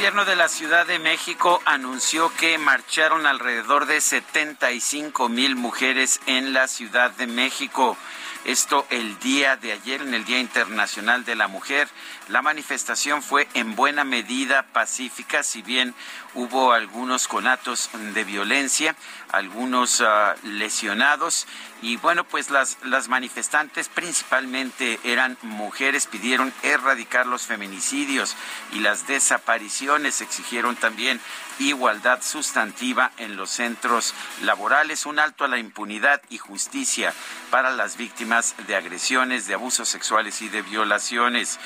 Gobierno 0.00 0.24
de 0.24 0.34
la 0.34 0.48
Ciudad 0.48 0.86
de 0.86 0.98
México 0.98 1.60
anunció 1.66 2.32
que 2.38 2.56
marcharon 2.56 3.26
alrededor 3.26 3.84
de 3.84 4.00
75 4.00 5.28
mil 5.28 5.56
mujeres 5.56 6.22
en 6.24 6.54
la 6.54 6.68
Ciudad 6.68 7.10
de 7.10 7.26
México. 7.26 7.98
Esto 8.46 8.86
el 8.88 9.18
día 9.18 9.56
de 9.58 9.72
ayer, 9.72 10.00
en 10.00 10.14
el 10.14 10.24
Día 10.24 10.40
Internacional 10.40 11.26
de 11.26 11.34
la 11.36 11.48
Mujer. 11.48 11.86
La 12.30 12.42
manifestación 12.42 13.24
fue 13.24 13.48
en 13.54 13.74
buena 13.74 14.04
medida 14.04 14.62
pacífica, 14.62 15.42
si 15.42 15.62
bien 15.62 15.96
hubo 16.34 16.72
algunos 16.72 17.26
conatos 17.26 17.90
de 18.14 18.22
violencia, 18.22 18.94
algunos 19.32 20.00
uh, 20.00 20.34
lesionados. 20.44 21.48
Y 21.82 21.96
bueno, 21.96 22.22
pues 22.22 22.50
las, 22.50 22.78
las 22.84 23.08
manifestantes 23.08 23.88
principalmente 23.88 25.00
eran 25.02 25.38
mujeres, 25.42 26.06
pidieron 26.06 26.52
erradicar 26.62 27.26
los 27.26 27.46
feminicidios 27.46 28.36
y 28.72 28.78
las 28.78 29.08
desapariciones, 29.08 30.20
exigieron 30.20 30.76
también 30.76 31.20
igualdad 31.58 32.22
sustantiva 32.22 33.12
en 33.18 33.36
los 33.36 33.50
centros 33.50 34.14
laborales, 34.42 35.04
un 35.04 35.18
alto 35.18 35.44
a 35.44 35.48
la 35.48 35.58
impunidad 35.58 36.22
y 36.30 36.38
justicia 36.38 37.12
para 37.50 37.70
las 37.70 37.96
víctimas 37.96 38.54
de 38.66 38.76
agresiones, 38.76 39.46
de 39.46 39.54
abusos 39.54 39.88
sexuales 39.88 40.42
y 40.42 40.48
de 40.48 40.62
violaciones. 40.62 41.58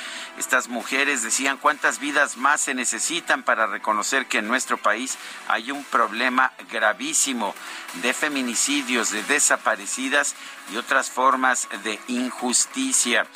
Estas 0.55 0.69
mujeres 0.69 1.25
decían 1.25 1.57
cuántas 1.57 1.99
vidas 1.99 2.37
más 2.37 2.61
se 2.61 2.75
necesitan 2.75 3.43
para 3.43 3.67
reconocer 3.67 4.27
que 4.27 4.39
en 4.39 4.47
nuestro 4.47 4.77
país 4.77 5.19
hay 5.49 5.73
un 5.73 5.83
problema 5.83 6.53
gravísimo 6.71 7.57
de 7.95 8.15
feminicidios, 8.15 9.11
de 9.11 9.25
desaparecidas 9.25 10.37
y 10.73 10.77
otras 10.77 11.11
formas 11.11 11.67
de 11.83 11.99
injusticia. 12.07 13.27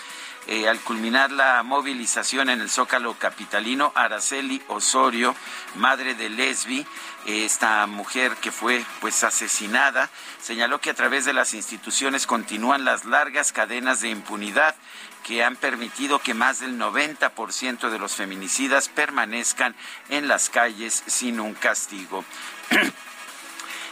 Eh, 0.47 0.69
al 0.69 0.79
culminar 0.81 1.33
la 1.33 1.63
movilización 1.65 2.51
en 2.51 2.61
el 2.61 2.71
Zócalo 2.71 3.13
Capitalino, 3.19 3.91
Araceli 3.97 4.63
Osorio, 4.69 5.35
madre 5.75 6.15
de 6.15 6.31
Lesbi, 6.31 6.87
esta 7.27 7.87
mujer 7.87 8.37
que 8.37 8.53
fue 8.53 8.83
pues 9.01 9.25
asesinada, 9.25 10.09
señaló 10.41 10.81
que 10.81 10.91
a 10.91 10.95
través 10.95 11.25
de 11.27 11.35
las 11.35 11.53
instituciones 11.53 12.27
continúan 12.27 12.87
las 12.87 13.05
largas 13.05 13.53
cadenas 13.53 14.01
de 14.01 14.09
impunidad 14.09 14.75
que 15.29 15.45
han 15.45 15.57
permitido 15.57 16.21
que 16.21 16.33
más 16.33 16.61
del 16.61 16.79
90% 16.79 17.91
de 17.91 17.99
los 17.99 18.15
feminicidas 18.15 18.89
permanezcan 18.89 19.75
en 20.09 20.27
las 20.27 20.49
calles 20.49 21.03
sin 21.07 21.39
un 21.39 21.53
castigo. 21.53 22.25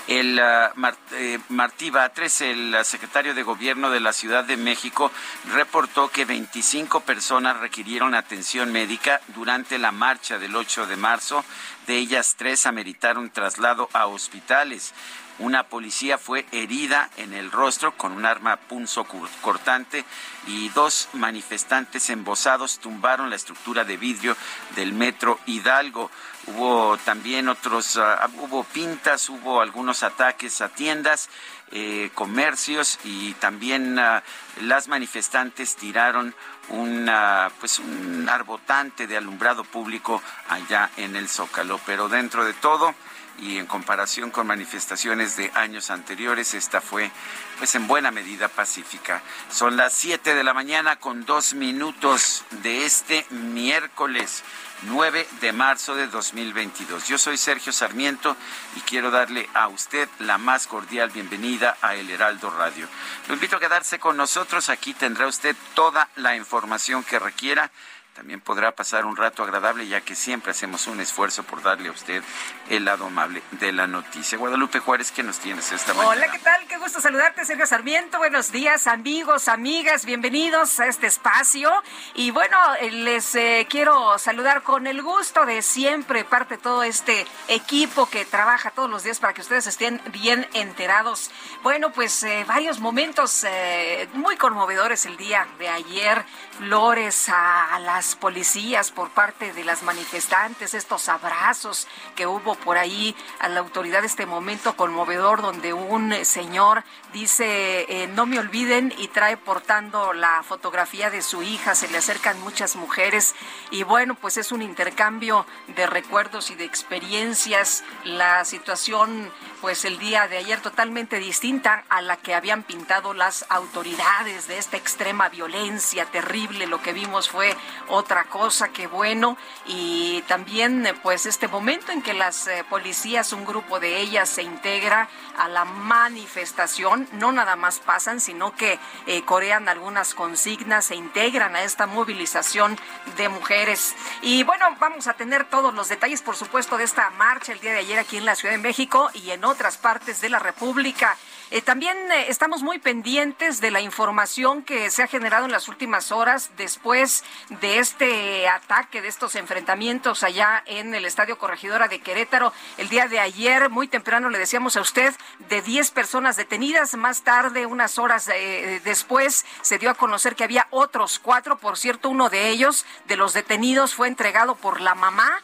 El 0.08 0.41
uh, 0.41 1.42
Martí 1.48 1.91
Batres, 1.91 2.41
el 2.41 2.76
uh, 2.80 2.84
secretario 2.84 3.34
de 3.34 3.42
Gobierno 3.42 3.91
de 3.91 3.98
la 3.98 4.12
Ciudad 4.12 4.44
de 4.44 4.56
México, 4.56 5.10
reportó 5.52 6.10
que 6.10 6.25
25 6.25 7.00
personas 7.00 7.58
requirieron 7.58 8.14
atención 8.14 8.70
médica 8.70 9.20
durante 9.34 9.78
la 9.78 9.91
marcha 9.91 10.38
del 10.38 10.54
8 10.54 10.86
de 10.86 10.96
marzo. 10.96 11.44
De 11.88 11.96
ellas, 11.96 12.36
tres 12.38 12.66
ameritaron 12.66 13.30
traslado 13.30 13.91
a 13.92 14.06
hospitales. 14.06 14.94
Una 15.38 15.64
policía 15.64 16.16
fue 16.16 16.47
herida 16.50 17.10
en 17.19 17.34
el 17.34 17.52
rostro 17.52 17.94
con 17.94 18.12
un 18.12 18.24
arma 18.24 18.56
punzo 18.56 19.06
cortante 19.42 20.02
y 20.47 20.70
dos 20.70 21.10
manifestantes 21.12 22.08
embosados 22.08 22.78
tumbaron 22.78 23.28
la 23.28 23.36
estructura 23.36 23.84
de 23.84 23.98
vidrio 23.98 24.34
del 24.76 24.94
metro 24.94 25.38
Hidalgo. 25.44 26.10
Hubo 26.46 26.96
también 26.98 27.50
otros, 27.50 27.96
uh, 27.96 28.00
hubo 28.38 28.64
pintas, 28.64 29.28
hubo 29.28 29.60
algunos 29.60 30.02
ataques 30.02 30.62
a 30.62 30.70
tiendas, 30.70 31.28
eh, 31.70 32.10
comercios 32.14 32.98
y 33.04 33.34
también 33.34 33.98
uh, 33.98 34.20
las 34.62 34.88
manifestantes 34.88 35.76
tiraron 35.76 36.34
una, 36.69 37.50
pues 37.60 37.78
un 37.78 38.26
arbotante 38.28 39.06
de 39.06 39.19
alumbrado 39.19 39.64
público 39.64 40.22
allá 40.48 40.91
en 40.96 41.14
el 41.14 41.28
Zócalo. 41.28 41.78
Pero 41.84 42.08
dentro 42.08 42.44
de 42.44 42.54
todo, 42.54 42.94
y 43.38 43.58
en 43.58 43.66
comparación 43.66 44.30
con 44.30 44.47
manifestaciones 44.47 45.36
de 45.36 45.50
años 45.54 45.91
anteriores, 45.91 46.54
esta 46.54 46.80
fue 46.80 47.10
pues 47.58 47.74
en 47.74 47.86
buena 47.86 48.10
medida 48.10 48.48
pacífica. 48.48 49.22
Son 49.50 49.76
las 49.76 49.92
7 49.94 50.34
de 50.34 50.44
la 50.44 50.54
mañana 50.54 50.97
con 50.97 51.24
dos 51.24 51.54
minutos 51.54 52.44
de 52.62 52.84
este 52.84 53.26
miércoles 53.30 54.42
9 54.82 55.26
de 55.41 55.52
marzo 55.52 55.94
de 55.94 56.06
2022. 56.06 57.08
Yo 57.08 57.16
soy 57.19 57.36
Sergio 57.38 57.72
Sarmiento 57.72 58.36
y 58.76 58.80
quiero 58.80 59.10
darle 59.10 59.48
a 59.54 59.69
usted 59.69 60.08
la 60.19 60.36
más 60.36 60.66
cordial 60.66 61.10
bienvenida 61.10 61.76
a 61.80 61.94
El 61.94 62.10
Heraldo 62.10 62.50
Radio. 62.50 62.86
Lo 63.28 63.34
invito 63.34 63.56
a 63.56 63.60
quedarse 63.60 63.98
con 63.98 64.16
nosotros, 64.16 64.69
aquí 64.69 64.92
tendrá 64.92 65.26
usted 65.26 65.56
toda 65.75 66.08
la 66.16 66.36
información 66.36 67.04
que 67.04 67.19
requiera 67.19 67.70
también 68.16 68.41
podrá 68.41 68.72
pasar 68.72 69.04
un 69.04 69.15
rato 69.15 69.43
agradable 69.43 69.87
ya 69.87 70.00
que 70.00 70.15
siempre 70.15 70.53
hacemos 70.53 70.87
un 70.87 71.00
esfuerzo 71.00 71.43
por 71.43 71.62
darle 71.62 71.91
a 71.91 71.93
usted 71.93 72.22
el 72.71 72.87
lado 72.87 73.06
amable 73.06 73.43
de 73.53 73.72
la 73.72 73.87
noticia. 73.87 74.38
Guadalupe 74.38 74.78
Juárez, 74.78 75.12
¿qué 75.12 75.22
nos 75.22 75.38
tienes 75.38 75.71
esta 75.71 75.93
mañana? 75.93 76.12
Hola, 76.12 76.32
¿qué 76.32 76.38
tal? 76.38 76.66
Qué 76.66 76.78
gusto 76.78 77.03
saludarte, 77.03 77.44
Sergio 77.44 77.66
Sarmiento. 77.66 78.16
Buenos 78.16 78.50
días, 78.53 78.87
amigos, 78.87 79.49
amigas, 79.49 80.06
bienvenidos 80.06 80.81
a 80.81 80.87
este 80.87 81.06
espacio. 81.06 81.71
Y 82.15 82.31
bueno, 82.31 82.56
eh, 82.81 82.91
les 82.91 83.34
eh, 83.34 83.66
quiero 83.69 84.19
saludar 84.19 84.62
con 84.62 84.87
el 84.87 85.03
gusto 85.03 85.44
de 85.44 85.60
siempre, 85.60 86.25
parte 86.25 86.56
de 86.56 86.62
todo 86.62 86.82
este 86.84 87.26
equipo 87.49 88.06
que 88.09 88.25
trabaja 88.25 88.71
todos 88.71 88.88
los 88.88 89.03
días 89.03 89.21
para 89.21 89.34
que 89.34 89.43
ustedes 89.43 89.66
estén 89.66 90.00
bien 90.10 90.49
enterados. 90.55 91.31
Bueno, 91.62 91.93
pues 91.93 92.22
eh, 92.22 92.44
varios 92.49 92.81
momentos 92.81 93.44
eh, 93.44 94.09
muy 94.15 94.37
conmovedores 94.37 95.05
el 95.05 95.19
día 95.19 95.47
de 95.59 95.69
ayer. 95.69 96.25
Flores 96.59 97.28
a, 97.28 97.78
las 97.81 98.17
policías 98.17 98.91
por 98.91 99.11
parte 99.11 99.53
de 99.53 99.62
las 99.62 99.83
manifestantes, 99.83 100.72
estos 100.72 101.09
abrazos 101.11 101.87
que 102.15 102.27
hubo 102.27 102.55
por 102.55 102.78
ahí 102.78 103.15
a 103.41 103.49
la 103.49 103.61
autoridad 103.61 104.05
este 104.05 104.25
momento 104.25 104.75
conmovedor 104.75 105.43
donde 105.43 105.75
un 105.75 106.15
señor 106.25 106.83
dice 107.16 107.87
eh, 107.88 108.08
no 108.08 108.26
me 108.26 108.38
olviden 108.38 108.93
y 108.99 109.08
trae 109.08 109.38
portando 109.38 110.12
la 110.12 110.43
fotografía 110.43 111.08
de 111.08 111.23
su 111.23 111.43
hija, 111.43 111.75
se 111.75 111.88
le 111.88 111.96
acercan 111.96 112.38
muchas 112.40 112.76
mujeres 112.76 113.35
y 113.70 113.85
bueno, 113.85 114.17
pues 114.17 114.37
es 114.37 114.52
un 114.52 114.61
intercambio 114.61 115.46
de 115.76 115.87
recuerdos 115.87 116.50
y 116.50 116.56
de 116.56 116.67
experiencias, 116.67 117.85
la 118.05 118.44
situación 118.44 119.32
pues 119.62 119.87
el 119.87 119.99
día 119.99 120.29
de 120.29 120.37
ayer 120.37 120.61
totalmente 120.61 121.19
distinta 121.19 121.85
a 121.88 122.02
la 122.02 122.19
que 122.19 122.35
habían 122.35 122.62
pintado 122.62 123.14
las 123.14 123.46
autoridades 123.49 124.46
de 124.46 124.58
esta 124.58 124.76
extrema 124.76 125.31
violencia 125.31 126.05
terrible, 126.05 126.67
lo 126.67 126.82
que 126.82 126.93
vimos 126.93 127.31
fue 127.31 127.56
otra 127.88 128.25
cosa, 128.25 128.69
qué 128.69 128.87
bueno. 128.87 129.38
Y 129.67 130.23
también 130.29 130.87
pues 131.02 131.25
este 131.25 131.49
momento 131.49 131.93
en 131.93 132.02
que 132.02 132.12
las 132.12 132.49
policías, 132.69 133.32
un 133.32 133.46
grupo 133.46 133.81
de 133.81 134.00
ellas 134.00 134.29
se 134.29 134.43
integra 134.43 135.08
a 135.38 135.49
la 135.49 135.65
manifestación, 135.65 137.09
no 137.12 137.33
nada 137.33 137.56
más 137.56 137.79
pasan, 137.81 138.21
sino 138.21 138.55
que 138.55 138.79
corean 139.25 139.69
algunas 139.69 140.15
consignas, 140.15 140.87
se 140.87 140.94
integran 140.94 141.56
a 141.56 141.62
esta 141.62 141.87
movilización 141.87 142.79
de 143.17 143.29
mujeres. 143.29 143.94
Y 144.23 144.43
bueno, 144.43 144.67
vamos 144.79 145.06
a 145.06 145.15
tener 145.15 145.49
todos 145.49 145.75
los 145.75 145.88
detalles, 145.88 146.23
por 146.23 146.37
supuesto, 146.37 146.77
de 146.77 146.85
esta 146.85 147.11
marcha 147.11 147.53
el 147.53 147.61
día 147.61 147.73
de 147.73 147.79
ayer 147.79 147.99
aquí 147.99 148.17
en 148.17 148.25
la 148.25 148.35
Ciudad 148.35 148.55
de 148.55 148.61
México 148.61 149.11
y 149.15 149.31
en 149.31 149.44
otras 149.44 149.77
partes 149.77 150.21
de 150.21 150.29
la 150.29 150.38
República. 150.38 151.17
Eh, 151.52 151.62
también 151.62 151.96
eh, 152.10 152.26
estamos 152.28 152.64
muy 152.64 152.81
pendientes 152.81 153.60
de 153.60 153.70
la 153.70 153.81
información 153.81 154.64
que 154.64 154.90
se 154.90 155.04
ha 155.04 155.06
generado 155.06 155.44
en 155.44 155.52
las 155.52 155.69
últimas 155.69 156.10
horas 156.10 156.50
después 156.56 157.22
de 157.60 157.78
este 157.78 158.48
ataque, 158.48 159.00
de 159.00 159.06
estos 159.06 159.37
enfrentamientos 159.37 160.25
allá 160.25 160.64
en 160.66 160.93
el 160.93 161.04
Estadio 161.04 161.38
Corregidora 161.38 161.87
de 161.87 162.00
Querétaro. 162.00 162.52
El 162.78 162.88
día 162.88 163.06
de 163.06 163.20
ayer, 163.20 163.70
muy 163.70 163.87
temprano, 163.87 164.28
le 164.28 164.38
decíamos 164.38 164.76
a 164.76 164.81
usted, 164.81 165.14
de 165.48 165.62
10 165.62 165.93
personas 165.93 166.37
detenidas. 166.37 166.96
Más 166.96 167.22
tarde, 167.22 167.64
unas 167.64 167.96
horas 168.00 168.28
eh, 168.34 168.81
después, 168.82 169.46
se 169.62 169.78
dio 169.78 169.90
a 169.90 169.94
conocer 169.94 170.34
que 170.34 170.42
había 170.42 170.66
otros 170.70 171.20
cuatro. 171.20 171.58
Por 171.58 171.78
cierto, 171.78 172.10
uno 172.10 172.28
de 172.28 172.49
ellos, 172.49 172.84
de 173.06 173.16
los 173.16 173.34
detenidos, 173.34 173.94
fue 173.94 174.08
entregado 174.08 174.56
por 174.56 174.81
la 174.81 174.96
mamá 174.96 175.42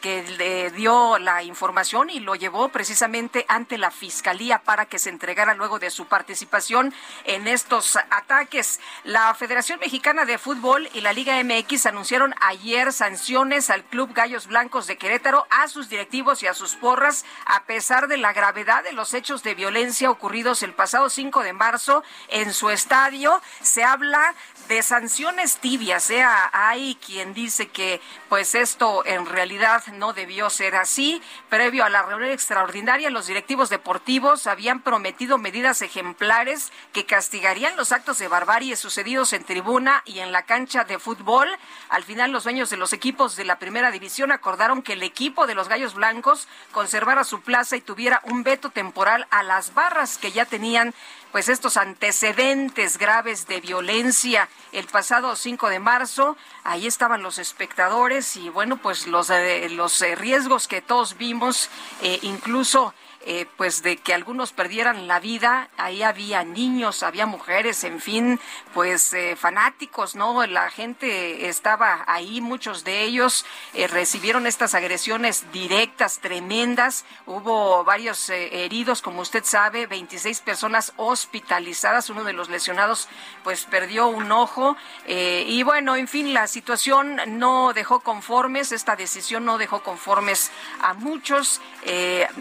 que 0.00 0.22
le 0.38 0.70
dio 0.70 1.18
la 1.18 1.42
información 1.42 2.08
y 2.08 2.20
lo 2.20 2.36
llevó 2.36 2.68
precisamente 2.68 3.44
ante 3.48 3.78
la 3.78 3.90
Fiscalía 3.90 4.60
para 4.60 4.86
que 4.86 5.00
se 5.00 5.10
entregara 5.10 5.41
luego 5.54 5.78
de 5.78 5.90
su 5.90 6.06
participación 6.06 6.94
en 7.24 7.48
estos 7.48 7.96
ataques. 8.10 8.80
La 9.04 9.34
Federación 9.34 9.80
Mexicana 9.80 10.24
de 10.24 10.38
Fútbol 10.38 10.88
y 10.94 11.00
la 11.00 11.12
Liga 11.12 11.42
MX 11.42 11.86
anunciaron 11.86 12.34
ayer 12.40 12.92
sanciones 12.92 13.68
al 13.70 13.84
Club 13.84 14.12
Gallos 14.14 14.46
Blancos 14.46 14.86
de 14.86 14.96
Querétaro, 14.96 15.46
a 15.50 15.68
sus 15.68 15.88
directivos 15.88 16.42
y 16.42 16.46
a 16.46 16.54
sus 16.54 16.76
porras, 16.76 17.24
a 17.44 17.64
pesar 17.64 18.08
de 18.08 18.16
la 18.16 18.32
gravedad 18.32 18.84
de 18.84 18.92
los 18.92 19.12
hechos 19.14 19.42
de 19.42 19.54
violencia 19.54 20.10
ocurridos 20.10 20.62
el 20.62 20.74
pasado 20.74 21.10
5 21.10 21.42
de 21.42 21.52
marzo 21.52 22.04
en 22.28 22.54
su 22.54 22.70
estadio. 22.70 23.42
Se 23.60 23.84
habla 23.84 24.34
de 24.68 24.82
sanciones 24.82 25.58
tibias. 25.58 26.10
¿eh? 26.10 26.24
Hay 26.52 26.96
quien 26.96 27.34
dice 27.34 27.68
que 27.68 28.00
pues 28.28 28.54
esto 28.54 29.04
en 29.06 29.26
realidad 29.26 29.84
no 29.94 30.12
debió 30.12 30.50
ser 30.50 30.76
así. 30.76 31.22
Previo 31.48 31.84
a 31.84 31.88
la 31.88 32.02
reunión 32.02 32.30
extraordinaria, 32.30 33.10
los 33.10 33.26
directivos 33.26 33.68
deportivos 33.68 34.46
habían 34.46 34.80
prometido 34.80 35.38
medidas 35.38 35.82
ejemplares 35.82 36.72
que 36.92 37.06
castigarían 37.06 37.76
los 37.76 37.92
actos 37.92 38.18
de 38.18 38.28
barbarie 38.28 38.76
sucedidos 38.76 39.32
en 39.32 39.44
tribuna 39.44 40.02
y 40.04 40.20
en 40.20 40.32
la 40.32 40.42
cancha 40.42 40.84
de 40.84 40.98
fútbol. 40.98 41.48
Al 41.88 42.04
final, 42.04 42.32
los 42.32 42.44
dueños 42.44 42.70
de 42.70 42.76
los 42.76 42.92
equipos 42.92 43.36
de 43.36 43.44
la 43.44 43.58
primera 43.58 43.90
división 43.90 44.32
acordaron 44.32 44.82
que 44.82 44.94
el 44.94 45.02
equipo 45.02 45.46
de 45.46 45.54
los 45.54 45.68
Gallos 45.68 45.94
Blancos 45.94 46.48
conservara 46.72 47.24
su 47.24 47.40
plaza 47.40 47.76
y 47.76 47.80
tuviera 47.80 48.20
un 48.24 48.42
veto 48.42 48.70
temporal 48.70 49.26
a 49.30 49.42
las 49.42 49.74
barras 49.74 50.18
que 50.18 50.32
ya 50.32 50.44
tenían 50.44 50.94
pues 51.32 51.48
estos 51.48 51.78
antecedentes 51.78 52.98
graves 52.98 53.46
de 53.48 53.60
violencia 53.60 54.48
el 54.70 54.86
pasado 54.86 55.34
5 55.34 55.70
de 55.70 55.80
marzo. 55.80 56.36
Ahí 56.62 56.86
estaban 56.86 57.22
los 57.22 57.38
espectadores 57.38 58.36
y 58.36 58.50
bueno, 58.50 58.76
pues 58.76 59.06
los, 59.06 59.30
eh, 59.30 59.68
los 59.70 60.00
eh, 60.02 60.14
riesgos 60.14 60.68
que 60.68 60.82
todos 60.82 61.16
vimos, 61.16 61.70
eh, 62.02 62.18
incluso 62.22 62.94
eh, 63.24 63.46
pues 63.56 63.82
de 63.82 63.98
que 63.98 64.14
algunos 64.14 64.52
perdieran 64.52 65.06
la 65.06 65.20
vida. 65.20 65.68
Ahí 65.76 66.02
había 66.02 66.42
niños, 66.42 67.04
había 67.04 67.24
mujeres, 67.24 67.84
en 67.84 68.00
fin, 68.00 68.40
pues 68.74 69.12
eh, 69.12 69.36
fanáticos, 69.36 70.16
¿no? 70.16 70.44
La 70.46 70.70
gente 70.70 71.48
estaba 71.48 72.04
ahí, 72.08 72.40
muchos 72.40 72.82
de 72.82 73.02
ellos 73.02 73.46
eh, 73.74 73.86
recibieron 73.86 74.48
estas 74.48 74.74
agresiones 74.74 75.44
directas, 75.52 76.18
tremendas. 76.18 77.04
Hubo 77.26 77.84
varios 77.84 78.28
heridos, 78.28 79.02
como 79.02 79.20
usted 79.20 79.44
sabe, 79.44 79.86
26 79.86 80.40
personas 80.40 80.92
hospitalizadas. 80.96 82.10
Uno 82.10 82.24
de 82.24 82.32
los 82.32 82.48
lesionados, 82.48 83.08
pues 83.44 83.66
perdió 83.66 84.08
un 84.08 84.32
ojo. 84.32 84.76
y 85.06 85.62
bueno, 85.62 85.94
en 85.94 86.08
fin, 86.08 86.34
la 86.34 86.46
situación 86.48 87.20
no 87.38 87.72
dejó 87.72 88.00
conformes, 88.00 88.72
esta 88.72 88.96
decisión 88.96 89.44
no 89.44 89.58
dejó 89.58 89.82
conformes 89.82 90.50
a 90.80 90.94
muchos. 90.94 91.60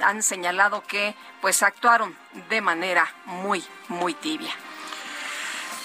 han 0.01 0.23
señalado 0.23 0.70
que 0.79 1.13
pues 1.41 1.61
actuaron 1.63 2.15
de 2.49 2.61
manera 2.61 3.13
muy, 3.25 3.61
muy 3.89 4.13
tibia. 4.13 4.55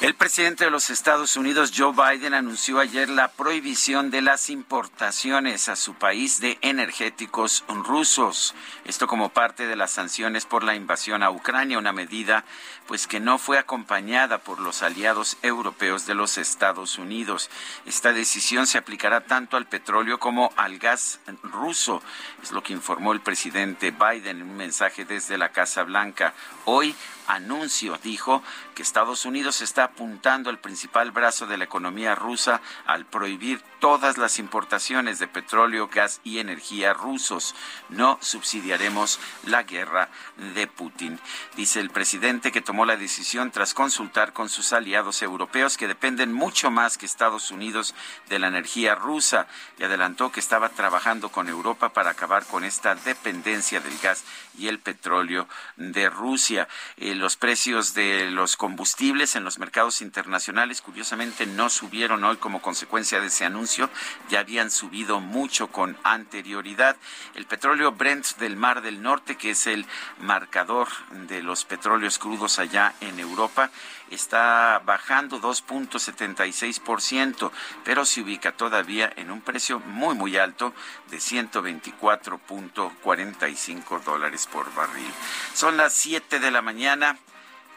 El 0.03 0.15
presidente 0.15 0.67
de 0.67 0.71
los 0.71 0.91
Estados 0.91 1.39
Unidos, 1.39 1.73
Joe 1.75 1.95
Biden, 1.95 2.35
anunció 2.35 2.81
ayer 2.81 3.09
la 3.09 3.29
prohibición 3.29 4.11
de 4.11 4.21
las 4.21 4.51
importaciones 4.51 5.71
a 5.71 5.77
su 5.77 5.95
país 5.95 6.39
de 6.39 6.59
energéticos 6.61 7.65
rusos. 7.67 8.55
Esto 8.85 9.07
como 9.07 9.31
parte 9.31 9.67
de 9.67 9.75
las 9.75 9.93
sanciones 9.93 10.45
por 10.45 10.65
la 10.65 10.75
invasión 10.75 11.23
a 11.23 11.31
Ucrania, 11.31 11.79
una 11.79 11.95
medida 11.95 12.45
pues 12.87 13.07
que 13.07 13.21
no 13.21 13.39
fue 13.39 13.59
acompañada 13.59 14.39
por 14.39 14.61
los 14.61 14.83
aliados 14.83 15.37
europeos 15.43 16.07
de 16.07 16.15
los 16.15 16.39
Estados 16.39 16.99
Unidos. 16.99 17.51
Esta 17.85 18.13
decisión 18.13 18.67
se 18.67 18.79
aplicará 18.79 19.23
tanto 19.23 19.57
al 19.57 19.67
petróleo 19.67 20.19
como 20.19 20.53
al 20.57 20.79
gas 20.79 21.21
ruso, 21.43 22.03
es 22.43 22.53
lo 22.53 22.63
que 22.63 22.73
informó 22.73 23.13
el 23.13 23.21
presidente 23.21 23.91
Biden 23.91 24.41
en 24.41 24.51
un 24.51 24.57
mensaje 24.57 25.05
desde 25.05 25.39
la 25.39 25.51
Casa 25.51 25.83
Blanca. 25.83 26.35
Hoy 26.65 26.95
anuncio 27.27 27.99
dijo 28.03 28.43
que 28.75 28.83
Estados 28.83 29.25
Unidos 29.25 29.61
está 29.63 29.85
apuntando 29.85 30.51
al 30.51 30.59
principal 30.59 31.11
brazo 31.11 31.47
de 31.47 31.57
la 31.57 31.65
economía 31.65 32.15
rusa 32.15 32.61
al 32.87 33.05
prohibir 33.05 33.63
todas 33.81 34.19
las 34.19 34.39
importaciones 34.39 35.19
de 35.19 35.29
petróleo, 35.29 35.89
gas 35.89 36.21
y 36.25 36.39
energía 36.39 36.93
rusos. 36.93 37.55
No 37.89 38.19
subsidiaremos 38.21 39.19
la 39.45 39.63
guerra 39.63 40.09
de 40.55 40.67
Putin. 40.67 41.19
Dice 41.57 41.81
el 41.81 41.91
presidente 41.91 42.53
que 42.53 42.61
tomó 42.61 42.76
la 42.85 42.97
decisión 42.97 43.51
tras 43.51 43.75
consultar 43.75 44.33
con 44.33 44.49
sus 44.49 44.73
aliados 44.73 45.23
europeos 45.23 45.77
que 45.77 45.89
dependen 45.89 46.33
mucho 46.33 46.71
más 46.71 46.99
que 46.99 47.07
Estados 47.07 47.51
Unidos 47.51 47.95
de 48.29 48.39
la 48.39 48.49
energía 48.49 48.95
rusa 48.95 49.47
y 49.79 49.85
adelantó 49.85 50.31
que 50.31 50.41
estaba 50.41 50.69
trabajando 50.69 51.31
con 51.31 51.49
Europa 51.49 51.93
para 51.93 52.11
acabar 52.11 52.45
con 52.45 52.65
esta 52.65 52.95
dependencia 52.95 53.81
del 53.81 53.97
gas 53.99 54.25
y 54.59 54.69
el 54.69 54.79
petróleo 54.79 55.49
de 55.77 56.11
Rusia. 56.11 56.69
Eh, 56.97 57.15
los 57.15 57.37
precios 57.37 57.95
de 57.95 58.31
los 58.31 58.57
combustibles 58.57 59.37
en 59.37 59.45
los 59.45 59.59
mercados 59.59 60.01
internacionales, 60.01 60.83
curiosamente, 60.83 61.47
no 61.47 61.71
subieron 61.71 62.25
hoy 62.25 62.37
como 62.37 62.63
consecuencia 62.63 63.21
de 63.21 63.29
ese 63.29 63.45
anuncio, 63.45 63.91
ya 64.29 64.41
habían 64.41 64.71
subido 64.71 65.21
mucho 65.21 65.69
con 65.69 65.97
anterioridad. 66.03 66.97
El 67.35 67.47
petróleo 67.47 67.93
Brent 67.93 68.37
del 68.39 68.57
Mar 68.57 68.83
del 68.83 69.03
Norte, 69.03 69.37
que 69.37 69.51
es 69.51 69.67
el 69.67 69.87
marcador 70.21 70.89
de 71.29 71.43
los 71.43 71.65
petróleos 71.65 72.19
crudos 72.19 72.59
en 73.01 73.19
Europa, 73.21 73.71
está 74.11 74.83
bajando 74.85 75.41
2.76%, 75.41 77.51
pero 77.85 78.05
se 78.05 78.21
ubica 78.21 78.53
todavía 78.53 79.11
en 79.17 79.31
un 79.31 79.41
precio 79.41 79.79
muy, 79.81 80.15
muy 80.15 80.37
alto 80.37 80.75
de 81.11 81.17
124.45 81.19 84.03
dólares 84.03 84.47
por 84.47 84.71
barril. 84.75 85.11
Son 85.55 85.77
las 85.77 85.93
7 85.95 86.41
de 86.41 86.51
la 86.51 86.63
mañana 86.63 87.19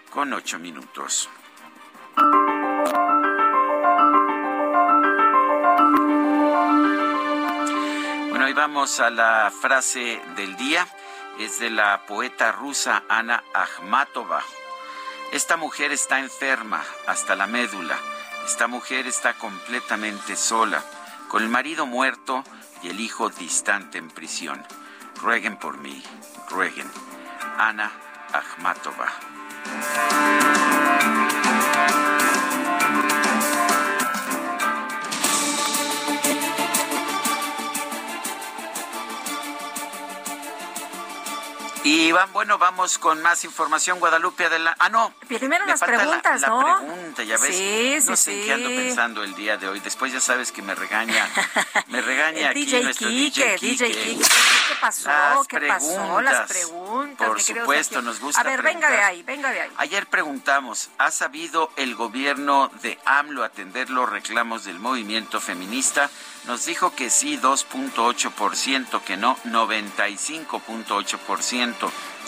con 0.10 0.34
8 0.34 0.58
minutos. 0.60 1.30
Bueno, 8.30 8.46
ahí 8.46 8.54
vamos 8.54 9.00
a 9.00 9.10
la 9.10 9.52
frase 9.62 10.22
del 10.36 10.58
día. 10.58 10.86
Es 11.40 11.60
de 11.60 11.70
la 11.70 12.02
poeta 12.06 12.52
rusa 12.52 13.04
Ana 13.08 13.42
Akhmatova. 13.54 14.44
Esta 15.32 15.58
mujer 15.58 15.92
está 15.92 16.20
enferma 16.20 16.84
hasta 17.06 17.36
la 17.36 17.46
médula. 17.46 17.96
Esta 18.48 18.68
mujer 18.68 19.06
está 19.06 19.36
completamente 19.36 20.36
sola, 20.36 20.84
con 21.28 21.44
el 21.44 21.50
marido 21.50 21.86
muerto 21.86 22.44
y 22.82 22.90
el 22.90 23.00
hijo 23.00 23.30
distante 23.30 24.00
en 24.00 24.10
prisión. 24.10 24.66
Rueguen 25.22 25.58
por 25.58 25.78
mí, 25.78 26.02
rueguen. 26.50 26.90
Ana 27.60 27.92
Akhmatova. 28.34 30.79
Y 41.92 42.12
van, 42.12 42.32
bueno, 42.34 42.60
vamos 42.60 43.00
con 43.00 43.20
más 43.24 43.44
información, 43.44 44.00
Guadalupe 44.00 44.46
Adelante. 44.46 44.78
Ah, 44.80 44.90
no. 44.90 45.12
Primero 45.28 45.66
las 45.66 45.80
preguntas, 45.80 46.42
¿no? 46.42 46.62
La 46.62 46.78
pregunta, 46.78 47.24
ya 47.24 47.36
ves. 47.40 47.56
Sí, 47.56 47.98
sí, 48.00 48.08
no 48.08 48.16
sé 48.16 48.40
en 48.40 48.46
qué 48.46 48.54
ando 48.54 48.70
pensando 48.70 49.24
el 49.24 49.34
día 49.34 49.58
de 49.58 49.68
hoy. 49.68 49.80
Después 49.80 50.14
ya 50.14 50.20
sabes 50.20 50.52
que 50.52 50.62
me 50.62 50.76
regaña, 50.76 51.28
me 51.88 52.00
regaña 52.02 52.52
aquí 52.52 52.66
DJ 52.66 52.84
nuestro 52.84 53.10
DJ 53.10 53.56
Kike. 53.56 53.88
DJ 53.88 53.92
Kike. 53.92 54.24
¿Qué 54.24 54.76
pasó? 54.80 55.10
¿Qué 55.48 55.62
pasó? 55.62 56.22
Las 56.22 56.48
preguntas. 56.48 57.28
Por 57.28 57.42
supuesto, 57.42 58.04
nos 58.04 58.20
gusta. 58.20 58.42
A 58.42 58.44
ver, 58.44 58.62
venga 58.62 58.92
de 58.92 59.02
ahí, 59.02 59.24
venga 59.24 59.50
de 59.50 59.62
ahí. 59.62 59.72
Ayer 59.78 60.06
preguntamos, 60.06 60.92
¿ha 61.00 61.10
sabido 61.10 61.72
el 61.76 61.96
gobierno 61.96 62.70
de 62.84 63.00
AMLO 63.06 63.44
atender 63.44 63.90
los 63.90 64.08
reclamos 64.08 64.64
del 64.64 64.78
movimiento 64.78 65.42
feminista? 65.42 66.12
Nos 66.46 66.66
dijo 66.66 66.96
que 66.96 67.10
sí, 67.10 67.38
2.8%, 67.38 69.02
que 69.02 69.18
no, 69.18 69.36
95.8%. 69.46 71.79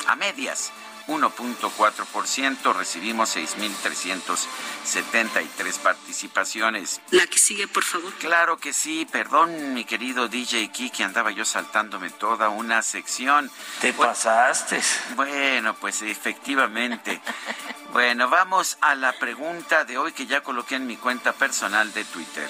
A 0.07 0.15
medias. 0.15 0.71
1.4%, 1.07 2.75
recibimos 2.75 3.35
6.373 3.35 5.79
participaciones. 5.79 7.01
La 7.11 7.25
que 7.27 7.37
sigue, 7.37 7.67
por 7.67 7.83
favor. 7.83 8.11
Claro 8.13 8.57
que 8.57 8.73
sí, 8.73 9.07
perdón, 9.11 9.73
mi 9.73 9.83
querido 9.85 10.27
DJ 10.27 10.69
Kiki, 10.69 11.03
andaba 11.03 11.29
yo 11.31 11.45
saltándome 11.45 12.09
toda 12.11 12.49
una 12.49 12.81
sección. 12.81 13.51
Te 13.81 13.93
pasaste. 13.93 14.81
Bueno, 15.15 15.75
pues 15.75 16.01
efectivamente. 16.01 17.21
bueno, 17.93 18.27
vamos 18.29 18.77
a 18.81 18.95
la 18.95 19.13
pregunta 19.13 19.85
de 19.85 19.97
hoy 19.97 20.11
que 20.13 20.27
ya 20.27 20.43
coloqué 20.43 20.75
en 20.75 20.87
mi 20.87 20.97
cuenta 20.97 21.31
personal 21.33 21.93
de 21.93 22.03
Twitter. 22.05 22.49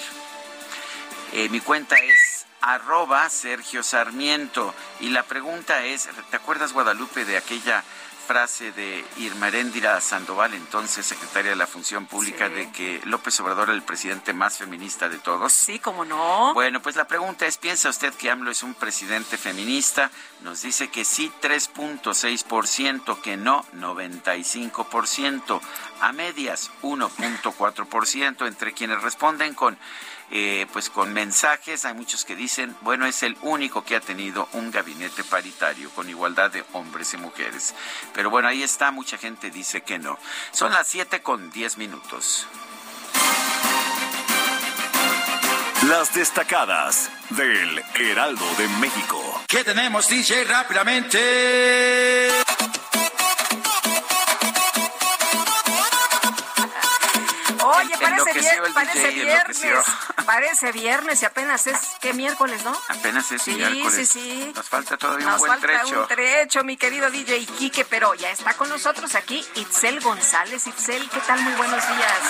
Eh, 1.32 1.48
mi 1.48 1.60
cuenta 1.60 1.96
es 1.96 2.41
arroba 2.62 3.28
Sergio 3.28 3.82
Sarmiento 3.82 4.74
y 5.00 5.10
la 5.10 5.24
pregunta 5.24 5.84
es, 5.84 6.08
¿te 6.30 6.36
acuerdas 6.36 6.72
Guadalupe 6.72 7.24
de 7.24 7.36
aquella 7.36 7.84
frase 8.22 8.72
de 8.72 9.04
Irma 9.18 9.48
Heréndira 9.48 10.00
Sandoval, 10.00 10.54
entonces 10.54 11.04
secretaria 11.04 11.50
de 11.50 11.56
la 11.56 11.66
Función 11.66 12.06
Pública, 12.06 12.48
de 12.48 12.70
que 12.70 13.00
López 13.04 13.38
Obrador 13.40 13.68
era 13.68 13.74
el 13.74 13.82
presidente 13.82 14.32
más 14.32 14.58
feminista 14.58 15.08
de 15.08 15.18
todos? 15.18 15.52
Sí, 15.52 15.80
cómo 15.80 16.04
no. 16.04 16.54
Bueno, 16.54 16.80
pues 16.80 16.96
la 16.96 17.06
pregunta 17.06 17.46
es, 17.46 17.58
¿piensa 17.58 17.90
usted 17.90 18.14
que 18.14 18.30
AMLO 18.30 18.50
es 18.50 18.62
un 18.62 18.74
presidente 18.74 19.36
feminista? 19.36 20.10
Nos 20.42 20.62
dice 20.62 20.88
que 20.88 21.04
sí, 21.04 21.32
3.6%, 21.42 23.20
que 23.20 23.36
no, 23.36 23.64
95%, 23.74 25.60
a 26.00 26.12
medias, 26.12 26.70
1.4%, 26.82 28.46
entre 28.46 28.72
quienes 28.72 29.02
responden 29.02 29.54
con 29.54 29.76
eh, 30.32 30.66
pues 30.72 30.90
con 30.90 31.12
mensajes. 31.12 31.84
Hay 31.84 31.94
muchos 31.94 32.24
que 32.24 32.34
dicen, 32.34 32.74
bueno, 32.80 33.06
es 33.06 33.22
el 33.22 33.36
único 33.42 33.84
que 33.84 33.94
ha 33.96 34.00
tenido 34.00 34.48
un 34.54 34.70
gabinete 34.70 35.22
paritario 35.22 35.90
con 35.90 36.08
igualdad 36.08 36.50
de 36.50 36.64
hombres 36.72 37.12
y 37.14 37.18
mujeres. 37.18 37.74
Pero 38.14 38.30
bueno, 38.30 38.48
ahí 38.48 38.62
está, 38.62 38.90
mucha 38.90 39.18
gente 39.18 39.50
dice 39.50 39.82
que 39.82 39.98
no. 39.98 40.18
Son 40.50 40.72
las 40.72 40.88
7 40.88 41.22
con 41.22 41.50
10 41.50 41.76
minutos. 41.76 42.46
Las 45.88 46.14
destacadas 46.14 47.10
del 47.30 47.82
Heraldo 47.96 48.44
de 48.56 48.68
México. 48.80 49.20
¿Qué 49.48 49.64
tenemos, 49.64 50.08
DJ? 50.08 50.44
Rápidamente. 50.44 52.41
Parece, 58.02 58.72
parece 58.74 59.10
viernes. 59.10 59.62
Parece 60.26 60.72
viernes 60.72 61.22
y 61.22 61.24
apenas 61.24 61.66
es, 61.66 61.78
¿qué 62.00 62.12
miércoles, 62.12 62.64
no? 62.64 62.78
Apenas 62.88 63.30
es 63.32 63.46
miércoles. 63.48 63.94
Sí, 63.94 64.06
sí, 64.06 64.20
sí. 64.20 64.52
Nos 64.54 64.68
falta 64.68 64.96
todavía 64.96 65.28
un 65.28 65.38
buen 65.38 65.60
trecho. 65.60 65.78
Nos 65.78 65.90
falta 65.90 66.00
un 66.00 66.08
trecho, 66.08 66.64
mi 66.64 66.76
querido 66.76 67.10
DJ 67.10 67.46
Quique, 67.46 67.84
pero 67.84 68.14
ya 68.14 68.30
está 68.30 68.54
con 68.54 68.68
nosotros 68.68 69.14
aquí 69.14 69.44
Itzel 69.54 70.00
González. 70.00 70.66
Itzel, 70.66 71.08
¿qué 71.10 71.20
tal? 71.20 71.40
Muy 71.42 71.54
buenos 71.54 71.86
días. 71.86 72.20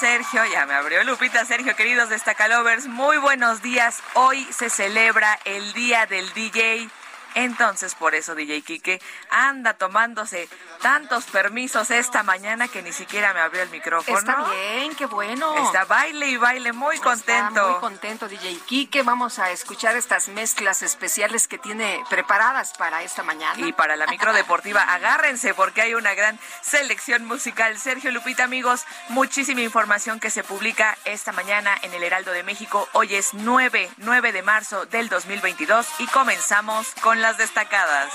Sergio, 0.00 0.44
ya 0.46 0.66
me 0.66 0.74
abrió 0.74 1.02
Lupita. 1.04 1.44
Sergio, 1.44 1.74
queridos 1.76 2.08
Destacalovers, 2.08 2.86
muy 2.86 3.16
buenos 3.18 3.62
días. 3.62 4.00
Hoy 4.14 4.46
se 4.52 4.70
celebra 4.70 5.38
el 5.44 5.72
Día 5.72 6.06
del 6.06 6.32
DJ. 6.32 6.88
Entonces, 7.34 7.94
por 7.94 8.14
eso 8.14 8.34
DJ 8.34 8.62
Quique 8.62 9.00
anda 9.30 9.74
tomándose 9.74 10.48
tantos 10.80 11.24
permisos 11.24 11.90
esta 11.90 12.22
mañana 12.22 12.68
que 12.68 12.82
ni 12.82 12.92
siquiera 12.92 13.32
me 13.34 13.40
abrió 13.40 13.62
el 13.62 13.70
micrófono. 13.70 14.18
Está 14.18 14.44
bien, 14.50 14.94
qué 14.94 15.06
bueno. 15.06 15.54
Está 15.64 15.84
baile 15.84 16.28
y 16.28 16.36
baile, 16.36 16.72
muy 16.72 16.98
contento. 16.98 17.48
Está 17.48 17.66
muy 17.66 17.80
contento 17.80 18.28
DJ 18.28 18.58
Quique. 18.66 19.02
Vamos 19.02 19.38
a 19.38 19.50
escuchar 19.50 19.96
estas 19.96 20.28
mezclas 20.28 20.82
especiales 20.82 21.48
que 21.48 21.58
tiene 21.58 22.02
preparadas 22.08 22.72
para 22.76 23.02
esta 23.02 23.22
mañana. 23.22 23.66
Y 23.66 23.72
para 23.72 23.96
la 23.96 24.06
micro 24.06 24.32
deportiva, 24.32 24.82
agárrense 24.94 25.54
porque 25.54 25.82
hay 25.82 25.94
una 25.94 26.14
gran 26.14 26.38
selección 26.62 27.24
musical. 27.24 27.78
Sergio 27.78 28.12
Lupita, 28.12 28.44
amigos, 28.44 28.84
muchísima 29.08 29.62
información 29.62 30.20
que 30.20 30.30
se 30.30 30.44
publica 30.44 30.96
esta 31.04 31.32
mañana 31.32 31.76
en 31.82 31.94
el 31.94 32.02
Heraldo 32.02 32.32
de 32.32 32.42
México. 32.42 32.88
Hoy 32.92 33.14
es 33.14 33.34
9, 33.34 33.90
9 33.98 34.32
de 34.32 34.42
marzo 34.42 34.86
del 34.86 35.08
2022 35.08 35.86
y 35.98 36.06
comenzamos 36.08 36.94
con 37.00 37.23
las 37.24 37.38
destacadas. 37.38 38.12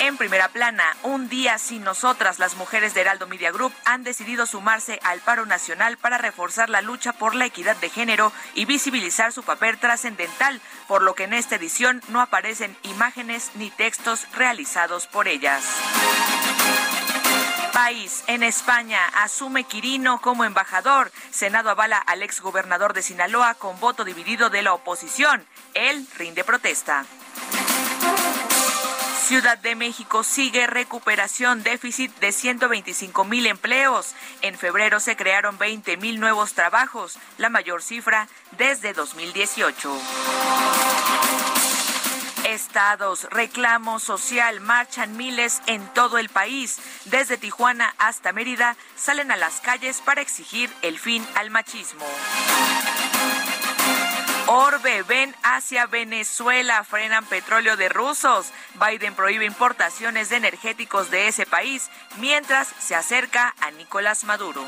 En 0.00 0.16
primera 0.16 0.48
plana, 0.48 0.96
un 1.02 1.28
día 1.28 1.58
sin 1.58 1.84
nosotras, 1.84 2.38
las 2.38 2.54
mujeres 2.54 2.94
de 2.94 3.02
Heraldo 3.02 3.26
Media 3.26 3.52
Group 3.52 3.74
han 3.84 4.02
decidido 4.02 4.46
sumarse 4.46 4.98
al 5.02 5.20
paro 5.20 5.44
nacional 5.44 5.98
para 5.98 6.16
reforzar 6.16 6.70
la 6.70 6.80
lucha 6.80 7.12
por 7.12 7.34
la 7.34 7.44
equidad 7.44 7.76
de 7.76 7.90
género 7.90 8.32
y 8.54 8.64
visibilizar 8.64 9.34
su 9.34 9.42
papel 9.42 9.76
trascendental, 9.76 10.62
por 10.88 11.02
lo 11.02 11.14
que 11.14 11.24
en 11.24 11.34
esta 11.34 11.56
edición 11.56 12.00
no 12.08 12.22
aparecen 12.22 12.74
imágenes 12.84 13.50
ni 13.54 13.70
textos 13.70 14.26
realizados 14.32 15.06
por 15.08 15.28
ellas. 15.28 15.62
En 18.26 18.42
España 18.42 19.00
asume 19.14 19.64
Quirino 19.64 20.20
como 20.20 20.44
embajador. 20.44 21.10
Senado 21.30 21.70
avala 21.70 21.96
al 21.96 22.22
exgobernador 22.22 22.92
de 22.92 23.00
Sinaloa 23.00 23.54
con 23.54 23.80
voto 23.80 24.04
dividido 24.04 24.50
de 24.50 24.60
la 24.60 24.74
oposición. 24.74 25.46
Él 25.72 26.06
rinde 26.18 26.44
protesta. 26.44 27.06
Ciudad 29.22 29.56
de 29.56 29.76
México 29.76 30.24
sigue 30.24 30.66
recuperación 30.66 31.62
déficit 31.62 32.14
de 32.20 32.32
125 32.32 33.24
mil 33.24 33.46
empleos. 33.46 34.14
En 34.42 34.58
febrero 34.58 35.00
se 35.00 35.16
crearon 35.16 35.56
20 35.56 35.96
mil 35.96 36.20
nuevos 36.20 36.52
trabajos, 36.52 37.18
la 37.38 37.48
mayor 37.48 37.82
cifra 37.82 38.28
desde 38.58 38.92
2018 38.92 39.90
estados. 42.52 43.26
Reclamo 43.30 43.98
social, 43.98 44.60
marchan 44.60 45.16
miles 45.16 45.62
en 45.66 45.86
todo 45.94 46.18
el 46.18 46.28
país. 46.28 46.78
Desde 47.06 47.36
Tijuana 47.36 47.94
hasta 47.98 48.32
Mérida 48.32 48.76
salen 48.96 49.30
a 49.30 49.36
las 49.36 49.60
calles 49.60 50.00
para 50.00 50.20
exigir 50.20 50.70
el 50.82 50.98
fin 50.98 51.26
al 51.34 51.50
machismo. 51.50 52.04
Orbe, 54.46 55.02
ven 55.04 55.34
hacia 55.44 55.86
Venezuela, 55.86 56.82
frenan 56.82 57.24
petróleo 57.26 57.76
de 57.76 57.88
rusos. 57.88 58.52
Biden 58.74 59.14
prohíbe 59.14 59.44
importaciones 59.44 60.28
de 60.28 60.36
energéticos 60.36 61.10
de 61.10 61.28
ese 61.28 61.46
país 61.46 61.88
mientras 62.18 62.66
se 62.80 62.96
acerca 62.96 63.54
a 63.60 63.70
Nicolás 63.70 64.24
Maduro. 64.24 64.64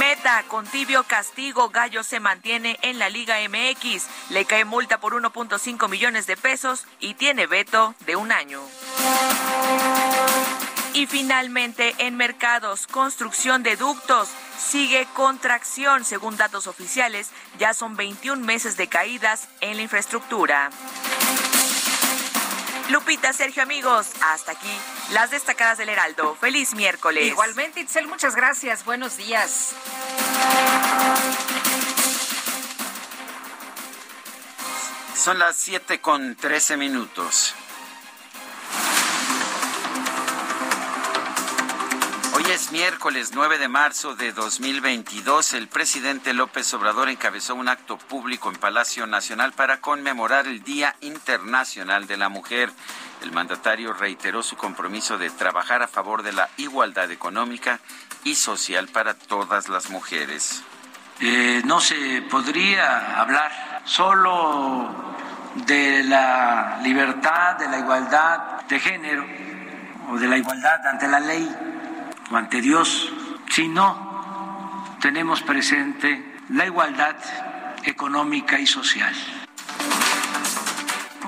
Meta, 0.00 0.44
con 0.48 0.66
tibio 0.66 1.02
castigo, 1.02 1.68
Gallo 1.68 2.02
se 2.02 2.20
mantiene 2.20 2.78
en 2.80 2.98
la 2.98 3.10
Liga 3.10 3.36
MX. 3.46 4.06
Le 4.30 4.46
cae 4.46 4.64
multa 4.64 4.98
por 4.98 5.12
1.5 5.12 5.90
millones 5.90 6.26
de 6.26 6.38
pesos 6.38 6.86
y 7.00 7.12
tiene 7.12 7.46
veto 7.46 7.94
de 8.06 8.16
un 8.16 8.32
año. 8.32 8.62
Y 10.94 11.06
finalmente, 11.06 11.94
en 11.98 12.16
mercados, 12.16 12.86
construcción 12.86 13.62
de 13.62 13.76
ductos 13.76 14.30
sigue 14.58 15.06
contracción. 15.12 16.06
Según 16.06 16.38
datos 16.38 16.66
oficiales, 16.66 17.28
ya 17.58 17.74
son 17.74 17.94
21 17.94 18.42
meses 18.42 18.78
de 18.78 18.88
caídas 18.88 19.48
en 19.60 19.76
la 19.76 19.82
infraestructura. 19.82 20.70
Lupita, 22.90 23.32
Sergio, 23.32 23.62
amigos, 23.62 24.08
hasta 24.20 24.52
aquí 24.52 24.68
las 25.12 25.30
destacadas 25.30 25.78
del 25.78 25.88
Heraldo. 25.88 26.34
Feliz 26.34 26.74
miércoles. 26.74 27.24
Igualmente, 27.24 27.80
Itzel, 27.80 28.08
muchas 28.08 28.34
gracias. 28.34 28.84
Buenos 28.84 29.16
días. 29.16 29.74
Son 35.14 35.38
las 35.38 35.56
7 35.56 36.00
con 36.00 36.34
13 36.34 36.76
minutos. 36.76 37.54
Hoy 42.42 42.52
es 42.52 42.72
miércoles 42.72 43.32
9 43.34 43.58
de 43.58 43.68
marzo 43.68 44.14
de 44.14 44.32
2022. 44.32 45.52
El 45.52 45.68
presidente 45.68 46.32
López 46.32 46.72
Obrador 46.72 47.10
encabezó 47.10 47.54
un 47.54 47.68
acto 47.68 47.98
público 47.98 48.48
en 48.48 48.56
Palacio 48.56 49.06
Nacional 49.06 49.52
para 49.52 49.82
conmemorar 49.82 50.46
el 50.46 50.62
Día 50.62 50.96
Internacional 51.02 52.06
de 52.06 52.16
la 52.16 52.30
Mujer. 52.30 52.70
El 53.20 53.32
mandatario 53.32 53.92
reiteró 53.92 54.42
su 54.42 54.56
compromiso 54.56 55.18
de 55.18 55.28
trabajar 55.28 55.82
a 55.82 55.88
favor 55.88 56.22
de 56.22 56.32
la 56.32 56.48
igualdad 56.56 57.10
económica 57.10 57.78
y 58.24 58.34
social 58.34 58.88
para 58.88 59.12
todas 59.12 59.68
las 59.68 59.90
mujeres. 59.90 60.62
Eh, 61.20 61.60
no 61.66 61.78
se 61.78 62.22
podría 62.22 63.20
hablar 63.20 63.82
solo 63.84 65.14
de 65.66 66.04
la 66.04 66.80
libertad, 66.82 67.56
de 67.56 67.68
la 67.68 67.78
igualdad 67.80 68.62
de 68.62 68.80
género 68.80 69.26
o 70.10 70.16
de 70.16 70.26
la 70.26 70.38
igualdad 70.38 70.86
ante 70.86 71.06
la 71.06 71.20
ley 71.20 71.69
ante 72.30 72.60
Dios 72.60 73.12
si 73.50 73.68
no 73.68 74.96
tenemos 75.00 75.42
presente 75.42 76.36
la 76.50 76.66
igualdad 76.66 77.16
económica 77.84 78.58
y 78.58 78.66
social. 78.66 79.14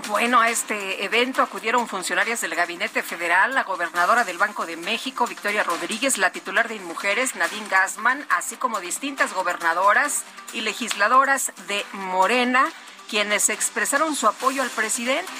Bueno, 0.09 0.41
a 0.41 0.51
este 0.51 1.05
evento 1.05 1.43
acudieron 1.43 1.89
funcionarias 1.89 2.43
del 2.43 2.55
Gabinete 2.55 3.03
Federal, 3.03 3.55
la 3.55 3.63
gobernadora 3.63 4.25
del 4.25 4.37
Banco 4.37 4.67
de 4.67 4.77
México, 4.77 5.27
Victoria 5.27 5.63
Rodríguez, 5.63 6.19
la 6.19 6.31
titular 6.31 6.69
de 6.69 6.75
Inmujeres, 6.75 7.35
Nadine 7.35 7.69
Gassman, 7.71 8.27
así 8.29 8.57
como 8.57 8.81
distintas 8.81 9.33
gobernadoras 9.33 10.25
y 10.53 10.61
legisladoras 10.61 11.53
de 11.67 11.87
Morena, 11.93 12.67
quienes 13.09 13.49
expresaron 13.49 14.15
su 14.15 14.27
apoyo 14.27 14.63
al 14.63 14.71
presidente. 14.71 15.33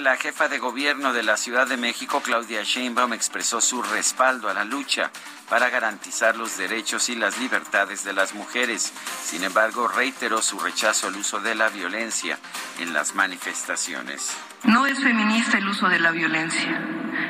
La 0.00 0.16
jefa 0.16 0.48
de 0.48 0.58
gobierno 0.58 1.12
de 1.12 1.22
la 1.22 1.36
Ciudad 1.36 1.66
de 1.66 1.76
México, 1.76 2.20
Claudia 2.22 2.62
Sheinbaum, 2.62 3.14
expresó 3.14 3.60
su 3.60 3.82
respaldo 3.82 4.48
a 4.48 4.54
la 4.54 4.64
lucha 4.64 5.10
para 5.48 5.70
garantizar 5.70 6.36
los 6.36 6.58
derechos 6.58 7.08
y 7.08 7.16
las 7.16 7.38
libertades 7.38 8.04
de 8.04 8.12
las 8.12 8.34
mujeres. 8.34 8.92
Sin 9.24 9.42
embargo, 9.42 9.88
reiteró 9.88 10.42
su 10.42 10.60
rechazo 10.60 11.08
al 11.08 11.16
uso 11.16 11.40
de 11.40 11.54
la 11.54 11.70
violencia 11.70 12.38
en 12.78 12.92
las 12.92 13.14
manifestaciones. 13.14 14.36
No 14.64 14.86
es 14.86 15.02
feminista 15.02 15.58
el 15.58 15.66
uso 15.66 15.88
de 15.88 15.98
la 15.98 16.10
violencia. 16.10 16.78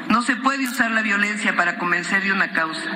No 0.09 0.23
se 0.23 0.37
puede 0.37 0.65
usar 0.65 0.91
la 0.91 1.03
violencia 1.03 1.55
para 1.57 1.79
convencer 1.79 2.25
de 2.25 2.33
una 2.33 2.53
causa. 2.53 2.91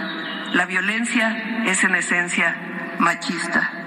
La 0.52 0.66
violencia 0.66 1.64
es 1.64 1.84
en 1.84 1.94
esencia 1.94 2.96
machista. 2.98 3.79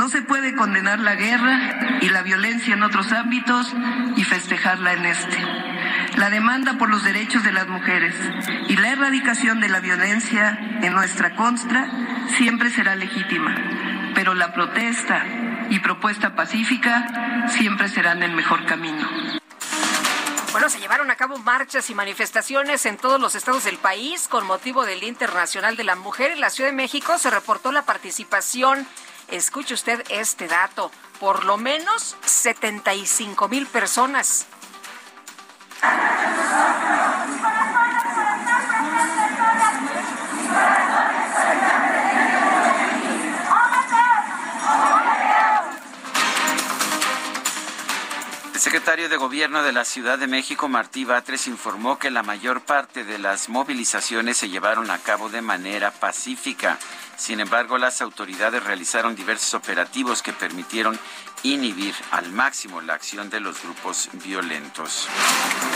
No 0.00 0.08
se 0.08 0.22
puede 0.22 0.54
condenar 0.54 0.98
la 0.98 1.14
guerra 1.14 1.98
y 2.00 2.08
la 2.08 2.22
violencia 2.22 2.72
en 2.72 2.82
otros 2.82 3.12
ámbitos 3.12 3.70
y 4.16 4.24
festejarla 4.24 4.94
en 4.94 5.04
este. 5.04 5.36
La 6.16 6.30
demanda 6.30 6.78
por 6.78 6.88
los 6.88 7.04
derechos 7.04 7.44
de 7.44 7.52
las 7.52 7.68
mujeres 7.68 8.14
y 8.70 8.76
la 8.76 8.92
erradicación 8.92 9.60
de 9.60 9.68
la 9.68 9.80
violencia 9.80 10.58
en 10.80 10.94
nuestra 10.94 11.36
contra 11.36 11.86
siempre 12.38 12.70
será 12.70 12.96
legítima, 12.96 13.54
pero 14.14 14.32
la 14.32 14.54
protesta 14.54 15.22
y 15.68 15.80
propuesta 15.80 16.34
pacífica 16.34 17.48
siempre 17.48 17.86
serán 17.88 18.22
el 18.22 18.32
mejor 18.32 18.64
camino. 18.64 19.06
Bueno, 20.52 20.70
se 20.70 20.80
llevaron 20.80 21.10
a 21.10 21.16
cabo 21.16 21.36
marchas 21.40 21.90
y 21.90 21.94
manifestaciones 21.94 22.86
en 22.86 22.96
todos 22.96 23.20
los 23.20 23.34
estados 23.34 23.64
del 23.64 23.76
país 23.76 24.28
con 24.28 24.46
motivo 24.46 24.86
del 24.86 25.00
Día 25.00 25.10
Internacional 25.10 25.76
de 25.76 25.84
la 25.84 25.94
Mujer. 25.94 26.32
En 26.32 26.40
la 26.40 26.48
Ciudad 26.48 26.70
de 26.70 26.76
México 26.76 27.18
se 27.18 27.28
reportó 27.28 27.70
la 27.70 27.82
participación 27.82 28.86
Escuche 29.30 29.74
usted 29.74 30.04
este 30.10 30.48
dato, 30.48 30.90
por 31.20 31.44
lo 31.44 31.56
menos 31.56 32.16
75 32.24 33.48
mil 33.48 33.66
personas. 33.66 34.46
El 48.52 48.60
secretario 48.64 49.08
de 49.08 49.16
Gobierno 49.16 49.62
de 49.62 49.72
la 49.72 49.84
Ciudad 49.84 50.18
de 50.18 50.26
México, 50.26 50.68
Martí 50.68 51.04
Batres, 51.04 51.46
informó 51.46 51.98
que 51.98 52.10
la 52.10 52.22
mayor 52.22 52.62
parte 52.62 53.04
de 53.04 53.18
las 53.18 53.48
movilizaciones 53.48 54.36
se 54.36 54.50
llevaron 54.50 54.90
a 54.90 54.98
cabo 54.98 55.30
de 55.30 55.40
manera 55.40 55.92
pacífica. 55.92 56.78
Sin 57.20 57.38
embargo, 57.38 57.76
las 57.76 58.00
autoridades 58.00 58.64
realizaron 58.64 59.14
diversos 59.14 59.52
operativos 59.52 60.22
que 60.22 60.32
permitieron 60.32 60.98
inhibir 61.42 61.94
al 62.12 62.32
máximo 62.32 62.80
la 62.80 62.94
acción 62.94 63.28
de 63.28 63.40
los 63.40 63.62
grupos 63.62 64.08
violentos. 64.24 65.06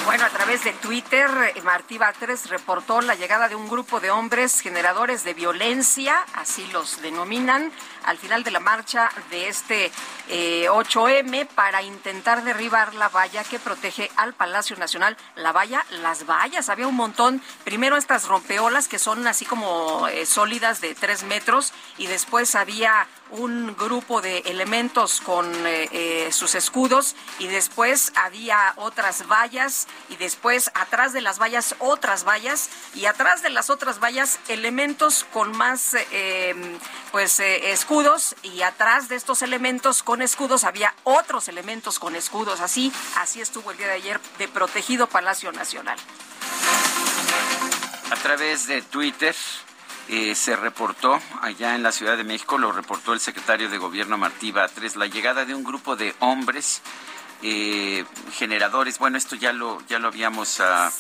Bueno, 0.06 0.24
a 0.24 0.30
través 0.30 0.64
de 0.64 0.72
Twitter, 0.72 1.28
Martí 1.62 1.98
Batres 1.98 2.48
reportó 2.48 3.02
la 3.02 3.14
llegada 3.14 3.48
de 3.48 3.54
un 3.54 3.68
grupo 3.68 4.00
de 4.00 4.10
hombres 4.10 4.60
generadores 4.60 5.22
de 5.24 5.34
violencia, 5.34 6.16
así 6.34 6.66
los 6.72 7.02
denominan, 7.02 7.70
al 8.04 8.18
final 8.18 8.42
de 8.42 8.50
la 8.50 8.60
marcha 8.60 9.10
de 9.30 9.48
este 9.48 9.90
8M 10.28 11.34
eh, 11.34 11.48
para 11.54 11.82
intentar 11.82 12.44
derribar 12.44 12.94
la 12.94 13.08
valla 13.08 13.44
que 13.44 13.58
protege 13.58 14.10
al 14.16 14.32
Palacio 14.32 14.76
Nacional. 14.76 15.16
La 15.36 15.52
valla, 15.52 15.84
las 15.90 16.26
vallas, 16.26 16.68
había 16.68 16.86
un 16.86 16.96
montón. 16.96 17.42
Primero 17.64 17.96
estas 17.96 18.28
rompeolas 18.28 18.88
que 18.88 18.98
son 18.98 19.26
así 19.26 19.44
como 19.44 20.08
eh, 20.08 20.26
sólidas 20.26 20.80
de 20.82 20.94
tres 20.94 21.22
metros 21.22 21.33
y 21.98 22.06
después 22.06 22.54
había 22.54 23.06
un 23.30 23.74
grupo 23.76 24.20
de 24.20 24.38
elementos 24.40 25.20
con 25.20 25.50
eh, 25.66 26.28
sus 26.30 26.54
escudos 26.54 27.16
y 27.38 27.46
después 27.46 28.12
había 28.16 28.74
otras 28.76 29.26
vallas 29.26 29.88
y 30.08 30.16
después 30.16 30.70
atrás 30.74 31.12
de 31.12 31.20
las 31.20 31.40
vallas 31.40 31.74
otras 31.78 32.24
vallas 32.24 32.68
y 32.94 33.06
atrás 33.06 33.42
de 33.42 33.50
las 33.50 33.70
otras 33.70 33.98
vallas 33.98 34.38
elementos 34.48 35.26
con 35.32 35.56
más 35.56 35.96
pues 37.10 37.40
escudos 37.40 37.84
escudos 37.84 38.34
y 38.42 38.62
atrás 38.62 39.10
de 39.10 39.16
estos 39.16 39.42
elementos 39.42 40.02
con 40.02 40.22
escudos 40.22 40.64
había 40.64 40.94
otros 41.04 41.48
elementos 41.48 41.98
con 41.98 42.16
escudos. 42.16 42.60
Así, 42.60 42.90
así 43.18 43.42
estuvo 43.42 43.70
el 43.72 43.76
día 43.76 43.88
de 43.88 43.92
ayer 43.92 44.18
de 44.38 44.48
protegido 44.48 45.06
Palacio 45.06 45.52
Nacional. 45.52 45.98
A 48.10 48.16
través 48.16 48.66
de 48.66 48.80
Twitter 48.80 49.36
eh, 50.08 50.34
se 50.34 50.56
reportó 50.56 51.20
allá 51.40 51.74
en 51.74 51.82
la 51.82 51.92
Ciudad 51.92 52.16
de 52.16 52.24
México, 52.24 52.58
lo 52.58 52.72
reportó 52.72 53.12
el 53.12 53.20
secretario 53.20 53.68
de 53.68 53.78
Gobierno 53.78 54.18
Martí 54.18 54.52
Batres, 54.52 54.96
la 54.96 55.06
llegada 55.06 55.44
de 55.44 55.54
un 55.54 55.64
grupo 55.64 55.96
de 55.96 56.14
hombres 56.20 56.82
eh, 57.42 58.04
generadores. 58.32 58.98
Bueno, 58.98 59.18
esto 59.18 59.36
ya 59.36 59.52
lo 59.52 59.80
ya 59.86 59.98
lo 59.98 60.08
habíamos 60.08 60.60
uh, 60.60 60.90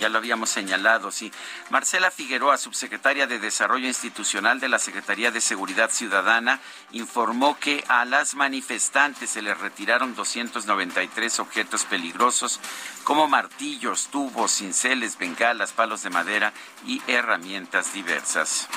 ya 0.00 0.08
lo 0.08 0.18
habíamos 0.18 0.50
señalado, 0.50 1.10
sí. 1.10 1.32
Marcela 1.70 2.10
Figueroa, 2.10 2.58
subsecretaria 2.58 3.26
de 3.26 3.38
Desarrollo 3.38 3.86
Institucional 3.86 4.60
de 4.60 4.68
la 4.68 4.78
Secretaría 4.78 5.30
de 5.30 5.40
Seguridad 5.40 5.90
Ciudadana, 5.90 6.60
informó 6.92 7.58
que 7.58 7.84
a 7.88 8.04
las 8.04 8.34
manifestantes 8.34 9.30
se 9.30 9.42
les 9.42 9.58
retiraron 9.58 10.14
293 10.14 11.40
objetos 11.40 11.84
peligrosos 11.84 12.60
como 13.04 13.28
martillos, 13.28 14.08
tubos, 14.08 14.52
cinceles, 14.52 15.18
bengalas, 15.18 15.72
palos 15.72 16.02
de 16.02 16.10
madera 16.10 16.52
y 16.86 17.02
herramientas 17.06 17.92
diversas. 17.92 18.68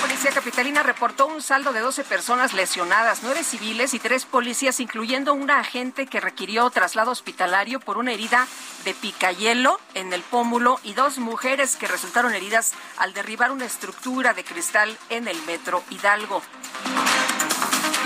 Policía 0.00 0.30
capitalina 0.32 0.82
reportó 0.82 1.26
un 1.26 1.42
saldo 1.42 1.72
de 1.72 1.80
12 1.80 2.04
personas 2.04 2.54
lesionadas, 2.54 3.20
nueve 3.22 3.44
civiles 3.44 3.92
y 3.92 3.98
tres 3.98 4.24
policías, 4.24 4.80
incluyendo 4.80 5.34
una 5.34 5.60
agente 5.60 6.06
que 6.06 6.20
requirió 6.20 6.68
traslado 6.70 7.10
hospitalario 7.10 7.80
por 7.80 7.98
una 7.98 8.12
herida 8.12 8.46
de 8.84 8.94
picayelo 8.94 9.78
en 9.94 10.12
el 10.12 10.22
pómulo 10.22 10.80
y 10.84 10.94
dos 10.94 11.18
mujeres 11.18 11.76
que 11.76 11.86
resultaron 11.86 12.34
heridas 12.34 12.72
al 12.96 13.12
derribar 13.12 13.50
una 13.50 13.66
estructura 13.66 14.32
de 14.32 14.42
cristal 14.44 14.96
en 15.10 15.28
el 15.28 15.40
metro 15.42 15.82
Hidalgo. 15.90 16.42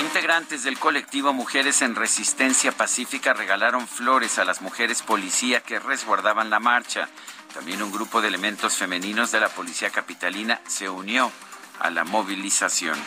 Integrantes 0.00 0.64
del 0.64 0.78
colectivo 0.78 1.32
Mujeres 1.32 1.80
en 1.80 1.94
Resistencia 1.94 2.72
Pacífica 2.72 3.32
regalaron 3.32 3.86
flores 3.86 4.38
a 4.38 4.44
las 4.44 4.60
mujeres 4.60 5.02
policía 5.02 5.60
que 5.60 5.78
resguardaban 5.78 6.50
la 6.50 6.58
marcha. 6.58 7.08
También 7.54 7.82
un 7.82 7.92
grupo 7.92 8.20
de 8.20 8.28
elementos 8.28 8.76
femeninos 8.76 9.30
de 9.30 9.40
la 9.40 9.48
policía 9.48 9.90
capitalina 9.90 10.60
se 10.66 10.88
unió 10.88 11.30
a 11.80 11.90
la 11.90 12.04
movilización. 12.04 12.98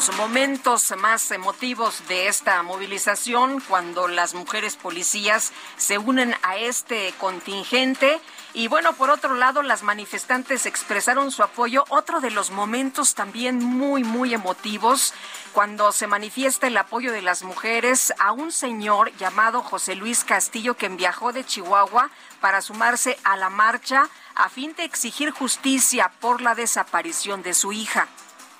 los 0.00 0.16
momentos 0.16 0.94
más 0.96 1.30
emotivos 1.30 2.02
de 2.08 2.28
esta 2.28 2.62
movilización 2.62 3.60
cuando 3.60 4.08
las 4.08 4.32
mujeres 4.32 4.76
policías 4.76 5.52
se 5.76 5.98
unen 5.98 6.34
a 6.42 6.56
este 6.56 7.12
contingente. 7.18 8.18
Y 8.52 8.66
bueno, 8.66 8.92
por 8.94 9.10
otro 9.10 9.34
lado, 9.34 9.62
las 9.62 9.84
manifestantes 9.84 10.66
expresaron 10.66 11.30
su 11.30 11.42
apoyo. 11.42 11.84
Otro 11.88 12.20
de 12.20 12.32
los 12.32 12.50
momentos 12.50 13.14
también 13.14 13.64
muy, 13.64 14.02
muy 14.02 14.34
emotivos, 14.34 15.14
cuando 15.52 15.92
se 15.92 16.08
manifiesta 16.08 16.66
el 16.66 16.76
apoyo 16.76 17.12
de 17.12 17.22
las 17.22 17.44
mujeres 17.44 18.12
a 18.18 18.32
un 18.32 18.50
señor 18.50 19.12
llamado 19.16 19.62
José 19.62 19.94
Luis 19.94 20.24
Castillo, 20.24 20.76
que 20.76 20.88
viajó 20.88 21.32
de 21.32 21.44
Chihuahua 21.44 22.10
para 22.40 22.60
sumarse 22.60 23.18
a 23.22 23.36
la 23.36 23.50
marcha 23.50 24.08
a 24.34 24.48
fin 24.48 24.74
de 24.76 24.84
exigir 24.84 25.30
justicia 25.30 26.10
por 26.20 26.40
la 26.40 26.54
desaparición 26.54 27.42
de 27.42 27.54
su 27.54 27.72
hija. 27.72 28.08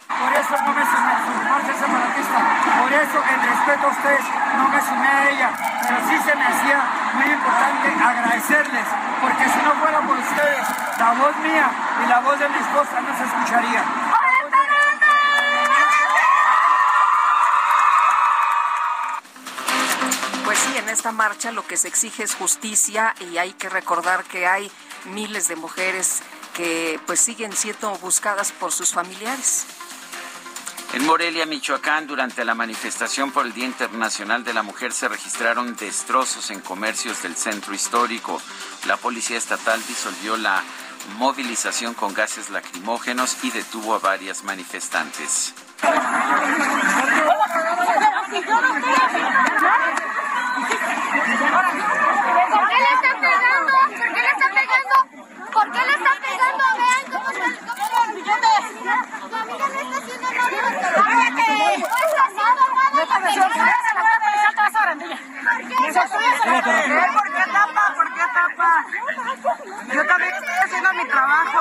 Por 0.06 0.32
eso 0.32 0.54
no 0.64 0.72
me 0.72 0.84
sumé 0.84 1.12
a 1.12 1.24
su 1.24 1.32
marcha 1.48 1.78
separatista. 1.78 2.82
Por 2.82 2.92
eso, 2.92 3.22
en 3.30 3.42
respeto 3.48 3.86
a 3.86 3.90
ustedes, 3.90 4.24
no 4.56 4.68
me 4.68 4.80
sumé 4.80 5.08
a 5.08 5.30
ella. 5.30 5.50
Pero 5.82 6.08
sí 6.08 6.28
se 6.28 6.36
me 6.36 6.44
hacía 6.44 6.99
muy 7.14 7.32
importante 7.32 7.88
agradecerles, 8.02 8.86
porque 9.20 9.44
si 9.48 9.58
no 9.58 9.74
fuera 9.74 10.00
por 10.00 10.18
ustedes, 10.18 10.66
la 10.98 11.12
voz 11.12 11.36
mía 11.38 11.70
y 12.04 12.08
la 12.08 12.20
voz 12.20 12.38
de 12.38 12.48
mi 12.48 12.56
esposa 12.56 13.00
no 13.00 13.16
se 13.16 13.24
escucharía. 13.24 13.84
Pues 20.44 20.58
sí, 20.58 20.76
en 20.78 20.88
esta 20.88 21.12
marcha 21.12 21.52
lo 21.52 21.66
que 21.66 21.76
se 21.76 21.88
exige 21.88 22.24
es 22.24 22.34
justicia 22.34 23.14
y 23.20 23.38
hay 23.38 23.52
que 23.52 23.68
recordar 23.68 24.24
que 24.24 24.46
hay 24.46 24.70
miles 25.04 25.48
de 25.48 25.56
mujeres 25.56 26.22
que 26.54 27.00
pues 27.06 27.20
siguen 27.20 27.52
siendo 27.52 27.96
buscadas 27.98 28.52
por 28.52 28.72
sus 28.72 28.92
familiares. 28.92 29.66
En 30.92 31.06
Morelia, 31.06 31.46
Michoacán, 31.46 32.08
durante 32.08 32.44
la 32.44 32.56
manifestación 32.56 33.30
por 33.30 33.46
el 33.46 33.52
Día 33.52 33.66
Internacional 33.66 34.42
de 34.42 34.52
la 34.52 34.64
Mujer 34.64 34.92
se 34.92 35.06
registraron 35.08 35.76
destrozos 35.76 36.50
en 36.50 36.60
comercios 36.60 37.22
del 37.22 37.36
centro 37.36 37.72
histórico. 37.72 38.42
La 38.86 38.96
Policía 38.96 39.38
Estatal 39.38 39.80
disolvió 39.86 40.36
la 40.36 40.64
movilización 41.16 41.94
con 41.94 42.12
gases 42.12 42.50
lacrimógenos 42.50 43.44
y 43.44 43.52
detuvo 43.52 43.94
a 43.94 44.00
varias 44.00 44.42
manifestantes. 44.42 45.54
¿Por 55.52 55.70
qué 55.72 55.78
le 55.78 55.92
está 55.92 56.12
pegando? 56.20 56.64
Vean 56.78 57.04
cómo 57.12 57.28
está, 57.30 57.46
cómo 57.66 58.04
mi 58.12 58.20
amiga 59.42 59.68
no 59.68 59.80
está 59.80 59.96
haciendo 59.98 60.30
nada. 60.30 60.50
¡Cállate! 60.94 61.78
No 61.78 61.86
está 61.86 62.22
haciendo 62.24 62.62
nada. 62.74 63.29
¿Por 67.12 67.32
qué 67.32 67.44
tapa? 67.52 67.94
¿Por 67.94 68.14
qué 68.14 68.22
tapa? 68.34 68.86
Yo 69.92 70.06
también 70.06 70.34
estoy 70.34 70.54
haciendo 70.64 70.92
mi 70.94 71.08
trabajo. 71.08 71.60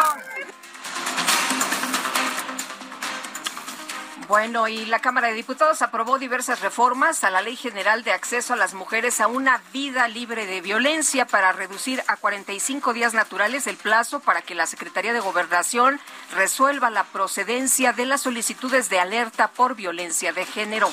Bueno, 4.28 4.68
y 4.68 4.86
la 4.86 5.00
Cámara 5.00 5.30
de 5.30 5.34
Diputados 5.34 5.82
aprobó 5.82 6.20
diversas 6.20 6.62
reformas 6.62 7.24
a 7.24 7.32
la 7.32 7.42
Ley 7.42 7.56
General 7.56 8.04
de 8.04 8.12
Acceso 8.12 8.54
a 8.54 8.58
las 8.58 8.76
Mujeres 8.76 9.22
a 9.22 9.28
una 9.28 9.60
vida 9.74 10.08
libre 10.08 10.46
de 10.46 10.62
violencia 10.62 11.26
para 11.26 11.52
reducir 11.52 12.04
a 12.06 12.16
45 12.16 12.94
días 12.94 13.16
naturales 13.16 13.66
el 13.66 13.78
plazo 13.78 14.20
para 14.20 14.44
que 14.44 14.54
la 14.54 14.68
Secretaría 14.68 15.14
de 15.14 15.20
Gobernación 15.20 16.00
resuelva 16.36 16.92
la 16.92 17.06
procedencia 17.06 17.92
de 17.92 18.06
las 18.06 18.22
solicitudes 18.22 18.88
de 18.90 19.00
alerta 19.00 19.48
por 19.48 19.76
violencia 19.76 20.32
de 20.32 20.46
género. 20.46 20.92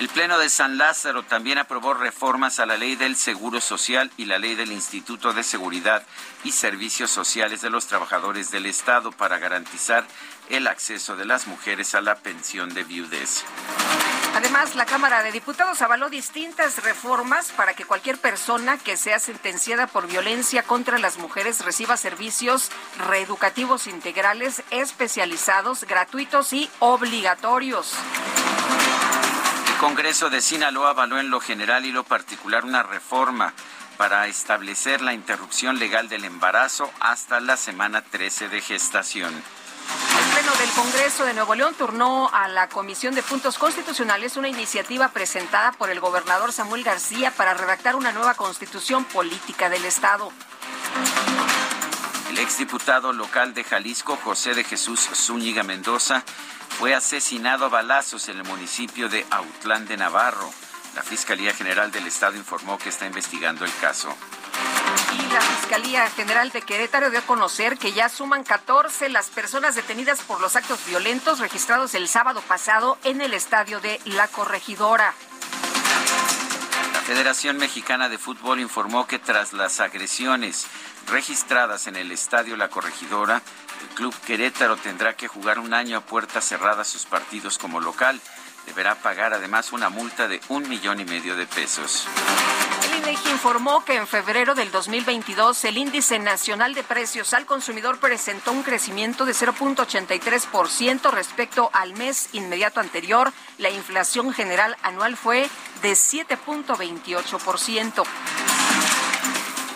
El 0.00 0.08
Pleno 0.08 0.38
de 0.38 0.48
San 0.48 0.76
Lázaro 0.76 1.22
también 1.22 1.58
aprobó 1.58 1.94
reformas 1.94 2.58
a 2.58 2.66
la 2.66 2.76
ley 2.76 2.96
del 2.96 3.14
Seguro 3.14 3.60
Social 3.60 4.10
y 4.16 4.24
la 4.24 4.38
ley 4.38 4.56
del 4.56 4.72
Instituto 4.72 5.32
de 5.32 5.44
Seguridad 5.44 6.02
y 6.42 6.50
Servicios 6.50 7.12
Sociales 7.12 7.60
de 7.60 7.70
los 7.70 7.86
Trabajadores 7.86 8.50
del 8.50 8.66
Estado 8.66 9.12
para 9.12 9.38
garantizar 9.38 10.04
el 10.48 10.66
acceso 10.66 11.14
de 11.14 11.24
las 11.26 11.46
mujeres 11.46 11.94
a 11.94 12.00
la 12.00 12.16
pensión 12.16 12.74
de 12.74 12.82
viudez. 12.82 13.44
Además, 14.34 14.74
la 14.74 14.84
Cámara 14.84 15.22
de 15.22 15.30
Diputados 15.30 15.80
avaló 15.80 16.10
distintas 16.10 16.82
reformas 16.82 17.52
para 17.52 17.74
que 17.74 17.84
cualquier 17.84 18.18
persona 18.18 18.78
que 18.78 18.96
sea 18.96 19.20
sentenciada 19.20 19.86
por 19.86 20.08
violencia 20.08 20.64
contra 20.64 20.98
las 20.98 21.18
mujeres 21.18 21.64
reciba 21.64 21.96
servicios 21.96 22.70
reeducativos 22.98 23.86
integrales 23.86 24.64
especializados, 24.70 25.84
gratuitos 25.84 26.52
y 26.52 26.68
obligatorios. 26.80 27.94
El 29.84 29.90
Congreso 29.90 30.30
de 30.30 30.40
Sinaloa 30.40 30.90
avaló 30.90 31.18
en 31.18 31.28
lo 31.28 31.40
general 31.40 31.84
y 31.84 31.92
lo 31.92 32.04
particular 32.04 32.64
una 32.64 32.82
reforma 32.82 33.52
para 33.98 34.26
establecer 34.28 35.02
la 35.02 35.12
interrupción 35.12 35.78
legal 35.78 36.08
del 36.08 36.24
embarazo 36.24 36.90
hasta 37.00 37.38
la 37.38 37.58
semana 37.58 38.00
13 38.00 38.48
de 38.48 38.62
gestación. 38.62 39.30
El 39.34 40.32
Pleno 40.32 40.52
del 40.56 40.70
Congreso 40.70 41.26
de 41.26 41.34
Nuevo 41.34 41.54
León 41.54 41.74
turnó 41.74 42.30
a 42.32 42.48
la 42.48 42.70
Comisión 42.70 43.14
de 43.14 43.22
Puntos 43.22 43.58
Constitucionales 43.58 44.38
una 44.38 44.48
iniciativa 44.48 45.08
presentada 45.08 45.72
por 45.72 45.90
el 45.90 46.00
gobernador 46.00 46.50
Samuel 46.50 46.82
García 46.82 47.30
para 47.30 47.52
redactar 47.52 47.94
una 47.94 48.10
nueva 48.10 48.32
constitución 48.32 49.04
política 49.04 49.68
del 49.68 49.84
Estado. 49.84 50.32
El 52.34 52.40
exdiputado 52.40 53.12
local 53.12 53.54
de 53.54 53.62
Jalisco, 53.62 54.18
José 54.24 54.54
de 54.54 54.64
Jesús 54.64 55.08
Zúñiga 55.14 55.62
Mendoza, 55.62 56.24
fue 56.80 56.92
asesinado 56.92 57.66
a 57.66 57.68
balazos 57.68 58.28
en 58.28 58.38
el 58.38 58.42
municipio 58.42 59.08
de 59.08 59.24
Autlán 59.30 59.86
de 59.86 59.96
Navarro. 59.96 60.50
La 60.96 61.04
Fiscalía 61.04 61.54
General 61.54 61.92
del 61.92 62.08
Estado 62.08 62.34
informó 62.34 62.76
que 62.76 62.88
está 62.88 63.06
investigando 63.06 63.64
el 63.64 63.72
caso. 63.76 64.12
Y 65.12 65.32
la 65.32 65.40
Fiscalía 65.40 66.10
General 66.10 66.50
de 66.50 66.62
Querétaro 66.62 67.10
dio 67.10 67.20
a 67.20 67.22
conocer 67.22 67.78
que 67.78 67.92
ya 67.92 68.08
suman 68.08 68.42
14 68.42 69.10
las 69.10 69.28
personas 69.28 69.76
detenidas 69.76 70.20
por 70.22 70.40
los 70.40 70.56
actos 70.56 70.84
violentos 70.86 71.38
registrados 71.38 71.94
el 71.94 72.08
sábado 72.08 72.42
pasado 72.48 72.98
en 73.04 73.20
el 73.20 73.32
estadio 73.32 73.80
de 73.80 74.00
La 74.06 74.26
Corregidora. 74.26 75.14
La 76.94 77.00
Federación 77.00 77.58
Mexicana 77.58 78.08
de 78.08 78.18
Fútbol 78.18 78.58
informó 78.58 79.06
que 79.06 79.20
tras 79.20 79.52
las 79.52 79.78
agresiones 79.78 80.66
registradas 81.06 81.86
en 81.86 81.96
el 81.96 82.12
estadio 82.12 82.56
La 82.56 82.68
Corregidora, 82.68 83.42
el 83.82 83.88
club 83.94 84.14
Querétaro 84.26 84.76
tendrá 84.76 85.14
que 85.14 85.28
jugar 85.28 85.58
un 85.58 85.74
año 85.74 85.98
a 85.98 86.00
puertas 86.00 86.44
cerradas 86.44 86.88
sus 86.88 87.06
partidos 87.06 87.58
como 87.58 87.80
local. 87.80 88.20
Deberá 88.66 88.94
pagar 88.94 89.34
además 89.34 89.72
una 89.72 89.90
multa 89.90 90.26
de 90.26 90.40
un 90.48 90.66
millón 90.68 91.00
y 91.00 91.04
medio 91.04 91.36
de 91.36 91.46
pesos. 91.46 92.06
El 92.84 92.98
INEGI 92.98 93.30
informó 93.30 93.84
que 93.84 93.96
en 93.96 94.06
febrero 94.06 94.54
del 94.54 94.70
2022 94.70 95.64
el 95.66 95.76
índice 95.76 96.18
nacional 96.18 96.72
de 96.74 96.82
precios 96.82 97.34
al 97.34 97.44
consumidor 97.44 97.98
presentó 97.98 98.52
un 98.52 98.62
crecimiento 98.62 99.26
de 99.26 99.32
0.83% 99.32 101.10
respecto 101.10 101.68
al 101.74 101.92
mes 101.94 102.30
inmediato 102.32 102.80
anterior. 102.80 103.32
La 103.58 103.70
inflación 103.70 104.32
general 104.32 104.76
anual 104.82 105.16
fue 105.16 105.50
de 105.82 105.92
7.28%. 105.92 108.04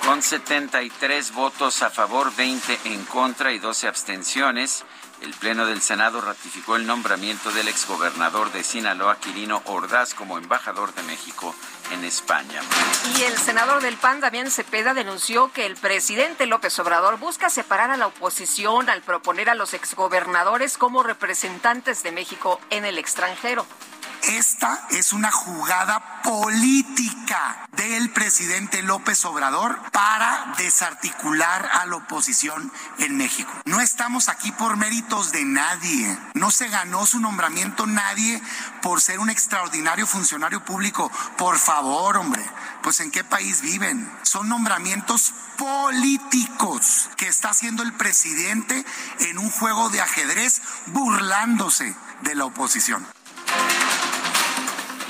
Con 0.08 0.22
73 0.22 1.34
votos 1.34 1.82
a 1.82 1.90
favor, 1.90 2.34
20 2.34 2.78
en 2.86 3.04
contra 3.04 3.52
y 3.52 3.58
12 3.58 3.88
abstenciones, 3.88 4.86
el 5.20 5.34
Pleno 5.34 5.66
del 5.66 5.82
Senado 5.82 6.22
ratificó 6.22 6.76
el 6.76 6.86
nombramiento 6.86 7.50
del 7.50 7.68
exgobernador 7.68 8.50
de 8.50 8.64
Sinaloa, 8.64 9.18
Quirino 9.20 9.60
Ordaz, 9.66 10.14
como 10.14 10.38
embajador 10.38 10.94
de 10.94 11.02
México 11.02 11.54
en 11.92 12.04
España. 12.04 12.62
Y 13.18 13.24
el 13.24 13.36
senador 13.36 13.82
del 13.82 13.98
PAN, 13.98 14.22
Damián 14.22 14.50
Cepeda, 14.50 14.94
denunció 14.94 15.52
que 15.52 15.66
el 15.66 15.76
presidente 15.76 16.46
López 16.46 16.78
Obrador 16.78 17.18
busca 17.18 17.50
separar 17.50 17.90
a 17.90 17.98
la 17.98 18.06
oposición 18.06 18.88
al 18.88 19.02
proponer 19.02 19.50
a 19.50 19.54
los 19.54 19.74
exgobernadores 19.74 20.78
como 20.78 21.02
representantes 21.02 22.02
de 22.02 22.12
México 22.12 22.62
en 22.70 22.86
el 22.86 22.96
extranjero. 22.96 23.66
Esta 24.22 24.86
es 24.90 25.12
una 25.12 25.30
jugada 25.30 26.22
política 26.22 27.68
del 27.72 28.10
presidente 28.10 28.82
López 28.82 29.24
Obrador 29.24 29.80
para 29.92 30.54
desarticular 30.58 31.68
a 31.72 31.86
la 31.86 31.96
oposición 31.96 32.72
en 32.98 33.16
México. 33.16 33.50
No 33.64 33.80
estamos 33.80 34.28
aquí 34.28 34.52
por 34.52 34.76
méritos 34.76 35.32
de 35.32 35.44
nadie. 35.44 36.18
No 36.34 36.50
se 36.50 36.68
ganó 36.68 37.06
su 37.06 37.20
nombramiento 37.20 37.86
nadie 37.86 38.42
por 38.82 39.00
ser 39.00 39.20
un 39.20 39.30
extraordinario 39.30 40.06
funcionario 40.06 40.64
público. 40.64 41.10
Por 41.36 41.58
favor, 41.58 42.16
hombre, 42.16 42.44
pues 42.82 43.00
en 43.00 43.10
qué 43.10 43.24
país 43.24 43.60
viven. 43.60 44.10
Son 44.22 44.48
nombramientos 44.48 45.32
políticos 45.56 47.08
que 47.16 47.28
está 47.28 47.50
haciendo 47.50 47.82
el 47.82 47.92
presidente 47.92 48.84
en 49.20 49.38
un 49.38 49.50
juego 49.50 49.88
de 49.88 50.00
ajedrez 50.00 50.60
burlándose 50.86 51.94
de 52.22 52.34
la 52.34 52.44
oposición. 52.44 53.06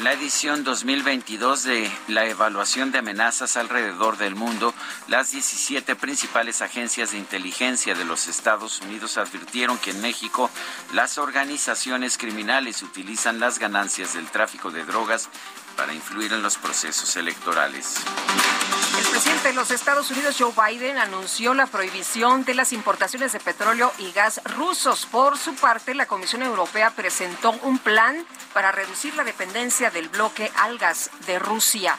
La 0.02 0.12
edición 0.12 0.62
2022 0.62 1.64
de 1.64 1.90
la 2.06 2.24
evaluación 2.26 2.92
de 2.92 2.98
amenazas 2.98 3.56
alrededor 3.56 4.16
del 4.16 4.36
mundo, 4.36 4.72
las 5.08 5.32
17 5.32 5.96
principales 5.96 6.62
agencias 6.62 7.10
de 7.10 7.18
inteligencia 7.18 7.96
de 7.96 8.04
los 8.04 8.28
Estados 8.28 8.80
Unidos 8.80 9.18
advirtieron 9.18 9.76
que 9.78 9.90
en 9.90 10.00
México 10.00 10.50
las 10.92 11.18
organizaciones 11.18 12.16
criminales 12.16 12.84
utilizan 12.84 13.40
las 13.40 13.58
ganancias 13.58 14.14
del 14.14 14.30
tráfico 14.30 14.70
de 14.70 14.84
drogas 14.84 15.30
para 15.78 15.94
influir 15.94 16.32
en 16.32 16.42
los 16.42 16.58
procesos 16.58 17.14
electorales. 17.16 17.94
El 18.98 19.06
presidente 19.06 19.48
de 19.48 19.54
los 19.54 19.70
Estados 19.70 20.10
Unidos, 20.10 20.34
Joe 20.36 20.52
Biden, 20.52 20.98
anunció 20.98 21.54
la 21.54 21.66
prohibición 21.66 22.44
de 22.44 22.54
las 22.54 22.72
importaciones 22.72 23.32
de 23.32 23.38
petróleo 23.38 23.92
y 23.98 24.10
gas 24.10 24.40
rusos. 24.56 25.06
Por 25.06 25.38
su 25.38 25.54
parte, 25.54 25.94
la 25.94 26.06
Comisión 26.06 26.42
Europea 26.42 26.90
presentó 26.90 27.52
un 27.62 27.78
plan 27.78 28.26
para 28.52 28.72
reducir 28.72 29.14
la 29.14 29.22
dependencia 29.22 29.90
del 29.90 30.08
bloque 30.08 30.50
al 30.56 30.78
gas 30.78 31.12
de 31.26 31.38
Rusia. 31.38 31.94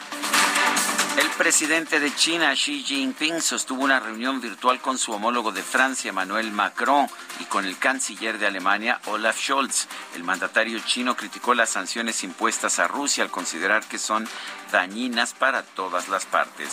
El 1.20 1.28
presidente 1.32 2.00
de 2.00 2.14
China, 2.14 2.54
Xi 2.54 2.82
Jinping, 2.82 3.42
sostuvo 3.42 3.84
una 3.84 4.00
reunión 4.00 4.40
virtual 4.40 4.80
con 4.80 4.96
su 4.96 5.12
homólogo 5.12 5.52
de 5.52 5.62
Francia, 5.62 6.08
Emmanuel 6.08 6.50
Macron, 6.50 7.08
y 7.40 7.44
con 7.44 7.66
el 7.66 7.76
canciller 7.76 8.38
de 8.38 8.46
Alemania, 8.46 8.98
Olaf 9.04 9.38
Scholz. 9.38 9.86
El 10.14 10.24
mandatario 10.24 10.78
chino 10.78 11.14
criticó 11.18 11.52
las 11.52 11.68
sanciones 11.68 12.24
impuestas 12.24 12.78
a 12.78 12.88
Rusia 12.88 13.22
al 13.22 13.30
considerar 13.30 13.84
que 13.84 13.98
son 13.98 14.26
dañinas 14.72 15.34
para 15.34 15.62
todas 15.62 16.08
las 16.08 16.24
partes. 16.24 16.70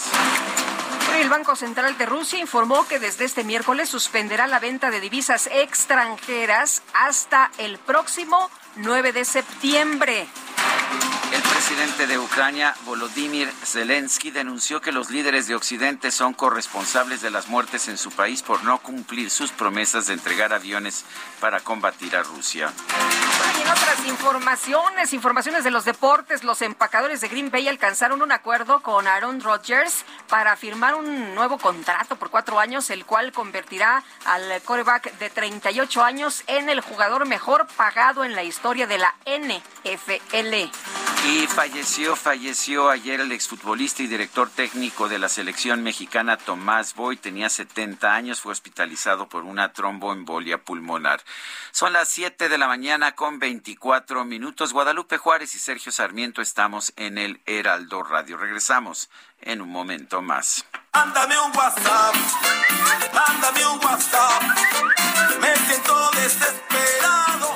El 1.17 1.27
Banco 1.27 1.57
Central 1.57 1.97
de 1.97 2.05
Rusia 2.05 2.39
informó 2.39 2.87
que 2.87 2.99
desde 2.99 3.25
este 3.25 3.43
miércoles 3.43 3.89
suspenderá 3.89 4.47
la 4.47 4.59
venta 4.59 4.91
de 4.91 5.01
divisas 5.01 5.49
extranjeras 5.51 6.83
hasta 6.93 7.51
el 7.57 7.79
próximo 7.79 8.49
9 8.77 9.11
de 9.11 9.25
septiembre. 9.25 10.25
El 11.57 11.63
presidente 11.63 12.05
de 12.05 12.19
Ucrania, 12.19 12.75
Volodymyr 12.85 13.51
Zelensky, 13.65 14.29
denunció 14.29 14.79
que 14.79 14.91
los 14.91 15.09
líderes 15.09 15.47
de 15.47 15.55
Occidente 15.55 16.11
son 16.11 16.35
corresponsables 16.35 17.21
de 17.21 17.31
las 17.31 17.47
muertes 17.47 17.87
en 17.87 17.97
su 17.97 18.11
país 18.11 18.43
por 18.43 18.63
no 18.63 18.77
cumplir 18.77 19.31
sus 19.31 19.51
promesas 19.51 20.05
de 20.05 20.13
entregar 20.13 20.53
aviones 20.53 21.03
para 21.39 21.59
combatir 21.59 22.15
a 22.15 22.21
Rusia. 22.21 22.71
Y 23.57 23.61
en 23.61 23.67
otras 23.67 24.05
informaciones, 24.05 25.13
informaciones 25.13 25.63
de 25.63 25.71
los 25.71 25.85
deportes, 25.85 26.43
los 26.43 26.61
empacadores 26.61 27.21
de 27.21 27.27
Green 27.27 27.49
Bay 27.49 27.67
alcanzaron 27.67 28.21
un 28.21 28.31
acuerdo 28.31 28.81
con 28.81 29.07
Aaron 29.07 29.41
Rodgers 29.41 30.05
para 30.27 30.55
firmar 30.55 30.95
un 30.95 31.33
nuevo 31.33 31.57
contrato 31.57 32.17
por 32.17 32.29
cuatro 32.29 32.59
años, 32.59 32.89
el 32.89 33.05
cual 33.05 33.31
convertirá 33.31 34.03
al 34.25 34.61
coreback 34.63 35.17
de 35.17 35.29
38 35.29 36.03
años 36.03 36.43
en 36.47 36.69
el 36.69 36.81
jugador 36.81 37.25
mejor 37.25 37.67
pagado 37.75 38.23
en 38.23 38.35
la 38.35 38.43
historia 38.43 38.87
de 38.87 38.97
la 38.97 39.15
NFL. 39.25 40.71
Y 41.25 41.47
falleció, 41.47 42.15
falleció 42.15 42.89
ayer 42.89 43.19
el 43.19 43.31
exfutbolista 43.31 44.03
y 44.03 44.07
director 44.07 44.49
técnico 44.49 45.09
de 45.09 45.19
la 45.19 45.27
selección 45.27 45.83
mexicana 45.83 46.37
Tomás 46.37 46.93
Boy, 46.93 47.17
tenía 47.17 47.49
70 47.49 48.13
años, 48.13 48.39
fue 48.39 48.51
hospitalizado 48.51 49.27
por 49.27 49.43
una 49.43 49.73
tromboembolia 49.73 50.59
pulmonar. 50.59 51.21
Son 51.71 51.91
las 51.91 52.07
7 52.09 52.47
de 52.49 52.57
la 52.57 52.67
mañana 52.67 53.13
con 53.13 53.39
24 53.47 54.25
minutos. 54.25 54.73
Guadalupe 54.73 55.17
Juárez 55.17 55.55
y 55.55 55.59
Sergio 55.59 55.89
Sarmiento 55.93 56.41
estamos 56.41 56.91
en 56.97 57.17
el 57.17 57.39
Heraldo 57.45 58.03
Radio. 58.03 58.35
Regresamos 58.35 59.09
en 59.39 59.61
un 59.61 59.69
momento 59.69 60.21
más. 60.21 60.65
Mándame 60.93 61.39
un 61.39 61.55
WhatsApp, 61.55 62.15
mándame 63.13 63.65
un 63.67 63.79
WhatsApp, 63.85 64.43
me 65.39 65.55
siento 65.65 66.11
desesperado. 66.11 67.55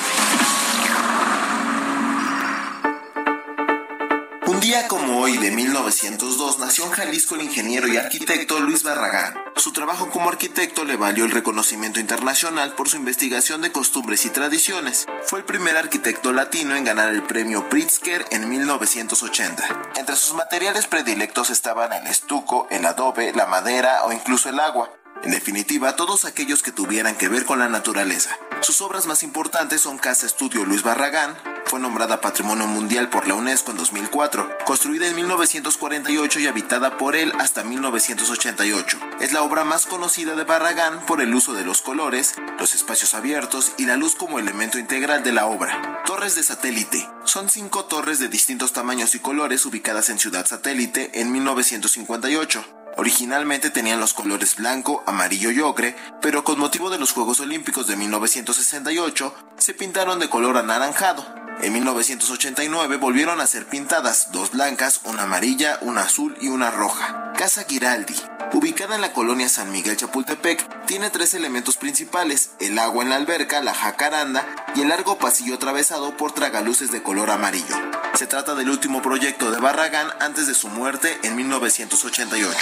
Día 4.71 4.87
como 4.87 5.19
hoy 5.19 5.37
de 5.37 5.51
1902 5.51 6.59
nació 6.59 6.85
en 6.85 6.91
Jalisco 6.91 7.35
el 7.35 7.41
ingeniero 7.41 7.89
y 7.89 7.97
arquitecto 7.97 8.57
Luis 8.61 8.83
Barragán. 8.83 9.33
Su 9.57 9.73
trabajo 9.73 10.09
como 10.09 10.29
arquitecto 10.29 10.85
le 10.85 10.95
valió 10.95 11.25
el 11.25 11.31
reconocimiento 11.31 11.99
internacional 11.99 12.73
por 12.75 12.87
su 12.87 12.95
investigación 12.95 13.59
de 13.61 13.73
costumbres 13.73 14.25
y 14.25 14.29
tradiciones. 14.29 15.07
Fue 15.25 15.39
el 15.39 15.45
primer 15.45 15.75
arquitecto 15.75 16.31
latino 16.31 16.73
en 16.73 16.85
ganar 16.85 17.09
el 17.09 17.21
premio 17.21 17.67
Pritzker 17.67 18.25
en 18.31 18.47
1980. 18.47 19.91
Entre 19.97 20.15
sus 20.15 20.35
materiales 20.35 20.87
predilectos 20.87 21.49
estaban 21.49 21.91
el 21.91 22.07
estuco, 22.07 22.67
el 22.71 22.85
adobe, 22.85 23.33
la 23.33 23.47
madera 23.47 24.05
o 24.05 24.13
incluso 24.13 24.47
el 24.47 24.61
agua. 24.61 24.89
En 25.21 25.31
definitiva, 25.31 25.97
todos 25.97 26.23
aquellos 26.23 26.63
que 26.63 26.71
tuvieran 26.71 27.17
que 27.17 27.27
ver 27.27 27.43
con 27.43 27.59
la 27.59 27.67
naturaleza. 27.67 28.37
Sus 28.61 28.79
obras 28.81 29.07
más 29.07 29.23
importantes 29.23 29.81
son 29.81 29.97
Casa 29.97 30.27
Estudio 30.27 30.65
Luis 30.65 30.83
Barragán, 30.83 31.35
fue 31.65 31.79
nombrada 31.79 32.21
Patrimonio 32.21 32.67
Mundial 32.67 33.09
por 33.09 33.27
la 33.27 33.33
UNESCO 33.33 33.71
en 33.71 33.77
2004, 33.77 34.57
construida 34.65 35.07
en 35.07 35.15
1948 35.15 36.39
y 36.39 36.45
habitada 36.47 36.97
por 36.97 37.15
él 37.15 37.33
hasta 37.39 37.63
1988. 37.63 38.99
Es 39.19 39.33
la 39.33 39.41
obra 39.41 39.63
más 39.63 39.87
conocida 39.87 40.35
de 40.35 40.43
Barragán 40.43 41.03
por 41.07 41.21
el 41.21 41.33
uso 41.33 41.53
de 41.53 41.65
los 41.65 41.81
colores, 41.81 42.35
los 42.59 42.75
espacios 42.75 43.15
abiertos 43.15 43.71
y 43.79 43.85
la 43.85 43.97
luz 43.97 44.13
como 44.15 44.37
elemento 44.37 44.77
integral 44.77 45.23
de 45.23 45.31
la 45.31 45.47
obra. 45.47 46.03
Torres 46.05 46.35
de 46.35 46.43
satélite. 46.43 47.09
Son 47.23 47.49
cinco 47.49 47.85
torres 47.85 48.19
de 48.19 48.27
distintos 48.27 48.73
tamaños 48.73 49.15
y 49.15 49.19
colores 49.19 49.65
ubicadas 49.65 50.09
en 50.09 50.19
Ciudad 50.19 50.45
Satélite 50.45 51.19
en 51.19 51.31
1958. 51.31 52.80
Originalmente 52.97 53.69
tenían 53.69 53.99
los 53.99 54.13
colores 54.13 54.55
blanco, 54.55 55.03
amarillo 55.07 55.51
y 55.51 55.59
ocre, 55.61 55.95
pero 56.21 56.43
con 56.43 56.59
motivo 56.59 56.89
de 56.89 56.99
los 56.99 57.13
Juegos 57.13 57.39
Olímpicos 57.39 57.87
de 57.87 57.95
1968 57.95 59.33
se 59.57 59.73
pintaron 59.73 60.19
de 60.19 60.29
color 60.29 60.57
anaranjado. 60.57 61.40
En 61.63 61.73
1989 61.73 62.97
volvieron 62.97 63.39
a 63.39 63.45
ser 63.45 63.67
pintadas, 63.67 64.31
dos 64.31 64.49
blancas, 64.49 65.01
una 65.03 65.23
amarilla, 65.23 65.77
una 65.81 66.01
azul 66.01 66.35
y 66.41 66.47
una 66.47 66.71
roja. 66.71 67.33
Casa 67.37 67.65
Giraldi, 67.69 68.15
ubicada 68.51 68.95
en 68.95 69.01
la 69.01 69.13
colonia 69.13 69.47
San 69.47 69.71
Miguel 69.71 69.95
Chapultepec, 69.95 70.87
tiene 70.87 71.11
tres 71.11 71.35
elementos 71.35 71.77
principales, 71.77 72.49
el 72.59 72.79
agua 72.79 73.03
en 73.03 73.09
la 73.11 73.17
alberca, 73.17 73.61
la 73.61 73.75
jacaranda 73.75 74.43
y 74.73 74.81
el 74.81 74.89
largo 74.89 75.19
pasillo 75.19 75.53
atravesado 75.53 76.17
por 76.17 76.31
tragaluces 76.31 76.91
de 76.91 77.03
color 77.03 77.29
amarillo. 77.29 77.75
Se 78.15 78.25
trata 78.25 78.55
del 78.55 78.71
último 78.71 79.03
proyecto 79.03 79.51
de 79.51 79.59
Barragán 79.59 80.07
antes 80.19 80.47
de 80.47 80.55
su 80.55 80.67
muerte 80.67 81.19
en 81.21 81.35
1988. 81.35 82.57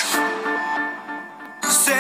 Sé 1.70 1.96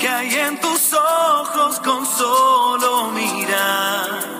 que 0.00 0.08
hay 0.08 0.34
en 0.34 0.60
tus 0.60 0.92
ojos 0.94 1.78
con 1.78 2.04
solo 2.04 3.12
mirar 3.12 4.39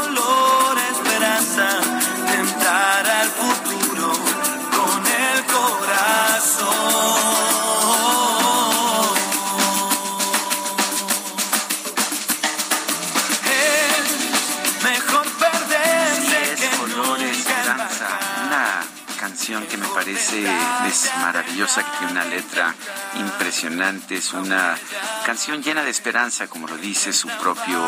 es 20.33 21.11
maravillosa, 21.19 21.83
que 21.83 21.97
tiene 21.97 22.13
una 22.13 22.25
letra 22.25 22.73
impresionante, 23.15 24.15
es 24.15 24.33
una 24.33 24.77
canción 25.25 25.61
llena 25.61 25.83
de 25.83 25.89
esperanza, 25.89 26.47
como 26.47 26.67
lo 26.67 26.77
dice 26.77 27.11
su 27.11 27.27
propio, 27.27 27.81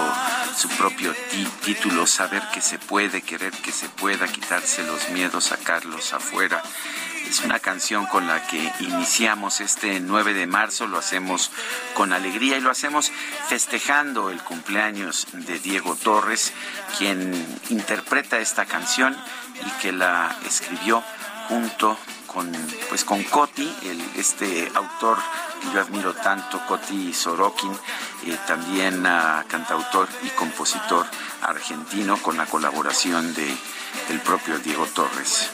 su 0.55 0.67
propio 0.69 1.13
título, 1.63 2.05
saber 2.05 2.43
que 2.53 2.61
se 2.61 2.79
puede, 2.79 3.21
querer 3.21 3.51
que 3.53 3.71
se 3.71 3.87
pueda, 3.89 4.27
quitarse 4.27 4.83
los 4.83 5.09
miedos, 5.09 5.45
sacarlos 5.45 6.13
afuera. 6.13 6.61
Es 7.27 7.39
una 7.39 7.59
canción 7.59 8.05
con 8.05 8.27
la 8.27 8.45
que 8.47 8.71
iniciamos 8.81 9.61
este 9.61 9.99
9 9.99 10.33
de 10.33 10.45
marzo, 10.45 10.85
lo 10.85 10.97
hacemos 10.97 11.51
con 11.93 12.13
alegría 12.13 12.57
y 12.57 12.61
lo 12.61 12.69
hacemos 12.69 13.11
festejando 13.47 14.29
el 14.29 14.41
cumpleaños 14.43 15.27
de 15.31 15.59
Diego 15.59 15.95
Torres, 15.95 16.53
quien 16.97 17.33
interpreta 17.69 18.39
esta 18.39 18.65
canción 18.65 19.17
y 19.65 19.81
que 19.81 19.93
la 19.93 20.35
escribió 20.45 21.03
junto 21.47 21.97
con 22.33 22.51
pues 22.89 23.03
con 23.05 23.23
Coti, 23.23 23.71
este 24.17 24.71
autor 24.73 25.17
que 25.61 25.73
yo 25.73 25.81
admiro 25.81 26.13
tanto, 26.13 26.59
Coti 26.67 27.13
Sorokin, 27.13 27.71
eh, 28.25 28.37
también 28.47 29.05
ah, 29.05 29.45
cantautor 29.47 30.07
y 30.23 30.29
compositor 30.29 31.05
argentino 31.41 32.17
con 32.17 32.37
la 32.37 32.45
colaboración 32.45 33.33
de 33.33 33.55
del 34.07 34.19
propio 34.21 34.57
Diego 34.59 34.85
Torres. 34.87 35.49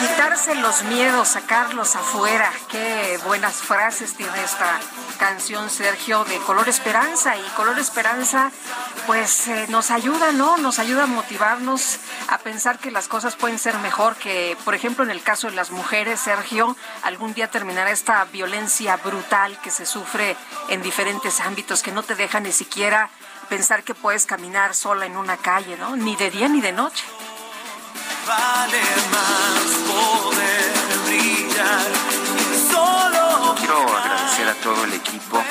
Quitarse 0.00 0.54
los 0.56 0.82
miedos, 0.84 1.28
sacarlos 1.28 1.96
afuera. 1.96 2.52
Qué 2.68 3.18
buenas 3.24 3.54
frases 3.54 4.14
tiene 4.14 4.42
esta 4.44 4.78
canción, 5.18 5.70
Sergio, 5.70 6.24
de 6.24 6.36
Color 6.38 6.68
Esperanza. 6.68 7.36
Y 7.36 7.42
Color 7.56 7.78
Esperanza, 7.78 8.50
pues 9.06 9.48
eh, 9.48 9.66
nos 9.70 9.90
ayuda, 9.90 10.32
¿no? 10.32 10.58
Nos 10.58 10.78
ayuda 10.78 11.04
a 11.04 11.06
motivarnos 11.06 12.00
a 12.28 12.38
pensar 12.38 12.78
que 12.78 12.90
las 12.90 13.08
cosas 13.08 13.34
pueden 13.34 13.58
ser 13.58 13.78
mejor, 13.78 14.16
que, 14.16 14.56
por 14.64 14.74
ejemplo, 14.74 15.04
en 15.04 15.10
el 15.10 15.22
caso 15.22 15.48
de 15.48 15.56
las 15.56 15.70
mujeres, 15.70 16.20
Sergio, 16.20 16.76
algún 17.02 17.32
día 17.32 17.50
terminará 17.50 17.90
esta 17.90 18.24
violencia 18.26 18.96
brutal 18.96 19.58
que 19.62 19.70
se 19.70 19.86
sufre 19.86 20.36
en 20.68 20.82
diferentes 20.82 21.40
ámbitos, 21.40 21.82
que 21.82 21.92
no 21.92 22.02
te 22.02 22.14
deja 22.14 22.40
ni 22.40 22.52
siquiera 22.52 23.08
pensar 23.48 23.82
que 23.84 23.94
puedes 23.94 24.26
caminar 24.26 24.74
sola 24.74 25.06
en 25.06 25.16
una 25.16 25.36
calle, 25.36 25.76
¿no? 25.76 25.96
Ni 25.96 26.16
de 26.16 26.30
día 26.30 26.48
ni 26.48 26.60
de 26.60 26.72
noche. 26.72 27.04
Vale 28.26 28.82
más 29.10 29.62
poder 29.88 30.72
brillar. 31.06 31.90
Solo 32.70 33.54
Quiero 33.56 33.96
agradecer 33.96 34.48
a 34.48 34.54
todo 34.54 34.84
el 34.84 34.92
equipo 34.94 35.42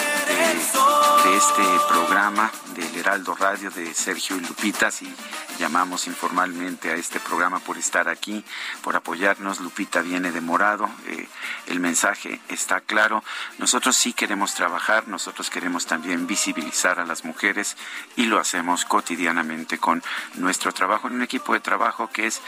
de, 0.54 1.38
este 1.38 1.64
programa 1.88 2.52
del 2.76 2.96
Heraldo 2.98 3.36
Radio 3.36 3.72
de 3.72 3.94
Sergio 3.94 4.36
y 4.36 4.42
Lupita, 4.42 4.92
si 4.92 5.12
llamamos 5.60 6.08
informalmente 6.08 6.92
a 6.92 6.96
este 6.96 7.20
programa 7.20 7.60
por 7.60 7.78
estar 7.78 8.10
aquí, 8.10 8.44
por 8.82 8.96
apoyarnos. 8.96 9.60
Lupita 9.62 10.02
viene 10.02 10.32
de 10.32 10.42
morado, 10.42 10.90
eh, 11.08 11.28
el 11.68 11.80
mensaje 11.80 12.42
está 12.50 12.82
claro. 12.82 13.24
Nosotros 13.60 13.96
sí 13.96 14.14
queremos 14.14 14.54
trabajar, 14.54 15.08
nosotros 15.08 15.50
queremos 15.50 15.86
también 15.86 16.28
visibilizar 16.28 17.00
a 17.00 17.06
las 17.06 17.24
mujeres 17.24 17.78
y 18.18 18.26
lo 18.26 18.40
hacemos 18.40 18.84
cotidianamente 18.84 19.78
con 19.78 20.04
nuestro 20.36 20.74
trabajo 20.74 21.08
en 21.08 21.16
un 21.16 21.22
equipo 21.22 21.54
de 21.54 21.62
trabajo 21.62 22.10
que 22.10 22.28
es 22.28 22.42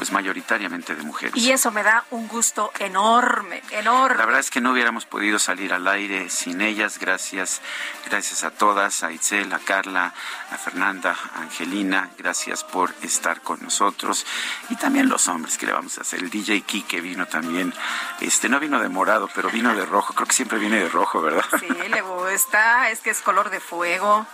pues 0.00 0.12
mayoritariamente 0.12 0.94
de 0.94 1.02
mujeres. 1.02 1.36
Y 1.36 1.50
eso 1.50 1.70
me 1.70 1.82
da 1.82 2.06
un 2.10 2.26
gusto 2.26 2.72
enorme, 2.78 3.62
enorme. 3.70 4.16
La 4.16 4.24
verdad 4.24 4.40
es 4.40 4.50
que 4.50 4.62
no 4.62 4.72
hubiéramos 4.72 5.04
podido 5.04 5.38
salir 5.38 5.74
al 5.74 5.86
aire 5.86 6.30
sin 6.30 6.62
ellas. 6.62 6.98
Gracias, 6.98 7.60
gracias 8.08 8.42
a 8.42 8.50
todas, 8.50 9.02
a 9.02 9.12
Itzel, 9.12 9.52
a 9.52 9.58
Carla, 9.58 10.14
a 10.50 10.56
Fernanda, 10.56 11.14
a 11.34 11.42
Angelina. 11.42 12.08
Gracias 12.16 12.64
por 12.64 12.94
estar 13.02 13.42
con 13.42 13.60
nosotros. 13.60 14.24
Y 14.70 14.76
también 14.76 15.10
los 15.10 15.28
hombres 15.28 15.58
que 15.58 15.66
le 15.66 15.74
vamos 15.74 15.98
a 15.98 16.00
hacer. 16.00 16.20
El 16.20 16.30
DJ 16.30 16.62
Kike 16.62 17.02
vino 17.02 17.26
también. 17.26 17.74
Este 18.22 18.48
no 18.48 18.58
vino 18.58 18.80
de 18.80 18.88
morado, 18.88 19.28
pero 19.34 19.50
vino 19.50 19.74
de 19.74 19.84
rojo. 19.84 20.14
Creo 20.14 20.26
que 20.26 20.34
siempre 20.34 20.58
viene 20.58 20.78
de 20.78 20.88
rojo, 20.88 21.20
¿verdad? 21.20 21.44
Sí, 21.60 21.68
le 21.90 22.00
gusta, 22.00 22.88
es 22.88 23.00
que 23.00 23.10
es 23.10 23.20
color 23.20 23.50
de 23.50 23.60
fuego. 23.60 24.26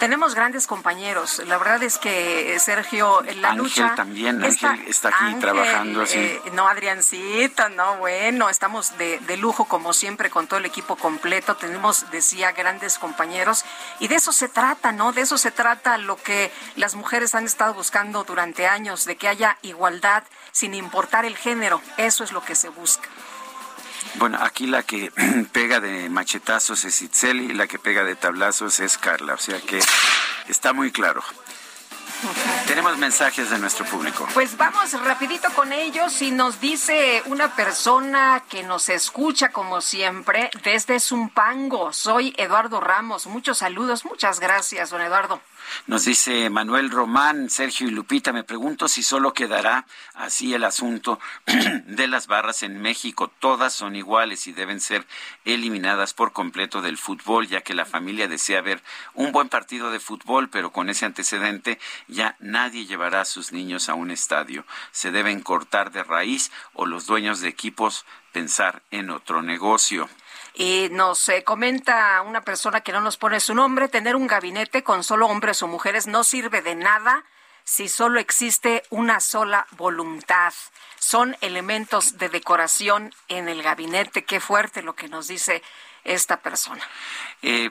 Tenemos 0.00 0.34
grandes 0.34 0.66
compañeros. 0.66 1.42
La 1.46 1.58
verdad 1.58 1.82
es 1.82 1.98
que 1.98 2.58
Sergio, 2.58 3.22
en 3.26 3.42
la 3.42 3.50
Ángel 3.50 3.62
lucha. 3.64 3.94
también, 3.94 4.42
Ángel 4.42 4.80
está 4.88 5.08
aquí 5.10 5.34
trabajando, 5.38 6.06
sí. 6.06 6.18
eh, 6.18 6.40
no, 6.54 6.66
Adriancita, 6.66 7.68
no, 7.68 7.98
bueno, 7.98 8.48
estamos 8.48 8.96
de, 8.96 9.18
de 9.20 9.36
lujo 9.36 9.66
como 9.66 9.92
siempre 9.92 10.30
con 10.30 10.46
todo 10.46 10.58
el 10.58 10.64
equipo 10.64 10.96
completo. 10.96 11.54
Tenemos, 11.56 12.10
decía, 12.10 12.52
grandes 12.52 12.98
compañeros. 12.98 13.64
Y 13.98 14.08
de 14.08 14.14
eso 14.16 14.32
se 14.32 14.48
trata, 14.48 14.90
¿no? 14.90 15.12
De 15.12 15.20
eso 15.20 15.36
se 15.36 15.50
trata 15.50 15.98
lo 15.98 16.16
que 16.16 16.50
las 16.76 16.94
mujeres 16.94 17.34
han 17.34 17.44
estado 17.44 17.74
buscando 17.74 18.24
durante 18.24 18.66
años, 18.66 19.04
de 19.04 19.16
que 19.16 19.28
haya 19.28 19.58
igualdad 19.60 20.24
sin 20.50 20.72
importar 20.72 21.26
el 21.26 21.36
género. 21.36 21.82
Eso 21.98 22.24
es 22.24 22.32
lo 22.32 22.42
que 22.42 22.54
se 22.54 22.70
busca. 22.70 23.06
Bueno, 24.14 24.38
aquí 24.40 24.66
la 24.66 24.82
que 24.82 25.12
pega 25.52 25.80
de 25.80 26.08
machetazos 26.08 26.84
es 26.84 27.02
Itzel 27.02 27.40
y 27.40 27.54
la 27.54 27.66
que 27.66 27.78
pega 27.78 28.04
de 28.04 28.16
tablazos 28.16 28.80
es 28.80 28.98
Carla. 28.98 29.34
O 29.34 29.38
sea 29.38 29.60
que 29.60 29.80
está 30.48 30.72
muy 30.72 30.90
claro. 30.90 31.22
Tenemos 32.66 32.98
mensajes 32.98 33.50
de 33.50 33.58
nuestro 33.58 33.86
público. 33.86 34.28
Pues 34.34 34.56
vamos 34.56 34.92
rapidito 35.04 35.48
con 35.54 35.72
ellos 35.72 36.20
y 36.22 36.30
nos 36.30 36.60
dice 36.60 37.22
una 37.26 37.54
persona 37.54 38.44
que 38.48 38.62
nos 38.62 38.88
escucha 38.88 39.48
como 39.48 39.80
siempre 39.80 40.50
desde 40.62 41.00
Zumpango. 41.00 41.92
Soy 41.92 42.34
Eduardo 42.36 42.80
Ramos. 42.80 43.26
Muchos 43.26 43.58
saludos, 43.58 44.04
muchas 44.04 44.38
gracias, 44.38 44.90
don 44.90 45.00
Eduardo. 45.00 45.40
Nos 45.86 46.04
dice 46.04 46.50
Manuel 46.50 46.90
Román, 46.90 47.50
Sergio 47.50 47.88
y 47.88 47.90
Lupita, 47.90 48.32
me 48.32 48.44
pregunto 48.44 48.88
si 48.88 49.02
solo 49.02 49.32
quedará 49.32 49.86
así 50.14 50.54
el 50.54 50.64
asunto 50.64 51.18
de 51.86 52.06
las 52.06 52.26
barras 52.26 52.62
en 52.62 52.80
México. 52.80 53.28
Todas 53.38 53.72
son 53.74 53.96
iguales 53.96 54.46
y 54.46 54.52
deben 54.52 54.80
ser 54.80 55.06
eliminadas 55.44 56.14
por 56.14 56.32
completo 56.32 56.82
del 56.82 56.98
fútbol, 56.98 57.48
ya 57.48 57.60
que 57.62 57.74
la 57.74 57.86
familia 57.86 58.28
desea 58.28 58.60
ver 58.60 58.82
un 59.14 59.32
buen 59.32 59.48
partido 59.48 59.90
de 59.90 60.00
fútbol, 60.00 60.48
pero 60.48 60.72
con 60.72 60.90
ese 60.90 61.06
antecedente 61.06 61.78
ya 62.08 62.36
nadie 62.40 62.86
llevará 62.86 63.22
a 63.22 63.24
sus 63.24 63.52
niños 63.52 63.88
a 63.88 63.94
un 63.94 64.10
estadio. 64.10 64.64
Se 64.92 65.10
deben 65.10 65.40
cortar 65.40 65.92
de 65.92 66.02
raíz 66.04 66.50
o 66.74 66.86
los 66.86 67.06
dueños 67.06 67.40
de 67.40 67.48
equipos 67.48 68.04
pensar 68.32 68.82
en 68.90 69.10
otro 69.10 69.42
negocio. 69.42 70.08
Y 70.54 70.88
nos 70.90 71.28
eh, 71.28 71.44
comenta 71.44 72.22
una 72.22 72.42
persona 72.42 72.80
que 72.80 72.92
no 72.92 73.00
nos 73.00 73.16
pone 73.16 73.40
su 73.40 73.54
nombre, 73.54 73.88
tener 73.88 74.16
un 74.16 74.26
gabinete 74.26 74.82
con 74.82 75.04
solo 75.04 75.26
hombres 75.26 75.62
o 75.62 75.68
mujeres 75.68 76.06
no 76.06 76.24
sirve 76.24 76.62
de 76.62 76.74
nada 76.74 77.24
si 77.64 77.88
solo 77.88 78.18
existe 78.18 78.82
una 78.90 79.20
sola 79.20 79.66
voluntad. 79.72 80.52
Son 80.98 81.36
elementos 81.40 82.18
de 82.18 82.28
decoración 82.28 83.14
en 83.28 83.48
el 83.48 83.62
gabinete. 83.62 84.24
Qué 84.24 84.40
fuerte 84.40 84.82
lo 84.82 84.94
que 84.94 85.08
nos 85.08 85.28
dice 85.28 85.62
esta 86.04 86.38
persona. 86.38 86.82
Eh, 87.42 87.70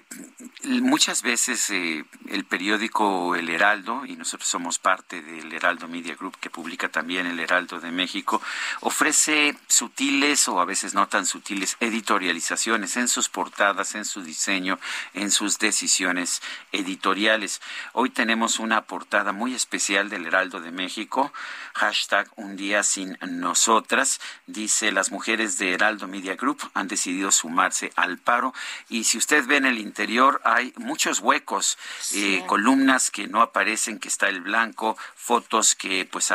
muchas 0.63 1.21
veces 1.21 1.69
eh, 1.69 2.03
el 2.29 2.43
periódico 2.43 3.35
El 3.35 3.49
Heraldo, 3.49 4.05
y 4.05 4.15
nosotros 4.15 4.49
somos 4.49 4.79
parte 4.79 5.21
del 5.21 5.53
Heraldo 5.53 5.87
Media 5.87 6.15
Group, 6.15 6.37
que 6.39 6.49
publica 6.49 6.89
también 6.89 7.27
El 7.27 7.39
Heraldo 7.39 7.79
de 7.79 7.91
México, 7.91 8.41
ofrece 8.81 9.55
sutiles 9.67 10.47
o 10.47 10.59
a 10.59 10.65
veces 10.65 10.95
no 10.95 11.07
tan 11.07 11.25
sutiles 11.25 11.77
editorializaciones 11.79 12.97
en 12.97 13.07
sus 13.07 13.29
portadas, 13.29 13.93
en 13.93 14.05
su 14.05 14.23
diseño, 14.23 14.79
en 15.13 15.29
sus 15.29 15.59
decisiones 15.59 16.41
editoriales. 16.71 17.61
Hoy 17.93 18.09
tenemos 18.09 18.59
una 18.59 18.81
portada 18.81 19.33
muy 19.33 19.53
especial 19.53 20.09
del 20.09 20.25
Heraldo 20.25 20.61
de 20.61 20.71
México, 20.71 21.31
hashtag 21.75 22.27
Un 22.35 22.55
día 22.55 22.83
sin 22.83 23.17
nosotras, 23.21 24.19
dice 24.47 24.91
las 24.91 25.11
mujeres 25.11 25.57
de 25.57 25.73
Heraldo 25.73 26.07
Media 26.07 26.35
Group 26.35 26.69
han 26.73 26.87
decidido 26.87 27.31
sumarse 27.31 27.91
al 27.95 28.17
paro 28.17 28.53
y 28.89 29.03
si 29.03 29.17
usted 29.17 29.45
en 29.59 29.65
el 29.65 29.77
interior 29.77 30.41
hay 30.43 30.73
muchos 30.77 31.19
huecos, 31.19 31.77
eh, 32.15 32.43
columnas 32.47 33.11
que 33.11 33.27
no 33.27 33.41
aparecen, 33.41 33.99
que 33.99 34.07
está 34.07 34.27
el 34.27 34.41
blanco, 34.41 34.97
fotos 35.15 35.75
que 35.75 36.07
pues 36.09 36.33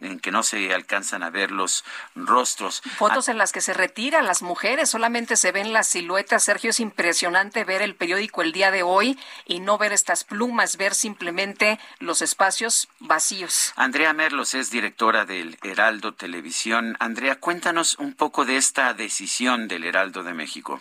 en 0.00 0.20
que 0.20 0.30
no 0.30 0.42
se 0.42 0.72
alcanzan 0.72 1.22
a 1.22 1.30
ver 1.30 1.50
los 1.50 1.84
rostros. 2.14 2.82
Fotos 2.96 3.28
en 3.28 3.36
las 3.36 3.52
que 3.52 3.60
se 3.60 3.74
retiran 3.74 4.26
las 4.26 4.42
mujeres, 4.42 4.88
solamente 4.90 5.36
se 5.36 5.52
ven 5.52 5.72
las 5.72 5.88
siluetas. 5.88 6.44
Sergio, 6.44 6.70
es 6.70 6.80
impresionante 6.80 7.64
ver 7.64 7.82
el 7.82 7.94
periódico 7.94 8.42
el 8.42 8.52
día 8.52 8.70
de 8.70 8.82
hoy 8.82 9.18
y 9.44 9.60
no 9.60 9.76
ver 9.76 9.92
estas 9.92 10.24
plumas, 10.24 10.76
ver 10.76 10.94
simplemente 10.94 11.78
los 11.98 12.22
espacios 12.22 12.88
vacíos. 12.98 13.72
Andrea 13.76 14.12
Merlos 14.12 14.54
es 14.54 14.70
directora 14.70 15.24
del 15.24 15.58
Heraldo 15.62 16.14
Televisión. 16.14 16.96
Andrea, 17.00 17.36
cuéntanos 17.36 17.98
un 17.98 18.14
poco 18.14 18.44
de 18.44 18.56
esta 18.56 18.94
decisión 18.94 19.68
del 19.68 19.84
Heraldo 19.84 20.22
de 20.22 20.34
México. 20.34 20.80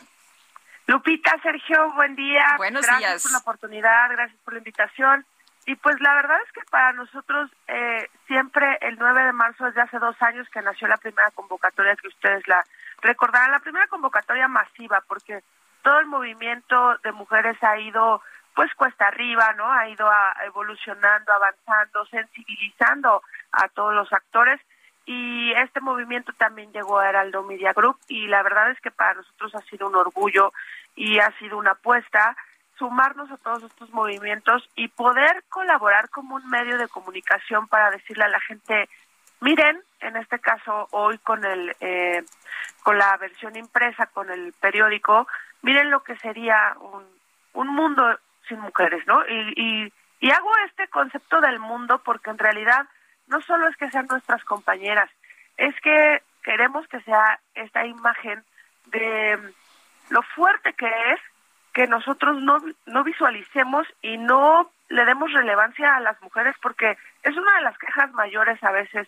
Lupita, 0.87 1.37
Sergio, 1.41 1.91
buen 1.93 2.15
día. 2.15 2.45
Buenos 2.57 2.85
gracias 2.85 3.11
días. 3.11 3.23
por 3.23 3.31
la 3.31 3.37
oportunidad, 3.39 4.09
gracias 4.11 4.39
por 4.43 4.53
la 4.53 4.59
invitación. 4.59 5.25
Y 5.65 5.75
pues 5.75 5.95
la 6.01 6.15
verdad 6.15 6.37
es 6.45 6.51
que 6.53 6.61
para 6.71 6.91
nosotros 6.93 7.49
eh, 7.67 8.09
siempre 8.27 8.77
el 8.81 8.97
9 8.97 9.25
de 9.25 9.31
marzo 9.33 9.67
es 9.67 9.75
de 9.75 9.81
hace 9.81 9.99
dos 9.99 10.19
años 10.21 10.47
que 10.49 10.61
nació 10.61 10.87
la 10.87 10.97
primera 10.97 11.29
convocatoria 11.31 11.95
que 11.95 12.07
ustedes 12.07 12.45
la 12.47 12.63
recordarán, 13.01 13.51
la 13.51 13.59
primera 13.59 13.87
convocatoria 13.87 14.47
masiva, 14.47 15.01
porque 15.07 15.43
todo 15.83 15.99
el 15.99 16.07
movimiento 16.07 16.97
de 17.03 17.11
mujeres 17.11 17.61
ha 17.63 17.77
ido 17.77 18.21
pues 18.55 18.73
cuesta 18.75 19.07
arriba, 19.07 19.53
¿no? 19.53 19.71
Ha 19.71 19.87
ido 19.87 20.09
a- 20.11 20.35
evolucionando, 20.45 21.31
avanzando, 21.31 22.05
sensibilizando 22.07 23.21
a 23.53 23.69
todos 23.69 23.93
los 23.93 24.11
actores 24.11 24.59
y 25.05 25.51
este 25.53 25.81
movimiento 25.81 26.31
también 26.33 26.71
llegó 26.71 26.99
a 26.99 27.09
Heraldo 27.09 27.43
Media 27.43 27.73
Group 27.73 27.97
y 28.07 28.27
la 28.27 28.43
verdad 28.43 28.71
es 28.71 28.79
que 28.81 28.91
para 28.91 29.15
nosotros 29.15 29.55
ha 29.55 29.61
sido 29.61 29.87
un 29.87 29.95
orgullo 29.95 30.51
y 30.95 31.19
ha 31.19 31.31
sido 31.39 31.57
una 31.57 31.71
apuesta 31.71 32.35
sumarnos 32.77 33.29
a 33.31 33.37
todos 33.37 33.63
estos 33.63 33.89
movimientos 33.91 34.67
y 34.75 34.87
poder 34.87 35.43
colaborar 35.49 36.09
como 36.09 36.35
un 36.35 36.49
medio 36.49 36.77
de 36.77 36.87
comunicación 36.87 37.67
para 37.67 37.91
decirle 37.91 38.23
a 38.23 38.29
la 38.29 38.39
gente 38.39 38.89
miren 39.39 39.81
en 40.01 40.17
este 40.17 40.39
caso 40.39 40.87
hoy 40.91 41.17
con 41.19 41.43
el 41.45 41.75
eh, 41.79 42.23
con 42.83 42.97
la 42.97 43.17
versión 43.17 43.55
impresa 43.55 44.07
con 44.07 44.29
el 44.29 44.53
periódico 44.53 45.27
miren 45.61 45.89
lo 45.89 46.03
que 46.03 46.15
sería 46.17 46.75
un, 46.79 47.05
un 47.53 47.67
mundo 47.67 48.03
sin 48.47 48.59
mujeres 48.59 49.05
no 49.07 49.21
y, 49.27 49.53
y 49.55 49.93
y 50.21 50.29
hago 50.29 50.51
este 50.67 50.87
concepto 50.87 51.41
del 51.41 51.59
mundo 51.59 52.01
porque 52.05 52.29
en 52.29 52.37
realidad 52.37 52.87
no 53.31 53.41
solo 53.41 53.67
es 53.67 53.75
que 53.77 53.89
sean 53.89 54.07
nuestras 54.09 54.43
compañeras, 54.43 55.09
es 55.57 55.73
que 55.81 56.21
queremos 56.43 56.87
que 56.87 57.01
sea 57.01 57.39
esta 57.55 57.85
imagen 57.85 58.43
de 58.87 59.39
lo 60.09 60.21
fuerte 60.21 60.73
que 60.73 60.87
es 60.87 61.19
que 61.73 61.87
nosotros 61.87 62.41
no, 62.41 62.57
no 62.85 63.03
visualicemos 63.03 63.87
y 64.01 64.17
no 64.17 64.69
le 64.89 65.05
demos 65.05 65.31
relevancia 65.31 65.95
a 65.95 66.01
las 66.01 66.21
mujeres 66.21 66.53
porque 66.61 66.97
es 67.23 67.37
una 67.37 67.55
de 67.55 67.61
las 67.61 67.77
quejas 67.77 68.11
mayores 68.11 68.61
a 68.63 68.71
veces, 68.71 69.07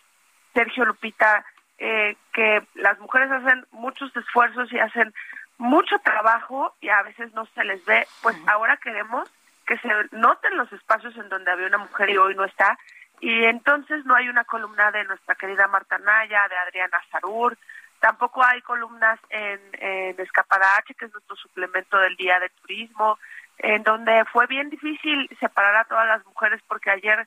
Sergio 0.53 0.85
Lupita, 0.85 1.45
eh, 1.77 2.15
que 2.31 2.65
las 2.75 2.97
mujeres 2.99 3.29
hacen 3.29 3.65
muchos 3.71 4.15
esfuerzos 4.15 4.71
y 4.71 4.79
hacen 4.79 5.13
mucho 5.57 5.99
trabajo 5.99 6.73
y 6.79 6.87
a 6.87 7.01
veces 7.03 7.33
no 7.33 7.45
se 7.47 7.65
les 7.65 7.83
ve, 7.83 8.07
pues 8.21 8.37
ahora 8.47 8.77
queremos 8.77 9.29
que 9.65 9.77
se 9.79 9.89
noten 10.11 10.55
los 10.57 10.71
espacios 10.71 11.15
en 11.17 11.27
donde 11.27 11.51
había 11.51 11.67
una 11.67 11.77
mujer 11.79 12.09
y 12.09 12.17
hoy 12.17 12.35
no 12.35 12.45
está, 12.45 12.77
y 13.23 13.45
entonces 13.45 14.05
no 14.05 14.15
hay 14.15 14.27
una 14.27 14.43
columna 14.43 14.91
de 14.91 15.05
nuestra 15.05 15.35
querida 15.35 15.69
Marta 15.69 15.97
Naya, 15.97 16.45
de 16.49 16.57
Adriana 16.57 17.01
Zarur, 17.09 17.57
tampoco 18.01 18.43
hay 18.43 18.61
columnas 18.61 19.17
en, 19.29 19.61
en 19.79 20.19
Escaparache, 20.19 20.93
que 20.93 21.05
es 21.05 21.13
nuestro 21.13 21.37
suplemento 21.37 21.97
del 21.99 22.17
Día 22.17 22.37
de 22.41 22.49
Turismo, 22.49 23.17
en 23.59 23.81
donde 23.83 24.25
fue 24.25 24.45
bien 24.47 24.69
difícil 24.69 25.29
separar 25.39 25.73
a 25.77 25.85
todas 25.85 26.05
las 26.05 26.25
mujeres 26.25 26.61
porque 26.67 26.89
ayer 26.89 27.25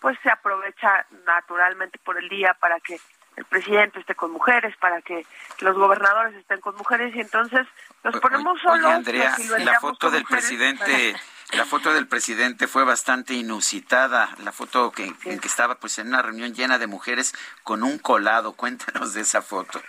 pues 0.00 0.16
se 0.22 0.30
aprovecha 0.30 1.04
naturalmente 1.26 1.98
por 2.02 2.16
el 2.16 2.26
día 2.30 2.56
para 2.58 2.80
que 2.80 2.98
el 3.36 3.44
presidente 3.44 4.00
esté 4.00 4.14
con 4.14 4.30
mujeres, 4.30 4.74
para 4.78 5.02
que 5.02 5.26
los 5.60 5.76
gobernadores 5.76 6.36
estén 6.36 6.62
con 6.62 6.74
mujeres 6.76 7.14
y 7.14 7.20
entonces 7.20 7.66
nos 8.02 8.18
ponemos 8.18 8.58
solos. 8.62 8.86
Oye, 8.86 8.94
Andrea, 8.94 9.36
la 9.58 9.78
foto 9.78 10.10
del 10.10 10.24
presidente, 10.24 11.14
la 11.52 11.64
foto 11.64 11.92
del 11.92 12.08
presidente 12.08 12.66
fue 12.66 12.84
bastante 12.84 13.34
inusitada, 13.34 14.30
la 14.38 14.52
foto 14.52 14.90
que, 14.90 15.12
en 15.24 15.38
que 15.38 15.48
estaba 15.48 15.76
pues 15.76 15.98
en 15.98 16.08
una 16.08 16.22
reunión 16.22 16.54
llena 16.54 16.78
de 16.78 16.86
mujeres 16.86 17.34
con 17.62 17.82
un 17.82 17.98
colado. 17.98 18.54
Cuéntanos 18.54 19.14
de 19.14 19.20
esa 19.20 19.42
foto. 19.42 19.80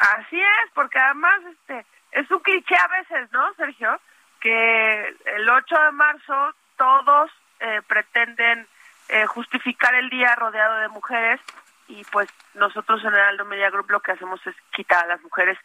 Así 0.00 0.40
es, 0.40 0.70
porque 0.74 0.98
además 0.98 1.40
este 1.52 1.86
es 2.12 2.30
un 2.30 2.40
cliché 2.40 2.76
a 2.76 2.88
veces, 2.88 3.30
¿no, 3.32 3.54
Sergio? 3.54 4.00
Que 4.40 5.08
el 5.36 5.48
8 5.48 5.74
de 5.74 5.92
marzo 5.92 6.54
todos 6.76 7.30
eh, 7.60 7.80
pretenden 7.86 8.66
eh, 9.08 9.26
justificar 9.26 9.94
el 9.94 10.10
día 10.10 10.34
rodeado 10.34 10.78
de 10.78 10.88
mujeres 10.88 11.40
y 11.86 12.02
pues 12.04 12.28
nosotros 12.54 13.02
en 13.04 13.14
Aldo 13.14 13.44
Media 13.44 13.68
Group 13.68 13.90
lo 13.90 14.00
que 14.00 14.12
hacemos 14.12 14.40
es 14.46 14.54
quitar 14.74 15.04
a 15.04 15.08
las 15.08 15.22
mujeres. 15.22 15.58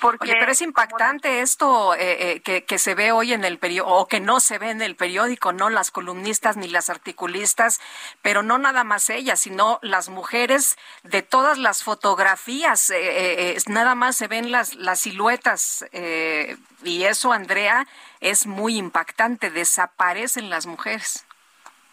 Porque, 0.00 0.30
Oye, 0.30 0.36
pero 0.38 0.52
es 0.52 0.60
impactante 0.60 1.40
esto 1.40 1.94
eh, 1.94 2.32
eh, 2.32 2.40
que, 2.42 2.64
que, 2.64 2.78
se 2.78 2.94
ve 2.94 3.12
hoy 3.12 3.32
en 3.32 3.44
el 3.44 3.58
periódico, 3.58 3.92
o 3.92 4.06
que 4.06 4.20
no 4.20 4.40
se 4.40 4.58
ve 4.58 4.70
en 4.70 4.82
el 4.82 4.94
periódico, 4.94 5.52
no 5.52 5.70
las 5.70 5.90
columnistas 5.90 6.56
ni 6.56 6.68
las 6.68 6.90
articulistas, 6.90 7.80
pero 8.22 8.42
no 8.42 8.58
nada 8.58 8.84
más 8.84 9.10
ellas, 9.10 9.40
sino 9.40 9.80
las 9.82 10.08
mujeres 10.08 10.76
de 11.02 11.22
todas 11.22 11.58
las 11.58 11.82
fotografías, 11.82 12.90
eh, 12.90 13.56
nada 13.66 13.94
más 13.94 14.16
se 14.16 14.28
ven 14.28 14.52
las, 14.52 14.74
las 14.74 15.00
siluetas, 15.00 15.84
y 15.92 17.04
eso, 17.04 17.32
Andrea, 17.32 17.86
es 18.20 18.46
muy 18.46 18.76
impactante, 18.76 19.50
desaparecen 19.50 20.50
las 20.50 20.66
mujeres. 20.66 21.26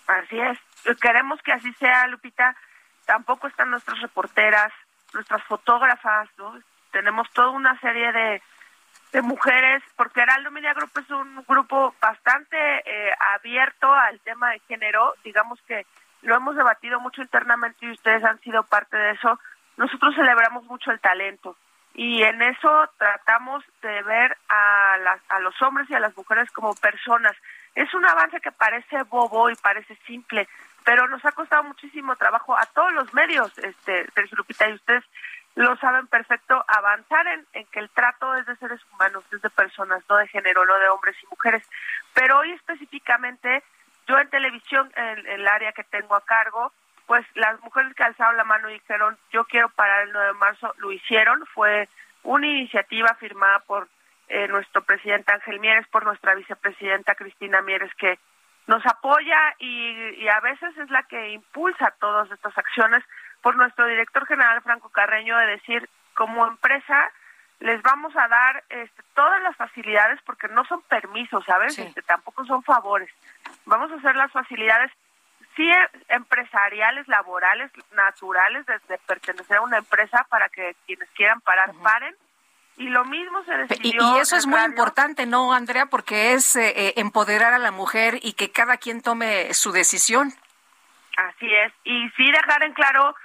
Así 0.08 0.38
es, 0.40 0.60
queremos 1.00 1.42
que 1.42 1.54
así 1.54 1.72
sea, 1.74 2.08
Lupita 2.08 2.56
tampoco 3.12 3.48
están 3.48 3.70
nuestras 3.70 4.00
reporteras, 4.00 4.72
nuestras 5.14 5.44
fotógrafas, 5.44 6.30
¿no? 6.38 6.58
Tenemos 6.94 7.30
toda 7.32 7.50
una 7.50 7.78
serie 7.82 8.10
de, 8.14 8.42
de 9.12 9.22
mujeres, 9.22 9.84
porque 9.98 10.22
Heraldo 10.22 10.50
Media 10.50 10.74
Group 10.74 10.92
es 10.96 11.10
un 11.10 11.44
grupo 11.46 11.94
bastante 12.00 12.56
eh, 12.58 13.12
abierto 13.36 13.94
al 13.94 14.18
tema 14.22 14.52
de 14.52 14.60
género, 14.60 15.14
digamos 15.26 15.62
que 15.64 15.86
lo 16.22 16.38
hemos 16.38 16.56
debatido 16.56 17.02
mucho 17.02 17.22
internamente 17.22 17.86
y 17.86 17.92
ustedes 17.92 18.24
han 18.24 18.40
sido 18.40 18.64
parte 18.64 18.96
de 18.96 19.12
eso. 19.12 19.38
Nosotros 19.76 20.16
celebramos 20.16 20.64
mucho 20.64 20.90
el 20.92 21.02
talento 21.02 21.58
y 21.94 22.24
en 22.24 22.42
eso 22.42 22.90
tratamos 22.98 23.66
de 23.82 24.04
ver 24.04 24.38
a, 24.48 24.96
las, 25.04 25.20
a 25.28 25.40
los 25.42 25.62
hombres 25.62 25.90
y 25.90 25.96
a 25.96 26.00
las 26.00 26.16
mujeres 26.16 26.50
como 26.52 26.74
personas. 26.76 27.36
Es 27.76 27.94
un 27.94 28.06
avance 28.06 28.40
que 28.40 28.54
parece 28.54 29.04
bobo 29.04 29.50
y 29.50 29.56
parece 29.56 29.98
simple, 30.08 30.48
pero 30.84 31.08
nos 31.08 31.24
ha 31.26 31.32
costado 31.32 31.64
muchísimo 31.64 32.16
trabajo 32.16 32.58
a 32.58 32.66
todos 32.68 32.94
los 32.94 33.14
medios, 33.14 33.56
este, 33.60 34.06
Sergio 34.14 34.38
Lupita, 34.38 34.70
y 34.70 34.74
ustedes 34.74 35.04
lo 35.56 35.76
saben 35.78 36.08
perfecto, 36.08 36.64
avanzar 36.68 37.28
en, 37.28 37.46
en, 37.54 37.66
que 37.68 37.80
el 37.80 37.90
trato 37.90 38.34
es 38.36 38.46
de 38.46 38.56
seres 38.56 38.80
humanos, 38.94 39.24
es 39.34 39.42
de 39.42 39.50
personas, 39.50 40.04
no 40.10 40.18
de 40.18 40.28
género, 40.28 40.66
no 40.66 40.78
de 40.80 40.90
hombres 40.90 41.16
y 41.22 41.28
mujeres. 41.28 41.68
Pero 42.14 42.40
hoy 42.40 42.52
específicamente, 42.52 43.64
yo 44.08 44.18
en 44.18 44.30
televisión, 44.30 44.92
en, 44.96 45.28
el 45.28 45.48
área 45.48 45.74
que 45.74 45.84
tengo 45.84 46.16
a 46.16 46.24
cargo, 46.24 46.72
pues 47.06 47.26
las 47.36 47.60
mujeres 47.62 47.94
que 47.96 48.04
alzaron 48.04 48.38
la 48.38 48.46
mano 48.46 48.70
y 48.70 48.74
dijeron, 48.74 49.18
yo 49.32 49.44
quiero 49.44 49.70
parar 49.70 50.04
el 50.04 50.14
9 50.14 50.28
de 50.28 50.34
marzo, 50.34 50.74
lo 50.78 50.92
hicieron, 50.92 51.46
fue 51.48 51.90
una 52.24 52.48
iniciativa 52.48 53.14
firmada 53.16 53.60
por 53.60 53.90
eh, 54.30 54.48
nuestro 54.48 54.82
presidente 54.84 55.34
Ángel 55.34 55.60
Mieres, 55.60 55.86
por 55.88 56.06
nuestra 56.06 56.36
vicepresidenta 56.36 57.16
Cristina 57.16 57.62
Mieres, 57.62 57.94
que 57.96 58.18
nos 58.68 58.86
apoya 58.86 59.56
y, 59.60 60.28
a 60.28 60.40
veces 60.40 60.78
es 60.78 60.90
la 60.90 61.04
que 61.04 61.32
impulsa 61.32 61.94
todas 62.00 62.30
estas 62.32 62.58
acciones 62.58 63.04
por 63.42 63.56
nuestro 63.56 63.86
director 63.88 64.26
general 64.26 64.62
Franco 64.62 64.90
Carreño 64.90 65.38
de 65.38 65.48
decir 65.48 65.90
como 66.14 66.46
empresa 66.46 67.12
les 67.60 67.82
vamos 67.84 68.16
a 68.16 68.28
dar 68.28 68.64
este, 68.70 69.04
todas 69.14 69.42
las 69.44 69.56
facilidades 69.56 70.20
porque 70.26 70.48
no 70.48 70.66
son 70.66 70.82
permisos, 70.84 71.46
¿sabes? 71.46 71.78
Este, 71.78 72.02
tampoco 72.02 72.44
son 72.46 72.64
favores. 72.64 73.10
Vamos 73.66 73.92
a 73.92 73.96
hacer 73.96 74.16
las 74.16 74.32
facilidades 74.32 74.92
sí 75.56 75.70
empresariales, 76.08 77.08
laborales, 77.08 77.72
naturales 77.94 78.66
de 78.66 78.98
pertenecer 79.06 79.58
a 79.58 79.62
una 79.62 79.78
empresa 79.78 80.26
para 80.30 80.50
que 80.50 80.76
quienes 80.86 81.10
quieran 81.12 81.42
parar 81.42 81.72
paren 81.84 82.16
y 82.82 82.90
lo 82.90 83.06
mismo 83.06 83.44
se 83.44 83.56
decidió. 83.58 84.16
Y, 84.16 84.20
eso 84.20 84.36
es 84.36 84.48
muy 84.48 84.60
importante, 84.62 85.28
¿no, 85.28 85.54
Andrea? 85.54 85.86
Porque 85.86 86.34
es 86.34 86.56
eh, 86.56 86.74
eh, 86.76 86.94
empoderar 86.98 87.54
a 87.54 87.60
la 87.60 87.70
mujer 87.70 88.18
y 88.24 88.34
que 88.34 88.52
cada 88.52 88.78
quien 88.78 89.04
tome 89.04 89.54
su 89.54 89.72
decisión. 89.72 90.30
Así 91.16 91.46
es. 91.54 91.72
Y 91.84 92.10
sí 92.18 92.32
dejar 92.32 92.64
en 92.64 92.74
claro 92.74 93.16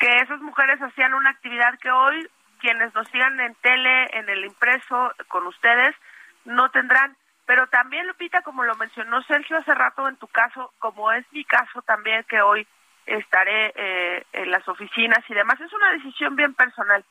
que 0.00 0.08
esas 0.20 0.40
mujeres 0.40 0.82
hacían 0.82 1.14
una 1.14 1.30
actividad 1.30 1.78
que 1.78 1.92
hoy 1.92 2.28
quienes 2.58 2.92
nos 2.92 3.06
sigan 3.08 3.38
en 3.38 3.54
tele, 3.56 4.08
en 4.18 4.28
el 4.28 4.44
impreso, 4.44 5.12
con 5.28 5.46
ustedes, 5.46 5.94
no 6.44 6.68
tendrán. 6.70 7.16
Pero 7.46 7.68
también, 7.68 8.08
Lupita, 8.08 8.42
como 8.42 8.64
lo 8.64 8.74
mencionó 8.74 9.22
Sergio 9.22 9.58
hace 9.58 9.74
rato 9.74 10.08
en 10.08 10.16
tu 10.16 10.26
caso, 10.26 10.72
como 10.80 11.12
es 11.12 11.24
mi 11.30 11.44
caso 11.44 11.82
también, 11.82 12.24
que 12.28 12.42
hoy 12.42 12.66
estaré 13.06 13.72
eh, 13.76 14.26
en 14.32 14.50
las 14.50 14.66
oficinas 14.66 15.20
y 15.28 15.34
demás, 15.34 15.60
es 15.60 15.72
una 15.72 15.92
decisión 15.92 16.34
bien 16.34 16.52
personal 16.54 17.04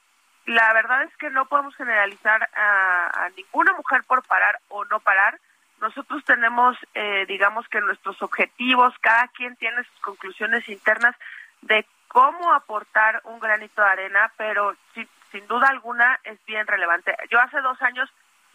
la 0.48 0.74
verdad 0.74 1.04
es 1.04 1.16
que 1.18 1.30
no 1.30 1.46
podemos 1.46 1.76
generalizar 1.76 2.50
a, 2.56 3.30
ninguna 3.36 3.74
mujer 3.74 4.04
por 4.04 4.24
parar 4.24 4.60
o 4.70 4.86
no 4.86 5.00
parar. 5.02 5.40
Nosotros 5.82 6.24
tenemos, 6.24 6.78
eh, 6.96 7.26
digamos 7.28 7.68
que 7.68 7.82
nuestros 7.82 8.22
objetivos, 8.22 8.94
cada 9.02 9.28
quien 9.28 9.58
tiene 9.58 9.84
sus 9.84 10.00
conclusiones 10.00 10.68
internas 10.70 11.16
de 11.62 11.86
cómo 12.08 12.54
aportar 12.54 13.22
un 13.26 13.40
granito 13.40 13.82
de 13.82 13.90
arena, 13.90 14.32
pero 14.38 14.74
sin, 14.94 15.08
sin 15.32 15.46
duda 15.48 15.68
alguna 15.68 16.18
es 16.24 16.44
bien 16.46 16.66
relevante. 16.66 17.16
Yo 17.30 17.40
hace 17.40 17.60
dos 17.60 17.80
años 17.82 18.10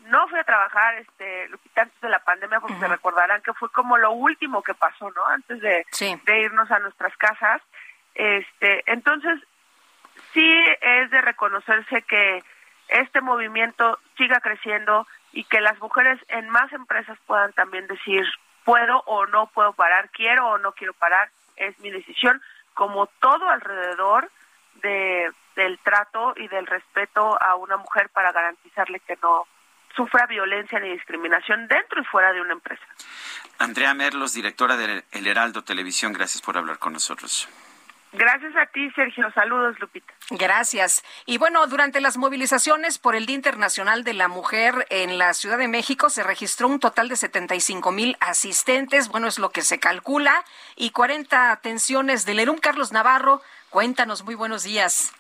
no 0.07 0.27
fui 0.29 0.39
a 0.39 0.45
trabajar, 0.45 0.95
este, 0.95 1.47
Lupita, 1.49 1.83
antes 1.83 2.01
de 2.01 2.09
la 2.09 2.21
pandemia, 2.21 2.59
porque 2.59 2.79
se 2.79 2.89
recordarán 2.89 3.43
que 3.43 3.53
fue 3.53 3.69
como 3.71 3.99
lo 3.99 4.13
último 4.13 4.63
que 4.63 4.75
pasó, 4.75 5.11
¿no? 5.11 5.27
Antes 5.27 5.61
de, 5.61 5.85
de 6.25 6.41
irnos 6.41 6.71
a 6.71 6.79
nuestras 6.79 7.15
casas. 7.19 7.61
Este, 8.15 8.83
entonces, 8.91 9.39
sí 10.33 10.65
es 10.81 11.11
de 11.11 11.21
reconocerse 11.21 12.03
que 12.03 12.43
este 12.89 13.21
movimiento 13.21 13.99
siga 14.17 14.41
creciendo 14.41 15.07
y 15.33 15.45
que 15.45 15.61
las 15.61 15.79
mujeres 15.81 16.21
en 16.29 16.49
más 16.51 16.73
empresas 16.73 17.19
puedan 17.27 17.53
también 17.53 17.87
decir 17.87 18.25
puedo 18.65 19.03
o 19.07 19.27
no 19.27 19.47
puedo 19.49 19.73
parar, 19.73 20.11
quiero 20.11 20.47
o 20.49 20.59
no 20.59 20.73
quiero 20.73 20.93
parar, 20.95 21.31
es 21.57 21.79
mi 21.81 21.91
decisión, 21.91 22.41
como 22.75 23.07
todo 23.07 23.49
alrededor 23.49 24.31
de, 24.83 25.31
del 25.57 25.79
trato 25.79 26.35
y 26.37 26.49
del 26.49 26.67
respeto 26.67 27.41
a 27.43 27.57
una 27.57 27.77
mujer 27.77 28.09
para 28.11 28.33
garantizarle 28.33 29.01
que 29.01 29.19
no 29.23 29.47
sufra 29.95 30.27
violencia 30.27 30.81
ni 30.81 30.91
discriminación 30.91 31.69
dentro 31.69 32.01
y 32.01 32.05
fuera 32.05 32.33
de 32.33 32.41
una 32.41 32.53
empresa. 32.53 32.85
Andrea 33.59 33.93
Merlos, 33.95 34.33
directora 34.33 34.77
de 34.77 35.05
El 35.13 35.27
Heraldo 35.27 35.63
Televisión, 35.65 36.13
gracias 36.13 36.43
por 36.43 36.57
hablar 36.57 36.79
con 36.79 36.95
nosotros. 36.95 37.49
Gracias 38.13 38.55
a 38.57 38.67
ti, 38.67 38.91
Sergio. 38.91 39.31
Saludos, 39.33 39.79
Lupita. 39.81 40.13
Gracias. 40.31 41.03
Y 41.25 41.39
bueno, 41.39 41.67
durante 41.67 42.01
las 42.01 42.19
movilizaciones 42.19 42.99
por 42.99 43.15
el 43.15 43.25
Día 43.25 43.37
Internacional 43.37 44.05
de 44.05 44.13
la 44.13 44.29
Mujer 44.29 44.87
en 44.91 45.17
la 45.17 45.33
Ciudad 45.33 45.57
de 45.57 45.69
México 45.69 46.11
se 46.11 46.23
registró 46.23 46.69
un 46.69 46.79
total 46.79 47.09
de 47.09 47.17
75 47.17 47.91
mil 47.91 48.17
asistentes, 48.21 49.09
bueno, 49.09 49.29
es 49.29 49.39
lo 49.39 49.51
que 49.51 49.63
se 49.63 49.81
calcula, 49.81 50.45
y 50.77 50.91
40 50.91 51.53
atenciones 51.53 52.27
del 52.27 52.41
ERUM. 52.41 52.59
Carlos 52.59 52.93
Navarro, 52.93 53.41
cuéntanos, 53.71 54.25
muy 54.25 54.35
buenos 54.35 54.63
días. 54.63 55.15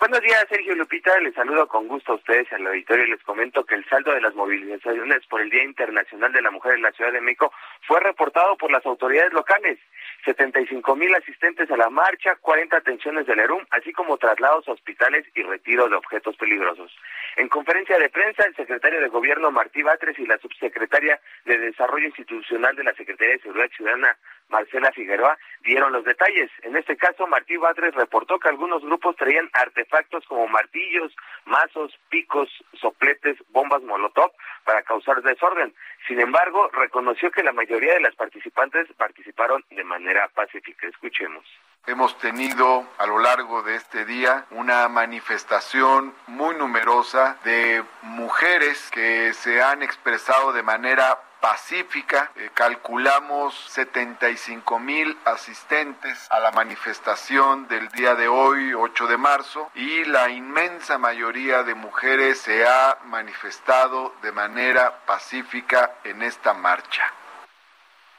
Buenos 0.00 0.22
días, 0.22 0.46
Sergio 0.48 0.74
Lupita. 0.76 1.20
Les 1.20 1.34
saludo 1.34 1.68
con 1.68 1.86
gusto 1.86 2.12
a 2.12 2.14
ustedes 2.14 2.50
al 2.54 2.66
auditorio 2.66 3.04
y 3.04 3.10
les 3.10 3.22
comento 3.22 3.66
que 3.66 3.74
el 3.74 3.86
saldo 3.86 4.14
de 4.14 4.22
las 4.22 4.34
movilizaciones 4.34 5.26
por 5.26 5.42
el 5.42 5.50
Día 5.50 5.62
Internacional 5.62 6.32
de 6.32 6.40
la 6.40 6.50
Mujer 6.50 6.76
en 6.76 6.82
la 6.82 6.92
Ciudad 6.92 7.12
de 7.12 7.20
México 7.20 7.52
fue 7.86 8.00
reportado 8.00 8.56
por 8.56 8.70
las 8.70 8.86
autoridades 8.86 9.34
locales. 9.34 9.78
75 10.24 10.96
mil 10.96 11.14
asistentes 11.14 11.70
a 11.70 11.76
la 11.76 11.90
marcha, 11.90 12.36
40 12.40 12.76
atenciones 12.76 13.26
del 13.26 13.40
ERUM, 13.40 13.64
así 13.70 13.92
como 13.92 14.18
traslados 14.18 14.68
a 14.68 14.72
hospitales 14.72 15.26
y 15.34 15.42
retiro 15.42 15.88
de 15.88 15.96
objetos 15.96 16.36
peligrosos. 16.36 16.94
En 17.36 17.48
conferencia 17.48 17.98
de 17.98 18.10
prensa, 18.10 18.44
el 18.44 18.54
secretario 18.56 19.00
de 19.00 19.08
Gobierno 19.08 19.50
Martí 19.50 19.82
Batres 19.82 20.18
y 20.18 20.26
la 20.26 20.38
subsecretaria 20.38 21.20
de 21.44 21.58
Desarrollo 21.58 22.06
Institucional 22.06 22.76
de 22.76 22.84
la 22.84 22.94
Secretaría 22.94 23.34
de 23.34 23.42
Seguridad 23.42 23.70
Ciudadana, 23.76 24.16
Marcela 24.50 24.92
Figueroa, 24.92 25.38
dieron 25.62 25.92
los 25.92 26.04
detalles. 26.04 26.50
En 26.62 26.76
este 26.76 26.96
caso, 26.96 27.26
Martí 27.26 27.56
Batres 27.56 27.94
reportó 27.94 28.38
que 28.38 28.48
algunos 28.48 28.82
grupos 28.82 29.16
traían 29.16 29.48
artefactos 29.52 30.24
como 30.26 30.46
martillos, 30.48 31.14
mazos, 31.46 31.98
picos, 32.10 32.48
sopletes, 32.74 33.38
bombas 33.50 33.82
molotov 33.82 34.32
para 34.64 34.82
causar 34.82 35.22
desorden. 35.22 35.74
Sin 36.06 36.20
embargo, 36.20 36.68
reconoció 36.72 37.30
que 37.30 37.42
la 37.42 37.52
mayoría 37.52 37.94
de 37.94 38.00
las 38.00 38.14
participantes 38.14 38.88
participaron 38.96 39.64
de 39.70 39.84
manera 39.84 40.28
pacífica. 40.28 40.86
Escuchemos. 40.88 41.44
Hemos 41.86 42.18
tenido 42.18 42.86
a 42.98 43.06
lo 43.06 43.18
largo 43.18 43.62
de 43.62 43.76
este 43.76 44.04
día 44.04 44.44
una 44.50 44.86
manifestación 44.88 46.14
muy 46.26 46.54
numerosa 46.56 47.38
de 47.44 47.82
mujeres 48.02 48.90
que 48.90 49.32
se 49.32 49.62
han 49.62 49.82
expresado 49.82 50.52
de 50.52 50.62
manera 50.62 51.18
pacífica. 51.40 52.30
Eh, 52.36 52.50
calculamos 52.54 53.54
75 53.70 54.78
mil 54.78 55.16
asistentes 55.24 56.26
a 56.30 56.40
la 56.40 56.50
manifestación 56.52 57.66
del 57.68 57.88
día 57.88 58.14
de 58.14 58.28
hoy, 58.28 58.74
8 58.74 59.06
de 59.06 59.16
marzo, 59.16 59.70
y 59.74 60.04
la 60.04 60.30
inmensa 60.30 60.98
mayoría 60.98 61.62
de 61.62 61.74
mujeres 61.74 62.38
se 62.38 62.66
ha 62.66 62.98
manifestado 63.04 64.14
de 64.22 64.32
manera 64.32 65.04
pacífica 65.06 65.92
en 66.04 66.22
esta 66.22 66.54
marcha. 66.54 67.12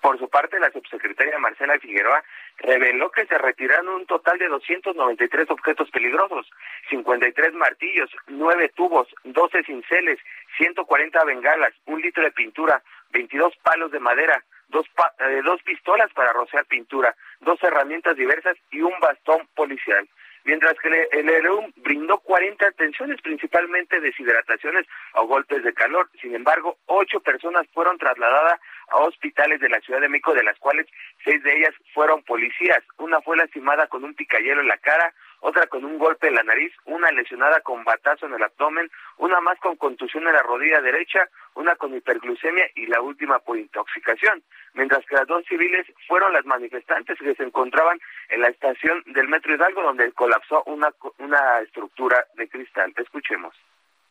Por 0.02 0.18
su 0.18 0.28
parte, 0.28 0.60
la 0.60 0.72
subsecretaria 0.72 1.38
Marcela 1.38 1.78
Figueroa 1.78 2.24
reveló 2.58 3.12
que 3.12 3.28
se 3.28 3.38
retiraron 3.38 3.88
un 3.90 4.06
total 4.08 4.40
de 4.40 4.48
293 4.48 5.52
objetos 5.52 5.92
peligrosos, 5.92 6.50
53 6.90 7.54
martillos, 7.54 8.10
9 8.26 8.72
tubos, 8.76 9.08
12 9.24 9.64
cinceles, 9.64 10.20
140 10.58 11.24
bengalas, 11.24 11.74
un 11.86 12.02
litro 12.02 12.24
de 12.24 12.32
pintura, 12.32 12.82
22 13.12 13.56
palos 13.64 13.92
de 13.92 14.00
madera, 14.00 14.44
dos, 14.70 14.86
eh, 15.20 15.42
dos 15.44 15.62
pistolas 15.64 16.12
para 16.14 16.34
rociar 16.34 16.66
pintura, 16.66 17.16
dos 17.40 17.62
herramientas 17.64 18.16
diversas 18.16 18.58
y 18.72 18.82
un 18.82 18.94
bastón 19.00 19.48
policial 19.56 20.08
mientras 20.44 20.74
que 20.80 21.08
el 21.12 21.30
ERUM 21.30 21.72
brindó 21.78 22.20
40 22.20 22.66
atenciones, 22.66 23.22
principalmente 23.22 24.00
deshidrataciones 24.00 24.86
o 25.14 25.28
golpes 25.28 25.64
de 25.64 25.74
calor. 25.74 26.10
Sin 26.22 26.36
embargo, 26.36 26.78
ocho 26.88 27.20
personas 27.20 27.68
fueron 27.74 27.98
trasladadas 27.98 28.60
a 28.90 28.98
hospitales 28.98 29.60
de 29.60 29.70
la 29.70 29.80
Ciudad 29.82 30.02
de 30.02 30.10
México, 30.10 30.34
de 30.34 30.44
las 30.44 30.58
cuales 30.60 30.88
seis 31.24 31.42
de 31.44 31.58
ellas 31.58 31.74
fueron 31.94 32.24
policías. 32.24 32.84
Una 32.98 33.22
fue 33.22 33.38
lastimada 33.38 33.88
con 33.88 34.04
un 34.04 34.14
picayelo 34.14 34.62
en 34.62 34.68
la 34.68 34.78
cara, 34.78 35.14
otra 35.42 35.68
con 35.68 35.84
un 35.84 35.98
golpe 35.98 36.28
en 36.28 36.36
la 36.36 36.44
nariz, 36.44 36.72
una 36.86 37.12
lesionada 37.12 37.62
con 37.62 37.84
batazo 37.84 38.26
en 38.28 38.34
el 38.34 38.44
abdomen, 38.44 38.90
una 39.18 39.42
más 39.42 39.60
con 39.60 39.76
contusión 39.76 40.28
en 40.28 40.34
la 40.34 40.44
rodilla 40.44 40.82
derecha, 40.82 41.28
una 41.56 41.76
con 41.76 41.96
hiperglucemia 41.96 42.70
y 42.76 42.86
la 42.86 43.02
última 43.02 43.40
por 43.40 43.58
intoxicación, 43.58 44.44
mientras 44.74 45.06
que 45.06 45.16
las 45.16 45.28
dos 45.28 45.44
civiles 45.46 45.86
fueron 46.08 46.32
las 46.34 46.46
manifestantes 46.46 47.18
que 47.20 47.36
se 47.36 47.44
encontraban 47.44 48.00
en 48.30 48.42
la 48.42 48.50
estación 48.50 49.04
del 49.08 49.28
Metro 49.28 49.54
Hidalgo 49.54 49.82
donde 49.82 50.12
colapsó 50.14 50.64
una, 50.66 50.94
una 51.18 51.60
estructura 51.60 52.26
de 52.36 52.48
cristal. 52.48 52.94
Escuchemos. 52.96 53.56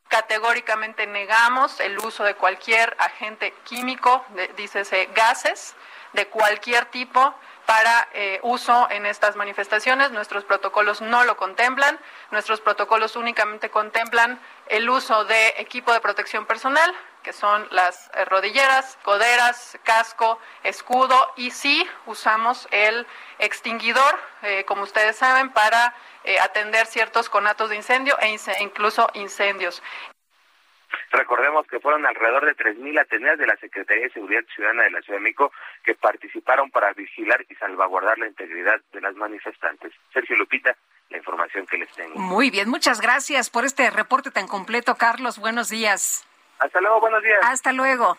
Categóricamente 0.09 1.07
negamos 1.07 1.78
el 1.78 1.97
uso 1.99 2.24
de 2.24 2.35
cualquier 2.35 2.97
agente 2.99 3.55
químico, 3.64 4.24
dícese 4.57 5.09
gases, 5.14 5.76
de 6.12 6.26
cualquier 6.26 6.87
tipo 6.87 7.35
para 7.66 8.08
eh, 8.12 8.40
uso 8.42 8.88
en 8.90 9.06
estas 9.06 9.36
manifestaciones. 9.36 10.11
Nuestros 10.11 10.44
protocolos 10.44 11.00
no 11.00 11.24
lo 11.24 11.36
contemplan. 11.36 11.98
Nuestros 12.30 12.61
protocolos 12.61 13.16
únicamente 13.16 13.70
contemplan 13.70 14.40
el 14.68 14.88
uso 14.88 15.24
de 15.24 15.54
equipo 15.58 15.92
de 15.92 16.00
protección 16.00 16.46
personal, 16.46 16.94
que 17.22 17.32
son 17.32 17.66
las 17.70 18.11
eh, 18.14 18.24
rodilleras, 18.24 18.98
coderas, 19.02 19.78
casco, 19.84 20.38
escudo 20.62 21.32
y 21.36 21.50
sí 21.50 21.88
usamos 22.06 22.68
el 22.70 23.06
extinguidor, 23.38 24.18
eh, 24.42 24.64
como 24.64 24.82
ustedes 24.82 25.16
saben, 25.16 25.50
para 25.50 25.94
atender 26.42 26.86
ciertos 26.86 27.30
conatos 27.30 27.70
de 27.70 27.76
incendio 27.76 28.14
e 28.20 28.38
incluso 28.61 29.08
incendios. 29.14 29.82
Recordemos 31.11 31.66
que 31.66 31.80
fueron 31.80 32.07
alrededor 32.07 32.47
de 32.47 32.57
3.000 32.57 33.01
ateneas 33.01 33.38
de 33.38 33.47
la 33.47 33.57
Secretaría 33.57 34.05
de 34.05 34.12
Seguridad 34.12 34.43
Ciudadana 34.55 34.84
de 34.84 34.91
la 34.91 35.03
Ciudad 35.03 35.18
de 35.18 35.24
México 35.24 35.53
que 35.84 35.95
participaron 35.95 36.70
para 36.70 36.93
vigilar 36.93 37.45
y 37.49 37.55
salvaguardar 37.57 38.18
la 38.18 38.26
integridad 38.26 38.80
de 38.93 39.01
las 39.01 39.14
manifestantes. 39.16 39.93
Sergio 40.12 40.36
Lupita, 40.36 40.76
la 41.09 41.18
información 41.18 41.66
que 41.66 41.78
les 41.78 41.91
tengo. 41.93 42.18
Muy 42.18 42.51
bien, 42.51 42.68
muchas 42.68 43.01
gracias 43.01 43.51
por 43.51 43.64
este 43.64 43.91
reporte 43.91 44.30
tan 44.30 44.47
completo, 44.47 44.95
Carlos. 44.97 45.38
Buenos 45.38 45.68
días. 45.68 46.26
Hasta 46.59 46.80
luego, 46.80 47.01
buenos 47.01 47.22
días. 47.22 47.38
Hasta 47.43 47.72
luego. 47.72 48.18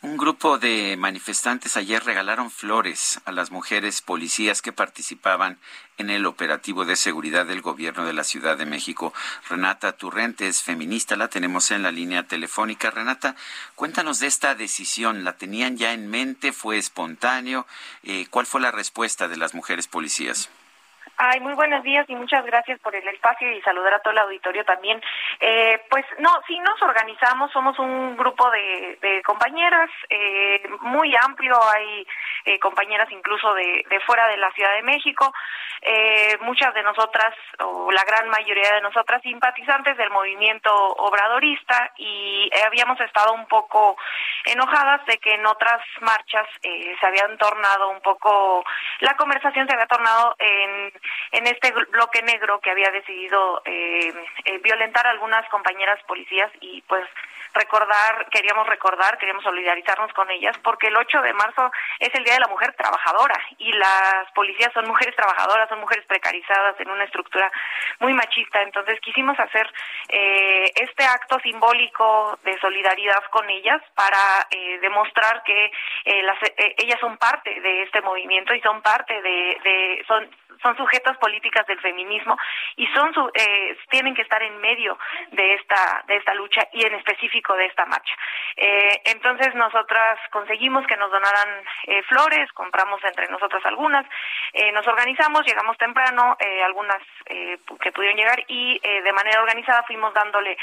Un 0.00 0.16
grupo 0.16 0.58
de 0.58 0.96
manifestantes 0.96 1.76
ayer 1.76 2.04
regalaron 2.04 2.52
flores 2.52 3.20
a 3.24 3.32
las 3.32 3.50
mujeres 3.50 4.00
policías 4.00 4.62
que 4.62 4.72
participaban 4.72 5.58
en 5.96 6.08
el 6.08 6.24
operativo 6.24 6.84
de 6.84 6.94
seguridad 6.94 7.46
del 7.46 7.62
gobierno 7.62 8.06
de 8.06 8.12
la 8.12 8.22
Ciudad 8.22 8.56
de 8.56 8.64
México. 8.64 9.12
Renata 9.48 9.96
Turrente 9.96 10.46
es 10.46 10.62
feminista, 10.62 11.16
la 11.16 11.26
tenemos 11.26 11.72
en 11.72 11.82
la 11.82 11.90
línea 11.90 12.28
telefónica. 12.28 12.92
Renata, 12.92 13.34
cuéntanos 13.74 14.20
de 14.20 14.28
esta 14.28 14.54
decisión. 14.54 15.24
¿La 15.24 15.36
tenían 15.36 15.76
ya 15.76 15.92
en 15.92 16.08
mente? 16.08 16.52
¿Fue 16.52 16.78
espontáneo? 16.78 17.66
Eh, 18.04 18.28
¿Cuál 18.30 18.46
fue 18.46 18.60
la 18.60 18.70
respuesta 18.70 19.26
de 19.26 19.36
las 19.36 19.52
mujeres 19.52 19.88
policías? 19.88 20.48
Ay, 21.20 21.40
muy 21.40 21.54
buenos 21.54 21.82
días 21.82 22.08
y 22.08 22.14
muchas 22.14 22.46
gracias 22.46 22.78
por 22.78 22.94
el 22.94 23.06
espacio 23.08 23.50
y 23.50 23.60
saludar 23.62 23.94
a 23.94 23.98
todo 23.98 24.12
el 24.12 24.20
auditorio 24.20 24.64
también. 24.64 25.02
Eh, 25.40 25.82
pues 25.90 26.04
no, 26.20 26.30
sí 26.46 26.56
nos 26.60 26.80
organizamos, 26.80 27.50
somos 27.50 27.76
un 27.80 28.16
grupo 28.16 28.48
de, 28.52 28.98
de 29.02 29.20
compañeras 29.22 29.90
eh, 30.08 30.62
muy 30.82 31.12
amplio, 31.16 31.58
hay 31.74 32.06
eh, 32.44 32.60
compañeras 32.60 33.10
incluso 33.10 33.52
de, 33.54 33.84
de, 33.90 33.98
fuera 34.00 34.28
de 34.28 34.36
la 34.36 34.52
Ciudad 34.52 34.72
de 34.74 34.82
México, 34.82 35.32
eh, 35.82 36.38
muchas 36.42 36.72
de 36.74 36.84
nosotras, 36.84 37.34
o 37.64 37.90
la 37.90 38.04
gran 38.04 38.28
mayoría 38.28 38.74
de 38.74 38.80
nosotras, 38.80 39.20
simpatizantes 39.22 39.96
del 39.96 40.10
movimiento 40.10 40.72
obradorista 40.72 41.92
y 41.96 42.48
habíamos 42.64 43.00
estado 43.00 43.32
un 43.32 43.46
poco 43.46 43.96
enojadas 44.44 45.04
de 45.06 45.18
que 45.18 45.34
en 45.34 45.46
otras 45.46 45.80
marchas 46.00 46.46
eh, 46.62 46.94
se 47.00 47.06
habían 47.06 47.36
tornado 47.38 47.90
un 47.90 48.00
poco, 48.02 48.64
la 49.00 49.16
conversación 49.16 49.66
se 49.66 49.74
había 49.74 49.86
tornado 49.86 50.36
en 50.38 50.92
en 51.32 51.46
este 51.46 51.72
bloque 51.90 52.22
negro 52.22 52.60
que 52.60 52.70
había 52.70 52.90
decidido 52.90 53.62
eh, 53.64 54.12
eh, 54.44 54.58
violentar 54.58 55.06
a 55.06 55.10
algunas 55.10 55.48
compañeras 55.48 55.98
policías 56.06 56.50
y 56.60 56.82
pues 56.82 57.04
recordar, 57.54 58.28
queríamos 58.30 58.66
recordar, 58.66 59.18
queríamos 59.18 59.44
solidarizarnos 59.44 60.12
con 60.12 60.30
ellas, 60.30 60.56
porque 60.62 60.88
el 60.88 60.96
8 60.96 61.22
de 61.22 61.32
marzo 61.32 61.70
es 61.98 62.14
el 62.14 62.24
Día 62.24 62.34
de 62.34 62.40
la 62.40 62.48
Mujer 62.48 62.74
Trabajadora 62.74 63.38
y 63.58 63.72
las 63.72 64.30
policías 64.34 64.72
son 64.72 64.86
mujeres 64.86 65.16
trabajadoras, 65.16 65.68
son 65.68 65.80
mujeres 65.80 66.06
precarizadas 66.06 66.78
en 66.80 66.90
una 66.90 67.04
estructura 67.04 67.50
muy 68.00 68.12
machista. 68.12 68.62
Entonces 68.62 69.00
quisimos 69.00 69.38
hacer 69.38 69.66
eh, 70.08 70.72
este 70.76 71.04
acto 71.04 71.38
simbólico 71.40 72.38
de 72.44 72.58
solidaridad 72.60 73.22
con 73.30 73.48
ellas 73.50 73.82
para 73.94 74.46
eh, 74.50 74.78
demostrar 74.80 75.42
que 75.42 75.70
eh, 76.04 76.22
las, 76.22 76.42
eh, 76.42 76.74
ellas 76.78 77.00
son 77.00 77.16
parte 77.16 77.60
de 77.60 77.82
este 77.82 78.00
movimiento 78.02 78.54
y 78.54 78.60
son 78.60 78.82
parte 78.82 79.20
de, 79.22 80.04
son 80.06 80.28
son 80.62 80.76
sujetas 80.76 80.97
políticas 81.18 81.66
del 81.66 81.80
feminismo 81.80 82.36
y 82.76 82.86
son 82.88 83.08
eh, 83.34 83.76
tienen 83.90 84.14
que 84.14 84.22
estar 84.22 84.42
en 84.42 84.58
medio 84.58 84.98
de 85.32 85.54
esta 85.54 86.04
de 86.06 86.16
esta 86.16 86.34
lucha 86.34 86.68
y 86.72 86.84
en 86.84 86.94
específico 86.94 87.54
de 87.54 87.66
esta 87.66 87.86
marcha. 87.86 88.14
Eh, 88.56 89.00
entonces 89.06 89.54
nosotras 89.54 90.18
conseguimos 90.30 90.86
que 90.86 90.96
nos 90.96 91.10
donaran 91.10 91.48
eh, 91.86 92.02
flores, 92.04 92.50
compramos 92.52 93.02
entre 93.04 93.28
nosotras 93.28 93.64
algunas, 93.66 94.06
eh, 94.52 94.72
nos 94.72 94.86
organizamos, 94.86 95.44
llegamos 95.46 95.76
temprano, 95.78 96.36
eh, 96.38 96.62
algunas 96.62 96.98
que 97.82 97.92
pudieron 97.92 98.16
llegar 98.16 98.42
y 98.48 98.80
de 98.80 99.12
manera 99.12 99.42
organizada 99.42 99.82
fuimos 99.82 100.14
dándole 100.14 100.56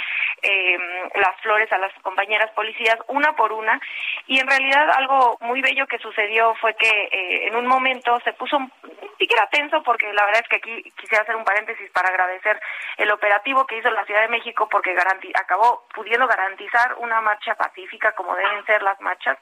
las 1.14 1.40
flores 1.42 1.72
a 1.72 1.78
las 1.78 1.94
compañeras 2.02 2.50
policías 2.56 2.98
una 3.08 3.36
por 3.36 3.52
una 3.52 3.80
y 4.26 4.40
en 4.40 4.48
realidad 4.48 4.90
algo 4.98 5.38
muy 5.42 5.62
bello 5.62 5.86
que 5.86 6.00
sucedió 6.00 6.56
fue 6.56 6.76
que 6.76 7.48
en 7.48 7.56
un 7.56 7.68
momento 7.68 8.20
se 8.24 8.34
puso 8.34 8.58
un, 8.58 8.72
siquiera 9.20 9.48
tenso 9.52 9.84
porque 9.84 10.12
la 10.14 10.25
verdad 10.26 10.42
es 10.44 10.50
que 10.50 10.58
aquí 10.58 10.92
quisiera 10.98 11.24
hacer 11.24 11.36
un 11.36 11.44
paréntesis 11.44 11.90
para 11.92 12.10
agradecer 12.10 12.60
el 12.98 13.12
operativo 13.12 13.66
que 13.66 13.78
hizo 13.78 13.90
la 13.92 14.06
Ciudad 14.06 14.22
de 14.22 14.30
México 14.30 14.68
porque 14.70 14.96
acabó 15.34 15.88
pudiendo 15.94 16.28
garantizar 16.28 16.96
una 17.00 17.22
marcha 17.22 17.56
pacífica 17.56 18.14
como 18.14 18.36
deben 18.36 18.66
ser 18.66 18.82
las 18.84 19.00
marchas 19.02 19.38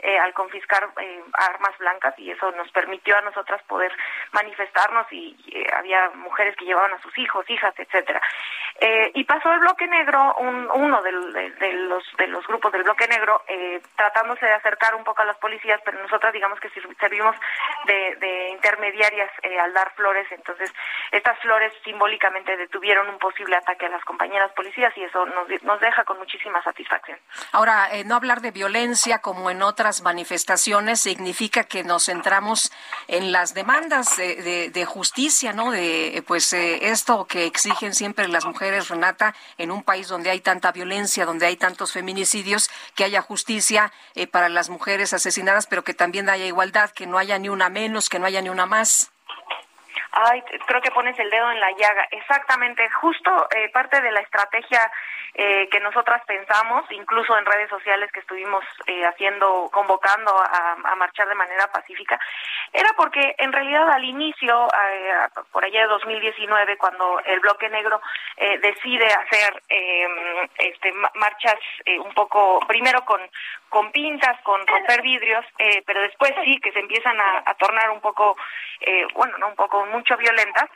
eh, 0.00 0.16
al 0.16 0.32
confiscar 0.32 0.88
eh, 1.00 1.24
armas 1.32 1.76
blancas 1.78 2.14
y 2.18 2.30
eso 2.30 2.52
nos 2.52 2.70
permitió 2.70 3.16
a 3.18 3.22
nosotras 3.22 3.60
poder 3.64 3.92
manifestarnos 4.32 5.06
y 5.10 5.36
eh, 5.52 5.66
había 5.74 6.10
mujeres 6.10 6.54
que 6.56 6.66
llevaban 6.66 6.92
a 6.92 7.02
sus 7.02 7.16
hijos, 7.18 7.44
hijas, 7.50 7.74
etcétera. 7.76 8.20
Y 9.14 9.24
pasó 9.24 9.52
el 9.52 9.58
bloque 9.58 9.88
negro, 9.88 10.36
un, 10.38 10.70
uno 10.70 11.02
de, 11.02 11.10
los 11.10 12.04
de 12.16 12.28
los 12.28 12.46
grupos 12.46 12.70
del 12.70 12.84
bloque 12.84 13.08
negro, 13.08 13.42
eh, 13.48 13.80
tratándose 13.96 14.46
de 14.46 14.52
acercar 14.52 14.94
un 14.94 15.02
poco 15.02 15.22
a 15.22 15.24
las 15.24 15.36
policías, 15.38 15.80
pero 15.84 16.00
nosotras 16.00 16.32
digamos 16.32 16.60
que 16.60 16.70
servimos 17.00 17.34
de, 17.86 18.50
intermediarias 18.50 19.30
al 19.60 19.72
dar 19.72 19.92
flores, 19.94 20.17
entonces 20.30 20.70
estas 21.12 21.38
flores 21.40 21.72
simbólicamente 21.84 22.56
detuvieron 22.56 23.08
un 23.08 23.18
posible 23.18 23.56
ataque 23.56 23.86
a 23.86 23.90
las 23.90 24.04
compañeras 24.04 24.52
policías 24.52 24.96
y 24.96 25.02
eso 25.02 25.26
nos, 25.26 25.48
nos 25.62 25.80
deja 25.80 26.04
con 26.04 26.18
muchísima 26.18 26.62
satisfacción. 26.62 27.18
Ahora, 27.52 27.88
eh, 27.92 28.04
no 28.04 28.16
hablar 28.16 28.40
de 28.40 28.50
violencia 28.50 29.18
como 29.18 29.50
en 29.50 29.62
otras 29.62 30.02
manifestaciones 30.02 31.00
significa 31.00 31.64
que 31.64 31.84
nos 31.84 32.06
centramos 32.06 32.72
en 33.06 33.32
las 33.32 33.54
demandas 33.54 34.16
de, 34.16 34.70
de, 34.70 34.84
justicia, 34.84 35.52
¿no? 35.52 35.70
De 35.70 36.22
pues 36.26 36.52
eh, 36.52 36.88
esto 36.90 37.26
que 37.26 37.46
exigen 37.46 37.94
siempre 37.94 38.28
las 38.28 38.44
mujeres, 38.44 38.88
Renata, 38.88 39.34
en 39.56 39.70
un 39.70 39.82
país 39.82 40.08
donde 40.08 40.30
hay 40.30 40.40
tanta 40.40 40.72
violencia, 40.72 41.24
donde 41.24 41.46
hay 41.46 41.56
tantos 41.56 41.92
feminicidios, 41.92 42.70
que 42.94 43.04
haya 43.04 43.22
justicia 43.22 43.92
eh, 44.14 44.26
para 44.26 44.48
las 44.48 44.68
mujeres 44.68 45.12
asesinadas, 45.12 45.66
pero 45.66 45.84
que 45.84 45.94
también 45.94 46.28
haya 46.28 46.46
igualdad, 46.46 46.90
que 46.90 47.06
no 47.06 47.18
haya 47.18 47.38
ni 47.38 47.48
una 47.48 47.68
menos, 47.68 48.08
que 48.08 48.18
no 48.18 48.26
haya 48.26 48.42
ni 48.42 48.48
una 48.48 48.66
más. 48.66 49.12
Ay, 50.20 50.42
creo 50.66 50.80
que 50.80 50.90
pones 50.90 51.16
el 51.20 51.30
dedo 51.30 51.48
en 51.52 51.60
la 51.60 51.70
llaga. 51.70 52.08
Exactamente, 52.10 52.90
justo 52.90 53.30
eh, 53.54 53.68
parte 53.68 54.00
de 54.00 54.10
la 54.10 54.18
estrategia 54.18 54.90
eh, 55.40 55.68
que 55.70 55.78
nosotras 55.78 56.20
pensamos, 56.26 56.84
incluso 56.90 57.38
en 57.38 57.46
redes 57.46 57.70
sociales 57.70 58.10
que 58.10 58.18
estuvimos 58.18 58.64
eh, 58.88 59.04
haciendo, 59.04 59.70
convocando 59.72 60.36
a, 60.36 60.96
marchar 60.96 61.28
de 61.28 61.36
manera 61.36 61.70
pacífica, 61.70 62.18
era 62.72 62.92
porque 62.96 63.36
en 63.38 63.52
realidad 63.52 63.88
al 63.88 64.02
inicio, 64.02 64.66
eh, 64.66 65.12
por 65.52 65.64
allá 65.64 65.82
de 65.82 65.86
2019, 65.86 66.76
cuando 66.76 67.20
el 67.24 67.38
bloque 67.38 67.68
negro 67.68 68.00
eh, 68.36 68.58
decide 68.58 69.06
hacer 69.06 69.62
eh, 69.68 70.06
este, 70.58 70.92
marchas 71.14 71.58
eh, 71.84 72.00
un 72.00 72.12
poco, 72.14 72.58
primero 72.66 73.04
con, 73.04 73.20
con 73.68 73.92
pintas, 73.92 74.40
con 74.42 74.66
romper 74.66 75.02
vidrios, 75.02 75.44
eh, 75.58 75.82
pero 75.86 76.02
después 76.02 76.32
sí 76.44 76.58
que 76.60 76.72
se 76.72 76.80
empiezan 76.80 77.16
a, 77.20 77.54
tornar 77.54 77.90
un 77.90 78.00
poco, 78.00 78.36
bueno, 79.14 79.36
no 79.38 79.48
un 79.48 79.56
poco, 79.56 79.84
mucho 79.86 80.16
violentas, 80.16 80.70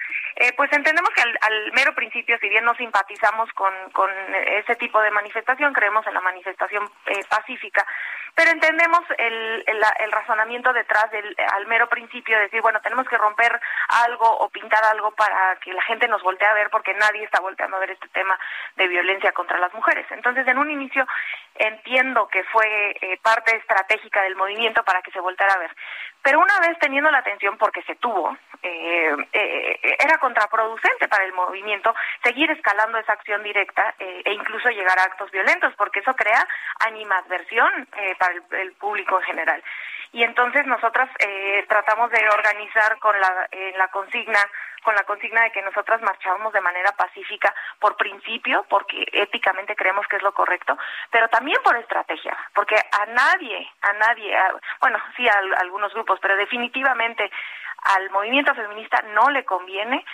pues 0.56 0.72
entendemos 0.72 1.10
que 1.10 1.22
al, 1.22 1.38
al, 1.40 1.72
mero 1.72 1.94
principio, 1.94 2.36
si 2.40 2.48
bien 2.48 2.64
no 2.64 2.74
simpatizamos 2.74 3.48
con, 3.52 3.72
con 3.92 4.10
ese 4.59 4.76
tipo 4.76 5.00
de 5.00 5.11
manifestación, 5.11 5.72
creemos 5.72 6.07
en 6.07 6.14
la 6.14 6.20
manifestación 6.20 6.88
eh, 7.07 7.24
pacífica, 7.28 7.86
pero 8.34 8.50
entendemos 8.50 9.00
el, 9.18 9.64
el, 9.66 9.82
el, 10.00 10.12
razonamiento 10.12 10.72
detrás 10.72 11.11
del 11.11 11.36
al 11.53 11.66
mero 11.66 11.88
principio 11.88 12.36
de 12.36 12.44
decir, 12.44 12.62
bueno, 12.62 12.80
tenemos 12.80 13.07
que 13.07 13.18
romper 13.18 13.61
algo 13.88 14.26
o 14.26 14.48
pintar 14.48 14.82
algo 14.84 15.11
para 15.11 15.57
que 15.57 15.72
la 15.72 15.82
gente 15.82 16.09
nos 16.09 16.22
voltee 16.22 16.48
a 16.48 16.55
ver 16.55 16.70
porque 16.70 16.94
nadie 16.94 17.24
está 17.24 17.40
volteando 17.40 17.76
a 17.76 17.80
ver 17.80 17.90
este 17.90 18.09
tema 18.09 18.38
de 18.76 18.88
violencia 18.88 19.32
contra 19.32 19.59
las 19.59 19.72
mujeres. 19.74 20.07
Entonces, 20.11 20.46
en 20.48 20.59
un 20.59 20.70
inicio 20.70 21.07
entiendo 21.55 22.28
que 22.28 22.42
fue 22.44 22.96
eh, 23.00 23.18
parte 23.22 23.55
estratégica 23.57 24.22
del 24.22 24.36
movimiento 24.36 24.82
para 24.82 25.03
que 25.03 25.11
se 25.11 25.20
volteara 25.20 25.55
a 25.55 25.59
ver. 25.59 25.76
Pero 26.23 26.39
una 26.39 26.61
vez 26.61 26.79
teniendo 26.79 27.11
la 27.11 27.18
atención, 27.18 27.59
porque 27.59 27.83
se 27.83 27.97
tuvo, 27.97 28.37
eh, 28.62 29.16
eh, 29.33 29.97
era 29.99 30.18
contraproducente 30.18 31.09
para 31.09 31.25
el 31.25 31.33
movimiento 31.33 31.93
seguir 32.23 32.49
escalando 32.51 32.99
esa 32.99 33.14
acción 33.14 33.43
directa 33.43 33.95
eh, 33.99 34.23
e 34.25 34.33
incluso 34.33 34.70
llegar 34.70 34.99
a 35.01 35.05
actos 35.05 35.31
violentos, 35.33 35.75
porque 35.77 35.99
eso 35.99 36.14
crea 36.14 36.47
animadversión 36.87 37.89
eh, 37.97 38.14
para 38.18 38.35
el, 38.35 38.43
el, 38.61 38.73
público 38.75 39.18
en 39.18 39.25
general. 39.25 39.64
Y 40.12 40.22
entonces 40.22 40.66
nosotras 40.66 41.08
eh, 41.18 41.64
tratamos 41.68 42.10
de 42.10 42.28
organizar 42.28 42.98
con 42.98 43.18
la, 43.18 43.48
la 43.76 43.88
consigna 43.88 44.38
con 44.82 44.94
la 44.94 45.04
consigna 45.04 45.42
de 45.42 45.52
que 45.52 45.62
nosotras 45.62 46.02
marchábamos 46.02 46.52
de 46.52 46.60
manera 46.60 46.90
pacífica 46.92 47.54
por 47.78 47.96
principio, 47.96 48.66
porque 48.68 49.06
éticamente 49.12 49.76
creemos 49.76 50.06
que 50.08 50.16
es 50.16 50.22
lo 50.22 50.34
correcto, 50.34 50.76
pero 51.10 51.28
también 51.28 51.58
por 51.62 51.76
estrategia, 51.76 52.36
porque 52.52 52.74
a 52.74 53.06
nadie, 53.06 53.70
a 53.80 53.92
nadie, 53.92 54.36
a, 54.36 54.54
bueno, 54.80 54.98
sí 55.16 55.26
a 55.28 55.38
algunos 55.60 55.94
grupos, 55.94 56.18
pero 56.20 56.36
definitivamente 56.36 57.30
al 57.84 58.10
movimiento 58.10 58.54
feminista 58.54 59.02
no 59.14 59.30
le 59.30 59.44
conviene 59.44 60.04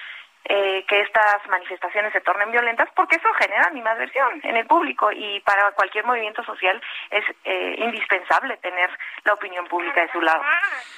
eh, 0.48 0.84
que 0.88 1.00
estas 1.02 1.46
manifestaciones 1.48 2.12
se 2.12 2.20
tornen 2.22 2.50
violentas 2.50 2.88
porque 2.94 3.16
eso 3.16 3.28
genera 3.34 3.66
animadversión 3.66 4.40
en 4.42 4.56
el 4.56 4.66
público 4.66 5.12
y 5.12 5.40
para 5.40 5.70
cualquier 5.72 6.04
movimiento 6.06 6.42
social 6.42 6.80
es 7.10 7.24
eh, 7.44 7.76
indispensable 7.78 8.56
tener 8.58 8.90
la 9.24 9.34
opinión 9.34 9.66
pública 9.66 10.00
de 10.00 10.10
su 10.10 10.20
lado. 10.20 10.42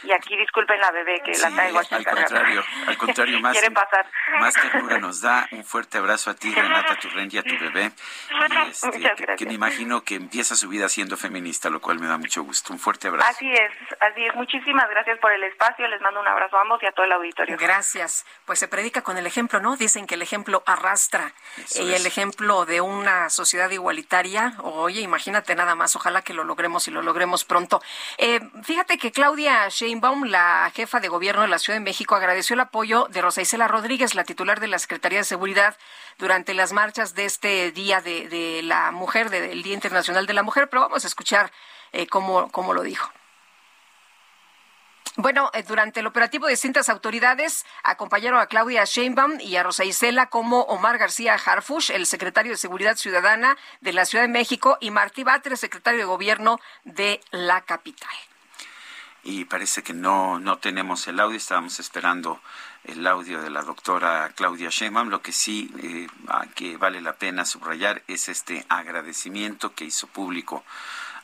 Y 0.05 0.13
aquí 0.13 0.37
disculpen 0.37 0.81
la 0.81 0.91
bebé 0.93 1.21
que 1.25 1.35
sí, 1.35 1.43
la 1.43 1.51
traigo 1.51 1.79
aquí. 1.79 1.95
Al 1.95 2.05
contrario, 2.05 2.65
al 2.87 2.97
contrario, 2.97 3.41
más, 3.41 3.59
pasar. 3.71 4.07
más 4.39 4.55
ternura 4.55 4.99
nos 4.99 5.21
da. 5.21 5.49
Un 5.53 5.65
fuerte 5.65 5.99
abrazo 5.99 6.31
a 6.31 6.35
ti, 6.35 6.55
Renata 6.55 6.97
Turren 6.97 7.29
y 7.33 7.39
a 7.39 7.43
tu 7.43 7.59
bebé. 7.59 7.91
Y 8.31 8.71
este, 8.71 8.87
Muchas 8.87 9.17
que, 9.17 9.37
que 9.37 9.47
me 9.47 9.55
imagino 9.55 10.03
que 10.03 10.15
empieza 10.15 10.55
su 10.55 10.69
vida 10.69 10.89
siendo 10.89 11.17
feminista, 11.17 11.71
lo 11.71 11.81
cual 11.81 11.99
me 11.99 12.07
da 12.07 12.19
mucho 12.19 12.43
gusto. 12.43 12.73
Un 12.73 12.79
fuerte 12.79 13.09
abrazo. 13.09 13.29
Así 13.29 13.51
es, 13.53 13.73
así 14.01 14.25
es. 14.25 14.35
Muchísimas 14.35 14.89
gracias 14.91 15.19
por 15.19 15.33
el 15.33 15.43
espacio. 15.45 15.87
Les 15.89 16.01
mando 16.01 16.21
un 16.21 16.29
abrazo 16.29 16.57
a 16.57 16.63
ambos 16.63 16.83
y 16.83 16.87
a 16.87 16.93
todo 16.93 17.07
el 17.07 17.13
auditorio. 17.13 17.57
Gracias. 17.59 18.25
Pues 18.45 18.59
se 18.59 18.69
predica 18.69 19.03
con 19.03 19.17
el 19.17 19.27
ejemplo, 19.27 19.40
¿no? 19.61 19.77
Dicen 19.77 20.07
que 20.07 20.17
el 20.17 20.23
ejemplo 20.23 20.63
arrastra. 20.67 21.33
Eso 21.57 21.83
y 21.83 21.95
es. 21.95 22.01
el 22.01 22.07
ejemplo 22.07 22.67
de 22.67 22.81
una 22.83 23.31
sociedad 23.31 23.71
igualitaria, 23.71 24.55
oye, 24.63 25.01
imagínate 25.01 25.55
nada 25.55 25.75
más, 25.75 25.97
ojalá 25.97 26.21
que 26.23 26.35
lo 26.35 26.45
logremos 26.45 26.87
y 26.89 26.91
lo 26.91 27.01
logremos 27.01 27.45
pronto. 27.45 27.81
Eh, 28.19 28.41
fíjate 28.63 28.99
que 28.99 29.13
Claudia 29.13 29.69
Sheinbaum, 29.69 30.25
la 30.25 30.71
jefa 30.75 31.01
de 31.01 31.09
gobierno 31.09 31.43
de 31.43 31.49
la 31.49 31.59
Ciudad 31.59 31.79
de 31.79 31.85
México, 31.85 32.15
agradeció 32.15 32.55
el 32.55 32.61
apoyo 32.61 33.07
de 33.11 33.23
Rosa 33.23 33.41
Isela 33.43 33.67
Rodríguez, 33.69 34.15
la 34.15 34.25
titular 34.25 34.61
de 34.61 34.69
la 34.69 34.79
Secretaría 34.79 35.19
de 35.19 35.25
Seguridad, 35.25 35.77
durante 36.19 36.53
las 36.55 36.73
marchas 36.73 37.15
de 37.15 37.25
este 37.25 37.73
Día 37.73 38.01
de, 38.03 38.29
de 38.29 38.61
la 38.63 38.91
Mujer, 38.91 39.31
de- 39.31 39.41
del 39.41 39.63
Día 39.63 39.75
Internacional 39.75 40.27
de 40.27 40.35
la 40.35 40.43
Mujer, 40.43 40.69
pero 40.69 40.83
vamos 40.83 41.05
a 41.05 41.07
escuchar 41.07 41.51
eh, 41.93 42.07
cómo, 42.07 42.51
cómo 42.53 42.75
lo 42.75 42.83
dijo. 42.83 43.11
Bueno, 45.17 45.51
eh, 45.55 45.65
durante 45.65 46.01
el 46.01 46.07
operativo 46.07 46.47
distintas 46.47 46.89
autoridades 46.89 47.67
acompañaron 47.83 48.41
a 48.41 48.47
Claudia 48.47 48.85
Sheinbaum 48.85 49.41
y 49.41 49.57
a 49.57 49.65
Rosa 49.65 49.85
Isela 49.85 50.27
como 50.27 50.61
Omar 50.63 50.99
García 50.99 51.35
Harfush, 51.35 51.91
el 51.91 52.07
secretario 52.07 52.53
de 52.53 52.59
Seguridad 52.59 52.97
Ciudadana 52.97 53.57
de 53.81 53.93
la 53.93 54.05
Ciudad 54.05 54.25
de 54.25 54.29
México, 54.29 54.79
y 54.81 54.93
Martí 54.93 55.25
Batres, 55.25 55.61
secretario 55.61 55.99
de 55.99 56.07
Gobierno 56.07 56.61
de 56.85 57.21
la 57.33 57.63
capital. 57.63 58.09
y 59.23 59.45
parece 59.45 59.83
que 59.83 59.93
no, 59.93 60.39
no 60.39 60.59
tenemos 60.59 61.07
el 61.09 61.19
audio, 61.21 61.37
estábamos 61.37 61.81
esperando 61.81 62.41
el 62.85 63.07
audio 63.07 63.43
de 63.43 63.51
la 63.51 63.63
doctora 63.63 64.31
Claudia 64.35 64.71
Sheinbaum. 64.71 65.09
Lo 65.09 65.21
que 65.23 65.33
sí 65.33 65.71
eh, 65.83 66.07
que 66.55 66.77
vale 66.77 67.01
la 67.01 67.15
pena 67.15 67.45
subrayar 67.45 68.03
es 68.07 68.29
este 68.29 68.65
agradecimiento 68.69 69.75
que 69.75 69.85
hizo 69.85 70.07
público 70.07 70.65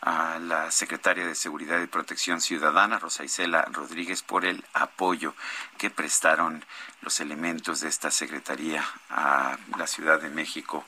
a 0.00 0.38
la 0.38 0.70
secretaria 0.70 1.26
de 1.26 1.34
Seguridad 1.34 1.80
y 1.80 1.86
Protección 1.86 2.40
Ciudadana, 2.40 2.98
Rosa 2.98 3.24
Isela 3.24 3.66
Rodríguez, 3.72 4.22
por 4.22 4.44
el 4.44 4.64
apoyo 4.74 5.34
que 5.78 5.90
prestaron 5.90 6.64
los 7.02 7.20
elementos 7.20 7.80
de 7.80 7.88
esta 7.88 8.10
secretaría 8.10 8.84
a 9.10 9.56
la 9.76 9.86
Ciudad 9.86 10.20
de 10.20 10.30
México, 10.30 10.84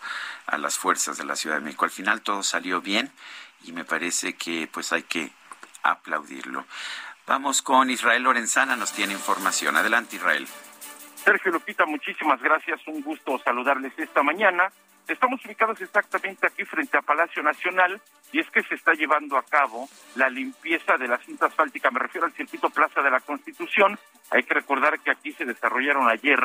a 0.47 0.59
las 0.59 0.79
fuerzas 0.79 1.17
de 1.19 1.25
la 1.25 1.37
Ciudad 1.37 1.57
de 1.57 1.63
México. 1.63 1.85
Al 1.85 1.91
final 1.91 2.23
todo 2.23 2.43
salió 2.43 2.81
bien 2.81 3.13
y 3.65 3.73
me 3.73 3.85
parece 3.85 4.35
que 4.35 4.69
pues 4.73 4.93
hay 4.93 5.03
que 5.03 5.33
aplaudirlo. 5.83 6.65
Vamos 7.27 7.61
con 7.61 7.91
Israel 7.91 8.23
Lorenzana, 8.23 8.77
nos 8.77 8.93
tiene 8.93 9.13
información. 9.13 9.77
Adelante, 9.77 10.17
Israel. 10.17 10.49
Sergio 11.17 11.53
Lupita, 11.53 11.85
muchísimas 11.85 12.41
gracias. 12.41 12.81
Un 12.87 13.03
gusto 13.03 13.39
saludarles 13.45 13.93
esta 13.99 14.23
mañana. 14.23 14.73
Estamos 15.09 15.43
ubicados 15.47 15.81
exactamente 15.81 16.47
aquí 16.47 16.65
frente 16.65 16.99
a 16.99 17.03
Palacio 17.03 17.43
Nacional 17.43 17.99
y 18.31 18.41
es 18.41 18.51
que 18.51 18.63
se 18.63 18.75
está 18.75 18.93
llevando 18.93 19.39
a 19.39 19.43
cabo 19.43 19.89
la 20.17 20.29
limpieza 20.29 20.99
de 20.99 21.09
la 21.09 21.17
cinta 21.17 21.47
asfáltica. 21.47 21.91
Me 21.91 21.99
refiero 21.99 22.27
al 22.27 22.35
circuito 22.35 22.69
Plaza 22.69 23.01
de 23.01 23.11
la 23.11 23.21
Constitución. 23.21 23.99
Hay 24.31 24.43
que 24.43 24.53
recordar 24.53 25.01
que 25.01 25.11
aquí 25.11 25.33
se 25.33 25.47
desarrollaron 25.47 26.11
ayer 26.11 26.39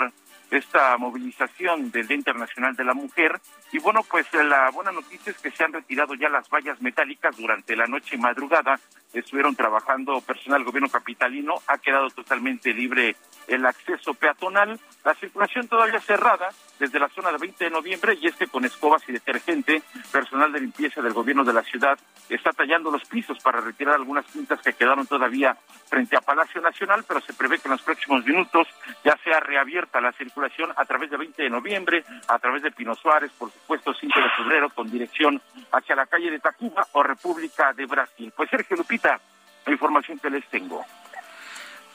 esta 0.49 0.97
movilización 0.97 1.91
del 1.91 2.07
Día 2.07 2.15
Internacional 2.15 2.73
de 2.75 2.85
la 2.85 2.93
Mujer. 2.93 3.41
Y 3.73 3.79
bueno, 3.79 3.99
pues 4.09 4.31
la 4.33 4.69
buena 4.69 4.93
noticia 4.93 5.31
es 5.31 5.37
que 5.39 5.51
se 5.51 5.65
han 5.65 5.73
retirado 5.73 6.13
ya 6.13 6.29
las 6.29 6.47
vallas 6.49 6.81
metálicas 6.81 7.35
durante 7.35 7.75
la 7.75 7.87
noche 7.87 8.15
y 8.15 8.19
madrugada. 8.19 8.79
Estuvieron 9.13 9.57
trabajando 9.57 10.21
personal 10.21 10.63
gobierno 10.63 10.89
capitalino. 10.89 11.55
Ha 11.67 11.77
quedado 11.79 12.09
totalmente 12.11 12.73
libre 12.73 13.17
el 13.47 13.65
acceso 13.65 14.13
peatonal. 14.13 14.79
La 15.03 15.13
circulación 15.15 15.67
todavía 15.67 15.99
cerrada 15.99 16.49
desde 16.79 16.99
la 16.99 17.09
zona 17.09 17.31
de 17.31 17.37
20 17.37 17.63
de 17.63 17.69
noviembre 17.69 18.17
y 18.19 18.27
es 18.27 18.35
que 18.35 18.47
con 18.47 18.65
escobas 18.65 19.03
y 19.07 19.11
detergente, 19.11 19.81
personal 20.11 20.51
de 20.51 20.61
limpieza 20.61 21.01
del 21.01 21.13
gobierno 21.13 21.43
de 21.43 21.53
la 21.53 21.63
ciudad 21.63 21.97
está 22.29 22.51
tallando 22.51 22.89
los 22.89 23.03
pisos 23.05 23.37
para 23.39 23.61
retirar 23.61 23.95
algunas 23.95 24.25
pintas 24.25 24.61
que 24.61 24.73
quedaron 24.73 25.05
todavía 25.07 25.57
frente 25.89 26.17
a 26.17 26.21
Palacio 26.21 26.61
Nacional, 26.61 27.03
pero 27.07 27.21
se 27.21 27.33
prevé 27.33 27.59
que 27.59 27.67
en 27.67 27.73
los 27.73 27.81
próximos 27.81 28.25
minutos 28.25 28.67
ya 29.03 29.17
sea 29.23 29.39
reabierta 29.39 30.01
la 30.01 30.11
circulación 30.13 30.71
a 30.75 30.85
través 30.85 31.09
de 31.09 31.17
20 31.17 31.43
de 31.43 31.49
noviembre, 31.49 32.03
a 32.27 32.39
través 32.39 32.63
de 32.63 32.71
Pino 32.71 32.95
Suárez, 32.95 33.31
por 33.37 33.51
supuesto 33.51 33.93
5 33.93 34.19
de 34.19 34.29
febrero, 34.37 34.69
con 34.69 34.89
dirección 34.89 35.41
hacia 35.71 35.95
la 35.95 36.05
calle 36.05 36.31
de 36.31 36.39
Tacuba 36.39 36.87
o 36.93 37.03
República 37.03 37.73
de 37.73 37.85
Brasil. 37.85 38.33
Pues 38.35 38.49
Sergio 38.49 38.77
Lupita, 38.77 39.19
la 39.65 39.71
información 39.71 40.19
que 40.19 40.29
les 40.29 40.45
tengo. 40.49 40.83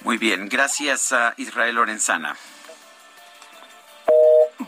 Muy 0.03 0.17
bien, 0.17 0.49
gracias 0.49 1.13
a 1.13 1.35
Israel 1.37 1.75
Lorenzana. 1.75 2.37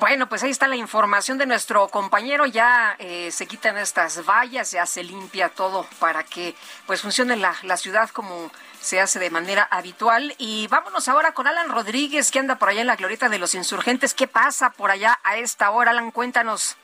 Bueno, 0.00 0.28
pues 0.28 0.42
ahí 0.42 0.50
está 0.50 0.66
la 0.66 0.76
información 0.76 1.36
de 1.36 1.46
nuestro 1.46 1.88
compañero. 1.88 2.46
Ya 2.46 2.96
eh, 2.98 3.30
se 3.30 3.46
quitan 3.46 3.76
estas 3.76 4.24
vallas, 4.24 4.70
ya 4.70 4.86
se 4.86 5.04
limpia 5.04 5.50
todo 5.50 5.86
para 5.98 6.24
que 6.24 6.54
pues 6.86 7.02
funcione 7.02 7.36
la, 7.36 7.54
la 7.62 7.76
ciudad 7.76 8.08
como 8.10 8.50
se 8.80 9.00
hace 9.00 9.18
de 9.18 9.30
manera 9.30 9.68
habitual. 9.70 10.34
Y 10.38 10.68
vámonos 10.68 11.08
ahora 11.08 11.32
con 11.32 11.46
Alan 11.46 11.68
Rodríguez, 11.68 12.30
que 12.30 12.38
anda 12.38 12.56
por 12.56 12.70
allá 12.70 12.80
en 12.80 12.86
la 12.86 12.96
glorieta 12.96 13.28
de 13.28 13.38
los 13.38 13.54
insurgentes. 13.54 14.14
¿Qué 14.14 14.26
pasa 14.26 14.70
por 14.70 14.90
allá 14.90 15.20
a 15.22 15.36
esta 15.36 15.70
hora, 15.70 15.90
Alan? 15.90 16.12
Cuéntanos. 16.12 16.76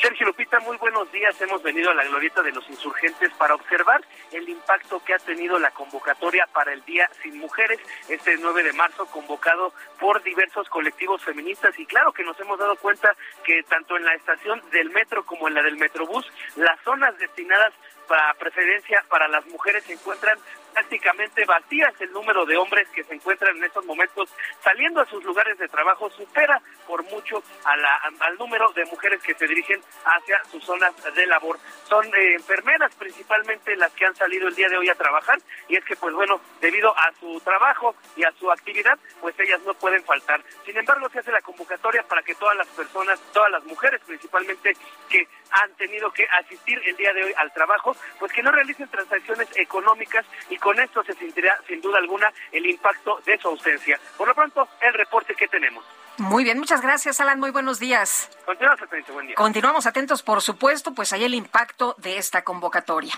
Sergio 0.00 0.26
Lupita, 0.26 0.60
muy 0.60 0.76
buenos 0.76 1.10
días. 1.10 1.40
Hemos 1.40 1.60
venido 1.62 1.90
a 1.90 1.94
la 1.94 2.04
glorieta 2.04 2.40
de 2.42 2.52
los 2.52 2.68
insurgentes 2.70 3.32
para 3.32 3.54
observar 3.54 4.00
el 4.30 4.48
impacto 4.48 5.02
que 5.04 5.12
ha 5.12 5.18
tenido 5.18 5.58
la 5.58 5.72
convocatoria 5.72 6.46
para 6.52 6.72
el 6.72 6.84
Día 6.84 7.10
Sin 7.20 7.38
Mujeres, 7.38 7.80
este 8.08 8.36
9 8.38 8.62
de 8.62 8.72
marzo, 8.74 9.06
convocado 9.06 9.72
por 9.98 10.22
diversos 10.22 10.68
colectivos 10.68 11.24
feministas. 11.24 11.76
Y 11.78 11.86
claro 11.86 12.12
que 12.12 12.22
nos 12.22 12.38
hemos 12.38 12.60
dado 12.60 12.76
cuenta 12.76 13.12
que 13.44 13.64
tanto 13.64 13.96
en 13.96 14.04
la 14.04 14.14
estación 14.14 14.62
del 14.70 14.90
metro 14.90 15.26
como 15.26 15.48
en 15.48 15.54
la 15.54 15.62
del 15.62 15.76
Metrobús, 15.76 16.24
las 16.54 16.80
zonas 16.82 17.18
destinadas 17.18 17.72
para 18.06 18.34
preferencia 18.34 19.04
para 19.08 19.26
las 19.28 19.44
mujeres 19.46 19.84
se 19.84 19.94
encuentran 19.94 20.38
prácticamente 20.78 21.44
vacías. 21.44 21.92
El 22.00 22.12
número 22.12 22.46
de 22.46 22.56
hombres 22.56 22.88
que 22.90 23.02
se 23.02 23.14
encuentran 23.14 23.56
en 23.56 23.64
estos 23.64 23.84
momentos 23.84 24.30
saliendo 24.62 25.00
a 25.00 25.06
sus 25.06 25.24
lugares 25.24 25.58
de 25.58 25.66
trabajo 25.66 26.08
supera 26.10 26.60
por 26.86 27.02
mucho 27.04 27.42
a 27.64 27.76
la, 27.76 27.96
al 28.20 28.38
número 28.38 28.70
de 28.72 28.84
mujeres 28.84 29.20
que 29.22 29.34
se 29.34 29.46
dirigen 29.48 29.80
hacia 30.04 30.42
sus 30.50 30.64
zonas 30.64 30.94
de 31.14 31.26
labor. 31.26 31.58
Son 31.88 32.06
eh, 32.06 32.34
enfermeras 32.34 32.94
principalmente 32.94 33.74
las 33.76 33.92
que 33.92 34.06
han 34.06 34.14
salido 34.14 34.46
el 34.46 34.54
día 34.54 34.68
de 34.68 34.78
hoy 34.78 34.88
a 34.88 34.94
trabajar 34.94 35.38
y 35.68 35.76
es 35.76 35.84
que 35.84 35.96
pues 35.96 36.14
bueno, 36.14 36.40
debido 36.60 36.96
a 36.96 37.12
su 37.18 37.40
trabajo 37.40 37.96
y 38.16 38.22
a 38.22 38.32
su 38.38 38.50
actividad, 38.50 38.98
pues 39.20 39.34
ellas 39.40 39.60
no 39.66 39.74
pueden 39.74 40.04
faltar. 40.04 40.40
Sin 40.64 40.76
embargo, 40.76 41.08
se 41.10 41.18
hace 41.18 41.32
la 41.32 41.42
convocatoria 41.42 42.04
para 42.04 42.22
que 42.22 42.36
todas 42.36 42.56
las 42.56 42.68
personas, 42.68 43.20
todas 43.32 43.50
las 43.50 43.64
mujeres 43.64 44.00
principalmente 44.06 44.76
que 45.08 45.26
han 45.50 45.72
tenido 45.74 46.10
que 46.12 46.26
asistir 46.40 46.80
el 46.84 46.96
día 46.96 47.12
de 47.12 47.24
hoy 47.24 47.34
al 47.36 47.52
trabajo, 47.52 47.96
pues 48.18 48.32
que 48.32 48.42
no 48.42 48.50
realicen 48.50 48.88
transacciones 48.88 49.48
económicas 49.56 50.24
y 50.50 50.56
con 50.68 50.78
esto 50.80 51.02
se 51.02 51.14
sentirá 51.14 51.58
sin 51.66 51.80
duda 51.80 51.96
alguna 51.96 52.30
el 52.52 52.66
impacto 52.66 53.22
de 53.24 53.38
su 53.38 53.48
ausencia. 53.48 53.98
Por 54.18 54.28
lo 54.28 54.34
pronto, 54.34 54.68
el 54.82 54.92
reporte 54.92 55.34
que 55.34 55.48
tenemos. 55.48 55.82
Muy 56.18 56.44
bien, 56.44 56.58
muchas 56.58 56.82
gracias, 56.82 57.20
Alan. 57.20 57.40
Muy 57.40 57.50
buenos 57.50 57.78
días. 57.78 58.28
Continuamos 58.44 58.82
atentos, 58.82 59.14
buen 59.14 59.26
día. 59.28 59.34
Continuamos 59.34 59.86
atentos, 59.86 60.22
por 60.22 60.42
supuesto, 60.42 60.92
pues 60.92 61.14
hay 61.14 61.24
el 61.24 61.32
impacto 61.32 61.94
de 61.96 62.18
esta 62.18 62.44
convocatoria. 62.44 63.14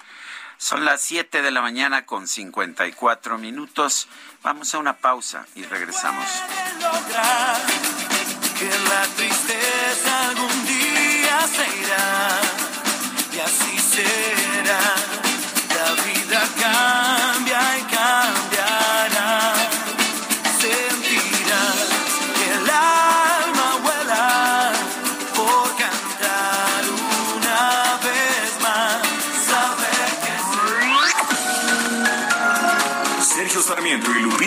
Son 0.58 0.84
las 0.84 1.02
7 1.02 1.42
de 1.42 1.50
la 1.50 1.60
mañana 1.60 2.06
con 2.06 2.28
54 2.28 3.36
minutos. 3.36 4.06
Vamos 4.44 4.72
a 4.72 4.78
una 4.78 4.98
pausa 4.98 5.44
y 5.56 5.64
regresamos. 5.64 6.26
Que 8.60 8.68
la 8.68 9.02
tristeza 9.16 10.28
algún 10.28 10.66
día 10.66 11.40
se 11.48 11.80
irá 11.80 12.40
y 13.32 13.40
así 13.40 13.78
será. 13.80 15.19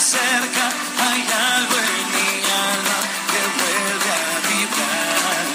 Acerca, 0.00 0.64
hay 1.04 1.20
algo 1.52 1.76
en 1.76 2.04
mi 2.14 2.32
alma 2.72 2.98
que 3.30 3.40
vuelve 3.60 4.10
a 4.24 4.26
vibrar. 4.48 5.46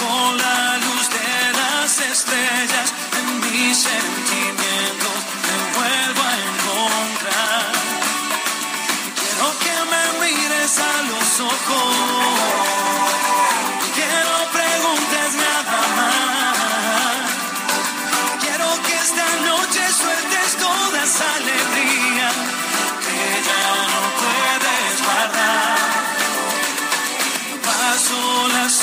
Con 0.00 0.30
la 0.44 0.62
luz 0.84 1.04
de 1.16 1.32
las 1.60 1.90
estrellas 2.12 2.88
en 3.18 3.26
mis 3.40 3.74
sentimientos 3.78 5.16
me 5.46 5.56
vuelvo 5.76 6.22
a 6.30 6.32
encontrar. 6.50 7.72
Quiero 9.18 9.46
que 9.64 9.76
me 9.92 10.04
mires 10.20 10.74
a 10.78 10.80
los 11.10 11.28
ojos. 11.40 13.51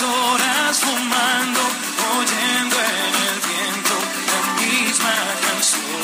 Horas 0.02 0.80
fumando, 0.80 1.62
oyendo 2.20 2.76
en 2.76 3.14
el 3.28 3.40
viento 3.48 3.96
la 4.32 4.42
misma 4.62 5.16
canción. 5.48 6.00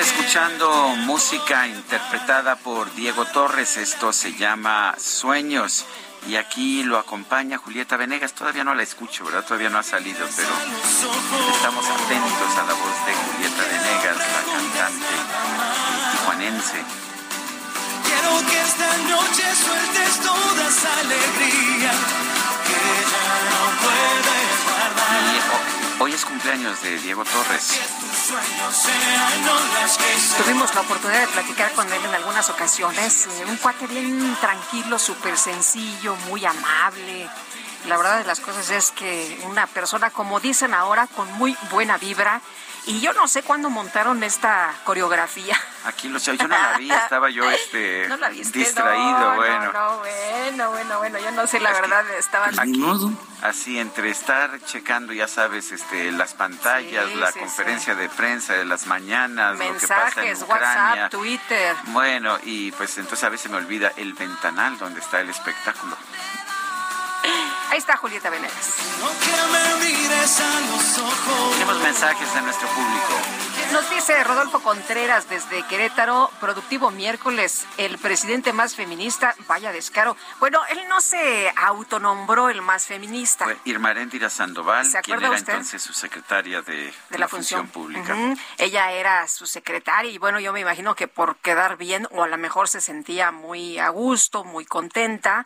Escuchando 0.00 0.96
música 0.96 1.66
interpretada 1.66 2.56
por 2.56 2.92
Diego 2.94 3.24
Torres. 3.26 3.76
Esto 3.76 4.12
se 4.12 4.34
llama 4.34 4.94
Sueños. 4.98 5.86
Y 6.26 6.36
aquí 6.36 6.82
lo 6.82 6.98
acompaña 6.98 7.58
Julieta 7.58 7.96
Venegas. 7.96 8.32
Todavía 8.32 8.64
no 8.64 8.74
la 8.74 8.82
escucho, 8.82 9.24
¿verdad? 9.24 9.44
Todavía 9.44 9.70
no 9.70 9.78
ha 9.78 9.82
salido, 9.82 10.26
pero 10.36 10.48
estamos 11.54 11.84
atentos 11.86 12.58
a 12.58 12.66
la 12.66 12.72
voz 12.72 13.06
de 13.06 13.14
Julieta 13.14 13.62
Venegas, 13.62 14.16
la 14.16 14.42
cantante 14.52 15.14
tijuanense. 16.12 17.03
Quiero 18.24 18.46
que 18.46 18.60
esta 18.60 18.96
noche 18.96 19.42
sueltes 19.54 20.20
toda 20.20 20.68
esa 20.68 21.00
alegría 21.00 21.90
que 22.64 22.80
ya 23.12 23.26
no 23.50 23.60
puedes 23.82 24.64
guardar. 24.64 26.00
Hoy 26.00 26.12
es 26.12 26.24
cumpleaños 26.24 26.82
de 26.82 26.98
Diego 27.00 27.22
Torres. 27.24 27.80
Tuvimos 30.42 30.74
la 30.74 30.80
oportunidad 30.80 31.20
de 31.20 31.26
platicar 31.26 31.72
con 31.72 31.92
él 31.92 32.02
en 32.02 32.14
algunas 32.14 32.48
ocasiones. 32.48 33.26
eh, 33.26 33.44
un 33.46 33.56
cuate 33.58 33.86
bien 33.86 34.36
tranquilo, 34.40 34.98
súper 34.98 35.36
sencillo, 35.36 36.16
muy 36.28 36.46
amable. 36.46 37.28
La 37.88 37.98
verdad 37.98 38.18
de 38.18 38.24
las 38.24 38.40
cosas 38.40 38.70
es 38.70 38.90
que 38.92 39.38
una 39.44 39.66
persona, 39.66 40.08
como 40.08 40.40
dicen 40.40 40.72
ahora, 40.72 41.08
con 41.08 41.30
muy 41.34 41.54
buena 41.70 41.98
vibra. 41.98 42.40
Y 42.86 43.00
yo 43.00 43.12
no 43.14 43.26
sé 43.28 43.42
cuándo 43.42 43.70
montaron 43.70 44.22
esta 44.22 44.74
coreografía. 44.84 45.58
Aquí 45.86 46.08
lo 46.08 46.18
sé, 46.18 46.36
yo 46.36 46.46
no 46.48 46.56
la 46.56 46.76
vi, 46.78 46.90
estaba 46.90 47.30
yo 47.30 47.50
este 47.50 48.06
¿No 48.08 48.16
la 48.18 48.28
viste? 48.28 48.58
distraído, 48.58 49.18
No, 49.30 49.36
bueno. 49.36 49.72
No, 49.72 49.72
no, 49.72 49.98
bueno, 49.98 50.70
bueno, 50.70 50.98
bueno, 50.98 51.18
yo 51.18 51.30
no 51.30 51.46
sé, 51.46 51.60
la 51.60 51.72
verdad, 51.72 52.04
estaban 52.18 52.58
Aquí, 52.60 52.84
así 53.42 53.78
entre 53.78 54.10
estar 54.10 54.60
checando, 54.64 55.12
ya 55.14 55.28
sabes, 55.28 55.72
este, 55.72 56.12
las 56.12 56.34
pantallas, 56.34 57.06
Sí, 57.08 57.14
la 57.14 57.32
sí, 57.32 57.38
conferencia 57.38 57.94
de 57.94 58.08
prensa 58.10 58.52
de 58.54 58.64
las 58.66 58.86
mañanas, 58.86 59.58
lo 59.58 59.78
que 59.78 59.86
pasa 59.88 60.20
en 60.22 60.28
mensajes, 60.28 60.42
Ucrania. 60.42 60.92
WhatsApp, 61.04 61.10
Twitter. 61.10 61.76
Bueno, 61.86 62.38
y 62.44 62.70
pues 62.72 62.96
entonces 62.98 63.24
a 63.24 63.30
veces 63.30 63.50
me 63.50 63.56
olvida 63.56 63.92
el 63.96 64.12
ventanal 64.14 64.78
donde 64.78 65.00
está 65.00 65.20
el 65.20 65.30
espectáculo. 65.30 65.96
Ahí 67.74 67.78
está 67.78 67.96
Julieta 67.96 68.30
Venegas. 68.30 68.72
que 69.20 69.32
me 69.52 69.84
mires 69.84 70.40
a 70.40 70.60
los 70.60 70.98
ojos. 70.98 71.54
Tenemos 71.54 71.76
mensajes 71.80 72.32
de 72.32 72.42
nuestro 72.42 72.68
público. 72.68 73.14
Nos 73.72 73.90
dice 73.90 74.22
Rodolfo 74.22 74.60
Contreras 74.60 75.28
desde 75.28 75.64
Querétaro, 75.64 76.30
productivo 76.38 76.92
miércoles, 76.92 77.66
el 77.76 77.98
presidente 77.98 78.52
más 78.52 78.76
feminista, 78.76 79.34
vaya 79.48 79.72
descaro. 79.72 80.16
Bueno, 80.38 80.60
él 80.70 80.86
no 80.88 81.00
se 81.00 81.52
autonombró 81.56 82.48
el 82.48 82.62
más 82.62 82.86
feminista. 82.86 83.42
Fue 83.46 83.58
Irma 83.64 83.88
Aréndira 83.88 84.30
Sandoval, 84.30 84.86
¿Se 84.86 85.00
quien 85.00 85.18
era 85.18 85.32
usted? 85.32 85.54
entonces 85.54 85.82
su 85.82 85.94
secretaria 85.94 86.62
de, 86.62 86.94
de 87.10 87.18
la 87.18 87.26
función, 87.26 87.66
pública. 87.66 88.16
Ella 88.56 88.92
era 88.92 89.26
su 89.26 89.46
secretaria 89.48 90.12
y 90.12 90.18
bueno, 90.18 90.38
yo 90.38 90.52
me 90.52 90.60
imagino 90.60 90.94
que 90.94 91.08
por 91.08 91.38
quedar 91.38 91.76
bien 91.76 92.06
o 92.12 92.22
a 92.22 92.28
lo 92.28 92.38
mejor 92.38 92.68
se 92.68 92.80
sentía 92.80 93.32
muy 93.32 93.80
a 93.80 93.88
gusto, 93.88 94.44
muy 94.44 94.64
contenta 94.64 95.44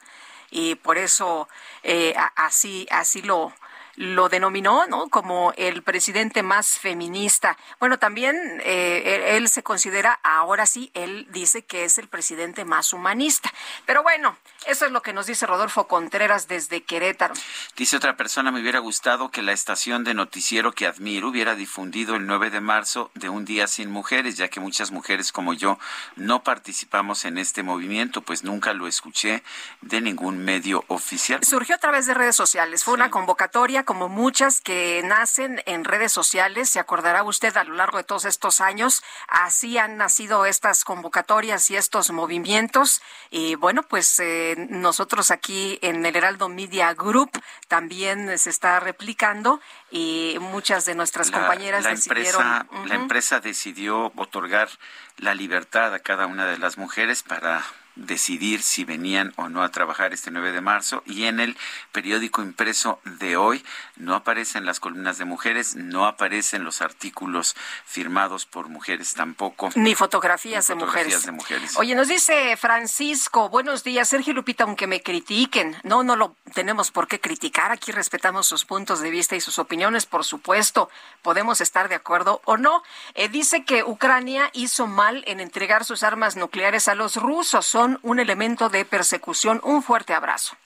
y 0.50 0.74
por 0.76 0.98
eso 0.98 1.48
eh, 1.82 2.14
así 2.36 2.86
así 2.90 3.22
lo 3.22 3.52
lo 3.98 4.28
denominó, 4.28 4.86
¿no? 4.86 5.08
Como 5.08 5.52
el 5.56 5.82
presidente 5.82 6.44
más 6.44 6.78
feminista. 6.78 7.58
Bueno, 7.80 7.98
también 7.98 8.36
eh, 8.64 9.36
él, 9.36 9.48
se 9.48 9.64
considera, 9.64 10.20
ahora 10.22 10.66
sí, 10.66 10.92
él 10.94 11.26
dice 11.30 11.64
que 11.64 11.82
es 11.84 11.98
el 11.98 12.06
presidente 12.06 12.64
más 12.64 12.92
humanista. 12.92 13.52
Pero 13.86 14.04
bueno, 14.04 14.36
eso 14.66 14.86
es 14.86 14.92
lo 14.92 15.02
que 15.02 15.12
nos 15.12 15.26
dice 15.26 15.46
Rodolfo 15.46 15.88
Contreras 15.88 16.46
desde 16.46 16.84
Querétaro. 16.84 17.34
Dice 17.76 17.96
otra 17.96 18.16
persona, 18.16 18.52
me 18.52 18.60
hubiera 18.60 18.78
gustado 18.78 19.32
que 19.32 19.42
la 19.42 19.52
estación 19.52 20.04
de 20.04 20.14
noticiero 20.14 20.70
que 20.72 20.86
admiro 20.86 21.28
hubiera 21.28 21.56
difundido 21.56 22.14
el 22.14 22.24
9 22.26 22.50
de 22.50 22.60
marzo 22.60 23.10
de 23.14 23.28
un 23.28 23.44
día 23.44 23.66
sin 23.66 23.90
mujeres, 23.90 24.36
ya 24.36 24.46
que 24.46 24.60
muchas 24.60 24.92
mujeres 24.92 25.32
como 25.32 25.54
yo 25.54 25.76
no 26.14 26.44
participamos 26.44 27.24
en 27.24 27.36
este 27.36 27.64
movimiento, 27.64 28.22
pues 28.22 28.44
nunca 28.44 28.72
lo 28.74 28.86
escuché 28.86 29.42
de 29.80 30.00
ningún 30.00 30.38
medio 30.38 30.84
oficial. 30.86 31.42
Surgió 31.42 31.74
a 31.74 31.78
través 31.78 32.06
de 32.06 32.14
redes 32.14 32.36
sociales, 32.36 32.84
fue 32.84 32.94
una 32.94 33.10
convocatoria 33.10 33.84
como 33.88 34.10
muchas 34.10 34.60
que 34.60 35.00
nacen 35.02 35.62
en 35.64 35.82
redes 35.82 36.12
sociales, 36.12 36.68
se 36.68 36.78
acordará 36.78 37.22
usted 37.22 37.56
a 37.56 37.64
lo 37.64 37.72
largo 37.72 37.96
de 37.96 38.04
todos 38.04 38.26
estos 38.26 38.60
años, 38.60 39.02
así 39.28 39.78
han 39.78 39.96
nacido 39.96 40.44
estas 40.44 40.84
convocatorias 40.84 41.70
y 41.70 41.76
estos 41.76 42.10
movimientos. 42.10 43.00
Y 43.30 43.54
bueno, 43.54 43.82
pues 43.82 44.20
eh, 44.20 44.56
nosotros 44.68 45.30
aquí 45.30 45.78
en 45.80 46.04
el 46.04 46.14
Heraldo 46.14 46.50
Media 46.50 46.92
Group 46.92 47.30
también 47.66 48.38
se 48.38 48.50
está 48.50 48.78
replicando 48.78 49.58
y 49.90 50.36
muchas 50.38 50.84
de 50.84 50.94
nuestras 50.94 51.30
compañeras 51.30 51.84
la 51.84 51.90
decidieron... 51.92 52.42
Empresa, 52.42 52.84
La 52.88 52.94
empresa 52.94 53.40
decidió 53.40 54.12
otorgar 54.16 54.68
la 55.16 55.34
libertad 55.34 55.94
a 55.94 56.00
cada 56.00 56.26
una 56.26 56.44
de 56.44 56.58
las 56.58 56.76
mujeres 56.76 57.22
para 57.22 57.64
decidir 57.98 58.62
si 58.62 58.84
venían 58.84 59.32
o 59.36 59.48
no 59.48 59.62
a 59.62 59.70
trabajar 59.70 60.12
este 60.12 60.30
9 60.30 60.52
de 60.52 60.60
marzo 60.60 61.02
y 61.04 61.24
en 61.24 61.40
el 61.40 61.56
periódico 61.92 62.42
impreso 62.42 63.00
de 63.04 63.36
hoy 63.36 63.64
no 63.96 64.14
aparecen 64.14 64.64
las 64.64 64.80
columnas 64.80 65.18
de 65.18 65.24
mujeres, 65.24 65.74
no 65.74 66.06
aparecen 66.06 66.64
los 66.64 66.80
artículos 66.80 67.56
firmados 67.84 68.46
por 68.46 68.68
mujeres 68.68 69.14
tampoco. 69.14 69.70
Ni 69.74 69.94
fotografías, 69.94 70.68
de, 70.68 70.74
mujeres. 70.76 71.26
de 71.26 71.32
mujeres. 71.32 71.76
Oye, 71.76 71.94
nos 71.94 72.08
dice 72.08 72.56
Francisco, 72.56 73.48
buenos 73.48 73.82
días, 73.82 74.08
Sergio 74.08 74.32
Lupita, 74.32 74.64
aunque 74.64 74.86
me 74.86 75.02
critiquen, 75.02 75.76
no, 75.82 76.04
no 76.04 76.16
lo 76.16 76.36
tenemos 76.54 76.90
por 76.90 77.08
qué 77.08 77.20
criticar, 77.20 77.72
aquí 77.72 77.92
respetamos 77.92 78.46
sus 78.46 78.64
puntos 78.64 79.00
de 79.00 79.10
vista 79.10 79.34
y 79.34 79.40
sus 79.40 79.58
opiniones, 79.58 80.06
por 80.06 80.24
supuesto, 80.24 80.88
podemos 81.22 81.60
estar 81.60 81.88
de 81.88 81.96
acuerdo 81.96 82.40
o 82.44 82.56
no. 82.56 82.82
Eh, 83.14 83.28
dice 83.28 83.64
que 83.64 83.82
Ucrania 83.82 84.50
hizo 84.52 84.86
mal 84.86 85.24
en 85.26 85.40
entregar 85.40 85.84
sus 85.84 86.02
armas 86.02 86.36
nucleares 86.36 86.88
a 86.88 86.94
los 86.94 87.16
rusos, 87.16 87.66
son 87.66 87.87
un 88.02 88.18
elemento 88.18 88.68
de 88.68 88.84
persecución. 88.84 89.60
Un 89.62 89.82
fuerte 89.82 90.12
abrazo. 90.14 90.56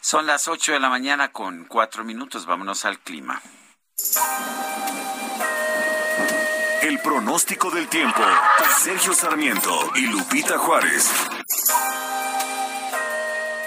Son 0.00 0.26
las 0.26 0.48
8 0.48 0.72
de 0.72 0.80
la 0.80 0.88
mañana 0.88 1.30
con 1.30 1.66
cuatro 1.66 2.04
minutos. 2.04 2.46
Vámonos 2.46 2.84
al 2.84 2.98
clima. 2.98 3.40
El 6.82 6.98
pronóstico 7.00 7.70
del 7.70 7.86
tiempo. 7.88 8.22
Sergio 8.78 9.12
Sarmiento 9.12 9.90
y 9.94 10.06
Lupita 10.06 10.56
Juárez. 10.56 11.12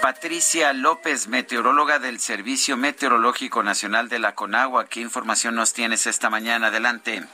Patricia 0.02 0.72
López, 0.72 1.28
meteoróloga 1.28 1.98
del 1.98 2.20
Servicio 2.20 2.76
Meteorológico 2.76 3.62
Nacional 3.62 4.08
de 4.08 4.18
la 4.18 4.34
Conagua. 4.34 4.86
¿Qué 4.86 5.00
información 5.00 5.54
nos 5.54 5.72
tienes 5.72 6.06
esta 6.06 6.28
mañana? 6.28 6.66
Adelante. 6.66 7.24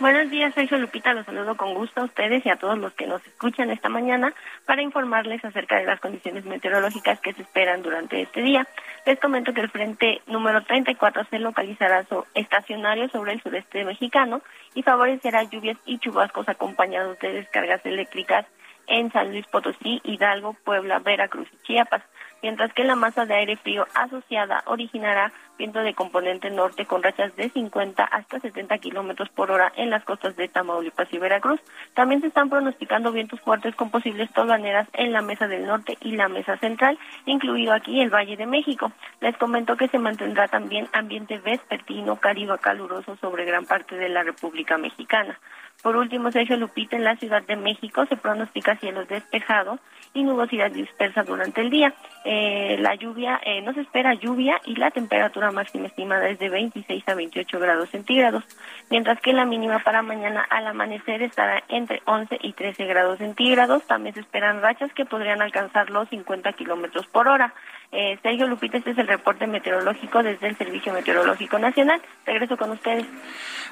Buenos 0.00 0.30
días, 0.30 0.54
soy 0.54 0.66
Lupita, 0.66 1.12
los 1.12 1.26
saludo 1.26 1.58
con 1.58 1.74
gusto 1.74 2.00
a 2.00 2.04
ustedes 2.04 2.46
y 2.46 2.48
a 2.48 2.56
todos 2.56 2.78
los 2.78 2.94
que 2.94 3.06
nos 3.06 3.20
escuchan 3.26 3.70
esta 3.70 3.90
mañana 3.90 4.32
para 4.64 4.80
informarles 4.80 5.44
acerca 5.44 5.76
de 5.76 5.84
las 5.84 6.00
condiciones 6.00 6.46
meteorológicas 6.46 7.20
que 7.20 7.34
se 7.34 7.42
esperan 7.42 7.82
durante 7.82 8.22
este 8.22 8.40
día. 8.40 8.66
Les 9.04 9.20
comento 9.20 9.52
que 9.52 9.60
el 9.60 9.68
frente 9.68 10.22
número 10.26 10.62
34 10.62 11.24
se 11.24 11.38
localizará 11.38 12.06
estacionario 12.32 13.10
sobre 13.10 13.34
el 13.34 13.42
sureste 13.42 13.84
mexicano 13.84 14.40
y 14.74 14.82
favorecerá 14.82 15.42
lluvias 15.42 15.76
y 15.84 15.98
chubascos 15.98 16.48
acompañados 16.48 17.18
de 17.18 17.34
descargas 17.34 17.84
eléctricas 17.84 18.46
en 18.86 19.12
San 19.12 19.30
Luis 19.32 19.46
Potosí, 19.48 20.00
Hidalgo, 20.02 20.56
Puebla, 20.64 21.00
Veracruz 21.00 21.48
y 21.52 21.66
Chiapas 21.66 22.02
mientras 22.42 22.72
que 22.72 22.84
la 22.84 22.96
masa 22.96 23.26
de 23.26 23.34
aire 23.34 23.56
frío 23.56 23.86
asociada 23.94 24.62
originará 24.66 25.32
viento 25.58 25.80
de 25.80 25.94
componente 25.94 26.48
norte 26.48 26.86
con 26.86 27.02
rachas 27.02 27.36
de 27.36 27.50
50 27.50 28.02
hasta 28.02 28.40
70 28.40 28.78
kilómetros 28.78 29.28
por 29.28 29.50
hora 29.50 29.70
en 29.76 29.90
las 29.90 30.02
costas 30.04 30.34
de 30.36 30.48
Tamaulipas 30.48 31.12
y 31.12 31.18
Veracruz. 31.18 31.60
También 31.92 32.22
se 32.22 32.28
están 32.28 32.48
pronosticando 32.48 33.12
vientos 33.12 33.40
fuertes 33.42 33.74
con 33.74 33.90
posibles 33.90 34.32
tolvaneras 34.32 34.88
en 34.94 35.12
la 35.12 35.20
mesa 35.20 35.48
del 35.48 35.66
norte 35.66 35.98
y 36.00 36.12
la 36.12 36.28
mesa 36.28 36.56
central, 36.56 36.98
incluido 37.26 37.74
aquí 37.74 38.00
el 38.00 38.08
Valle 38.08 38.38
de 38.38 38.46
México. 38.46 38.90
Les 39.20 39.36
comento 39.36 39.76
que 39.76 39.88
se 39.88 39.98
mantendrá 39.98 40.48
también 40.48 40.88
ambiente 40.92 41.38
vespertino, 41.38 42.16
cálido 42.16 42.56
caluroso 42.56 43.16
sobre 43.16 43.44
gran 43.44 43.66
parte 43.66 43.96
de 43.96 44.08
la 44.08 44.22
República 44.22 44.78
Mexicana. 44.78 45.38
Por 45.82 45.96
último, 45.96 46.30
Sergio 46.30 46.56
Lupita, 46.56 46.96
en 46.96 47.04
la 47.04 47.16
Ciudad 47.16 47.42
de 47.42 47.56
México 47.56 48.04
se 48.06 48.16
pronostica 48.16 48.76
cielos 48.76 49.08
despejados 49.08 49.80
y 50.12 50.22
nubosidad 50.24 50.70
dispersa 50.70 51.22
durante 51.22 51.62
el 51.62 51.70
día. 51.70 51.94
Eh, 52.24 52.76
la 52.80 52.94
lluvia, 52.96 53.40
eh, 53.44 53.62
no 53.62 53.72
se 53.72 53.80
espera 53.80 54.12
lluvia 54.12 54.60
y 54.66 54.76
la 54.76 54.90
temperatura 54.90 55.50
máxima 55.52 55.86
estimada 55.86 56.28
es 56.28 56.38
de 56.38 56.50
26 56.50 57.08
a 57.08 57.14
28 57.14 57.58
grados 57.58 57.88
centígrados, 57.90 58.44
mientras 58.90 59.20
que 59.20 59.32
la 59.32 59.46
mínima 59.46 59.78
para 59.78 60.02
mañana 60.02 60.46
al 60.50 60.66
amanecer 60.66 61.22
estará 61.22 61.62
entre 61.68 62.02
11 62.04 62.38
y 62.42 62.52
13 62.52 62.84
grados 62.84 63.18
centígrados. 63.18 63.82
También 63.84 64.14
se 64.14 64.20
esperan 64.20 64.60
rachas 64.60 64.92
que 64.92 65.06
podrían 65.06 65.40
alcanzar 65.40 65.88
los 65.88 66.08
50 66.10 66.52
kilómetros 66.52 67.06
por 67.06 67.26
hora. 67.26 67.54
Eh, 67.92 68.18
Sergio 68.22 68.46
Lupita, 68.46 68.76
este 68.76 68.90
es 68.90 68.98
el 68.98 69.08
reporte 69.08 69.46
meteorológico 69.46 70.22
desde 70.22 70.48
el 70.48 70.56
Servicio 70.58 70.92
Meteorológico 70.92 71.58
Nacional. 71.58 72.02
Regreso 72.26 72.56
con 72.56 72.70
ustedes. 72.70 73.06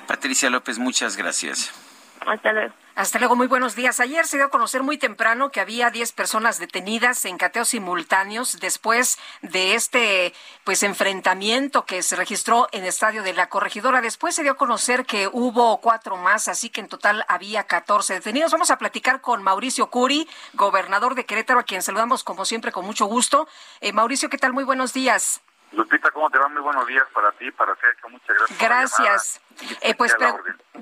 Patricia 0.07 0.49
López, 0.49 0.79
muchas 0.79 1.17
gracias. 1.17 1.88
Hasta 2.27 2.53
luego. 2.53 2.75
Hasta 2.99 3.21
luego, 3.21 3.37
muy 3.37 3.47
buenos 3.47 3.77
días. 3.77 4.01
Ayer 4.01 4.27
se 4.27 4.39
dio 4.39 4.47
a 4.47 4.51
conocer 4.51 4.83
muy 4.83 4.99
temprano 4.99 5.51
que 5.51 5.61
había 5.61 5.91
10 5.91 6.11
personas 6.11 6.59
detenidas 6.59 7.25
en 7.27 7.39
cateos 7.39 7.69
simultáneos 7.69 8.59
después 8.59 9.19
de 9.41 9.77
este 9.77 10.35
pues 10.65 10.83
enfrentamiento 10.83 11.85
que 11.85 12.03
se 12.03 12.17
registró 12.17 12.67
en 12.73 12.83
el 12.83 12.89
estadio 12.89 13.23
de 13.23 13.35
la 13.35 13.49
Corregidora. 13.49 14.01
Después 14.01 14.35
se 14.35 14.43
dio 14.43 14.51
a 14.51 14.57
conocer 14.57 15.07
que 15.07 15.29
hubo 15.33 15.81
cuatro 15.81 16.17
más, 16.17 16.49
así 16.49 16.71
que 16.71 16.81
en 16.81 16.89
total 16.89 17.25
había 17.29 17.63
14 17.63 18.15
detenidos. 18.15 18.51
Vamos 18.51 18.73
a 18.73 18.79
platicar 18.79 19.21
con 19.21 19.45
Mauricio 19.45 19.91
Curi, 19.91 20.29
gobernador 20.55 21.15
de 21.15 21.25
Querétaro, 21.25 21.61
a 21.61 21.63
quien 21.63 21.83
saludamos 21.83 22.25
como 22.25 22.45
siempre 22.45 22.73
con 22.73 22.85
mucho 22.85 23.07
gusto. 23.07 23.47
Eh, 23.81 23.93
Mauricio, 23.93 24.29
¿qué 24.29 24.39
tal? 24.39 24.53
Muy 24.53 24.65
buenos 24.65 24.93
días. 24.93 25.41
Lupita, 25.73 26.11
¿cómo 26.11 26.31
te 26.31 26.39
va? 26.39 26.49
Muy 26.49 26.63
buenos 26.63 26.87
días 26.87 27.05
para 27.13 27.31
ti, 27.33 27.51
para 27.51 27.75
Sergio. 27.77 28.09
Muchas 28.09 28.37
gracias. 28.59 28.59
Gracias. 28.59 29.41
Eh, 29.83 29.95
pues 29.95 30.17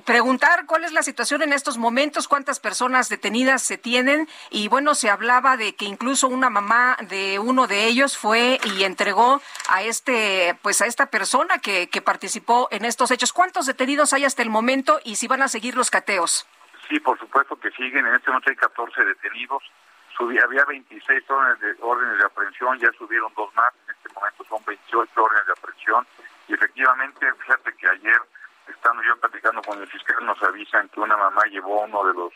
preguntar 0.04 0.66
cuál 0.66 0.84
es 0.84 0.92
la 0.92 1.02
situación 1.02 1.42
en 1.42 1.52
estos 1.52 1.78
momentos, 1.78 2.28
cuántas 2.28 2.60
personas 2.60 3.08
detenidas 3.08 3.62
se 3.62 3.78
tienen 3.78 4.28
y 4.50 4.68
bueno, 4.68 4.94
se 4.94 5.08
hablaba 5.08 5.56
de 5.56 5.74
que 5.74 5.86
incluso 5.86 6.28
una 6.28 6.50
mamá 6.50 6.96
de 7.08 7.38
uno 7.38 7.66
de 7.66 7.86
ellos 7.86 8.18
fue 8.18 8.60
y 8.64 8.84
entregó 8.84 9.40
a 9.68 9.82
este, 9.82 10.58
pues 10.62 10.82
a 10.82 10.86
esta 10.86 11.06
persona 11.06 11.58
que, 11.58 11.88
que 11.88 12.02
participó 12.02 12.68
en 12.70 12.84
estos 12.84 13.10
hechos. 13.10 13.32
¿Cuántos 13.32 13.66
detenidos 13.66 14.12
hay 14.12 14.24
hasta 14.24 14.42
el 14.42 14.50
momento 14.50 15.00
y 15.04 15.16
si 15.16 15.26
van 15.26 15.42
a 15.42 15.48
seguir 15.48 15.74
los 15.74 15.90
cateos? 15.90 16.46
Sí, 16.88 17.00
por 17.00 17.18
supuesto 17.18 17.58
que 17.58 17.70
siguen. 17.72 18.06
En 18.06 18.14
este 18.14 18.30
momento 18.30 18.50
hay 18.50 18.56
14 18.56 19.04
detenidos. 19.04 19.62
había 20.20 20.64
26 20.64 21.30
órdenes 21.30 21.60
de, 21.60 21.76
órdenes 21.82 22.18
de 22.18 22.24
aprehensión, 22.24 22.78
ya 22.78 22.92
subieron 22.92 23.32
dos 23.34 23.52
más. 23.54 23.72
En 24.16 24.20
momento 24.20 24.44
son 24.48 24.64
28 24.64 25.22
órdenes 25.22 25.46
de 25.46 25.52
aprehensión. 25.52 26.06
Y 26.48 26.54
efectivamente, 26.54 27.32
fíjate 27.34 27.72
que 27.74 27.88
ayer 27.88 28.20
estando 28.68 29.02
yo 29.02 29.16
platicando 29.18 29.62
con 29.62 29.80
el 29.80 29.86
fiscal, 29.88 30.24
nos 30.24 30.42
avisan 30.42 30.88
que 30.88 31.00
una 31.00 31.16
mamá 31.16 31.42
llevó 31.50 31.82
uno 31.82 32.04
de 32.04 32.14
los 32.14 32.32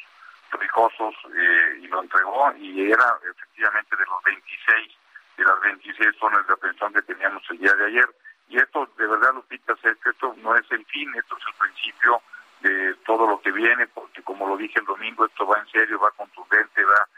rijosos 0.52 1.14
eh, 1.34 1.78
y 1.80 1.86
lo 1.88 2.02
entregó 2.02 2.52
y 2.56 2.90
era 2.90 3.18
efectivamente 3.22 3.96
de 3.96 4.04
los 4.04 4.22
26, 4.24 4.92
de 5.36 5.44
las 5.44 5.60
26 5.60 6.16
zonas 6.18 6.46
de 6.46 6.52
atención 6.52 6.92
que 6.92 7.02
teníamos 7.02 7.42
el 7.50 7.58
día 7.58 7.72
de 7.74 7.86
ayer. 7.86 8.08
Y 8.48 8.58
esto, 8.58 8.88
de 8.98 9.06
verdad, 9.06 9.34
Lupita, 9.34 9.74
sé 9.76 9.94
que 10.02 10.10
esto 10.10 10.34
no 10.38 10.56
es 10.56 10.70
el 10.70 10.84
fin, 10.86 11.12
esto 11.14 11.36
es 11.36 11.44
el 11.46 11.54
principio 11.54 12.20
de 12.60 12.94
todo 13.06 13.26
lo 13.26 13.40
que 13.40 13.52
viene, 13.52 13.86
porque 13.88 14.22
como 14.22 14.46
lo 14.48 14.56
dije 14.56 14.80
el 14.80 14.86
domingo, 14.86 15.24
esto 15.24 15.46
va 15.46 15.58
en 15.58 15.68
serio, 15.68 16.00
va 16.00 16.10
contundente, 16.10 16.84
va, 16.84 17.08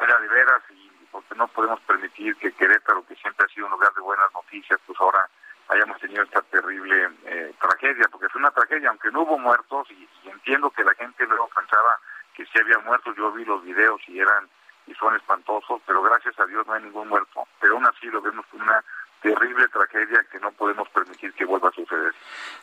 va 0.00 0.20
de 0.20 0.28
veras, 0.28 0.62
y 0.70 0.89
porque 1.10 1.34
no 1.34 1.48
podemos 1.48 1.80
permitir 1.80 2.36
que 2.36 2.52
Querétaro, 2.52 3.04
que 3.06 3.16
siempre 3.16 3.46
ha 3.46 3.54
sido 3.54 3.66
un 3.66 3.72
lugar 3.72 3.92
de 3.94 4.00
buenas 4.00 4.32
noticias, 4.32 4.78
pues 4.86 4.98
ahora 5.00 5.28
hayamos 5.68 5.98
tenido 6.00 6.22
esta 6.22 6.42
terrible 6.42 7.08
eh, 7.24 7.54
tragedia, 7.60 8.08
porque 8.10 8.28
fue 8.28 8.40
una 8.40 8.50
tragedia, 8.50 8.88
aunque 8.90 9.10
no 9.10 9.22
hubo 9.22 9.38
muertos, 9.38 9.88
y, 9.90 10.08
entiendo 10.28 10.70
que 10.70 10.84
la 10.84 10.94
gente 10.94 11.26
luego 11.26 11.48
pensaba 11.54 11.98
que 12.34 12.44
sí 12.46 12.58
había 12.60 12.78
muertos, 12.78 13.16
yo 13.16 13.32
vi 13.32 13.44
los 13.44 13.62
videos 13.64 14.00
y 14.08 14.18
eran 14.18 14.48
y 14.86 14.94
son 14.94 15.14
espantosos, 15.14 15.80
pero 15.86 16.02
gracias 16.02 16.38
a 16.40 16.46
Dios 16.46 16.66
no 16.66 16.72
hay 16.72 16.82
ningún 16.82 17.08
muerto, 17.08 17.46
pero 17.60 17.74
aún 17.74 17.86
así 17.86 18.06
lo 18.06 18.20
vemos 18.20 18.44
como 18.46 18.64
una 18.64 18.82
terrible 19.20 19.68
tragedia 19.68 20.24
que 20.30 20.38
no 20.40 20.52
podemos 20.52 20.88
permitir 20.90 21.32
que 21.34 21.44
vuelva 21.44 21.68
a 21.68 21.72
suceder. 21.72 22.12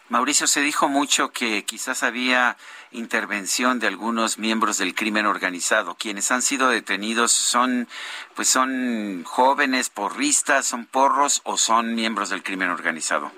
Mauricio, 0.09 0.47
se 0.47 0.61
dijo 0.61 0.87
mucho 0.87 1.31
que 1.31 1.63
quizás 1.65 2.03
había 2.03 2.55
intervención 2.91 3.79
de 3.79 3.87
algunos 3.87 4.39
miembros 4.39 4.77
del 4.77 4.95
crimen 4.95 5.25
organizado. 5.25 5.95
Quienes 5.95 6.31
han 6.31 6.41
sido 6.41 6.69
detenidos 6.69 7.31
son, 7.31 7.87
pues 8.35 8.47
son 8.47 9.23
jóvenes 9.23 9.89
porristas, 9.89 10.65
son 10.65 10.85
porros 10.85 11.41
o 11.43 11.57
son 11.57 11.95
miembros 11.95 12.29
del 12.29 12.43
crimen 12.43 12.69
organizado. 12.69 13.31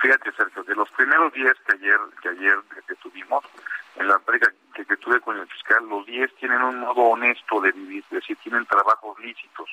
Fíjate, 0.00 0.32
Sergio, 0.32 0.62
de 0.64 0.74
los 0.74 0.90
primeros 0.90 1.32
10 1.32 1.52
que 1.66 1.76
ayer, 1.76 1.98
que 2.22 2.28
ayer 2.30 2.58
que 2.86 2.94
tuvimos, 2.96 3.44
en 3.96 4.08
la 4.08 4.18
práctica 4.18 4.52
que, 4.74 4.84
que 4.84 4.96
tuve 4.96 5.20
con 5.20 5.38
el 5.38 5.46
fiscal, 5.46 5.86
los 5.88 6.06
10 6.06 6.36
tienen 6.36 6.62
un 6.62 6.80
modo 6.80 7.02
honesto 7.02 7.60
de 7.60 7.72
vivir, 7.72 8.02
es 8.04 8.10
decir, 8.10 8.36
tienen 8.42 8.64
trabajos 8.66 9.18
lícitos. 9.20 9.68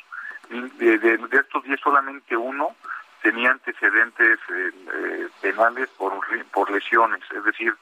De, 0.50 0.98
de, 0.98 1.20
estos 1.32 1.64
10 1.64 1.80
solamente 1.80 2.38
uno 2.38 2.76
tenía 3.22 3.52
antecedentes 3.52 4.40
eh, 4.50 4.72
eh, 4.94 5.28
penales 5.42 5.90
por, 5.98 6.14
por 6.52 6.72
lesiones, 6.72 7.22
es 7.36 7.44
decir, 7.44 7.76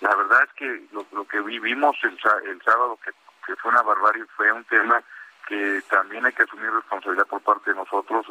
la 0.00 0.14
verdad 0.14 0.42
es 0.44 0.52
que 0.54 0.86
lo, 0.92 1.26
que 1.26 1.40
vivimos 1.40 1.96
el, 2.02 2.18
el 2.46 2.62
sábado, 2.62 2.98
que, 3.04 3.10
que 3.46 3.56
fue 3.56 3.70
una 3.70 3.82
barbarie, 3.82 4.24
fue 4.36 4.50
un 4.52 4.64
tema 4.64 5.02
que 5.48 5.82
también 5.88 6.26
hay 6.26 6.32
que 6.32 6.42
asumir 6.42 6.70
responsabilidad 6.70 7.26
por 7.26 7.40
parte 7.40 7.70
de 7.70 7.76
nosotros. 7.76 8.26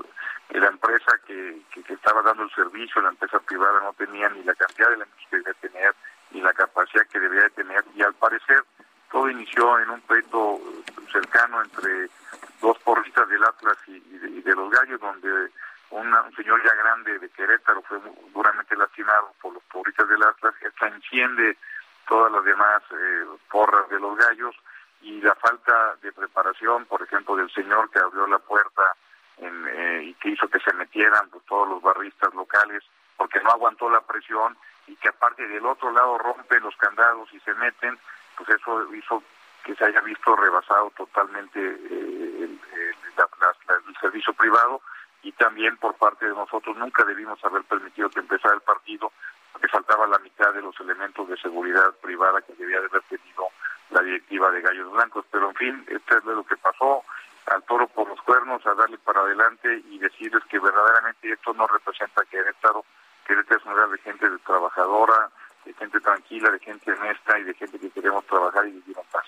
La 0.50 0.68
empresa 0.68 1.20
que, 1.26 1.62
que, 1.72 1.94
estaba 1.94 2.22
dando 2.22 2.44
el 2.44 2.52
servicio, 2.52 3.02
la 3.02 3.10
empresa 3.10 3.40
privada, 3.40 3.82
no 3.82 3.94
tenía 3.94 4.30
ni 4.30 4.44
la 4.44 4.54
cantidad 4.54 4.90
de 4.90 4.96
elementos 4.96 5.28
que 5.30 5.38
debía 5.38 5.54
tener, 5.56 5.96
ni 6.32 6.42
la 6.42 6.54
capacidad 6.54 7.08
que 7.08 7.20
debía 7.20 7.42
de 7.42 7.50
tener, 7.50 7.84
y 7.96 8.04
al 8.04 8.14
parecer 8.14 8.64
todo 9.12 9.30
inició 9.30 9.80
en 9.80 9.89
un 9.89 10.01
pleito 10.01 10.60
cercano 11.12 11.62
entre 11.62 12.10
dos 12.62 12.78
porristas 12.80 13.28
del 13.30 13.43
Atlas 13.43 13.78
y, 13.88 13.99
de, 13.99 14.55
los 14.55 14.70
Gallos, 14.72 14.99
donde 14.99 15.51
un 15.91 16.36
señor 16.36 16.62
ya 16.64 16.74
grande 16.76 17.20
de 17.20 17.30
Querétaro 17.30 17.82
fue 17.84 17.99
duramente 18.34 18.76
lastimado 18.76 19.34
por 19.41 19.53
los 19.53 19.64
porristas 19.64 20.08
del 20.10 20.24
Atlas, 20.24 20.53
esta 20.62 20.88
enciende 20.88 21.58
todas 22.08 22.32
las 22.32 22.43
demás 22.43 22.82
eh, 22.91 23.26
porras 23.49 23.89
de 23.89 23.99
los 23.99 24.18
Gallos, 24.18 24.55
y 25.01 25.22
la 25.22 25.36
falta 25.36 25.95
de 26.01 26.12
preparación, 26.12 26.86
por 26.86 27.01
ejemplo, 27.01 27.36
del 27.36 27.51
señor 27.51 27.89
que 27.91 27.99
abrió 27.99 28.28
la 28.28 28.39
puerta 28.39 28.82
en, 29.38 29.68
eh, 29.68 30.03
y 30.05 30.14
que 30.16 30.30
hizo 30.30 30.47
que 30.47 30.60
se 30.60 30.74
metieran 30.74 31.30
pues, 31.30 31.43
todos 31.45 31.70
los 31.70 31.82
barristas 31.82 32.34
locales, 32.34 32.84
porque 33.16 33.39
no 33.41 33.51
aguantó 33.51 33.89
la 33.89 34.01
presión 34.01 34.58
y 34.88 34.95
que 34.95 35.10
aparte 35.10 35.47
del 35.47 35.66
otro 35.66 35.91
lado 35.91 36.18
rompen 36.18 36.64
los 36.64 36.76
candados 36.78 37.30
y 37.34 37.39
se 37.41 37.53
meten, 37.55 37.99
pues 38.38 38.50
eso 38.50 38.94
hizo 38.94 39.24
que 39.64 39.76
se 39.76 39.86
haya 39.86 40.00
visto 40.02 40.36
rebasado 40.36 40.92
totalmente 40.96 41.60
eh, 41.60 42.44
el, 42.44 42.60
servicio 44.00 44.32
privado 44.34 44.82
y 45.24 45.32
también 45.34 45.76
por 45.78 45.96
parte 45.96 46.26
de 46.28 46.34
nosotros. 46.34 46.78
Nunca 46.78 47.04
debimos 47.04 47.44
haber 47.44 47.64
permitido 47.64 48.10
que 48.10 48.20
empezara 48.20 48.54
el 48.54 48.62
partido 48.62 49.12
porque 49.52 49.68
faltaba 49.68 50.08
la 50.08 50.20
mitad 50.20 50.54
de 50.54 50.62
los 50.62 50.80
elementos 50.80 51.28
de 51.28 51.36
seguridad 51.38 51.94
privada 52.02 52.42
que 52.42 52.54
debía 52.54 52.80
de 52.80 52.86
haber 52.86 53.02
tenido 53.04 53.48
la 53.90 54.02
directiva 54.02 54.52
de 54.52 54.62
Gallos 54.62 54.92
Blancos, 54.92 55.26
pero 55.32 55.50
en 55.50 55.56
fin, 55.56 55.86
esto 55.88 56.18
es 56.18 56.24
lo 56.26 56.44
que 56.44 56.58
pasó, 56.58 57.04
al 57.48 57.64
toro 57.64 57.88
por 57.88 58.08
los 58.08 58.22
cuernos, 58.22 58.66
a 58.66 58.76
darle 58.76 58.98
para 59.00 59.22
adelante 59.22 59.82
y 59.90 59.98
decirles 59.98 60.44
que 60.50 60.60
verdaderamente 60.60 61.32
esto 61.32 61.54
no 61.54 61.66
representa 61.68 62.24
que 62.26 62.38
Querétaro, 62.38 62.86
Querétaro 63.26 63.60
es 63.60 63.66
un 63.66 63.72
lugar 63.72 63.90
de 63.90 63.98
gente 64.00 64.28
trabajadora, 64.46 65.30
de 65.68 65.74
gente 65.74 65.99
tranquila, 65.99 66.49
de 66.49 66.59
gente 66.59 66.91
honesta 66.91 67.38
y 67.39 67.43
de 67.43 67.53
gente 67.53 67.78
que 67.78 67.89
queremos 67.89 68.26
trabajar 68.26 68.65
y 68.68 68.72
vivir 68.72 68.97
en 68.97 69.05
paz. 69.11 69.26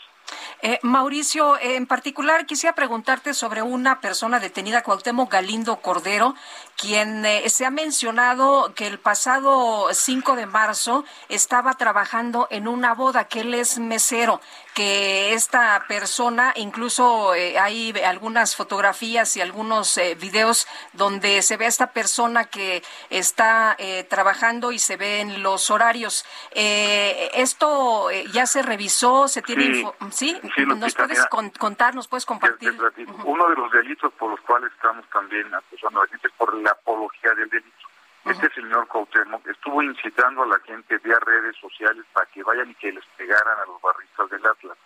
Eh, 0.62 0.80
Mauricio, 0.82 1.58
eh, 1.58 1.76
en 1.76 1.88
particular 1.88 2.46
quisiera 2.46 2.76
preguntarte 2.76 3.34
sobre 3.34 3.62
una 3.62 4.02
persona 4.02 4.40
detenida, 4.40 4.84
Cuauhtémoc 4.84 5.32
Galindo 5.32 5.78
Cordero, 5.78 6.36
quien 6.80 7.26
eh, 7.26 7.50
se 7.50 7.66
ha 7.66 7.72
mencionado 7.72 8.74
que 8.74 8.88
el 8.88 9.00
pasado 9.00 9.90
5 9.92 10.36
de 10.38 10.46
marzo 10.46 11.04
estaba 11.28 11.74
trabajando 11.74 12.48
en 12.52 12.70
una 12.70 12.94
boda, 12.94 13.26
que 13.26 13.42
él 13.42 13.54
es 13.54 13.80
mesero, 13.80 14.40
que 14.74 15.34
esta 15.34 15.84
persona, 15.90 16.54
incluso 16.56 17.36
eh, 17.36 17.60
hay 17.60 17.94
algunas 18.06 18.56
fotografías 18.56 19.36
y 19.36 19.42
algunos 19.42 19.98
eh, 19.98 20.16
videos 20.16 20.68
donde 20.94 21.42
se 21.42 21.58
ve 21.58 21.66
a 21.66 21.70
esta 21.70 21.88
persona 21.92 22.46
que 22.46 22.82
está 23.10 23.76
trabajando 24.08 24.72
y 24.72 24.80
se 24.80 24.96
ven 24.96 25.44
los 25.44 25.70
horarios. 25.70 26.26
¿Esto 26.54 28.10
ya 28.32 28.46
se 28.46 28.62
revisó? 28.62 29.28
¿Se 29.28 29.42
tiene 29.42 29.86
sí. 30.12 30.19
¿Sí? 30.20 30.38
Sí, 30.54 30.66
¿Nos 30.66 30.96
puedes 30.96 31.26
con, 31.28 31.50
contar, 31.52 31.96
nos 31.96 32.10
puedes 32.10 32.26
compartir? 32.26 32.72
Uh 32.72 32.92
-huh. 32.92 33.24
Uno 33.24 33.48
de 33.48 33.56
los 33.56 33.72
delitos 33.72 34.12
por 34.16 34.32
los 34.32 34.42
cuales 34.42 34.70
estamos 34.74 35.06
también 35.08 35.48
acusando 35.56 36.02
a 36.02 36.04
la 36.04 36.10
gente 36.10 36.28
es 36.28 36.34
por 36.34 36.54
la 36.56 36.72
apología 36.72 37.34
del 37.36 37.50
delito. 37.50 37.88
Uh 37.88 38.28
-huh. 38.28 38.32
Este 38.34 38.50
señor 38.54 38.86
Cuauhtémoc 38.90 39.48
estuvo 39.48 39.82
incitando 39.82 40.44
a 40.44 40.48
la 40.48 40.60
gente 40.60 40.98
vía 40.98 41.18
redes 41.22 41.56
sociales 41.56 42.04
para 42.12 42.26
que 42.26 42.44
vayan 42.44 42.70
y 42.70 42.76
que 42.76 42.92
les 42.92 43.06
pegaran 43.16 43.60
a 43.60 43.66
los 43.66 43.82
barristas 43.82 44.30
del 44.30 44.46
Atlas. 44.46 44.78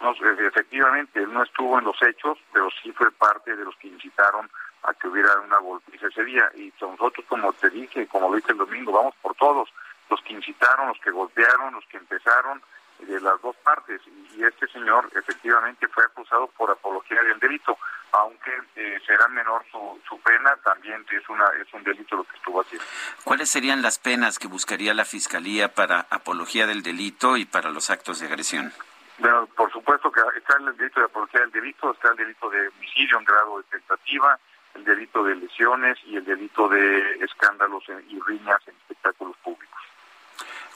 No, 0.00 0.10
efectivamente, 0.48 1.22
él 1.22 1.32
no 1.32 1.44
estuvo 1.44 1.78
en 1.78 1.84
los 1.84 2.02
hechos, 2.02 2.36
pero 2.52 2.68
sí 2.82 2.90
fue 2.90 3.12
parte 3.12 3.54
de 3.54 3.64
los 3.64 3.76
que 3.76 3.86
incitaron 3.86 4.50
a 4.82 4.92
que 4.94 5.06
hubiera 5.06 5.38
una 5.38 5.58
golpiza 5.58 6.08
ese 6.08 6.24
día. 6.24 6.50
Y 6.56 6.72
nosotros, 6.80 7.24
como 7.28 7.52
te 7.52 7.70
dije, 7.70 8.08
como 8.08 8.32
viste 8.32 8.50
el 8.50 8.58
domingo, 8.58 8.90
vamos 8.90 9.14
por 9.22 9.36
todos. 9.36 9.72
Los 10.10 10.20
que 10.22 10.32
incitaron, 10.32 10.88
los 10.88 10.98
que 10.98 11.12
golpearon, 11.12 11.74
los 11.74 11.86
que 11.86 11.98
empezaron, 11.98 12.60
de 13.06 13.20
las 13.20 13.40
dos 13.42 13.56
partes 13.56 14.00
y 14.34 14.42
este 14.42 14.66
señor 14.68 15.08
efectivamente 15.14 15.88
fue 15.88 16.04
acusado 16.04 16.46
por 16.48 16.70
apología 16.70 17.22
del 17.22 17.38
delito 17.38 17.76
aunque 18.12 18.50
eh, 18.76 19.00
será 19.06 19.26
menor 19.28 19.64
su, 19.70 20.00
su 20.08 20.20
pena 20.20 20.56
también 20.64 21.04
es 21.10 21.28
una 21.28 21.44
es 21.60 21.72
un 21.72 21.82
delito 21.82 22.16
lo 22.16 22.24
que 22.24 22.36
estuvo 22.36 22.60
haciendo 22.60 22.84
¿Cuáles 23.24 23.50
serían 23.50 23.82
las 23.82 23.98
penas 23.98 24.38
que 24.38 24.48
buscaría 24.48 24.94
la 24.94 25.04
fiscalía 25.04 25.72
para 25.72 26.06
apología 26.10 26.66
del 26.66 26.82
delito 26.82 27.36
y 27.36 27.44
para 27.44 27.70
los 27.70 27.90
actos 27.90 28.20
de 28.20 28.26
agresión? 28.26 28.72
Bueno, 29.18 29.46
por 29.56 29.70
supuesto 29.70 30.10
que 30.10 30.20
está 30.36 30.56
el 30.58 30.76
delito 30.76 31.00
de 31.00 31.06
apología 31.06 31.40
del 31.40 31.52
delito, 31.52 31.92
está 31.92 32.10
el 32.10 32.16
delito 32.16 32.50
de 32.50 32.68
homicidio 32.68 33.18
en 33.18 33.24
grado 33.24 33.58
de 33.58 33.64
tentativa, 33.64 34.38
el 34.74 34.84
delito 34.84 35.22
de 35.22 35.36
lesiones 35.36 35.98
y 36.06 36.16
el 36.16 36.24
delito 36.24 36.68
de 36.68 37.12
escándalos 37.20 37.84
y 38.08 38.20
riñas 38.20 38.60
en 38.66 38.74
espectáculos 38.74 39.36
públicos. 39.38 39.71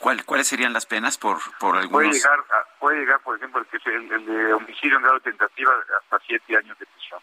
¿Cuál, 0.01 0.25
¿Cuáles 0.25 0.47
serían 0.49 0.73
las 0.73 0.87
penas 0.87 1.19
por, 1.19 1.39
por 1.59 1.77
algunos? 1.77 2.09
Puede 2.09 2.13
llegar, 2.13 2.39
a, 2.39 2.79
puede 2.79 2.99
llegar, 2.99 3.21
por 3.21 3.37
ejemplo, 3.37 3.61
el, 3.61 3.67
que 3.67 3.91
el, 3.91 4.13
el 4.13 4.27
de 4.27 4.53
homicidio 4.53 4.97
en 4.97 5.03
grado 5.03 5.19
de 5.19 5.31
tentativa 5.31 5.73
hasta 6.03 6.19
siete 6.27 6.57
años 6.57 6.79
de 6.79 6.87
prisión. 6.87 7.21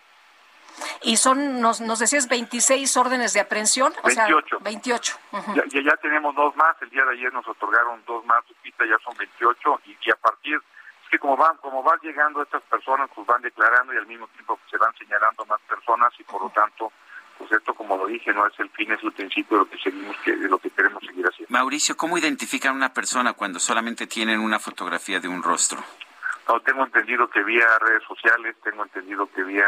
Y 1.02 1.18
son, 1.18 1.62
nos, 1.62 1.82
nos 1.82 2.00
decías, 2.00 2.28
26 2.28 2.98
órdenes 2.98 3.34
de 3.34 3.42
aprehensión. 3.42 3.94
28. 4.04 4.56
O 4.56 4.60
sea, 4.60 4.64
28. 4.64 5.18
Uh 5.32 5.38
-huh. 5.38 5.72
ya, 5.72 5.82
ya, 5.82 5.98
tenemos 5.98 6.36
dos 6.36 6.56
más. 6.56 6.76
El 6.82 6.90
día 6.90 7.06
de 7.06 7.12
ayer 7.12 7.32
nos 7.34 7.48
otorgaron 7.48 8.04
dos 8.06 8.26
más. 8.26 8.44
Lupita, 8.50 8.86
ya 8.86 8.98
son 9.04 9.16
28. 9.18 9.82
Y, 9.86 9.98
y, 10.02 10.12
a 10.12 10.16
partir, 10.16 10.56
es 10.56 11.10
que 11.10 11.20
como 11.20 11.38
van, 11.38 11.58
como 11.58 11.84
van 11.84 12.00
llegando 12.02 12.42
estas 12.42 12.64
personas, 12.64 13.10
pues 13.14 13.28
van 13.28 13.42
declarando 13.42 13.94
y 13.94 13.98
al 13.98 14.08
mismo 14.08 14.28
tiempo 14.30 14.60
se 14.70 14.78
van 14.78 14.96
señalando 14.98 15.46
más 15.46 15.60
personas 15.62 16.12
y 16.18 16.24
por 16.24 16.42
lo 16.42 16.50
tanto 16.50 16.92
pues 17.38 17.52
esto 17.52 17.74
como 17.74 17.98
lo 17.98 18.08
dije 18.08 18.34
no 18.34 18.46
es 18.48 18.54
el 18.60 18.70
fin 18.70 18.92
es 18.92 19.04
el 19.04 19.12
principio 19.12 19.58
de 19.58 19.64
lo 19.64 19.70
que 19.70 19.78
seguimos 19.78 20.16
que 20.18 20.36
de 20.36 20.50
lo 20.50 20.58
que 20.58 20.70
queremos 20.70 21.04
seguir 21.06 21.26
haciendo. 21.26 21.52
Mauricio 21.52 21.96
cómo 21.96 22.18
identifican 22.18 22.76
una 22.76 22.94
persona 22.94 23.34
cuando 23.34 23.60
solamente 23.60 24.08
tienen 24.08 24.40
una 24.40 24.60
fotografía 24.60 25.20
de 25.20 25.28
un 25.28 25.44
rostro 25.44 25.84
no 26.48 26.60
tengo 26.62 26.84
entendido 26.84 27.30
que 27.30 27.44
vía 27.44 27.68
redes 27.80 28.04
sociales 28.04 28.56
tengo 28.64 28.84
entendido 28.84 29.30
que 29.32 29.44
vía 29.44 29.68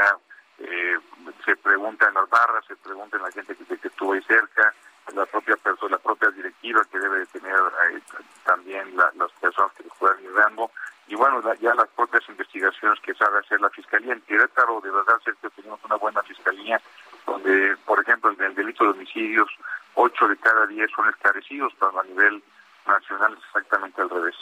eh, 0.59 0.97
se 1.43 1.55
pregunta 1.57 2.07
en 2.07 2.13
las 2.13 2.29
barras 2.29 2.63
se 2.67 2.75
pregunta 2.75 3.17
en 3.17 3.23
la 3.23 3.31
gente 3.31 3.55
que, 3.55 3.77
que 3.77 3.87
estuvo 3.87 4.13
ahí 4.13 4.21
cerca 4.27 4.73
la 5.13 5.25
propia 5.25 5.55
persona 5.57 5.97
la 5.97 6.03
propia 6.03 6.29
directiva 6.29 6.81
que 6.91 6.99
debe 6.99 7.19
de 7.19 7.25
tener 7.27 7.55
eh, 7.91 8.01
también 8.43 8.95
la, 8.97 9.11
las 9.15 9.31
personas 9.33 9.71
que 9.73 9.83
están 9.87 10.17
ayudando 10.17 10.71
y 11.07 11.15
bueno, 11.15 11.41
ya 11.61 11.75
las 11.75 11.87
propias 11.89 12.23
investigaciones 12.29 12.99
que 13.01 13.13
sabe 13.13 13.39
hacer 13.39 13.61
la 13.61 13.69
Fiscalía 13.69 14.13
en 14.13 14.21
Querétaro, 14.21 14.81
de 14.81 14.89
verdad 14.89 15.19
ser 15.23 15.35
que 15.35 15.49
tenemos 15.51 15.79
una 15.83 15.95
buena 15.97 16.23
Fiscalía, 16.23 16.81
donde, 17.25 17.75
por 17.85 17.99
ejemplo, 18.01 18.31
en 18.31 18.41
el 18.41 18.55
delito 18.55 18.83
de 18.83 18.91
homicidios, 18.91 19.49
ocho 19.95 20.27
de 20.27 20.37
cada 20.37 20.67
diez 20.67 20.89
son 20.95 21.09
esclarecidos, 21.09 21.73
pero 21.79 21.99
a 21.99 22.03
nivel 22.03 22.43
nacional 22.87 23.33
es 23.33 23.43
exactamente 23.45 24.01
al 24.01 24.09
revés. 24.09 24.35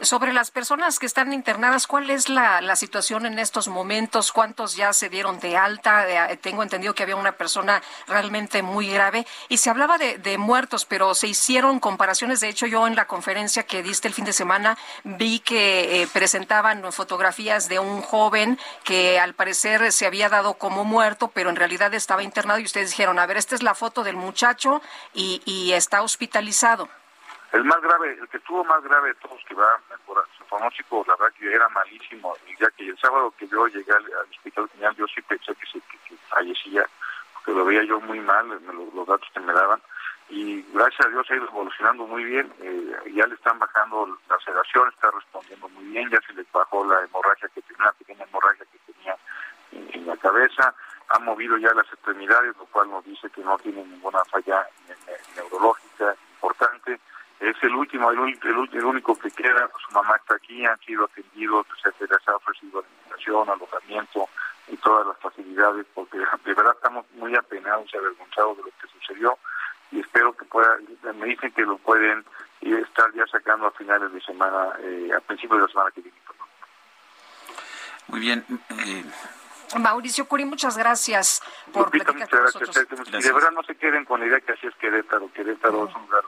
Sobre 0.00 0.32
las 0.32 0.50
personas 0.50 0.98
que 0.98 1.06
están 1.06 1.32
internadas, 1.32 1.86
¿cuál 1.86 2.10
es 2.10 2.28
la, 2.28 2.60
la 2.60 2.76
situación 2.76 3.26
en 3.26 3.38
estos 3.38 3.66
momentos? 3.66 4.30
¿Cuántos 4.30 4.76
ya 4.76 4.92
se 4.92 5.08
dieron 5.08 5.40
de 5.40 5.56
alta? 5.56 6.30
Eh, 6.30 6.36
tengo 6.36 6.62
entendido 6.62 6.94
que 6.94 7.02
había 7.02 7.16
una 7.16 7.32
persona 7.32 7.82
realmente 8.06 8.62
muy 8.62 8.88
grave 8.88 9.26
y 9.48 9.56
se 9.56 9.70
hablaba 9.70 9.98
de, 9.98 10.38
muertos, 10.38 10.84
pero 10.84 11.14
se 11.14 11.28
hicieron 11.28 11.80
comparaciones. 11.80 12.40
De 12.40 12.48
hecho, 12.48 12.66
yo 12.66 12.86
en 12.86 12.94
la 12.94 13.06
conferencia 13.06 13.64
que 13.64 13.82
diste 13.82 14.06
el 14.06 14.14
fin 14.14 14.24
de 14.24 14.32
semana 14.32 14.76
vi 15.02 15.40
que 15.40 16.02
eh, 16.02 16.08
presentaban 16.12 16.92
fotografías 16.92 17.68
de 17.68 17.78
un 17.78 18.02
joven 18.02 18.58
que 18.84 19.18
al 19.18 19.34
parecer 19.34 19.92
se 19.92 20.06
había 20.06 20.28
dado 20.28 20.54
como 20.54 20.84
muerto, 20.84 21.28
pero 21.28 21.50
en 21.50 21.56
realidad 21.56 21.92
estaba 21.94 22.22
internado 22.22 22.60
y 22.60 22.64
ustedes 22.64 22.90
dijeron, 22.90 23.18
a 23.18 23.26
ver, 23.26 23.38
esta 23.38 23.54
es 23.54 23.62
la 23.62 23.74
foto 23.74 24.04
del 24.04 24.16
muchacho 24.16 24.82
y 25.14 25.72
está 25.72 26.02
hospitalizado. 26.02 26.88
El 27.52 27.64
más 27.64 27.80
grave, 27.80 28.18
el 28.20 28.28
que 28.28 28.38
estuvo 28.38 28.64
más 28.64 28.82
grave 28.82 29.08
de 29.08 29.14
todos 29.16 29.40
que 29.48 29.54
va 29.54 29.80
por 30.04 30.26
su 30.36 30.44
pronóstico, 30.44 31.04
la 31.06 31.16
verdad 31.16 31.34
que 31.38 31.52
era 31.52 31.68
malísimo. 31.68 32.36
Y 32.46 32.60
ya 32.60 32.68
que 32.70 32.88
el 32.88 32.98
sábado 32.98 33.32
que 33.38 33.46
yo 33.46 33.66
llegué 33.68 33.92
al, 33.92 34.04
al 34.04 34.28
hospital 34.30 34.68
final, 34.70 34.94
yo 34.96 35.06
sí 35.06 35.22
pensé 35.22 35.54
que, 35.54 35.66
se, 35.66 35.80
que, 35.80 35.98
que 36.08 36.16
fallecía, 36.28 36.86
porque 37.34 37.52
lo 37.52 37.64
veía 37.64 37.84
yo 37.84 38.00
muy 38.00 38.20
mal, 38.20 38.48
los, 38.48 38.94
los 38.94 39.06
datos 39.06 39.28
que 39.32 39.40
me 39.40 39.52
daban. 39.52 39.80
Y 40.28 40.62
gracias 40.72 41.06
a 41.06 41.08
Dios 41.08 41.30
ha 41.30 41.36
ido 41.36 41.46
evolucionando 41.46 42.04
muy 42.06 42.24
bien. 42.24 42.52
Eh, 42.60 43.12
ya 43.14 43.26
le 43.26 43.36
están 43.36 43.58
bajando 43.60 44.18
la 44.28 44.38
sedación, 44.40 44.88
está 44.88 45.10
respondiendo 45.12 45.68
muy 45.68 45.84
bien. 45.84 46.10
Ya 46.10 46.20
se 46.26 46.32
le 46.34 46.44
bajó 46.52 46.84
la 46.84 47.00
hemorragia 47.04 47.48
que 47.54 47.62
tenía, 47.62 47.84
una 47.84 47.92
pequeña 47.92 48.24
hemorragia 48.24 48.66
que 48.72 48.92
tenía 48.92 49.16
en, 49.70 49.88
en 49.94 50.06
la 50.06 50.16
cabeza. 50.16 50.74
Ha 51.08 51.18
movido 51.20 51.56
ya 51.58 51.72
las 51.74 51.86
extremidades, 51.86 52.56
lo 52.56 52.66
cual 52.66 52.90
nos 52.90 53.04
dice 53.04 53.30
que 53.30 53.40
no 53.42 53.56
tiene 53.58 53.84
ninguna 53.84 54.24
falla 54.24 54.66
neurológica 55.36 56.16
el 57.40 57.74
último, 57.74 58.10
el, 58.10 58.38
el, 58.72 58.84
único 58.84 59.18
que 59.18 59.30
queda, 59.30 59.68
su 59.86 59.92
mamá 59.92 60.16
está 60.16 60.36
aquí, 60.36 60.64
han 60.64 60.78
sido 60.80 61.04
atendidos, 61.04 61.66
se 61.82 62.06
les 62.06 62.28
ha 62.28 62.36
ofrecido 62.36 62.80
alimentación, 62.80 63.50
alojamiento 63.50 64.28
y 64.68 64.76
todas 64.78 65.06
las 65.06 65.18
facilidades, 65.18 65.86
porque 65.94 66.18
de 66.18 66.54
verdad 66.54 66.74
estamos 66.74 67.06
muy 67.14 67.34
apenados 67.34 67.88
y 67.92 67.96
avergonzados 67.96 68.56
de 68.56 68.62
lo 68.64 68.70
que 68.80 68.88
sucedió 68.88 69.38
y 69.92 70.00
espero 70.00 70.36
que 70.36 70.44
pueda, 70.46 70.78
me 71.14 71.26
dicen 71.26 71.52
que 71.52 71.62
lo 71.62 71.78
pueden 71.78 72.24
estar 72.60 73.12
ya 73.14 73.26
sacando 73.26 73.66
a 73.66 73.70
finales 73.72 74.12
de 74.12 74.20
semana, 74.22 74.70
eh, 74.80 75.10
a 75.16 75.20
principios 75.20 75.58
de 75.58 75.66
la 75.66 75.68
semana 75.68 75.90
que 75.92 76.00
viene. 76.00 76.16
Muy 78.08 78.20
bien. 78.20 78.44
Eh, 78.70 79.04
Mauricio 79.78 80.26
Curi, 80.26 80.44
muchas 80.44 80.76
gracias 80.78 81.42
por 81.72 81.86
Lupita, 81.86 82.12
muchas 82.12 82.30
gracias. 82.30 82.86
Y 83.08 83.22
de 83.22 83.32
verdad 83.32 83.50
no 83.50 83.62
se 83.64 83.74
queden 83.76 84.04
con 84.04 84.20
la 84.20 84.26
idea 84.26 84.40
que 84.40 84.52
así 84.52 84.66
es 84.66 84.74
Querétaro. 84.76 85.30
Querétaro 85.32 85.88
es 85.88 85.94
un 85.94 86.02
lugar 86.02 86.22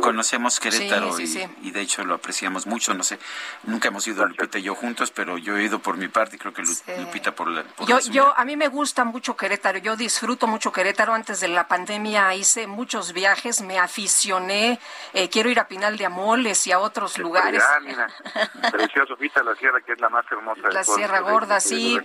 conocemos 0.00 0.60
Querétaro 0.60 1.14
Y, 1.20 1.70
de 1.70 1.80
hecho 1.80 2.04
lo 2.04 2.14
apreciamos 2.14 2.66
mucho. 2.66 2.94
No 2.94 3.02
sé, 3.02 3.18
nunca 3.64 3.88
hemos 3.88 4.06
ido 4.06 4.26
Lupita 4.26 4.58
y 4.58 4.62
yo 4.62 4.74
juntos, 4.74 5.10
pero 5.10 5.38
yo 5.38 5.56
he 5.56 5.64
ido 5.64 5.78
por 5.78 5.96
mi 5.96 6.08
parte 6.08 6.36
y 6.36 6.38
creo 6.38 6.52
que 6.52 6.62
Lupita 6.62 7.34
por 7.34 7.48
la. 7.48 7.64
yo, 7.86 7.98
yo, 8.10 8.36
a 8.36 8.44
mí 8.44 8.56
me 8.56 8.68
gusta 8.68 9.04
mucho 9.04 9.36
Querétaro. 9.36 9.78
Yo 9.78 9.96
disfruto 9.96 10.46
mucho 10.46 10.72
Querétaro. 10.72 11.14
Antes 11.14 11.40
de 11.40 11.48
la 11.48 11.68
pandemia 11.68 12.34
hice 12.34 12.66
muchos 12.66 13.12
viajes, 13.12 13.62
me 13.62 13.78
aficioné. 13.78 14.78
Eh, 15.12 15.28
quiero 15.28 15.50
ir 15.50 15.60
a 15.60 15.68
Pinal 15.68 15.96
de 15.96 16.06
Amoles 16.06 16.66
y 16.66 16.72
a 16.72 16.78
otros 16.78 17.18
lugares. 17.18 17.62
Precioso, 18.70 19.16
vista 19.16 19.42
la 19.42 19.54
sierra, 19.54 19.80
que 19.80 19.92
es 19.92 20.00
la 20.00 20.08
más 20.08 20.24
hermosa. 20.30 20.68
La 20.70 20.84
Sierra 20.84 21.20
Gorda, 21.20 21.60
sí. 21.60 21.98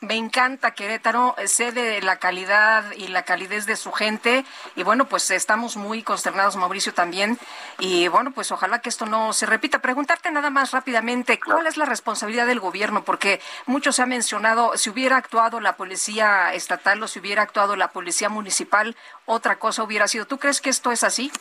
Me 0.00 0.14
encanta 0.14 0.72
Querétaro. 0.72 1.34
Sé 1.46 1.72
de 1.72 2.00
la 2.02 2.16
calidad 2.16 2.90
y 2.92 3.08
la 3.08 3.22
calidez 3.22 3.66
de 3.66 3.76
su 3.76 3.92
gente. 3.92 4.44
Y 4.76 4.82
bueno, 4.82 5.06
pues 5.06 5.30
estamos 5.30 5.76
muy 5.76 6.02
consternados, 6.02 6.56
Mauricio 6.68 6.92
también. 6.92 7.38
Y 7.78 8.08
bueno, 8.08 8.30
pues 8.32 8.52
ojalá 8.52 8.80
que 8.80 8.90
esto 8.90 9.06
no 9.06 9.32
se 9.32 9.46
repita. 9.46 9.78
Preguntarte 9.80 10.30
nada 10.30 10.50
más 10.50 10.72
rápidamente, 10.72 11.40
¿cuál 11.40 11.66
es 11.66 11.78
la 11.78 11.86
responsabilidad 11.86 12.46
del 12.46 12.60
gobierno? 12.60 13.04
Porque 13.04 13.40
mucho 13.64 13.90
se 13.90 14.02
ha 14.02 14.06
mencionado, 14.06 14.76
si 14.76 14.90
hubiera 14.90 15.16
actuado 15.16 15.60
la 15.60 15.76
policía 15.76 16.52
estatal 16.52 17.02
o 17.02 17.08
si 17.08 17.20
hubiera 17.20 17.40
actuado 17.40 17.74
la 17.74 17.88
policía 17.88 18.28
municipal, 18.28 18.96
otra 19.24 19.58
cosa 19.58 19.82
hubiera 19.82 20.08
sido. 20.08 20.26
¿Tú 20.26 20.38
crees 20.38 20.60
que 20.60 20.68
esto 20.68 20.92
es 20.92 21.04
así? 21.04 21.32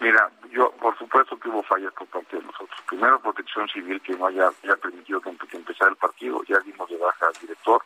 Mira, 0.00 0.30
yo 0.50 0.70
por 0.72 0.98
supuesto 0.98 1.38
que 1.38 1.48
hubo 1.48 1.62
fallas 1.62 1.94
por 1.94 2.06
parte 2.08 2.36
de 2.36 2.42
nosotros. 2.42 2.78
Primero, 2.86 3.20
protección 3.20 3.66
civil 3.68 4.02
que 4.02 4.14
no 4.14 4.26
haya, 4.26 4.50
permitido 4.82 5.20
que, 5.22 5.30
empezara 5.56 5.90
el 5.90 5.96
partido, 5.96 6.42
ya 6.46 6.58
dimos 6.60 6.90
de 6.90 6.98
baja 6.98 7.26
al 7.26 7.40
director. 7.40 7.82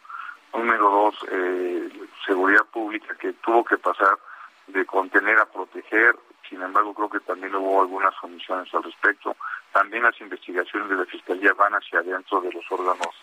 Número 0.53 0.91
dos, 0.91 1.15
eh, 1.31 1.89
seguridad 2.27 2.65
pública 2.73 3.15
que 3.15 3.35
tuvo 3.35 3.65
que 3.65 3.79
pasar 3.79 4.19
de 4.67 4.85
contener 4.85 5.39
a 5.39 5.47
proteger, 5.47 6.17
sin 6.49 6.63
embargo 6.63 6.95
creo 6.95 7.11
que 7.11 7.21
también 7.21 7.55
hubo 7.55 7.83
algunas 7.83 8.15
omisiones 8.23 8.73
al 8.75 8.83
respecto. 8.83 9.37
También 9.73 10.03
las 10.03 10.21
investigaciones 10.21 10.89
de 10.89 10.97
la 10.97 11.05
Fiscalía 11.05 11.53
van 11.55 11.75
hacia 11.75 12.01
adentro 12.01 12.41
de 12.41 12.53
los 12.53 12.65
órganos 12.71 13.15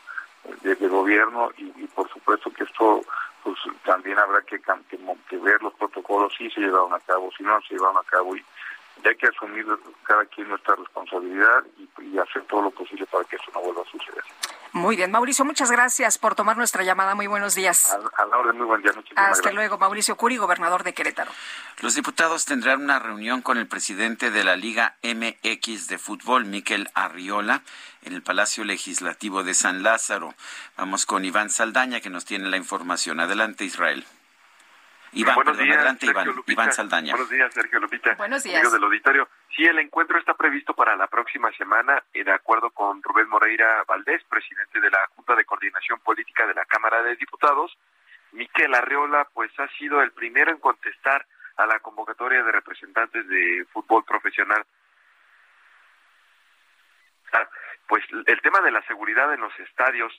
de, 0.61 0.75
gobierno 0.87 1.51
y, 1.57 1.87
por 1.87 2.09
supuesto 2.11 2.51
que 2.51 2.63
esto 2.63 3.01
pues 3.43 3.57
también 3.85 4.17
habrá 4.19 4.41
que, 4.41 4.59
ver 5.37 5.61
los 5.61 5.73
protocolos 5.73 6.33
si 6.37 6.49
se 6.49 6.61
llevaron 6.61 6.93
a 6.93 6.99
cabo, 6.99 7.31
si 7.37 7.43
no 7.43 7.59
se 7.61 7.75
llevaron 7.75 7.97
a 7.97 8.09
cabo 8.09 8.35
y 8.35 8.43
hay 9.05 9.15
que 9.15 9.27
asumir 9.27 9.65
cada 10.03 10.25
quien 10.25 10.49
nuestra 10.49 10.75
responsabilidad 10.75 11.63
y, 11.77 12.03
y 12.03 12.17
hacer 12.17 12.43
todo 12.43 12.63
lo 12.63 12.71
posible 12.71 13.05
para 13.07 13.23
que 13.25 13.35
eso 13.35 13.51
no 13.53 13.61
vuelva 13.61 13.81
a 13.81 13.91
suceder. 13.91 14.23
Muy 14.73 14.95
bien, 14.95 15.11
Mauricio, 15.11 15.45
muchas 15.45 15.69
gracias 15.69 16.17
por 16.17 16.33
tomar 16.33 16.57
nuestra 16.57 16.83
llamada. 16.83 17.13
Muy 17.13 17.27
buenos 17.27 17.53
días. 17.53 17.95
A, 18.17 18.25
la 18.25 18.37
orden, 18.37 18.57
muy 18.57 18.65
buen 18.65 18.81
día. 18.81 18.91
Hasta 19.15 19.51
luego, 19.51 19.77
Mauricio 19.77 20.15
Curi, 20.15 20.37
gobernador 20.37 20.83
de 20.83 20.95
Querétaro. 20.95 21.31
Los 21.81 21.93
diputados 21.93 22.45
tendrán 22.45 22.81
una 22.81 22.97
reunión 22.97 23.43
con 23.43 23.59
el 23.59 23.67
presidente 23.67 24.31
de 24.31 24.43
la 24.43 24.55
Liga 24.55 24.95
MX 25.03 25.87
de 25.87 25.99
Fútbol, 25.99 26.45
Miquel 26.45 26.89
Arriola, 26.95 27.61
en 28.01 28.13
el 28.13 28.23
Palacio 28.23 28.63
Legislativo 28.63 29.43
de 29.43 29.53
San 29.53 29.83
Lázaro. 29.83 30.33
Vamos 30.75 31.05
con 31.05 31.23
Iván 31.23 31.51
Saldaña, 31.51 32.01
que 32.01 32.09
nos 32.09 32.25
tiene 32.25 32.49
la 32.49 32.57
información. 32.57 33.19
Adelante, 33.19 33.65
Israel. 33.65 34.03
Iván, 35.13 35.35
buenos 35.35 35.57
días, 35.57 35.77
adelante, 35.77 36.07
Iván, 36.47 36.71
Saldaña. 36.71 37.13
Buenos 37.13 37.29
días, 37.29 37.53
Sergio 37.53 37.79
Lupita. 37.79 38.15
Buenos 38.15 38.43
días. 38.43 38.71
del 38.71 38.83
auditorio. 38.83 39.27
Sí, 39.55 39.63
el 39.63 39.77
encuentro 39.77 40.17
está 40.17 40.33
previsto 40.33 40.73
para 40.73 40.95
la 40.95 41.07
próxima 41.07 41.51
semana, 41.51 42.03
de 42.13 42.31
acuerdo 42.31 42.71
con 42.71 43.01
Rubén 43.03 43.29
Moreira 43.29 43.83
Valdés, 43.87 44.23
presidente 44.23 44.79
de 44.79 44.89
la 44.89 45.07
Junta 45.15 45.35
de 45.35 45.45
Coordinación 45.45 45.99
Política 45.99 46.47
de 46.47 46.55
la 46.55 46.65
Cámara 46.65 47.03
de 47.03 47.15
Diputados. 47.15 47.77
Miquel 48.31 48.73
Arreola, 48.73 49.27
pues 49.33 49.51
ha 49.59 49.67
sido 49.77 50.01
el 50.01 50.11
primero 50.11 50.51
en 50.51 50.57
contestar 50.57 51.25
a 51.57 51.67
la 51.67 51.79
convocatoria 51.79 52.43
de 52.43 52.51
representantes 52.51 53.27
de 53.27 53.65
fútbol 53.71 54.03
profesional. 54.05 54.65
Ah, 57.33 57.47
pues 57.87 58.03
el 58.25 58.41
tema 58.41 58.61
de 58.61 58.71
la 58.71 58.81
seguridad 58.87 59.31
en 59.33 59.41
los 59.41 59.53
estadios 59.59 60.11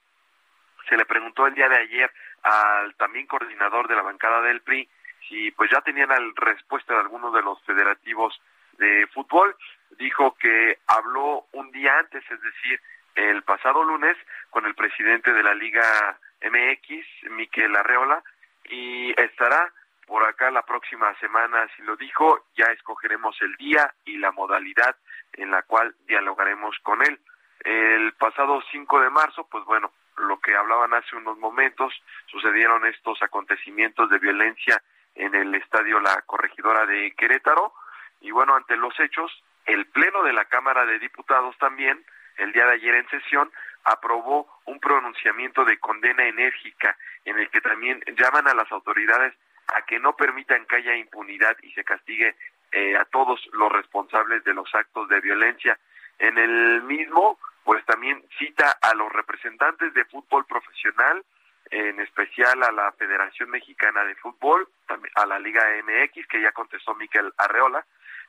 se 0.89 0.97
le 0.97 1.05
preguntó 1.05 1.47
el 1.47 1.55
día 1.55 1.69
de 1.69 1.77
ayer 1.77 2.11
al 2.43 2.95
también 2.97 3.27
coordinador 3.27 3.89
de 3.89 3.97
la 3.97 4.03
bancada 4.03 4.43
del 4.43 4.61
PRI 4.61 4.89
si 5.29 5.51
pues 5.53 5.71
ya 5.71 5.81
tenían 5.81 6.09
la 6.09 6.19
respuesta 6.37 6.95
de 6.95 7.01
algunos 7.01 7.33
de 7.33 7.43
los 7.43 7.63
federativos 7.63 8.41
de 8.79 9.07
fútbol. 9.09 9.57
Dijo 9.99 10.35
que 10.35 10.79
habló 10.87 11.47
un 11.53 11.71
día 11.71 11.99
antes, 11.99 12.23
es 12.31 12.41
decir, 12.41 12.81
el 13.15 13.43
pasado 13.43 13.85
lunes, 13.85 14.17
con 14.51 14.67
el 14.67 14.75
presidente 14.75 15.33
de 15.33 15.43
la 15.43 15.55
Liga 15.55 16.19
MX, 16.43 17.31
Miquel 17.31 17.77
Arreola, 17.77 18.23
y 18.65 19.11
estará 19.21 19.73
por 20.07 20.25
acá 20.25 20.51
la 20.51 20.63
próxima 20.63 21.15
semana, 21.19 21.63
así 21.63 21.83
lo 21.83 21.97
dijo, 21.97 22.45
ya 22.57 22.67
escogeremos 22.67 23.41
el 23.41 23.55
día 23.57 23.95
y 24.05 24.19
la 24.19 24.33
modalidad 24.33 24.97
en 25.33 25.51
la 25.51 25.63
cual 25.63 25.95
dialogaremos 26.07 26.77
con 26.83 27.03
él. 27.03 27.19
El 27.61 28.13
pasado 28.15 28.63
5 28.71 29.01
de 29.01 29.11
marzo, 29.11 29.49
pues 29.51 29.65
bueno, 29.65 29.93
lo 30.19 30.39
que 30.41 30.55
hablaban 30.55 30.95
hace 30.95 31.17
unos 31.17 31.39
momentos, 31.39 31.93
sucedieron 32.27 32.87
estos 32.87 33.23
acontecimientos 33.23 34.09
de 34.11 34.19
violencia 34.19 34.83
en 35.15 35.35
el 35.35 35.55
estadio 35.55 36.01
La 36.01 36.23
Corregidora 36.23 36.87
de 36.87 37.13
Querétaro 37.17 37.73
y 38.21 38.31
bueno, 38.31 38.55
ante 38.55 38.77
los 38.77 38.99
hechos, 39.01 39.31
el 39.67 39.87
Pleno 39.87 40.23
de 40.23 40.33
la 40.33 40.47
Cámara 40.47 40.87
de 40.87 40.99
Diputados 40.99 41.57
también, 41.59 42.05
el 42.39 42.53
día 42.53 42.67
de 42.67 42.73
ayer 42.73 42.95
en 42.95 43.09
sesión, 43.09 43.51
aprobó 43.85 44.49
un 44.65 44.81
pronunciamiento 44.81 45.65
de 45.65 45.79
condena 45.79 46.27
enérgica 46.27 46.97
en 47.25 47.39
el 47.39 47.51
que 47.51 47.61
también 47.61 48.03
llaman 48.17 48.49
a 48.49 48.55
las 48.55 48.71
autoridades 48.73 49.35
a 49.75 49.83
que 49.83 49.99
no 49.99 50.17
permitan 50.17 50.67
que 50.67 50.77
haya 50.77 50.97
impunidad 50.97 51.57
y 51.63 51.73
se 51.73 51.85
castigue 51.85 52.35
eh, 52.73 52.97
a 52.97 53.05
todos 53.05 53.41
los 53.53 53.71
responsables 53.71 54.43
de 54.45 54.55
los 54.55 54.75
actos 54.75 55.09
de 55.09 55.21
violencia. 55.21 55.79
En 56.19 56.39
el 56.39 56.83
mismo, 56.83 57.39
pues 57.65 57.85
también 57.87 58.23
cita 58.39 58.79
a 58.81 58.95
los 58.95 59.11
representantes 59.13 59.93
de 59.95 60.05
fútbol 60.05 60.45
profesional, 60.47 61.25
en 61.71 61.99
especial 62.01 62.63
a 62.63 62.71
la 62.71 62.93
Federación 62.93 63.51
Mexicana 63.51 64.05
de 64.05 64.15
Fútbol, 64.17 64.69
a 65.15 65.27
la 65.27 65.39
Liga 65.39 65.65
MX, 65.83 66.27
que 66.29 66.43
ya 66.43 66.53
contestó 66.53 66.95
Miquel 66.95 67.33
Arreola, 67.39 67.85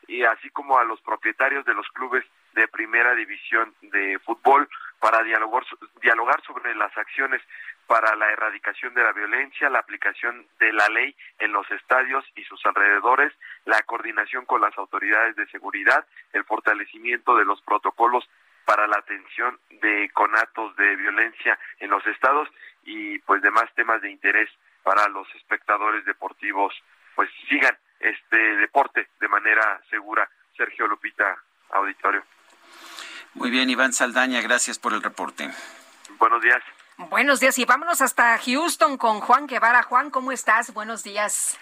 y 0.07 0.23
así 0.23 0.49
como 0.51 0.77
a 0.77 0.85
los 0.85 1.01
propietarios 1.01 1.65
de 1.65 1.73
los 1.73 1.87
clubes 1.89 2.23
de 2.53 2.67
primera 2.67 3.13
división 3.15 3.73
de 3.81 4.19
fútbol 4.19 4.69
para 4.99 5.21
dialogar, 5.23 5.63
dialogar 6.01 6.41
sobre 6.43 6.73
las 6.75 6.95
acciones 6.97 7.41
para 7.87 8.15
la 8.15 8.31
erradicación 8.31 8.93
de 8.93 9.03
la 9.03 9.11
violencia, 9.11 9.69
la 9.69 9.79
aplicación 9.79 10.47
de 10.59 10.73
la 10.73 10.87
ley 10.89 11.15
en 11.39 11.51
los 11.51 11.69
estadios 11.71 12.25
y 12.35 12.43
sus 12.45 12.65
alrededores, 12.65 13.33
la 13.65 13.81
coordinación 13.83 14.45
con 14.45 14.61
las 14.61 14.75
autoridades 14.77 15.35
de 15.35 15.47
seguridad, 15.47 16.05
el 16.33 16.45
fortalecimiento 16.45 17.35
de 17.35 17.45
los 17.45 17.61
protocolos 17.61 18.27
para 18.65 18.87
la 18.87 18.97
atención 18.97 19.59
de 19.69 20.09
conatos 20.13 20.75
de 20.75 20.95
violencia 20.95 21.57
en 21.79 21.89
los 21.89 22.05
estados 22.07 22.49
y 22.83 23.19
pues 23.19 23.41
demás 23.41 23.65
temas 23.75 24.01
de 24.01 24.11
interés 24.11 24.49
para 24.83 25.07
los 25.09 25.27
espectadores 25.35 26.03
deportivos 26.05 26.73
pues 27.15 27.29
sigan 27.49 27.77
este 27.99 28.37
deporte 28.57 29.07
de 29.19 29.27
manera 29.27 29.81
segura. 29.89 30.29
Sergio 30.55 30.87
Lupita, 30.87 31.37
auditorio. 31.71 32.23
Muy 33.33 33.49
bien, 33.49 33.69
Iván 33.69 33.93
Saldaña, 33.93 34.41
gracias 34.41 34.79
por 34.79 34.93
el 34.93 35.01
reporte. 35.01 35.49
Buenos 36.17 36.41
días. 36.41 36.61
Buenos 36.97 37.41
días 37.41 37.59
y 37.59 37.65
vámonos 37.65 38.01
hasta 38.01 38.37
Houston 38.37 38.97
con 38.97 39.19
Juan 39.19 39.47
Guevara. 39.47 39.83
Juan, 39.83 40.09
¿cómo 40.09 40.31
estás? 40.31 40.73
Buenos 40.73 41.03
días. 41.03 41.59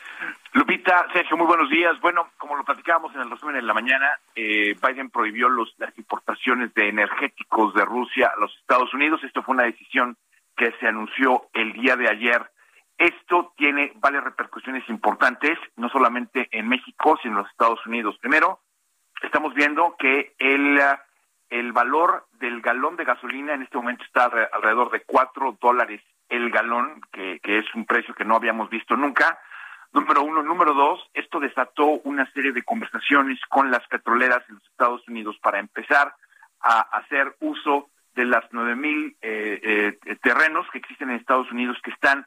Lupita, 0.51 1.07
Sergio, 1.11 1.36
muy 1.38 1.47
buenos 1.47 1.71
días. 1.71 1.99
Bueno, 2.01 2.29
como 2.38 2.55
lo 2.55 2.63
platicábamos 2.63 3.15
en 3.15 3.21
el 3.21 3.31
resumen 3.31 3.55
en 3.55 3.65
la 3.65 3.73
mañana, 3.73 4.19
eh, 4.36 4.75
Biden 4.79 5.09
prohibió 5.09 5.49
los, 5.49 5.73
las 5.79 5.97
importaciones 5.97 6.71
de 6.75 6.88
energéticos 6.88 7.73
de 7.73 7.84
Rusia 7.84 8.31
a 8.36 8.39
los 8.39 8.55
Estados 8.57 8.93
Unidos. 8.93 9.23
Esto 9.23 9.41
fue 9.41 9.55
una 9.55 9.63
decisión 9.63 10.18
que 10.55 10.72
se 10.80 10.88
anunció 10.88 11.49
el 11.53 11.73
día 11.73 11.95
de 11.95 12.10
ayer. 12.10 12.51
Esto 12.99 13.53
tiene 13.57 13.91
varias 13.95 14.23
repercusiones 14.23 14.88
importantes, 14.88 15.57
no 15.77 15.89
solamente 15.89 16.47
en 16.51 16.69
México, 16.69 17.18
sino 17.23 17.38
en 17.38 17.39
los 17.39 17.49
Estados 17.49 17.84
Unidos. 17.88 18.19
Primero, 18.22 18.60
estamos 19.23 19.55
viendo 19.55 19.95
que 19.97 20.35
el 20.38 20.80
el 21.53 21.71
valor 21.71 22.25
del 22.39 22.61
galón 22.61 22.95
de 22.95 23.05
gasolina 23.05 23.53
en 23.53 23.61
este 23.61 23.77
momento 23.77 24.03
está 24.03 24.25
alrededor 24.51 24.89
de 24.89 25.03
cuatro 25.03 25.55
dólares 25.61 26.01
el 26.27 26.49
galón, 26.49 26.99
que, 27.11 27.39
es 27.43 27.65
un 27.75 27.85
precio 27.85 28.15
que 28.15 28.25
no 28.25 28.35
habíamos 28.35 28.71
visto 28.71 28.97
nunca. 28.97 29.38
Número 29.91 30.23
uno. 30.23 30.41
Número 30.41 30.73
dos, 30.73 31.07
esto 31.13 31.39
desató 31.39 31.85
una 32.05 32.25
serie 32.31 32.53
de 32.53 32.63
conversaciones 32.63 33.39
con 33.49 33.69
las 33.69 33.88
petroleras 33.88 34.41
en 34.49 34.55
los 34.55 34.63
Estados 34.65 35.07
Unidos 35.07 35.38
para 35.43 35.59
empezar 35.59 36.15
a 36.59 36.81
hacer 36.97 37.35
uso 37.39 37.91
de 38.15 38.25
las 38.25 38.49
9.000 38.49 39.15
eh, 39.21 39.99
eh, 40.03 40.15
terrenos 40.23 40.65
que 40.71 40.80
existen 40.80 41.11
en 41.11 41.17
Estados 41.17 41.51
Unidos 41.51 41.77
que 41.84 41.91
están 41.91 42.25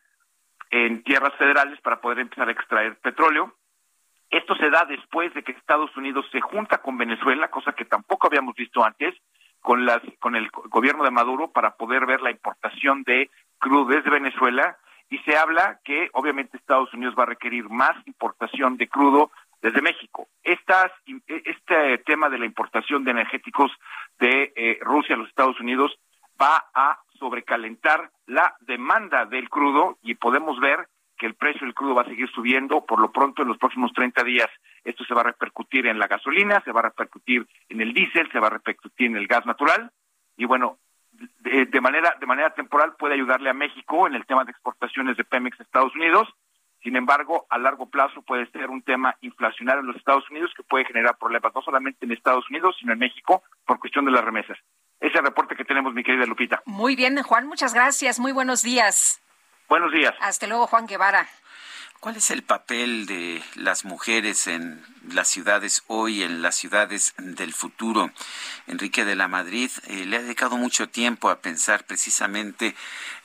en 0.71 1.03
tierras 1.03 1.35
federales 1.35 1.81
para 1.81 2.01
poder 2.01 2.21
empezar 2.21 2.49
a 2.49 2.53
extraer 2.53 2.97
petróleo. 2.99 3.57
Esto 4.31 4.57
se 4.57 4.71
da 4.71 4.85
después 4.85 5.33
de 5.35 5.43
que 5.43 5.53
Estados 5.53 5.97
Unidos 5.97 6.27
se 6.33 6.41
junta 6.41 6.79
con 6.79 6.99
Venezuela, 6.99 7.49
cosa 7.49 7.73
que 7.73 7.85
tampoco 7.85 8.27
habíamos 8.27 8.55
visto 8.55 8.85
antes, 8.85 9.15
con, 9.61 9.85
las, 9.85 10.01
con 10.21 10.37
el 10.37 10.49
gobierno 10.51 11.05
de 11.05 11.11
Maduro 11.11 11.51
para 11.51 11.77
poder 11.77 12.07
ver 12.07 12.21
la 12.21 12.31
importación 12.31 13.03
de 13.03 13.31
crudo 13.59 13.87
desde 13.87 14.11
Venezuela 14.11 14.77
y 15.09 15.19
se 15.19 15.37
habla 15.37 15.81
que 15.85 16.11
obviamente 16.13 16.57
Estados 16.57 16.93
Unidos 16.93 17.15
va 17.19 17.25
a 17.25 17.27
requerir 17.27 17.69
más 17.69 17.95
importación 18.07 18.77
de 18.77 18.89
crudo 18.89 19.31
desde 19.63 19.83
México. 19.83 20.29
Estas, 20.43 20.93
este 21.27 21.99
tema 21.99 22.29
de 22.29 22.39
la 22.39 22.47
importación 22.47 23.05
de 23.05 23.13
energéticos 23.13 23.73
de 24.19 24.53
eh, 24.55 24.79
Rusia 24.83 25.15
a 25.15 25.19
los 25.19 25.29
Estados 25.29 25.59
Unidos 25.61 25.97
va 26.41 26.67
a 26.75 27.01
sobrecalentar 27.19 28.11
la 28.27 28.55
demanda 28.61 29.25
del 29.25 29.49
crudo 29.49 29.99
y 30.03 30.15
podemos 30.15 30.61
ver 30.61 30.89
que 31.17 31.27
el 31.27 31.35
precio 31.35 31.67
del 31.67 31.75
crudo 31.75 31.95
va 31.95 32.03
a 32.03 32.07
seguir 32.07 32.31
subiendo. 32.31 32.85
Por 32.85 33.01
lo 33.01 33.11
pronto, 33.11 33.43
en 33.43 33.49
los 33.49 33.59
próximos 33.59 33.93
30 33.93 34.23
días, 34.25 34.49
esto 34.85 35.05
se 35.05 35.15
va 35.15 35.23
a 35.23 35.25
repercutir 35.25 35.87
en 35.87 35.99
la 35.99 36.07
gasolina, 36.07 36.61
se 36.65 36.73
va 36.73 36.81
a 36.81 36.85
repercutir 36.85 37.47
en 37.69 37.81
el 37.81 37.93
diésel, 37.93 38.31
se 38.31 38.41
va 38.41 38.49
a 38.49 38.51
repercutir 38.51 39.09
en 39.09 39.17
el 39.17 39.27
gas 39.27 39.47
natural. 39.47 39.91
Y 40.37 40.45
bueno, 40.45 40.79
de, 41.41 41.81
manera, 41.81 42.17
de 42.21 42.27
manera 42.27 42.51
temporal 42.51 42.95
puede 42.99 43.15
ayudarle 43.15 43.51
a 43.51 43.55
México 43.55 44.07
en 44.07 44.15
el 44.15 44.27
tema 44.27 44.45
de 44.45 44.51
exportaciones 44.51 45.17
de 45.17 45.25
Pemex 45.25 45.59
a 45.59 45.63
Estados 45.63 45.95
Unidos. 45.95 46.29
Sin 46.83 46.95
embargo, 46.95 47.47
a 47.51 47.59
largo 47.59 47.89
plazo 47.89 48.23
puede 48.23 48.47
ser 48.51 48.71
un 48.71 48.83
tema 48.83 49.17
inflacionario 49.21 49.81
en 49.81 49.89
los 49.89 49.97
Estados 49.97 50.29
Unidos 50.31 50.53
que 50.57 50.63
puede 50.63 50.85
generar 50.85 51.17
problemas 51.19 51.53
no 51.55 51.63
solamente 51.63 52.05
en 52.05 52.13
Estados 52.13 52.49
Unidos, 52.51 52.77
sino 52.79 52.93
en 52.93 52.99
México 52.99 53.43
por 53.65 53.81
cuestión 53.81 54.05
de 54.05 54.13
las 54.13 54.25
remesas. 54.25 54.59
Ese 55.01 55.21
reporte 55.21 55.57
que 55.57 55.65
tenemos, 55.65 55.95
mi 55.95 56.05
querida 56.05 56.27
Lupita. 56.27 56.63
Muy 56.65 56.97
bien, 56.97 57.21
Juan, 57.23 57.47
muchas 57.47 57.75
gracias. 57.75 58.21
Muy 58.21 58.33
buenos 58.33 58.63
días. 58.63 59.21
Buenos 59.69 59.93
días. 59.93 60.15
Hasta 60.21 60.47
luego, 60.47 60.67
Juan 60.67 60.87
Guevara. 60.87 61.29
¿Cuál 62.01 62.17
es 62.17 62.31
el 62.31 62.43
papel 62.43 63.07
de 63.07 63.43
las 63.55 63.85
mujeres 63.85 64.47
en 64.47 64.85
las 65.13 65.29
ciudades 65.29 65.83
hoy, 65.87 66.23
en 66.23 66.43
las 66.43 66.57
ciudades 66.57 67.15
del 67.19 67.53
futuro? 67.53 68.11
Enrique 68.67 69.05
de 69.05 69.17
la 69.17 69.29
Madrid 69.29 69.71
eh, 69.87 70.05
le 70.07 70.17
ha 70.17 70.23
dedicado 70.23 70.57
mucho 70.57 70.89
tiempo 70.89 71.31
a 71.31 71.41
pensar 71.41 71.85
precisamente 71.85 72.75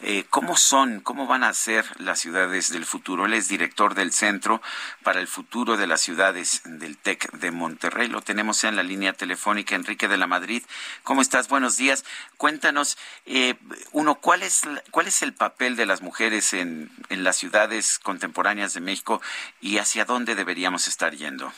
eh, 0.01 0.25
cómo 0.29 0.55
son, 0.55 0.99
cómo 1.01 1.27
van 1.27 1.43
a 1.43 1.53
ser 1.53 1.85
las 1.99 2.19
ciudades 2.19 2.71
del 2.71 2.85
futuro. 2.85 3.25
Él 3.25 3.33
es 3.33 3.47
director 3.47 3.95
del 3.95 4.11
Centro 4.11 4.61
para 5.03 5.19
el 5.19 5.27
Futuro 5.27 5.77
de 5.77 5.87
las 5.87 6.01
Ciudades 6.01 6.61
del 6.65 6.97
TEC 6.97 7.31
de 7.31 7.51
Monterrey. 7.51 8.07
Lo 8.07 8.21
tenemos 8.21 8.63
en 8.63 8.75
la 8.75 8.83
línea 8.83 9.13
telefónica. 9.13 9.75
Enrique 9.75 10.07
de 10.07 10.17
la 10.17 10.27
Madrid, 10.27 10.63
¿cómo 11.03 11.21
estás? 11.21 11.47
Buenos 11.47 11.77
días. 11.77 12.05
Cuéntanos, 12.37 12.97
eh, 13.25 13.55
uno, 13.91 14.15
¿cuál 14.15 14.43
es, 14.43 14.61
¿cuál 14.91 15.07
es 15.07 15.21
el 15.21 15.33
papel 15.33 15.75
de 15.75 15.85
las 15.85 16.01
mujeres 16.01 16.53
en, 16.53 16.91
en 17.09 17.23
las 17.23 17.37
ciudades 17.37 17.99
contemporáneas 17.99 18.73
de 18.73 18.81
México 18.81 19.21
y 19.59 19.77
hacia 19.77 20.05
dónde 20.05 20.35
deberíamos 20.35 20.87
estar 20.87 21.15
yendo. 21.15 21.51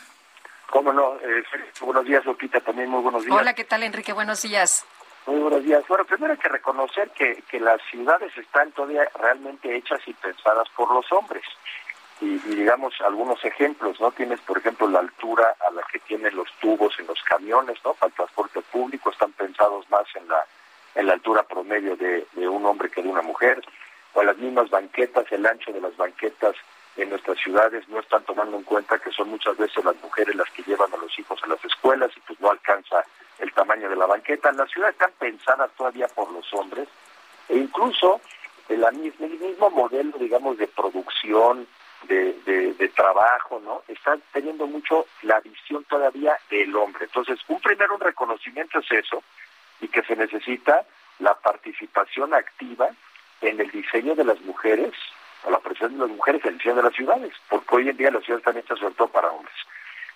Cómo 0.69 0.91
no, 0.91 1.15
eh, 1.21 1.43
buenos 1.81 2.05
días 2.05 2.25
Lupita, 2.25 2.59
también 2.59 2.89
muy 2.89 3.01
buenos 3.01 3.23
días. 3.23 3.37
Hola, 3.37 3.53
¿qué 3.53 3.63
tal 3.63 3.83
Enrique? 3.83 4.13
Buenos 4.13 4.41
días. 4.41 4.85
Muy 5.25 5.39
buenos 5.39 5.63
días. 5.63 5.83
Bueno, 5.87 6.03
primero 6.03 6.33
hay 6.33 6.39
que 6.39 6.49
reconocer 6.49 7.09
que, 7.11 7.43
que 7.49 7.59
las 7.59 7.81
ciudades 7.89 8.35
están 8.37 8.71
todavía 8.73 9.07
realmente 9.19 9.73
hechas 9.75 10.01
y 10.05 10.13
pensadas 10.13 10.67
por 10.75 10.91
los 10.93 11.09
hombres. 11.11 11.43
Y, 12.19 12.37
digamos 12.39 12.93
algunos 13.01 13.43
ejemplos, 13.43 13.99
¿no? 13.99 14.11
Tienes, 14.11 14.39
por 14.41 14.57
ejemplo, 14.57 14.87
la 14.87 14.99
altura 14.99 15.55
a 15.67 15.71
la 15.71 15.81
que 15.91 15.99
tienen 15.99 16.35
los 16.35 16.51
tubos 16.59 16.97
en 16.99 17.07
los 17.07 17.21
camiones, 17.23 17.77
¿no? 17.83 17.93
Para 17.93 18.09
el 18.09 18.15
transporte 18.15 18.61
público 18.61 19.11
están 19.11 19.31
pensados 19.33 19.89
más 19.89 20.05
en 20.15 20.27
la, 20.27 20.45
en 20.95 21.07
la 21.07 21.13
altura 21.13 21.43
promedio 21.43 21.95
de, 21.95 22.27
de 22.33 22.47
un 22.47 22.65
hombre 22.65 22.89
que 22.89 23.01
de 23.01 23.09
una 23.09 23.21
mujer. 23.21 23.63
O 24.13 24.23
las 24.23 24.37
mismas 24.37 24.69
banquetas, 24.69 25.25
el 25.31 25.45
ancho 25.45 25.71
de 25.71 25.81
las 25.81 25.95
banquetas 25.97 26.55
en 26.95 27.09
nuestras 27.09 27.37
ciudades 27.39 27.87
no 27.89 27.99
están 27.99 28.23
tomando 28.23 28.57
en 28.57 28.63
cuenta 28.63 28.99
que 28.99 29.11
son 29.11 29.29
muchas 29.29 29.57
veces 29.57 29.83
las 29.83 29.95
mujeres 30.01 30.35
las 30.35 30.49
que 30.51 30.63
llevan 30.63 30.93
a 30.93 30.97
los 30.97 31.17
hijos 31.17 31.39
a 31.43 31.47
las 31.47 31.63
escuelas 31.65 32.11
y 32.15 32.19
pues 32.21 32.39
no 32.39 32.51
alcanza 32.51 33.03
el 33.39 33.51
tamaño 33.53 33.89
de 33.89 33.95
la 33.95 34.05
banqueta. 34.05 34.51
Las 34.51 34.69
ciudades 34.69 34.93
están 34.93 35.11
pensadas 35.17 35.71
todavía 35.75 36.07
por 36.09 36.31
los 36.31 36.51
hombres 36.53 36.87
e 37.49 37.57
incluso 37.57 38.21
el, 38.69 38.85
mismo 38.93 39.69
modelo, 39.69 40.17
digamos, 40.17 40.57
de 40.57 40.67
producción, 40.67 41.67
de, 42.03 42.33
de, 42.45 42.89
trabajo, 42.89 43.61
¿no? 43.63 43.81
Están 43.87 44.21
teniendo 44.31 44.67
mucho 44.67 45.07
la 45.23 45.39
visión 45.39 45.83
todavía 45.85 46.37
del 46.49 46.75
hombre. 46.75 47.05
Entonces, 47.05 47.39
un 47.47 47.59
primero 47.59 47.95
un 47.95 48.01
reconocimiento 48.01 48.79
es 48.79 48.91
eso 48.91 49.23
y 49.81 49.87
que 49.87 50.03
se 50.03 50.15
necesita 50.15 50.85
la 51.19 51.33
participación 51.35 52.33
activa 52.33 52.89
en 53.41 53.59
el 53.59 53.71
diseño 53.71 54.15
de 54.15 54.25
las 54.25 54.39
mujeres 54.41 54.93
a 55.45 55.51
la 55.51 55.59
presencia 55.59 55.97
de 55.97 56.07
las 56.07 56.09
mujeres 56.09 56.41
en 56.43 56.49
el 56.49 56.57
diseño 56.57 56.75
de 56.75 56.83
las 56.83 56.93
ciudades, 56.93 57.33
porque 57.49 57.75
hoy 57.75 57.89
en 57.89 57.97
día 57.97 58.11
las 58.11 58.23
ciudades 58.23 58.45
están 58.45 58.57
hechas 58.57 58.79
sobre 58.79 58.95
todo 58.95 59.07
para 59.07 59.29
hombres. 59.29 59.55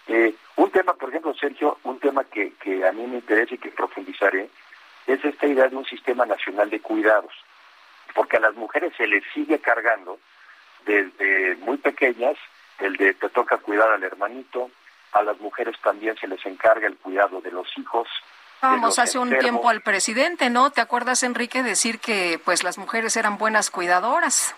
Eh, 0.07 0.33
un 0.55 0.71
tema, 0.71 0.93
por 0.93 1.09
ejemplo, 1.09 1.33
Sergio, 1.33 1.77
un 1.83 1.99
tema 1.99 2.23
que, 2.23 2.53
que 2.53 2.87
a 2.87 2.91
mí 2.91 3.05
me 3.07 3.17
interesa 3.17 3.55
y 3.55 3.57
que 3.57 3.71
profundizaré, 3.71 4.49
es 5.05 5.23
esta 5.23 5.47
idea 5.47 5.67
de 5.67 5.75
un 5.75 5.85
sistema 5.85 6.25
nacional 6.25 6.69
de 6.69 6.79
cuidados, 6.79 7.33
porque 8.13 8.37
a 8.37 8.41
las 8.41 8.55
mujeres 8.55 8.93
se 8.97 9.07
les 9.07 9.23
sigue 9.33 9.59
cargando 9.59 10.19
desde 10.85 11.55
muy 11.57 11.77
pequeñas 11.77 12.37
el 12.79 12.95
de 12.95 13.13
te 13.13 13.29
toca 13.29 13.57
cuidar 13.57 13.89
al 13.89 14.03
hermanito, 14.03 14.69
a 15.13 15.23
las 15.23 15.39
mujeres 15.39 15.75
también 15.81 16.15
se 16.17 16.27
les 16.27 16.45
encarga 16.45 16.87
el 16.87 16.97
cuidado 16.97 17.41
de 17.41 17.51
los 17.51 17.67
hijos, 17.77 18.07
Vamos, 18.61 18.97
hace 18.97 19.19
un 19.19 19.37
tiempo 19.37 19.69
al 19.69 19.81
presidente, 19.81 20.49
¿no? 20.49 20.71
¿Te 20.71 20.81
acuerdas, 20.81 21.21
Enrique, 21.21 21.61
decir 21.61 21.99
que 21.99 22.41
pues 22.43 22.63
las 22.63 22.79
mujeres 22.79 23.15
eran 23.15 23.37
buenas 23.37 23.69
cuidadoras? 23.69 24.55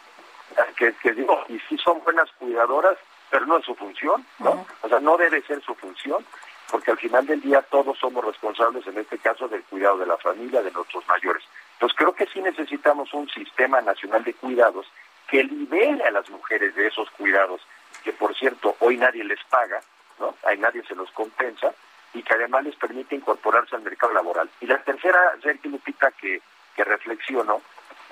Que, 0.76 1.12
digo, 1.14 1.44
y 1.48 1.60
sí 1.68 1.78
son 1.78 2.02
buenas 2.04 2.30
cuidadoras, 2.34 2.98
pero 3.30 3.46
no 3.46 3.58
es 3.58 3.66
su 3.66 3.76
función, 3.76 4.26
¿no? 4.40 4.66
O 4.82 4.90
sea, 4.90 5.00
no 5.00 5.18
debe 5.18 5.42
ser 5.44 5.62
su 5.62 5.76
función, 5.76 6.26
porque 6.72 6.92
al 6.92 6.98
final 6.98 7.26
del 7.26 7.42
día 7.42 7.62
todos 7.62 7.98
somos 7.98 8.24
responsables, 8.24 8.86
en 8.88 8.98
este 8.98 9.18
caso, 9.18 9.48
del 9.48 9.64
cuidado 9.64 9.98
de 9.98 10.06
la 10.06 10.18
familia, 10.18 10.62
de 10.62 10.72
nuestros 10.72 11.08
mayores. 11.08 11.44
Entonces 11.74 11.98
creo 11.98 12.14
que 12.14 12.28
sí 12.28 12.42
necesitamos 12.42 13.14
un 13.14 13.30
sistema 13.30 13.82
nacional 13.82 14.24
de 14.24 14.34
cuidados 14.34 14.88
que 15.30 15.44
libere 15.44 16.04
a 16.04 16.12
las 16.12 16.30
mujeres 16.30 16.76
de 16.76 16.88
esos 16.88 17.10
cuidados, 17.12 17.62
que 18.04 18.14
por 18.14 18.36
cierto 18.36 18.76
hoy 18.80 18.98
nadie 18.98 19.24
les 19.24 19.44
paga, 19.46 19.82
¿no? 20.20 20.36
Hay 20.46 20.58
nadie 20.58 20.84
se 20.88 20.96
los 20.96 21.12
compensa 21.12 21.74
y 22.14 22.24
que 22.24 22.34
además 22.34 22.64
les 22.64 22.76
permite 22.76 23.16
incorporarse 23.16 23.76
al 23.76 23.84
mercado 23.84 24.14
laboral. 24.14 24.50
Y 24.60 24.66
la 24.66 24.82
tercera, 24.84 25.20
Sergio 25.42 25.72
Lupita, 25.72 26.12
que, 26.12 26.42
que 26.76 26.84
reflexiono, 26.84 27.62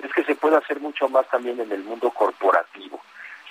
es 0.02 0.12
que 0.12 0.24
se 0.24 0.34
puede 0.34 0.56
hacer 0.56 0.80
mucho 0.80 1.08
más 1.08 1.28
también 1.28 1.60
en 1.60 1.72
el 1.72 1.82
mundo 1.82 2.10
corporativo. 2.10 3.00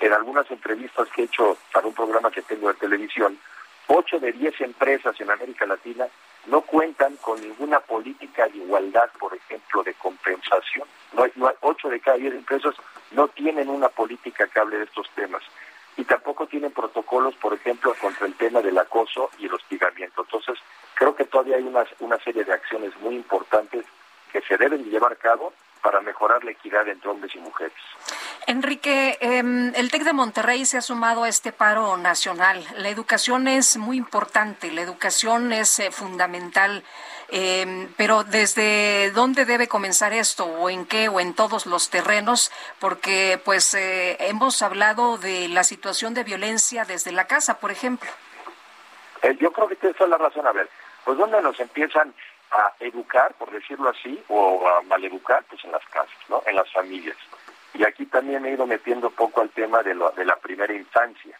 En 0.00 0.12
algunas 0.12 0.50
entrevistas 0.50 1.08
que 1.08 1.22
he 1.22 1.24
hecho 1.24 1.58
para 1.72 1.86
un 1.86 1.94
programa 1.94 2.30
que 2.30 2.42
tengo 2.42 2.68
de 2.68 2.74
televisión, 2.74 3.38
ocho 3.88 4.18
de 4.18 4.32
diez 4.32 4.60
empresas 4.60 5.20
en 5.20 5.30
América 5.30 5.66
Latina 5.66 6.06
no 6.46 6.62
cuentan 6.62 7.16
con 7.16 7.40
ninguna 7.40 7.80
política 7.80 8.46
de 8.48 8.58
igualdad, 8.58 9.10
por 9.18 9.34
ejemplo, 9.34 9.82
de 9.82 9.94
compensación. 9.94 10.86
No 11.12 11.24
hay, 11.24 11.32
ocho 11.60 11.88
de 11.88 12.00
cada 12.00 12.16
diez 12.16 12.32
empresas 12.32 12.74
no 13.10 13.28
tienen 13.28 13.68
una 13.68 13.88
política 13.88 14.46
que 14.46 14.60
hable 14.60 14.78
de 14.78 14.84
estos 14.84 15.10
temas. 15.10 15.42
Y 15.96 16.04
tampoco 16.04 16.46
tienen 16.46 16.70
protocolos, 16.70 17.34
por 17.36 17.52
ejemplo, 17.54 17.92
contra 18.00 18.26
el 18.26 18.34
tema 18.34 18.62
del 18.62 18.78
acoso 18.78 19.30
y 19.38 19.46
el 19.46 19.54
hostigamiento. 19.54 20.22
Entonces, 20.22 20.58
creo 20.94 21.14
que 21.16 21.24
todavía 21.24 21.56
hay 21.56 21.64
una, 21.64 21.84
una 21.98 22.18
serie 22.20 22.44
de 22.44 22.52
acciones 22.52 22.96
muy 23.00 23.16
importantes 23.16 23.84
que 24.32 24.40
se 24.42 24.56
deben 24.56 24.84
llevar 24.84 25.12
a 25.12 25.16
cabo 25.16 25.52
para 25.78 26.00
mejorar 26.00 26.44
la 26.44 26.50
equidad 26.50 26.86
entre 26.88 27.08
hombres 27.08 27.34
y 27.34 27.38
mujeres. 27.38 27.76
Enrique, 28.46 29.18
em, 29.20 29.74
el 29.74 29.90
TEC 29.90 30.04
de 30.04 30.12
Monterrey 30.12 30.64
se 30.64 30.78
ha 30.78 30.80
sumado 30.80 31.24
a 31.24 31.28
este 31.28 31.52
paro 31.52 31.96
nacional. 31.96 32.64
La 32.76 32.88
educación 32.88 33.46
es 33.46 33.76
muy 33.76 33.96
importante, 33.96 34.70
la 34.70 34.80
educación 34.80 35.52
es 35.52 35.78
eh, 35.78 35.90
fundamental, 35.90 36.82
em, 37.28 37.92
pero 37.96 38.24
¿desde 38.24 39.10
dónde 39.10 39.44
debe 39.44 39.68
comenzar 39.68 40.12
esto? 40.12 40.46
¿O 40.46 40.70
en 40.70 40.86
qué? 40.86 41.08
¿O 41.08 41.20
en 41.20 41.34
todos 41.34 41.66
los 41.66 41.90
terrenos? 41.90 42.50
Porque 42.78 43.40
pues 43.44 43.74
eh, 43.74 44.16
hemos 44.20 44.62
hablado 44.62 45.18
de 45.18 45.48
la 45.48 45.64
situación 45.64 46.14
de 46.14 46.24
violencia 46.24 46.84
desde 46.84 47.12
la 47.12 47.26
casa, 47.26 47.58
por 47.58 47.70
ejemplo. 47.70 48.10
Eh, 49.22 49.36
yo 49.40 49.52
creo 49.52 49.68
que 49.68 49.74
esa 49.74 50.04
es 50.04 50.10
la 50.10 50.18
razón. 50.18 50.46
A 50.46 50.52
ver, 50.52 50.68
pues 51.04 51.18
¿dónde 51.18 51.40
nos 51.42 51.58
empiezan 51.60 52.14
a 52.50 52.72
educar, 52.80 53.34
por 53.34 53.50
decirlo 53.50 53.90
así, 53.90 54.22
o 54.28 54.66
a 54.68 54.82
maleducar, 54.82 55.44
pues 55.48 55.64
en 55.64 55.72
las 55.72 55.84
casas, 55.86 56.18
¿no? 56.28 56.42
En 56.46 56.56
las 56.56 56.70
familias. 56.72 57.16
Y 57.74 57.84
aquí 57.84 58.06
también 58.06 58.44
he 58.46 58.52
ido 58.52 58.66
metiendo 58.66 59.10
poco 59.10 59.40
al 59.40 59.50
tema 59.50 59.82
de, 59.82 59.94
lo, 59.94 60.10
de 60.10 60.24
la 60.24 60.36
primera 60.36 60.72
infancia. 60.72 61.38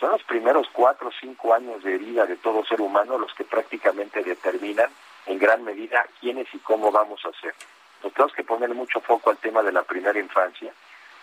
Son 0.00 0.10
los 0.10 0.22
primeros 0.24 0.68
cuatro 0.72 1.08
o 1.08 1.12
cinco 1.20 1.54
años 1.54 1.82
de 1.82 1.96
vida 1.98 2.26
de 2.26 2.36
todo 2.36 2.64
ser 2.64 2.80
humano 2.80 3.18
los 3.18 3.32
que 3.34 3.44
prácticamente 3.44 4.22
determinan 4.22 4.90
en 5.26 5.38
gran 5.38 5.64
medida 5.64 6.06
quiénes 6.20 6.46
y 6.54 6.58
cómo 6.58 6.90
vamos 6.92 7.24
a 7.24 7.32
ser. 7.40 7.54
Nos 8.02 8.12
tenemos 8.12 8.32
que 8.32 8.44
poner 8.44 8.70
mucho 8.74 9.00
foco 9.00 9.30
al 9.30 9.38
tema 9.38 9.62
de 9.62 9.72
la 9.72 9.82
primera 9.82 10.18
infancia, 10.18 10.72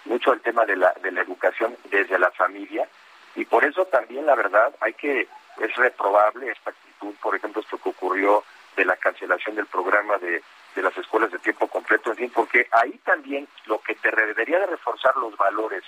mucho 0.06 0.32
al 0.32 0.42
tema 0.42 0.66
de 0.66 0.76
la, 0.76 0.94
de 1.02 1.12
la 1.12 1.22
educación 1.22 1.78
desde 1.90 2.18
la 2.20 2.32
familia, 2.32 2.88
Y 3.36 3.46
por 3.46 3.66
eso 3.66 3.86
también, 3.86 4.26
la 4.26 4.36
verdad, 4.36 4.74
hay 4.80 4.94
que, 4.94 5.28
es 5.58 5.76
reprobable 5.76 6.52
esta 6.52 6.70
actitud, 6.70 7.16
por 7.22 7.36
ejemplo, 7.36 7.62
esto 7.62 7.78
que 7.78 7.90
ocurrió 7.90 8.44
de 8.76 8.86
la 8.86 8.96
cancelación 8.98 9.56
del 9.56 9.66
programa 9.68 10.18
de, 10.18 10.42
de 10.76 10.82
las 10.82 10.98
escuelas 10.98 11.32
de 11.32 11.40
tiempo 11.40 11.68
completo, 11.68 12.12
en 12.12 12.18
fin, 12.18 12.32
porque 12.34 12.68
ahí 12.72 13.00
también 13.06 13.48
lo 13.66 13.80
que 13.80 13.96
te 13.96 14.12
debería 14.12 14.60
de 14.60 14.68
reforzar 14.68 15.16
los 15.18 15.36
valores 15.38 15.84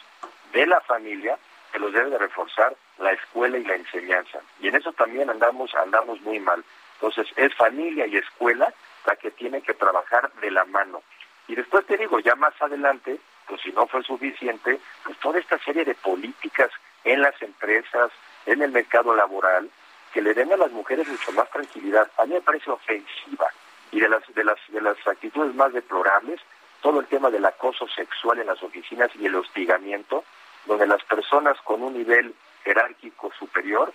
de 0.54 0.66
la 0.66 0.80
familia, 0.82 1.38
te 1.72 1.80
los 1.80 1.92
debe 1.92 2.10
de 2.10 2.18
reforzar 2.18 2.76
la 3.00 3.12
escuela 3.12 3.58
y 3.58 3.64
la 3.64 3.76
enseñanza. 3.76 4.40
Y 4.60 4.70
en 4.70 4.76
eso 4.76 4.94
también 4.94 5.30
andamos, 5.30 5.74
andamos 5.76 6.22
muy 6.22 6.40
mal. 6.40 6.64
Entonces, 6.96 7.28
es 7.36 7.54
familia 7.56 8.08
y 8.08 8.18
escuela 8.18 8.74
la 9.06 9.16
que 9.16 9.32
tienen 9.32 9.62
que 9.62 9.74
trabajar 9.74 10.32
de 10.42 10.52
la 10.52 10.66
mano. 10.66 11.04
Y 11.48 11.56
después 11.56 11.86
te 11.86 11.98
digo, 11.98 12.20
ya 12.20 12.36
más 12.36 12.54
adelante, 12.62 13.20
pues 13.48 13.62
si 13.62 13.72
no 13.72 13.88
fue 13.88 14.04
suficiente, 14.04 14.80
pues 15.04 15.18
toda 15.20 15.40
esta 15.40 15.60
serie 15.60 15.86
de 15.86 15.96
políticas 15.96 16.72
en 17.04 17.22
las 17.22 17.40
empresas, 17.42 18.12
en 18.46 18.62
el 18.62 18.72
mercado 18.72 19.16
laboral, 19.16 19.70
que 20.16 20.22
le 20.22 20.34
den 20.34 20.50
a 20.54 20.56
las 20.56 20.72
mujeres 20.72 21.06
mucho 21.10 21.34
más 21.34 21.50
tranquilidad. 21.50 22.10
A 22.18 22.26
mí 22.26 22.36
me 22.36 22.42
parece 22.42 22.72
ofensiva 22.72 23.50
y 23.92 24.00
de 24.00 24.08
las 24.08 24.24
de 24.34 24.46
las 24.46 24.58
de 24.70 24.80
las 24.80 24.96
actitudes 25.06 25.54
más 25.56 25.74
deplorables 25.74 26.40
todo 26.82 27.02
el 27.02 27.08
tema 27.08 27.30
del 27.30 27.44
acoso 27.44 27.86
sexual 27.90 28.40
en 28.40 28.48
las 28.48 28.64
oficinas 28.64 29.12
y 29.20 29.26
el 29.26 29.36
hostigamiento, 29.36 30.24
donde 30.68 30.88
las 30.88 31.04
personas 31.04 31.60
con 31.66 31.84
un 31.84 31.98
nivel 31.98 32.34
jerárquico 32.64 33.30
superior 33.38 33.92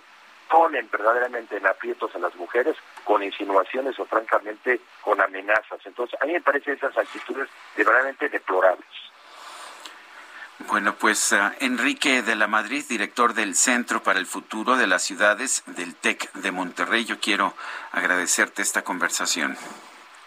ponen 0.47 0.87
verdaderamente 0.91 1.57
en 1.57 1.65
aprietos 1.65 2.13
a 2.13 2.19
las 2.19 2.35
mujeres 2.35 2.75
con 3.03 3.23
insinuaciones 3.23 3.97
o 3.97 4.05
francamente 4.05 4.79
con 5.01 5.19
amenazas. 5.21 5.79
Entonces, 5.85 6.21
a 6.21 6.25
mí 6.25 6.33
me 6.33 6.41
parecen 6.41 6.75
esas 6.75 6.95
actitudes 6.95 7.49
verdaderamente 7.75 8.29
deplorables. 8.29 9.10
Bueno, 10.67 10.95
pues 10.95 11.31
uh, 11.31 11.51
Enrique 11.59 12.21
de 12.21 12.35
la 12.35 12.47
Madrid, 12.47 12.83
director 12.87 13.33
del 13.33 13.55
Centro 13.55 14.03
para 14.03 14.19
el 14.19 14.25
Futuro 14.25 14.77
de 14.77 14.87
las 14.87 15.03
Ciudades 15.03 15.63
del 15.65 15.95
TEC 15.95 16.31
de 16.33 16.51
Monterrey, 16.51 17.05
yo 17.05 17.19
quiero 17.19 17.53
agradecerte 17.91 18.61
esta 18.61 18.83
conversación. 18.83 19.57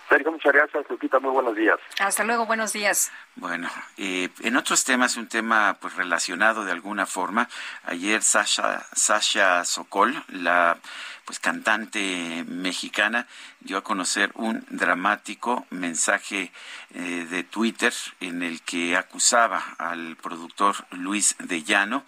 Sergio, 0.09 0.33
muchas 0.33 0.53
gracias. 0.53 0.85
Lupita, 0.89 1.19
muy 1.19 1.33
buenos 1.33 1.57
días. 1.57 1.79
Hasta 1.99 2.25
luego, 2.25 2.47
buenos 2.47 2.73
días. 2.73 3.11
Bueno, 3.37 3.69
eh, 3.97 4.29
en 4.41 4.57
otros 4.57 4.85
temas, 4.85 5.17
un 5.17 5.29
tema 5.29 5.77
pues 5.81 5.97
relacionado 5.97 6.65
de 6.65 6.73
alguna 6.73 7.07
forma. 7.07 7.49
Ayer 7.85 8.23
Sasha, 8.23 8.85
Sasha 8.93 9.65
Sokol, 9.65 10.23
la 10.29 10.77
pues 11.25 11.39
cantante 11.39 12.45
mexicana, 12.47 13.27
dio 13.61 13.79
a 13.79 13.85
conocer 13.85 14.31
un 14.35 14.65
dramático 14.69 15.67
mensaje 15.71 16.53
eh, 16.95 17.27
de 17.31 17.45
Twitter 17.45 17.93
en 18.21 18.43
el 18.43 18.63
que 18.63 18.97
acusaba 18.97 19.75
al 19.79 20.17
productor 20.17 20.87
Luis 20.91 21.37
de 21.39 21.63
Llano 21.63 22.05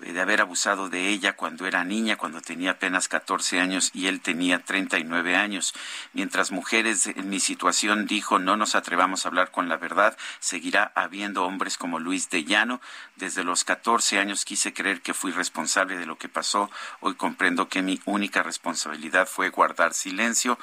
de 0.00 0.20
haber 0.20 0.40
abusado 0.40 0.88
de 0.88 1.08
ella 1.08 1.34
cuando 1.34 1.66
era 1.66 1.84
niña, 1.84 2.16
cuando 2.16 2.40
tenía 2.40 2.72
apenas 2.72 3.08
14 3.08 3.60
años 3.60 3.90
y 3.92 4.06
él 4.06 4.20
tenía 4.20 4.60
39 4.60 5.36
años. 5.36 5.74
Mientras 6.12 6.52
mujeres 6.52 7.06
en 7.08 7.28
mi 7.28 7.40
situación 7.40 8.06
dijo 8.06 8.38
no 8.38 8.56
nos 8.56 8.74
atrevamos 8.74 9.24
a 9.24 9.28
hablar 9.28 9.50
con 9.50 9.68
la 9.68 9.76
verdad, 9.76 10.16
seguirá 10.38 10.92
habiendo 10.94 11.44
hombres 11.44 11.76
como 11.76 11.98
Luis 11.98 12.30
de 12.30 12.44
Llano. 12.44 12.80
Desde 13.16 13.44
los 13.44 13.64
14 13.64 14.18
años 14.18 14.44
quise 14.44 14.72
creer 14.72 15.00
que 15.00 15.14
fui 15.14 15.32
responsable 15.32 15.96
de 15.96 16.06
lo 16.06 16.16
que 16.16 16.28
pasó. 16.28 16.70
Hoy 17.00 17.14
comprendo 17.14 17.68
que 17.68 17.82
mi 17.82 18.00
única 18.04 18.42
responsabilidad 18.48 19.28
fue 19.28 19.50
guardar 19.50 19.92
silencio. 19.92 20.58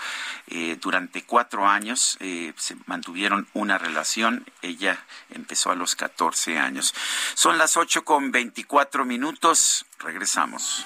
Eh, 0.47 0.77
durante 0.81 1.23
cuatro 1.23 1.67
años 1.67 2.17
eh, 2.19 2.51
se 2.57 2.75
mantuvieron 2.87 3.47
una 3.53 3.77
relación. 3.77 4.45
Ella 4.61 5.05
empezó 5.29 5.71
a 5.71 5.75
los 5.75 5.95
14 5.95 6.57
años. 6.57 6.95
Son 7.35 7.57
las 7.57 7.77
8 7.77 8.03
con 8.03 8.31
24 8.31 9.05
minutos. 9.05 9.85
Regresamos. 9.99 10.85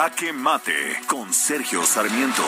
Jaque 0.00 0.32
Mate 0.32 0.98
con 1.06 1.30
Sergio 1.34 1.84
Sarmiento. 1.84 2.42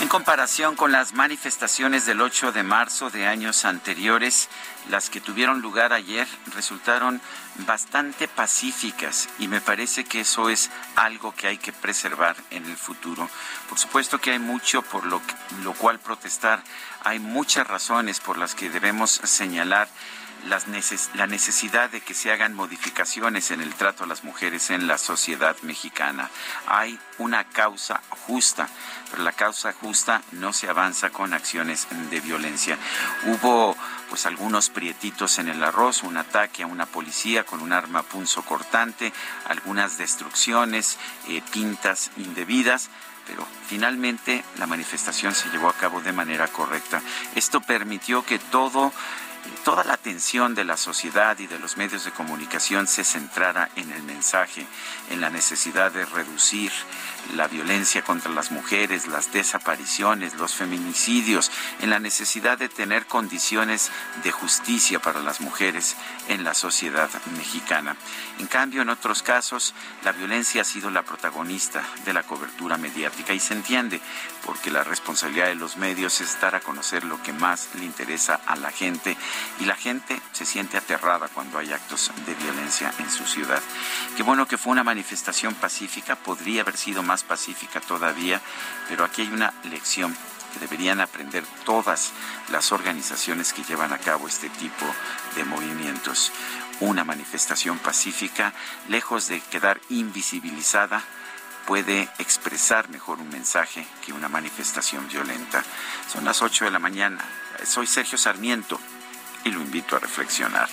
En 0.00 0.08
comparación 0.08 0.76
con 0.76 0.90
las 0.90 1.12
manifestaciones 1.12 2.06
del 2.06 2.22
8 2.22 2.52
de 2.52 2.62
marzo 2.62 3.10
de 3.10 3.26
años 3.26 3.66
anteriores, 3.66 4.48
las 4.88 5.10
que 5.10 5.20
tuvieron 5.20 5.60
lugar 5.60 5.92
ayer 5.92 6.26
resultaron 6.54 7.20
bastante 7.66 8.28
pacíficas 8.28 9.28
y 9.38 9.46
me 9.46 9.60
parece 9.60 10.04
que 10.04 10.20
eso 10.20 10.48
es 10.48 10.70
algo 10.96 11.34
que 11.34 11.48
hay 11.48 11.58
que 11.58 11.74
preservar 11.74 12.34
en 12.50 12.64
el 12.64 12.78
futuro. 12.78 13.28
Por 13.68 13.78
supuesto 13.78 14.18
que 14.22 14.30
hay 14.30 14.38
mucho 14.38 14.80
por 14.80 15.04
lo, 15.04 15.20
lo 15.64 15.74
cual 15.74 15.98
protestar, 15.98 16.62
hay 17.04 17.18
muchas 17.18 17.66
razones 17.66 18.20
por 18.20 18.38
las 18.38 18.54
que 18.54 18.70
debemos 18.70 19.10
señalar 19.10 19.88
la 20.46 21.26
necesidad 21.26 21.90
de 21.90 22.00
que 22.00 22.14
se 22.14 22.32
hagan 22.32 22.54
modificaciones 22.54 23.50
en 23.50 23.60
el 23.60 23.74
trato 23.74 24.04
a 24.04 24.06
las 24.06 24.24
mujeres 24.24 24.70
en 24.70 24.86
la 24.86 24.98
sociedad 24.98 25.56
mexicana. 25.62 26.30
Hay 26.66 26.98
una 27.18 27.44
causa 27.44 28.00
justa, 28.26 28.68
pero 29.10 29.22
la 29.22 29.32
causa 29.32 29.72
justa 29.72 30.22
no 30.32 30.52
se 30.52 30.68
avanza 30.68 31.10
con 31.10 31.34
acciones 31.34 31.86
de 32.10 32.20
violencia. 32.20 32.78
Hubo 33.26 33.76
pues 34.08 34.26
algunos 34.26 34.70
prietitos 34.70 35.38
en 35.38 35.48
el 35.48 35.62
arroz, 35.62 36.02
un 36.02 36.16
ataque 36.16 36.62
a 36.62 36.66
una 36.66 36.86
policía 36.86 37.44
con 37.44 37.60
un 37.60 37.72
arma 37.72 38.02
punzo 38.02 38.42
cortante, 38.42 39.12
algunas 39.48 39.98
destrucciones, 39.98 40.98
eh, 41.28 41.42
pintas 41.52 42.10
indebidas, 42.16 42.90
pero 43.26 43.46
finalmente 43.66 44.44
la 44.58 44.66
manifestación 44.66 45.34
se 45.34 45.48
llevó 45.50 45.68
a 45.68 45.74
cabo 45.74 46.00
de 46.00 46.12
manera 46.12 46.48
correcta. 46.48 47.00
Esto 47.34 47.60
permitió 47.60 48.24
que 48.24 48.38
todo 48.38 48.92
toda 49.64 49.84
la 49.84 49.94
atención 49.94 50.54
de 50.54 50.64
la 50.64 50.76
sociedad 50.76 51.38
y 51.38 51.46
de 51.46 51.58
los 51.58 51.76
medios 51.76 52.04
de 52.04 52.10
comunicación 52.12 52.86
se 52.86 53.04
centrara 53.04 53.70
en 53.76 53.90
el 53.92 54.02
mensaje, 54.02 54.66
en 55.10 55.20
la 55.20 55.30
necesidad 55.30 55.92
de 55.92 56.04
reducir 56.06 56.72
la 57.34 57.48
violencia 57.48 58.02
contra 58.02 58.30
las 58.30 58.50
mujeres, 58.50 59.06
las 59.06 59.32
desapariciones, 59.32 60.34
los 60.34 60.54
feminicidios, 60.54 61.50
en 61.80 61.90
la 61.90 61.98
necesidad 61.98 62.58
de 62.58 62.68
tener 62.68 63.06
condiciones 63.06 63.90
de 64.22 64.32
justicia 64.32 65.00
para 65.00 65.20
las 65.20 65.40
mujeres 65.40 65.96
en 66.28 66.44
la 66.44 66.54
sociedad 66.54 67.10
mexicana. 67.36 67.96
En 68.38 68.46
cambio, 68.46 68.82
en 68.82 68.90
otros 68.90 69.22
casos, 69.22 69.74
la 70.04 70.12
violencia 70.12 70.62
ha 70.62 70.64
sido 70.64 70.90
la 70.90 71.02
protagonista 71.02 71.82
de 72.04 72.12
la 72.12 72.22
cobertura 72.22 72.76
mediática 72.76 73.32
y 73.32 73.40
se 73.40 73.54
entiende 73.54 74.00
porque 74.44 74.70
la 74.70 74.84
responsabilidad 74.84 75.46
de 75.46 75.54
los 75.54 75.76
medios 75.76 76.20
es 76.20 76.40
dar 76.40 76.54
a 76.54 76.60
conocer 76.60 77.04
lo 77.04 77.22
que 77.22 77.32
más 77.32 77.68
le 77.74 77.84
interesa 77.84 78.40
a 78.46 78.56
la 78.56 78.70
gente 78.70 79.16
y 79.60 79.64
la 79.64 79.76
gente 79.76 80.20
se 80.32 80.46
siente 80.46 80.76
aterrada 80.76 81.28
cuando 81.28 81.58
hay 81.58 81.72
actos 81.72 82.10
de 82.26 82.34
violencia 82.34 82.92
en 82.98 83.10
su 83.10 83.26
ciudad. 83.26 83.62
Qué 84.16 84.22
bueno 84.22 84.46
que 84.46 84.58
fue 84.58 84.72
una 84.72 84.84
manifestación 84.84 85.54
pacífica, 85.54 86.16
podría 86.16 86.62
haber 86.62 86.76
sido 86.76 87.02
más 87.02 87.19
pacífica 87.24 87.80
todavía, 87.80 88.40
pero 88.88 89.04
aquí 89.04 89.22
hay 89.22 89.28
una 89.28 89.52
lección 89.64 90.16
que 90.52 90.60
deberían 90.60 91.00
aprender 91.00 91.44
todas 91.64 92.12
las 92.50 92.72
organizaciones 92.72 93.52
que 93.52 93.62
llevan 93.62 93.92
a 93.92 93.98
cabo 93.98 94.26
este 94.26 94.48
tipo 94.50 94.86
de 95.36 95.44
movimientos. 95.44 96.32
Una 96.80 97.04
manifestación 97.04 97.78
pacífica, 97.78 98.52
lejos 98.88 99.28
de 99.28 99.40
quedar 99.40 99.80
invisibilizada, 99.90 101.02
puede 101.66 102.08
expresar 102.18 102.88
mejor 102.88 103.20
un 103.20 103.28
mensaje 103.28 103.86
que 104.04 104.12
una 104.12 104.28
manifestación 104.28 105.06
violenta. 105.08 105.62
Son 106.08 106.24
las 106.24 106.42
8 106.42 106.64
de 106.64 106.70
la 106.70 106.78
mañana. 106.78 107.24
Soy 107.64 107.86
Sergio 107.86 108.18
Sarmiento 108.18 108.80
y 109.44 109.50
lo 109.50 109.60
invito 109.60 109.94
a 109.94 110.00
reflexionar. 110.00 110.68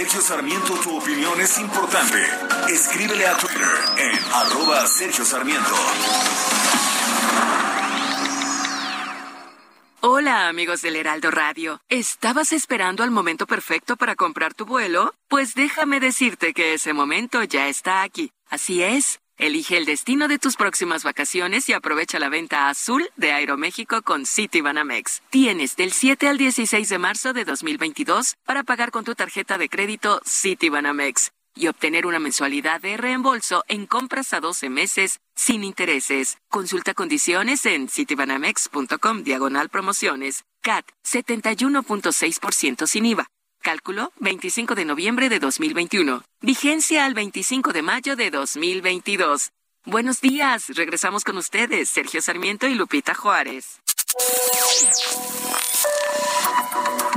Sergio 0.00 0.22
Sarmiento 0.22 0.72
tu 0.76 0.96
opinión 0.96 1.38
es 1.42 1.58
importante. 1.58 2.16
Escríbele 2.70 3.26
a 3.26 3.36
Twitter 3.36 3.68
en 3.98 4.18
arroba 4.32 4.86
Sergio 4.86 5.26
Sarmiento. 5.26 5.74
Hola 10.00 10.48
amigos 10.48 10.80
del 10.80 10.96
Heraldo 10.96 11.30
Radio. 11.30 11.82
¿Estabas 11.90 12.54
esperando 12.54 13.02
al 13.02 13.10
momento 13.10 13.46
perfecto 13.46 13.98
para 13.98 14.16
comprar 14.16 14.54
tu 14.54 14.64
vuelo? 14.64 15.12
Pues 15.28 15.54
déjame 15.54 16.00
decirte 16.00 16.54
que 16.54 16.72
ese 16.72 16.94
momento 16.94 17.42
ya 17.42 17.68
está 17.68 18.00
aquí. 18.00 18.32
Así 18.48 18.82
es. 18.82 19.19
Elige 19.40 19.78
el 19.78 19.86
destino 19.86 20.28
de 20.28 20.38
tus 20.38 20.56
próximas 20.56 21.02
vacaciones 21.02 21.66
y 21.70 21.72
aprovecha 21.72 22.18
la 22.18 22.28
venta 22.28 22.68
azul 22.68 23.08
de 23.16 23.32
Aeroméxico 23.32 24.02
con 24.02 24.26
Citibanamex. 24.26 25.22
Tienes 25.30 25.76
del 25.76 25.92
7 25.92 26.28
al 26.28 26.36
16 26.36 26.86
de 26.86 26.98
marzo 26.98 27.32
de 27.32 27.46
2022 27.46 28.36
para 28.44 28.64
pagar 28.64 28.90
con 28.90 29.04
tu 29.04 29.14
tarjeta 29.14 29.56
de 29.56 29.70
crédito 29.70 30.20
Citibanamex 30.28 31.32
y 31.54 31.68
obtener 31.68 32.04
una 32.04 32.18
mensualidad 32.18 32.82
de 32.82 32.98
reembolso 32.98 33.64
en 33.66 33.86
compras 33.86 34.34
a 34.34 34.40
12 34.40 34.68
meses 34.68 35.20
sin 35.34 35.64
intereses. 35.64 36.36
Consulta 36.50 36.92
condiciones 36.92 37.64
en 37.64 37.88
citibanamex.com 37.88 39.22
diagonal 39.22 39.70
promociones. 39.70 40.44
CAT 40.60 40.84
71.6% 41.02 42.86
sin 42.86 43.06
IVA. 43.06 43.26
Cálculo 43.62 44.12
25 44.20 44.74
de 44.74 44.86
noviembre 44.86 45.28
de 45.28 45.38
2021. 45.38 46.22
Vigencia 46.40 47.04
al 47.04 47.12
25 47.12 47.72
de 47.72 47.82
mayo 47.82 48.16
de 48.16 48.30
2022. 48.30 49.50
Buenos 49.84 50.22
días, 50.22 50.68
regresamos 50.68 51.24
con 51.24 51.36
ustedes, 51.36 51.90
Sergio 51.90 52.22
Sarmiento 52.22 52.66
y 52.66 52.74
Lupita 52.74 53.14
Juárez. 53.14 53.80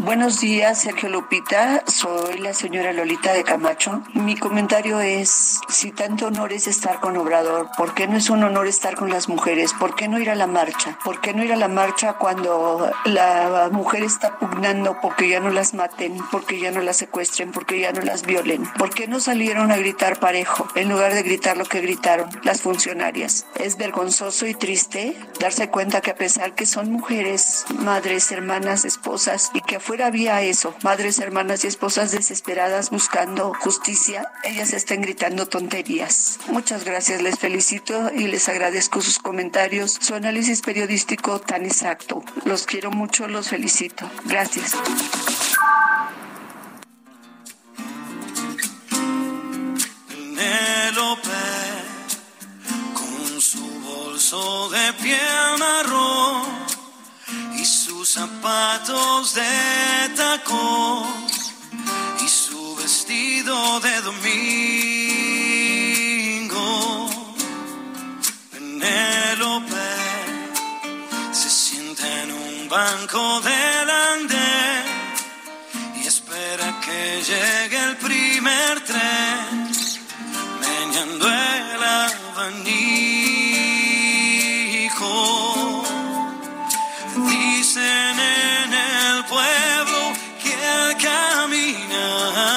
Buenos 0.04 0.42
días, 0.42 0.82
Sergio 0.82 1.08
Lupita. 1.08 1.82
Soy 1.88 2.38
la 2.40 2.54
señora 2.54 2.92
Lolita 2.92 3.32
de 3.32 3.46
Camacho. 3.46 4.04
Mi 4.14 4.36
comentario 4.36 5.00
es, 5.00 5.62
si 5.70 5.92
tanto 5.92 6.28
honor 6.28 6.52
es 6.52 6.68
estar 6.68 7.00
con 7.00 7.16
Obrador, 7.16 7.70
¿por 7.78 7.94
qué 7.94 8.06
no 8.06 8.18
es 8.18 8.30
un 8.30 8.44
honor 8.44 8.68
estar 8.68 8.96
con 8.96 9.10
las 9.10 9.30
mujeres? 9.30 9.72
¿Por 9.74 9.96
qué 9.96 10.10
no 10.10 10.20
ir 10.20 10.30
a 10.30 10.36
la 10.36 10.46
marcha? 10.46 11.00
¿Por 11.06 11.22
qué 11.22 11.34
no 11.34 11.44
ir 11.44 11.54
a 11.54 11.56
la 11.56 11.70
marcha 11.70 12.14
cuando 12.14 12.92
la 13.06 13.70
mujer 13.72 14.04
está 14.04 14.38
pugnando 14.40 14.98
porque 15.02 15.30
ya 15.30 15.40
no 15.40 15.52
las 15.52 15.74
maten, 15.74 16.18
porque 16.32 16.60
ya 16.60 16.72
no 16.72 16.82
las 16.82 16.98
secuestren, 16.98 17.52
porque 17.52 17.80
ya 17.80 17.94
no 17.94 18.02
las 18.02 18.26
violen? 18.26 18.66
¿Por 18.78 18.90
qué 18.90 19.08
no 19.08 19.22
salieron 19.22 19.72
a 19.72 19.78
gritar 19.78 20.20
parejo 20.20 20.68
en 20.76 20.90
lugar 20.90 21.14
de 21.14 21.24
gritar 21.24 21.56
lo 21.56 21.66
que 21.66 21.80
gritaron 21.80 22.30
las 22.44 22.62
funcionarias? 22.62 23.46
Es 23.56 23.78
vergonzoso 23.78 24.48
y 24.48 24.54
triste 24.54 25.18
darse 25.40 25.70
cuenta 25.70 26.02
que 26.02 26.12
a 26.12 26.16
pesar 26.16 26.56
que 26.56 26.66
son 26.66 26.92
mujeres, 26.92 27.66
madres, 27.80 28.32
hermanas, 28.34 28.84
esposas, 28.84 29.50
y 29.54 29.62
que 29.66 29.78
afuera 29.78 30.08
había 30.08 30.42
eso, 30.42 30.76
madres, 30.84 31.20
hermanas 31.20 31.64
y 31.64 31.68
esposas 31.68 32.12
desesperadas 32.12 32.90
buscando 32.90 33.54
justicia, 33.60 34.32
ellas 34.44 34.74
están 34.74 35.02
gritando 35.02 35.48
tonterías. 35.48 36.40
Muchas 36.48 36.84
gracias, 36.84 37.22
les 37.22 37.40
felicito 37.40 38.12
y 38.14 38.28
les 38.28 38.50
agradezco 38.50 39.02
sus 39.02 39.20
comentarios, 39.20 39.98
su 40.02 40.16
análisis 40.16 40.62
periodístico 40.62 41.40
tan 41.40 41.66
exacto. 41.66 42.24
Los 42.46 42.66
quiero 42.66 42.92
mucho, 42.92 43.28
los 43.28 43.50
felicito. 43.50 44.10
Gracias. 44.26 44.76
con 52.94 53.42
su 53.42 53.66
bolso 53.82 54.70
de 54.70 54.94
piel 55.02 55.58
marrón 55.58 56.63
sus 58.04 58.16
zapatos 58.16 59.34
de 59.34 60.10
tacón 60.18 61.06
y 62.22 62.28
su 62.28 62.76
vestido 62.76 63.80
de 63.80 64.02
domingo. 64.02 64.70
Penélope 68.52 69.90
se 71.32 71.50
sienta 71.50 72.24
en 72.24 72.32
un 72.34 72.68
banco 72.68 73.40
del 73.40 73.90
andén 73.90 74.84
y 76.04 76.06
espera 76.06 76.82
que 76.82 77.24
llegue 77.30 77.84
el 77.90 77.96
primer 77.98 78.84
tren, 78.84 79.72
meneando 80.60 81.26
el 81.30 81.84
abanico. 81.84 82.93
Dicen 87.74 88.20
en 88.20 88.72
el 88.72 89.26
pueblo 89.26 90.14
que 90.44 90.54
el 90.54 90.96
caminante. 91.02 92.54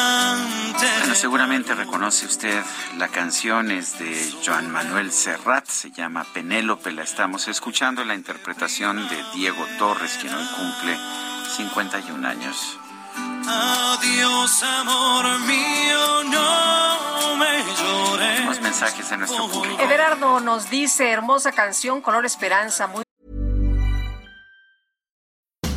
Bueno, 0.99 1.15
seguramente 1.15 1.75
reconoce 1.75 2.27
usted 2.27 2.63
la 2.99 3.09
canción, 3.09 3.71
es 3.71 3.99
de 3.99 4.35
Joan 4.45 4.71
Manuel 4.71 5.11
Serrat, 5.11 5.67
se 5.69 5.91
llama 5.91 6.27
Penélope, 6.35 6.93
la 6.93 7.03
estamos 7.03 7.49
escuchando, 7.49 8.05
la 8.05 8.15
interpretación 8.15 9.09
de 9.09 9.25
Diego 9.33 9.65
Torres, 9.79 10.19
quien 10.21 10.35
hoy 10.35 10.47
cumple 10.55 10.99
51 11.57 12.29
años. 12.29 12.79
Adiós, 13.49 14.63
amor 14.65 15.39
mío, 15.41 16.25
no 16.25 17.37
me 17.39 17.65
llores. 17.81 18.45
Los 18.45 18.61
mensajes 18.61 19.09
de 19.09 19.17
nuestro 19.17 19.49
público. 19.49 19.83
Everardo 19.83 20.41
nos 20.41 20.69
dice, 20.69 21.11
hermosa 21.11 21.53
canción, 21.53 22.03
color 22.03 22.27
esperanza, 22.27 22.87
muy 22.87 23.06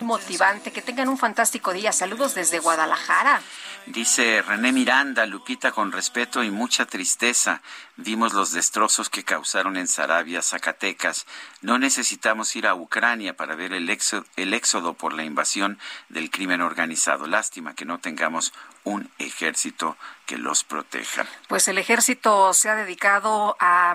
Motivante. 0.00 0.72
Que 0.72 0.82
tengan 0.82 1.08
un 1.08 1.18
fantástico 1.18 1.72
día. 1.72 1.92
Saludos 1.92 2.34
desde 2.34 2.58
Guadalajara. 2.60 3.40
Dice 3.86 4.42
René 4.42 4.70
Miranda, 4.70 5.24
Lupita, 5.24 5.72
con 5.72 5.92
respeto 5.92 6.44
y 6.44 6.50
mucha 6.50 6.84
tristeza, 6.84 7.62
vimos 7.96 8.34
los 8.34 8.52
destrozos 8.52 9.08
que 9.08 9.24
causaron 9.24 9.78
en 9.78 9.88
Sarabia, 9.88 10.42
Zacatecas. 10.42 11.26
No 11.62 11.78
necesitamos 11.78 12.54
ir 12.54 12.66
a 12.66 12.74
Ucrania 12.74 13.34
para 13.34 13.54
ver 13.54 13.72
el 13.72 13.88
éxodo, 13.88 14.26
el 14.36 14.52
éxodo 14.52 14.92
por 14.92 15.14
la 15.14 15.24
invasión 15.24 15.78
del 16.10 16.30
crimen 16.30 16.60
organizado. 16.60 17.26
Lástima 17.26 17.74
que 17.74 17.86
no 17.86 17.98
tengamos 17.98 18.52
un 18.84 19.10
ejército 19.18 19.96
que 20.26 20.36
los 20.36 20.64
proteja. 20.64 21.24
Pues 21.48 21.66
el 21.68 21.78
ejército 21.78 22.52
se 22.52 22.68
ha 22.68 22.74
dedicado 22.74 23.56
a 23.58 23.94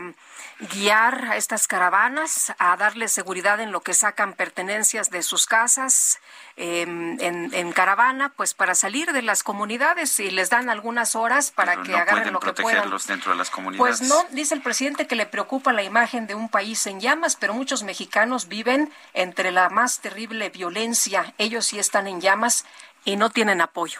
guiar 0.71 1.25
a 1.25 1.37
estas 1.37 1.67
caravanas, 1.67 2.53
a 2.57 2.75
darles 2.77 3.11
seguridad 3.11 3.59
en 3.59 3.71
lo 3.71 3.81
que 3.81 3.93
sacan 3.93 4.33
pertenencias 4.33 5.09
de 5.09 5.23
sus 5.23 5.45
casas 5.45 6.19
eh, 6.57 6.81
en, 6.81 7.19
en, 7.53 7.71
caravana, 7.73 8.29
pues 8.29 8.53
para 8.53 8.75
salir 8.75 9.11
de 9.11 9.21
las 9.21 9.43
comunidades 9.43 10.19
y 10.19 10.31
les 10.31 10.49
dan 10.49 10.69
algunas 10.69 11.15
horas 11.15 11.51
para 11.51 11.73
Pero 11.73 11.83
que 11.83 11.91
no 11.91 11.97
agarren 11.97 12.33
lo 12.33 12.39
que 12.39 12.53
puedan. 12.53 12.63
protegerlos 12.63 13.07
dentro 13.07 13.31
de 13.31 13.37
las 13.37 13.49
comunidades. 13.49 13.99
Pues 13.99 14.09
no, 14.09 14.23
dice 14.31 14.55
el 14.55 14.61
presidente 14.61 15.07
que 15.07 15.15
le 15.15 15.25
preocupa 15.25 15.73
la 15.73 15.83
imagen 15.83 16.27
de 16.27 16.35
un 16.35 16.49
país 16.49 16.85
en 16.87 16.99
llamas, 16.99 17.35
pero 17.35 17.53
muchos 17.53 17.83
mexicanos 17.83 18.47
viven 18.47 18.91
entre 19.13 19.51
la 19.51 19.69
más 19.69 19.99
terrible 19.99 20.49
violencia. 20.49 21.33
Ellos 21.37 21.65
sí 21.65 21.79
están 21.79 22.07
en 22.07 22.21
llamas 22.21 22.65
y 23.05 23.15
no 23.15 23.29
tienen 23.29 23.61
apoyo. 23.61 23.99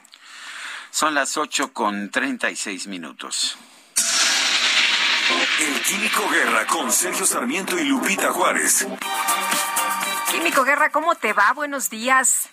Son 0.92 1.16
las 1.16 1.38
8 1.38 1.74
con 1.74 2.12
36 2.12 2.88
minutos. 2.88 3.58
El 5.30 5.82
Químico 5.84 6.30
Guerra 6.30 6.68
con 6.68 6.92
Sergio 6.92 7.26
Sarmiento 7.26 7.80
y 7.80 7.86
Lupita 7.86 8.34
Juárez. 8.34 8.86
Químico 10.30 10.66
Guerra, 10.66 10.90
¿cómo 10.90 11.16
te 11.16 11.32
va? 11.32 11.54
Buenos 11.54 11.90
días. 11.90 12.50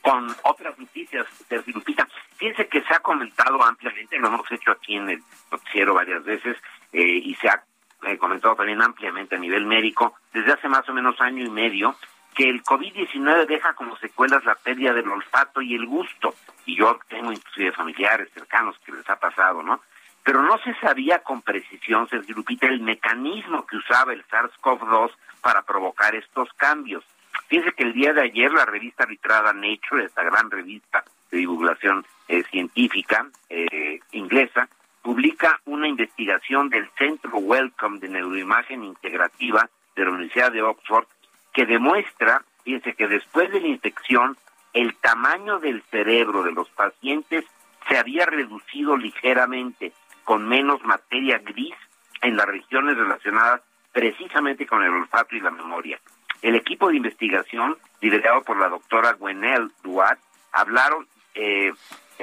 con 0.00 0.34
otras 0.42 0.76
noticias, 0.78 1.26
Sergio 1.48 1.74
Lupita. 1.74 2.08
Fíjense 2.36 2.66
que 2.66 2.82
se 2.82 2.92
ha 2.92 2.98
comentado 2.98 3.62
ampliamente, 3.62 4.18
lo 4.18 4.28
hemos 4.28 4.50
hecho 4.50 4.72
aquí 4.72 4.96
en 4.96 5.10
el 5.10 5.22
noticiero 5.52 5.94
varias 5.94 6.24
veces, 6.24 6.56
eh, 6.92 7.20
y 7.22 7.36
se 7.36 7.48
ha 7.48 7.62
eh, 8.02 8.18
comentado 8.18 8.56
también 8.56 8.82
ampliamente 8.82 9.36
a 9.36 9.38
nivel 9.38 9.64
médico, 9.64 10.16
desde 10.32 10.54
hace 10.54 10.68
más 10.68 10.88
o 10.88 10.92
menos 10.92 11.20
año 11.20 11.44
y 11.44 11.50
medio, 11.50 11.94
que 12.34 12.48
el 12.48 12.64
COVID-19 12.64 13.46
deja 13.46 13.74
como 13.74 13.96
secuelas 13.98 14.44
la 14.44 14.56
pérdida 14.56 14.92
del 14.92 15.08
olfato 15.08 15.62
y 15.62 15.76
el 15.76 15.86
gusto. 15.86 16.34
Y 16.66 16.76
yo 16.76 16.98
tengo 17.08 17.30
inclusive 17.30 17.70
familiares 17.70 18.28
cercanos 18.34 18.76
que 18.84 18.90
les 18.90 19.08
ha 19.08 19.16
pasado, 19.16 19.62
¿no? 19.62 19.80
Pero 20.24 20.42
no 20.42 20.58
se 20.58 20.74
sabía 20.76 21.20
con 21.20 21.42
precisión, 21.42 22.08
Sergio 22.08 22.36
Lupita, 22.36 22.66
el 22.66 22.80
mecanismo 22.80 23.66
que 23.66 23.76
usaba 23.76 24.12
el 24.12 24.24
SARS-CoV-2 24.26 25.10
para 25.40 25.62
provocar 25.62 26.14
estos 26.14 26.48
cambios. 26.54 27.04
Fíjense 27.48 27.72
que 27.72 27.82
el 27.82 27.92
día 27.92 28.12
de 28.12 28.22
ayer 28.22 28.52
la 28.52 28.64
revista 28.64 29.02
arbitrada 29.04 29.52
Nature, 29.52 30.04
esta 30.04 30.22
gran 30.22 30.50
revista 30.50 31.04
de 31.30 31.38
divulgación 31.38 32.06
eh, 32.28 32.44
científica 32.44 33.26
eh, 33.50 34.00
inglesa, 34.12 34.68
publica 35.02 35.60
una 35.64 35.88
investigación 35.88 36.68
del 36.68 36.88
Centro 36.96 37.36
Wellcome 37.38 37.98
de 37.98 38.08
Neuroimagen 38.08 38.84
Integrativa 38.84 39.68
de 39.96 40.04
la 40.04 40.10
Universidad 40.10 40.52
de 40.52 40.62
Oxford 40.62 41.06
que 41.52 41.66
demuestra, 41.66 42.42
fíjense 42.64 42.94
que 42.94 43.08
después 43.08 43.50
de 43.50 43.60
la 43.60 43.66
infección, 43.66 44.36
el 44.72 44.94
tamaño 44.96 45.58
del 45.58 45.82
cerebro 45.90 46.42
de 46.42 46.52
los 46.52 46.68
pacientes 46.70 47.44
se 47.88 47.98
había 47.98 48.24
reducido 48.24 48.96
ligeramente, 48.96 49.92
con 50.24 50.48
menos 50.48 50.82
materia 50.84 51.38
gris 51.38 51.74
en 52.20 52.36
las 52.36 52.46
regiones 52.46 52.96
relacionadas 52.96 53.62
precisamente 53.92 54.66
con 54.66 54.82
el 54.82 54.90
olfato 54.90 55.36
y 55.36 55.40
la 55.40 55.50
memoria. 55.50 56.00
El 56.40 56.56
equipo 56.56 56.88
de 56.88 56.96
investigación, 56.96 57.76
liderado 58.00 58.42
por 58.42 58.58
la 58.58 58.68
doctora 58.68 59.12
Gwenel 59.12 59.70
Duat, 59.82 60.18
hablaron, 60.52 61.06
eh, 61.34 61.72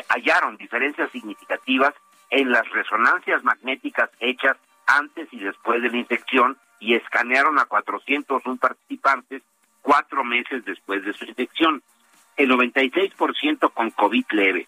hallaron 0.09 0.57
diferencias 0.57 1.11
significativas 1.11 1.93
en 2.29 2.51
las 2.51 2.69
resonancias 2.69 3.43
magnéticas 3.43 4.09
hechas 4.19 4.57
antes 4.85 5.27
y 5.31 5.39
después 5.39 5.81
de 5.81 5.89
la 5.89 5.97
infección 5.97 6.57
y 6.79 6.95
escanearon 6.95 7.59
a 7.59 7.65
401 7.65 8.57
participantes 8.57 9.43
cuatro 9.81 10.23
meses 10.23 10.65
después 10.65 11.03
de 11.03 11.13
su 11.13 11.25
infección. 11.25 11.81
El 12.37 12.51
96% 12.51 13.73
con 13.73 13.91
COVID 13.91 14.25
leve. 14.31 14.67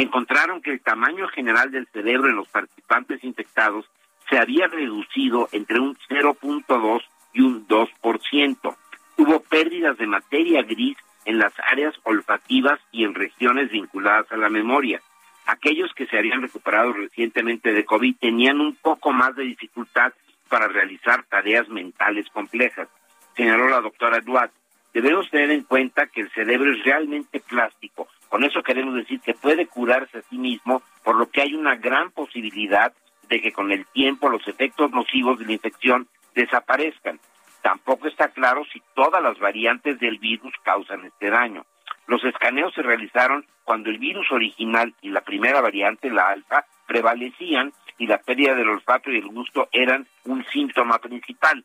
Encontraron 0.00 0.62
que 0.62 0.72
el 0.72 0.80
tamaño 0.80 1.28
general 1.28 1.70
del 1.70 1.86
cerebro 1.88 2.30
en 2.30 2.36
los 2.36 2.48
participantes 2.48 3.22
infectados 3.22 3.84
se 4.30 4.38
había 4.38 4.66
reducido 4.66 5.50
entre 5.52 5.78
un 5.78 5.94
0.2 6.08 7.02
y 7.34 7.42
un 7.42 7.68
2%. 7.68 8.76
Hubo 9.18 9.40
pérdidas 9.40 9.98
de 9.98 10.06
materia 10.06 10.62
gris 10.62 10.96
en 11.26 11.38
las 11.38 11.52
áreas 11.70 11.94
olfativas 12.04 12.80
y 12.90 13.04
en 13.04 13.14
regiones 13.14 13.70
vinculadas 13.70 14.32
a 14.32 14.38
la 14.38 14.48
memoria. 14.48 15.02
Aquellos 15.44 15.92
que 15.92 16.06
se 16.06 16.16
habían 16.16 16.40
recuperado 16.40 16.94
recientemente 16.94 17.74
de 17.74 17.84
COVID 17.84 18.16
tenían 18.16 18.58
un 18.58 18.76
poco 18.76 19.12
más 19.12 19.36
de 19.36 19.42
dificultad 19.42 20.14
para 20.48 20.66
realizar 20.66 21.24
tareas 21.24 21.68
mentales 21.68 22.26
complejas, 22.30 22.88
señaló 23.36 23.68
la 23.68 23.82
doctora 23.82 24.20
Duat. 24.20 24.50
Debemos 24.92 25.30
tener 25.30 25.50
en 25.50 25.62
cuenta 25.62 26.06
que 26.06 26.22
el 26.22 26.30
cerebro 26.32 26.72
es 26.72 26.84
realmente 26.84 27.40
plástico. 27.40 28.08
Con 28.28 28.44
eso 28.44 28.62
queremos 28.62 28.94
decir 28.94 29.20
que 29.20 29.34
puede 29.34 29.66
curarse 29.66 30.18
a 30.18 30.22
sí 30.22 30.38
mismo, 30.38 30.82
por 31.04 31.16
lo 31.16 31.30
que 31.30 31.42
hay 31.42 31.54
una 31.54 31.76
gran 31.76 32.10
posibilidad 32.10 32.92
de 33.28 33.40
que 33.40 33.52
con 33.52 33.70
el 33.70 33.86
tiempo 33.86 34.28
los 34.28 34.46
efectos 34.48 34.90
nocivos 34.90 35.38
de 35.38 35.46
la 35.46 35.52
infección 35.52 36.08
desaparezcan. 36.34 37.20
Tampoco 37.62 38.08
está 38.08 38.28
claro 38.28 38.64
si 38.72 38.82
todas 38.94 39.22
las 39.22 39.38
variantes 39.38 39.98
del 40.00 40.18
virus 40.18 40.52
causan 40.64 41.04
este 41.04 41.30
daño. 41.30 41.64
Los 42.06 42.24
escaneos 42.24 42.74
se 42.74 42.82
realizaron 42.82 43.46
cuando 43.62 43.90
el 43.90 43.98
virus 43.98 44.32
original 44.32 44.94
y 45.00 45.10
la 45.10 45.20
primera 45.20 45.60
variante, 45.60 46.10
la 46.10 46.28
alfa, 46.28 46.64
prevalecían 46.88 47.72
y 47.98 48.06
la 48.06 48.18
pérdida 48.18 48.54
del 48.54 48.68
olfato 48.68 49.12
y 49.12 49.18
el 49.18 49.28
gusto 49.28 49.68
eran 49.70 50.06
un 50.24 50.44
síntoma 50.46 50.98
principal. 50.98 51.64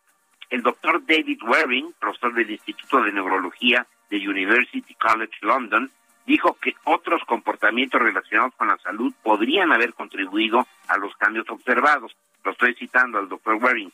El 0.56 0.62
doctor 0.62 1.06
David 1.06 1.44
Waring, 1.44 1.96
profesor 2.00 2.34
del 2.34 2.50
Instituto 2.50 3.04
de 3.04 3.12
Neurología 3.12 3.86
de 4.10 4.26
University 4.26 4.94
College 4.94 5.34
London, 5.42 5.92
dijo 6.26 6.54
que 6.62 6.74
otros 6.86 7.22
comportamientos 7.26 8.02
relacionados 8.02 8.54
con 8.56 8.70
la 8.70 8.78
salud 8.78 9.14
podrían 9.22 9.74
haber 9.74 9.94
contribuido 9.94 10.66
a 10.88 10.98
los 10.98 11.14
cambios 11.18 11.50
observados. 11.50 12.16
Lo 12.46 12.52
estoy 12.52 12.74
citando 12.76 13.18
al 13.18 13.28
doctor 13.28 13.56
Waring. 13.56 13.92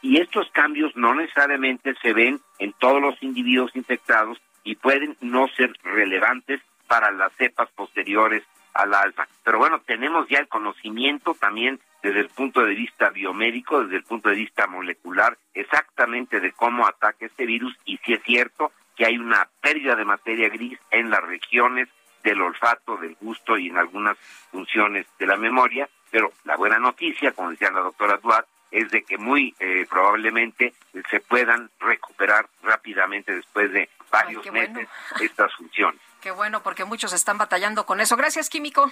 Y 0.00 0.16
estos 0.22 0.50
cambios 0.52 0.96
no 0.96 1.14
necesariamente 1.14 1.94
se 2.00 2.14
ven 2.14 2.40
en 2.58 2.72
todos 2.72 3.02
los 3.02 3.22
individuos 3.22 3.76
infectados 3.76 4.40
y 4.64 4.76
pueden 4.76 5.18
no 5.20 5.48
ser 5.48 5.70
relevantes 5.82 6.62
para 6.86 7.10
las 7.10 7.30
cepas 7.34 7.68
posteriores 7.72 8.42
al 8.74 8.94
alfa. 8.94 9.26
Pero 9.44 9.58
bueno, 9.58 9.80
tenemos 9.80 10.28
ya 10.28 10.38
el 10.38 10.48
conocimiento 10.48 11.34
también 11.34 11.80
desde 12.02 12.20
el 12.20 12.28
punto 12.28 12.64
de 12.64 12.74
vista 12.74 13.10
biomédico, 13.10 13.82
desde 13.82 13.96
el 13.96 14.04
punto 14.04 14.28
de 14.30 14.36
vista 14.36 14.66
molecular, 14.66 15.36
exactamente 15.54 16.40
de 16.40 16.52
cómo 16.52 16.86
ataca 16.86 17.26
este 17.26 17.46
virus 17.46 17.76
y 17.84 17.98
si 17.98 18.14
es 18.14 18.22
cierto 18.22 18.72
que 18.96 19.06
hay 19.06 19.18
una 19.18 19.48
pérdida 19.60 19.96
de 19.96 20.04
materia 20.04 20.48
gris 20.48 20.78
en 20.90 21.10
las 21.10 21.22
regiones 21.22 21.88
del 22.22 22.40
olfato, 22.42 22.96
del 22.96 23.16
gusto 23.20 23.56
y 23.56 23.68
en 23.68 23.78
algunas 23.78 24.16
funciones 24.50 25.06
de 25.18 25.26
la 25.26 25.36
memoria, 25.36 25.88
pero 26.10 26.32
la 26.44 26.56
buena 26.56 26.78
noticia, 26.78 27.32
como 27.32 27.50
decía 27.50 27.70
la 27.70 27.80
doctora 27.80 28.18
Duat, 28.18 28.46
es 28.70 28.90
de 28.90 29.02
que 29.02 29.18
muy 29.18 29.54
eh, 29.58 29.86
probablemente 29.88 30.74
se 31.10 31.20
puedan 31.20 31.70
recuperar 31.80 32.46
rápidamente 32.62 33.34
después 33.34 33.72
de 33.72 33.88
varios 34.10 34.50
meses 34.52 34.88
estas 35.20 35.52
funciones. 35.54 36.00
Qué 36.30 36.36
bueno, 36.36 36.62
porque 36.62 36.84
muchos 36.84 37.12
están 37.12 37.38
batallando 37.38 37.84
con 37.84 38.00
eso. 38.00 38.16
Gracias, 38.16 38.48
Químico. 38.48 38.88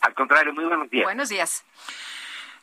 Al 0.00 0.14
contrario, 0.14 0.54
muy 0.54 0.64
buenos 0.64 0.88
días. 0.88 1.04
Buenos 1.04 1.28
días. 1.28 1.64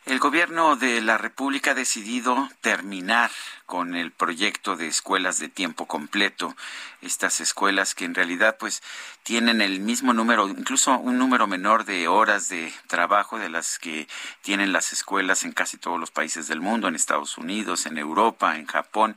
El 0.07 0.17
gobierno 0.17 0.75
de 0.75 0.99
la 1.01 1.19
República 1.19 1.71
ha 1.71 1.75
decidido 1.75 2.49
terminar 2.61 3.29
con 3.67 3.95
el 3.95 4.11
proyecto 4.11 4.75
de 4.75 4.87
escuelas 4.87 5.37
de 5.37 5.47
tiempo 5.47 5.85
completo. 5.85 6.55
Estas 7.03 7.39
escuelas 7.39 7.93
que 7.93 8.05
en 8.05 8.15
realidad 8.15 8.57
pues 8.57 8.81
tienen 9.21 9.61
el 9.61 9.79
mismo 9.79 10.11
número, 10.11 10.47
incluso 10.47 10.97
un 10.97 11.19
número 11.19 11.45
menor 11.45 11.85
de 11.85 12.07
horas 12.07 12.49
de 12.49 12.73
trabajo 12.87 13.37
de 13.37 13.49
las 13.49 13.77
que 13.77 14.07
tienen 14.41 14.73
las 14.73 14.91
escuelas 14.91 15.43
en 15.43 15.51
casi 15.51 15.77
todos 15.77 15.99
los 15.99 16.09
países 16.09 16.47
del 16.47 16.61
mundo, 16.61 16.87
en 16.87 16.95
Estados 16.95 17.37
Unidos, 17.37 17.85
en 17.85 17.99
Europa, 17.99 18.57
en 18.57 18.65
Japón. 18.65 19.15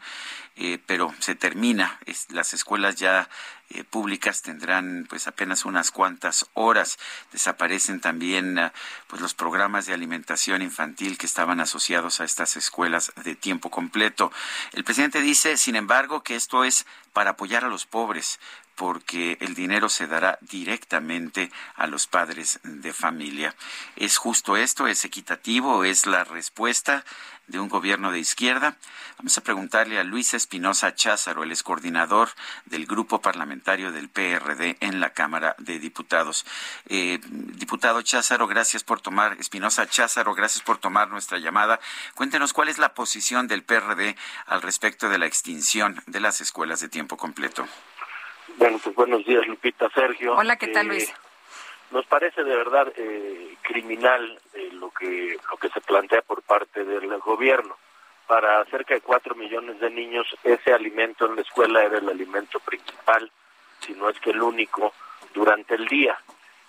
Eh, 0.64 0.78
pero 0.86 1.12
se 1.18 1.34
termina. 1.34 1.98
las 2.28 2.54
escuelas 2.54 2.94
ya 2.94 3.28
eh, 3.70 3.82
públicas 3.82 4.42
tendrán 4.42 5.06
pues 5.08 5.26
apenas 5.26 5.64
unas 5.64 5.90
cuantas 5.90 6.46
horas. 6.54 7.00
Desaparecen 7.32 8.00
también 8.00 8.60
ah, 8.60 8.72
pues 9.08 9.20
los 9.20 9.34
programas 9.34 9.86
de 9.86 9.94
alimentación 9.94 10.62
infantil 10.62 11.18
que 11.18 11.26
estaban 11.26 11.58
asociados 11.58 12.20
a 12.20 12.24
estas 12.24 12.56
escuelas 12.56 13.12
de 13.24 13.34
tiempo 13.34 13.70
completo. 13.70 14.30
El 14.72 14.84
presidente 14.84 15.20
dice, 15.20 15.56
sin 15.56 15.74
embargo, 15.74 16.22
que 16.22 16.36
esto 16.36 16.62
es 16.62 16.86
para 17.12 17.30
apoyar 17.30 17.64
a 17.64 17.68
los 17.68 17.84
pobres, 17.84 18.38
porque 18.74 19.36
el 19.40 19.54
dinero 19.54 19.88
se 19.88 20.06
dará 20.06 20.38
directamente 20.40 21.50
a 21.76 21.86
los 21.86 22.06
padres 22.06 22.60
de 22.62 22.92
familia. 22.92 23.54
¿Es 23.96 24.16
justo 24.16 24.56
esto? 24.56 24.86
¿Es 24.86 25.04
equitativo? 25.04 25.84
¿Es 25.84 26.06
la 26.06 26.24
respuesta 26.24 27.04
de 27.46 27.58
un 27.58 27.68
gobierno 27.68 28.12
de 28.12 28.18
izquierda? 28.18 28.76
Vamos 29.18 29.38
a 29.38 29.42
preguntarle 29.42 30.00
a 30.00 30.04
Luis 30.04 30.34
Espinosa 30.34 30.94
Cházaro, 30.94 31.44
el 31.44 31.62
coordinador 31.62 32.30
del 32.64 32.86
grupo 32.86 33.20
parlamentario 33.20 33.92
del 33.92 34.08
PRD 34.08 34.78
en 34.80 35.00
la 35.00 35.10
Cámara 35.10 35.54
de 35.58 35.78
Diputados. 35.78 36.44
Eh, 36.86 37.20
diputado 37.22 38.02
Cházaro, 38.02 38.48
gracias 38.48 38.82
por 38.82 39.00
tomar, 39.00 39.36
Espinosa 39.38 39.86
Cházaro, 39.86 40.34
gracias 40.34 40.64
por 40.64 40.78
tomar 40.78 41.08
nuestra 41.08 41.38
llamada. 41.38 41.78
Cuéntenos 42.14 42.52
cuál 42.52 42.68
es 42.68 42.78
la 42.78 42.94
posición 42.94 43.46
del 43.46 43.62
PRD 43.62 44.16
al 44.46 44.62
respecto 44.62 45.08
de 45.08 45.18
la 45.18 45.26
extinción 45.26 46.02
de 46.06 46.20
las 46.20 46.40
escuelas 46.40 46.80
de 46.80 46.88
tiempo 46.88 47.16
completo. 47.16 47.68
Bueno, 48.56 48.78
pues 48.82 48.94
buenos 48.94 49.24
días, 49.24 49.46
Lupita, 49.46 49.88
Sergio. 49.90 50.34
Hola, 50.36 50.56
¿qué 50.56 50.68
tal, 50.68 50.88
Luis? 50.88 51.08
Eh, 51.08 51.14
nos 51.90 52.06
parece 52.06 52.42
de 52.44 52.56
verdad 52.56 52.92
eh, 52.96 53.56
criminal 53.62 54.38
eh, 54.54 54.70
lo 54.72 54.90
que 54.90 55.36
lo 55.50 55.56
que 55.56 55.68
se 55.70 55.80
plantea 55.80 56.22
por 56.22 56.42
parte 56.42 56.84
del 56.84 57.18
gobierno. 57.18 57.76
Para 58.26 58.64
cerca 58.66 58.94
de 58.94 59.00
cuatro 59.00 59.34
millones 59.34 59.78
de 59.80 59.90
niños, 59.90 60.26
ese 60.42 60.72
alimento 60.72 61.26
en 61.26 61.36
la 61.36 61.42
escuela 61.42 61.82
era 61.82 61.98
el 61.98 62.08
alimento 62.08 62.60
principal, 62.60 63.30
si 63.80 63.92
no 63.92 64.08
es 64.08 64.18
que 64.20 64.30
el 64.30 64.40
único, 64.40 64.94
durante 65.34 65.74
el 65.74 65.86
día. 65.86 66.18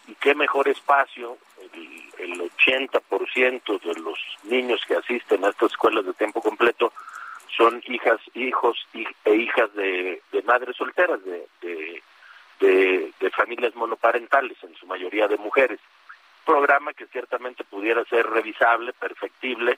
Y 0.07 0.15
qué 0.15 0.35
mejor 0.35 0.67
espacio, 0.67 1.37
el, 1.73 2.11
el 2.17 2.51
80% 2.51 3.81
de 3.81 4.01
los 4.01 4.19
niños 4.43 4.81
que 4.85 4.95
asisten 4.95 5.45
a 5.45 5.49
estas 5.49 5.71
escuelas 5.71 6.05
de 6.05 6.13
tiempo 6.13 6.41
completo 6.41 6.91
son 7.55 7.81
hijas, 7.87 8.19
hijos 8.33 8.87
e 9.25 9.35
hijas 9.35 9.73
de, 9.73 10.21
madres 10.45 10.75
solteras, 10.75 11.19
de, 11.23 12.01
de, 12.59 13.31
familias 13.31 13.75
monoparentales, 13.75 14.57
en 14.63 14.75
su 14.75 14.85
mayoría 14.85 15.27
de 15.27 15.37
mujeres. 15.37 15.79
Programa 16.45 16.93
que 16.93 17.07
ciertamente 17.07 17.63
pudiera 17.63 18.03
ser 18.05 18.29
revisable, 18.29 18.93
perfectible, 18.93 19.77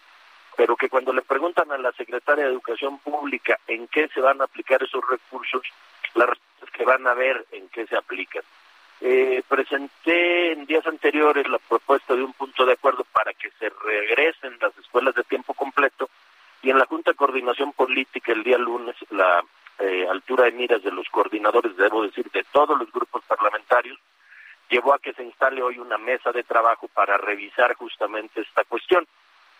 pero 0.57 0.75
que 0.75 0.89
cuando 0.89 1.13
le 1.13 1.21
preguntan 1.21 1.71
a 1.71 1.77
la 1.77 1.91
secretaria 1.93 2.45
de 2.45 2.51
Educación 2.51 2.99
Pública 2.99 3.59
en 3.67 3.87
qué 3.87 4.07
se 4.09 4.21
van 4.21 4.41
a 4.41 4.45
aplicar 4.45 4.81
esos 4.83 5.03
recursos, 5.07 5.63
la 6.15 6.25
respuesta 6.25 6.65
es 6.65 6.71
que 6.71 6.85
van 6.85 7.05
a 7.07 7.13
ver 7.13 7.45
en 7.51 7.69
qué 7.69 7.85
se 7.87 7.95
aplican. 7.95 8.43
Eh, 9.01 9.43
presenté 9.47 10.53
en 10.53 10.65
días 10.65 10.85
anteriores 10.87 11.47
la 11.49 11.59
propuesta 11.59 12.15
de 12.15 12.23
un 12.23 12.33
punto 12.33 12.65
de 12.65 12.73
acuerdo 12.73 13.05
para 13.11 13.33
que 13.33 13.51
se 13.59 13.69
regresen 13.69 14.57
las 14.61 14.77
escuelas 14.77 15.15
de 15.15 15.23
tiempo 15.23 15.53
completo 15.53 16.09
y 16.65 16.71
en 16.71 16.79
la 16.79 16.87
Junta 16.87 17.11
de 17.11 17.17
Coordinación 17.17 17.73
Política 17.73 18.31
el 18.31 18.43
día 18.43 18.57
lunes 18.57 18.95
la 19.11 19.43
eh, 19.77 20.07
altura 20.09 20.45
de 20.45 20.51
miras 20.51 20.81
de 20.81 20.91
los 20.91 21.07
coordinadores, 21.09 21.77
debo 21.77 22.01
decir, 22.01 22.27
de 22.31 22.43
todos 22.51 22.75
los 22.79 22.91
grupos 22.91 23.23
parlamentarios, 23.25 23.99
llevó 24.67 24.95
a 24.95 24.97
que 24.97 25.13
se 25.13 25.23
instale 25.23 25.61
hoy 25.61 25.77
una 25.77 25.99
mesa 25.99 26.31
de 26.31 26.41
trabajo 26.41 26.87
para 26.87 27.17
revisar 27.17 27.75
justamente 27.75 28.41
esta 28.41 28.63
cuestión, 28.63 29.05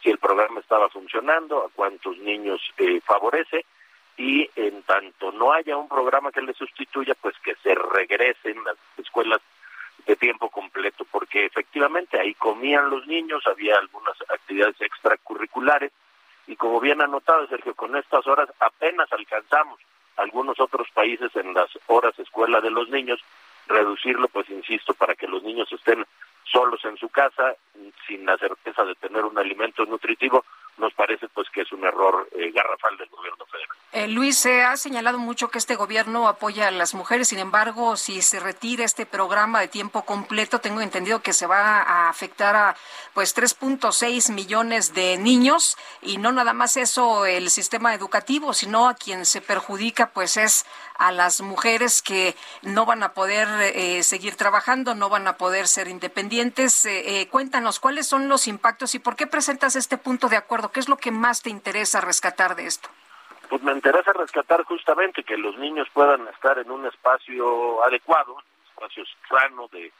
si 0.02 0.10
el 0.10 0.18
programa 0.18 0.60
estaba 0.61 0.90
funcionando, 0.90 1.64
a 1.64 1.69
cuántos 1.76 2.18
niños 2.18 2.60
eh, 2.77 2.99
favorece 3.02 3.65
y 4.18 4.49
en 4.56 4.82
tanto 4.82 5.32
no 5.32 5.53
haya 5.53 5.77
un 5.77 5.88
programa 5.88 6.32
que 6.32 6.41
le 6.41 6.53
sustituya, 6.53 7.14
pues 7.22 7.36
que 7.44 7.53
se 7.61 7.76
regresen 7.76 8.64
las 8.64 8.77
escuelas 8.98 9.41
de 10.07 10.15
tiempo 10.15 10.49
completo, 10.49 11.06
porque 11.11 11.45
efectivamente 11.45 12.19
ahí 12.19 12.34
comían 12.34 12.90
los 12.90 13.06
niños, 13.06 13.45
había 13.45 13.77
algunas 13.77 14.19
actividades 14.27 14.82
extracurriculares, 14.82 15.91
y 16.48 16.56
como 16.56 16.80
bien 16.80 17.02
anotado 17.02 17.48
Sergio, 17.48 17.74
con 17.74 17.96
estas 17.96 18.26
horas 18.28 18.50
apenas 18.60 19.12
alcanzamos 19.12 19.80
algunos 20.18 20.60
otros 20.60 20.88
países 20.94 21.36
en 21.36 21.54
las 21.54 21.70
horas 21.88 22.18
escuela 22.20 22.62
de 22.62 22.72
los 22.72 22.90
niños, 22.90 23.20
reducirlo, 23.68 24.28
pues 24.28 24.50
insisto, 24.50 24.94
para 24.94 25.16
que 25.16 25.28
los 25.28 25.44
niños 25.44 25.72
estén 25.72 26.06
solos 26.44 26.84
en 26.86 26.98
su 26.98 27.10
casa, 27.10 27.56
sin 28.08 28.26
la 28.26 28.38
certeza 28.38 28.86
de 28.86 28.96
tener 28.96 29.26
un 29.26 29.38
alimento 29.38 29.86
nutritivo, 29.86 30.46
nos 30.78 30.94
parece 30.94 31.28
pues 31.30 31.50
que 31.50 31.62
es 31.62 31.72
un 31.72 31.84
error 31.86 32.28
eh, 32.32 32.52
garrafal 32.52 32.98
del 32.98 33.10
gobierno 33.10 33.46
federal. 33.46 33.78
Eh, 33.92 34.08
Luis, 34.10 34.38
se 34.38 34.62
ha 34.62 34.76
señalado 34.76 35.18
mucho 35.20 35.50
que 35.50 35.58
este 35.58 35.76
gobierno 35.76 36.28
apoya 36.28 36.68
a 36.68 36.72
las 36.72 36.94
mujeres, 36.94 37.30
sin 37.30 37.40
embargo, 37.40 37.96
si 37.96 38.22
se 38.22 38.42
retira 38.42 38.84
este 38.84 39.06
programa 39.06 39.62
de 39.62 39.70
tiempo 39.70 40.04
completo, 40.04 40.60
tengo 40.60 40.82
entendido 40.82 41.22
que 41.22 41.32
se 41.32 41.48
va 41.48 41.82
a 41.82 42.10
afectar 42.10 42.56
a 42.56 42.76
pues 43.14 43.36
3.6 43.36 44.34
millones 44.34 44.94
de 44.94 45.18
niños 45.18 45.78
y 46.02 46.18
no 46.18 46.34
nada 46.34 46.52
más 46.52 46.76
eso 46.76 47.26
el 47.26 47.50
sistema 47.50 47.94
educativo, 47.94 48.54
sino 48.54 48.90
a 48.90 48.96
quien 48.96 49.26
se 49.26 49.40
perjudica 49.40 50.10
pues 50.12 50.36
es 50.36 50.66
a 50.98 51.12
las 51.12 51.42
mujeres 51.42 52.02
que 52.02 52.36
no 52.62 52.86
van 52.86 53.04
a 53.04 53.14
poder 53.14 53.48
eh, 53.62 54.04
seguir 54.04 54.36
trabajando, 54.36 54.96
no 54.96 55.10
van 55.10 55.28
a 55.28 55.38
poder 55.38 55.68
ser 55.68 55.88
independientes. 55.88 56.88
cuéntanos 57.30 57.80
cuáles 57.80 58.08
son 58.08 58.28
los 58.28 58.48
impactos 58.48 58.96
y 58.96 59.00
por 59.00 59.16
qué 59.16 59.28
presentas 59.28 59.76
este 59.76 59.98
punto 59.98 60.28
de 60.28 60.38
acuerdo 60.38 60.56
¿Qué 60.72 60.80
es 60.80 60.90
lo 60.90 60.98
que 60.98 61.12
más 61.12 61.42
te 61.42 61.50
interesa 61.50 62.02
rescatar 62.02 62.56
de 62.56 62.68
esto? 62.68 62.90
Pues 63.50 63.62
me 63.62 63.72
interesa 63.72 64.14
rescatar 64.14 64.64
justamente 64.64 65.24
que 65.24 65.38
los 65.38 65.58
niños 65.58 65.88
puedan 65.94 66.28
estar 66.28 66.58
en 66.60 66.72
un 66.72 66.86
espacio 66.86 67.84
adecuado, 67.84 68.34
un 68.34 68.70
espacio 68.70 69.04
sano 69.30 69.68
de, 69.72 69.92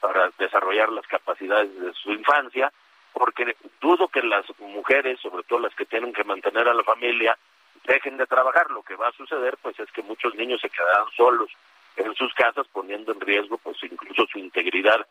para 0.00 0.30
desarrollar 0.38 0.90
las 0.90 1.06
capacidades 1.06 1.78
de 1.78 1.92
su 1.94 2.12
infancia, 2.12 2.72
porque 3.12 3.56
dudo 3.80 4.08
que 4.08 4.22
las 4.22 4.44
mujeres, 4.58 5.20
sobre 5.20 5.44
todo 5.44 5.60
las 5.60 5.74
que 5.74 5.84
tienen 5.84 6.12
que 6.12 6.24
mantener 6.24 6.68
a 6.68 6.74
la 6.74 6.82
familia, 6.82 7.36
dejen 7.84 8.16
de 8.16 8.26
trabajar. 8.26 8.70
Lo 8.70 8.82
que 8.82 8.96
va 8.96 9.08
a 9.08 9.12
suceder, 9.12 9.56
pues, 9.62 9.78
es 9.78 9.90
que 9.92 10.02
muchos 10.02 10.34
niños 10.34 10.60
se 10.60 10.70
quedarán 10.70 11.06
solos 11.16 11.50
en 11.96 12.14
sus 12.14 12.32
casas, 12.34 12.66
poniendo 12.72 13.12
en 13.12 13.20
riesgo, 13.20 13.58
pues, 13.58 13.76
incluso 13.82 14.26
su 14.26 14.38
integridad 14.38 15.06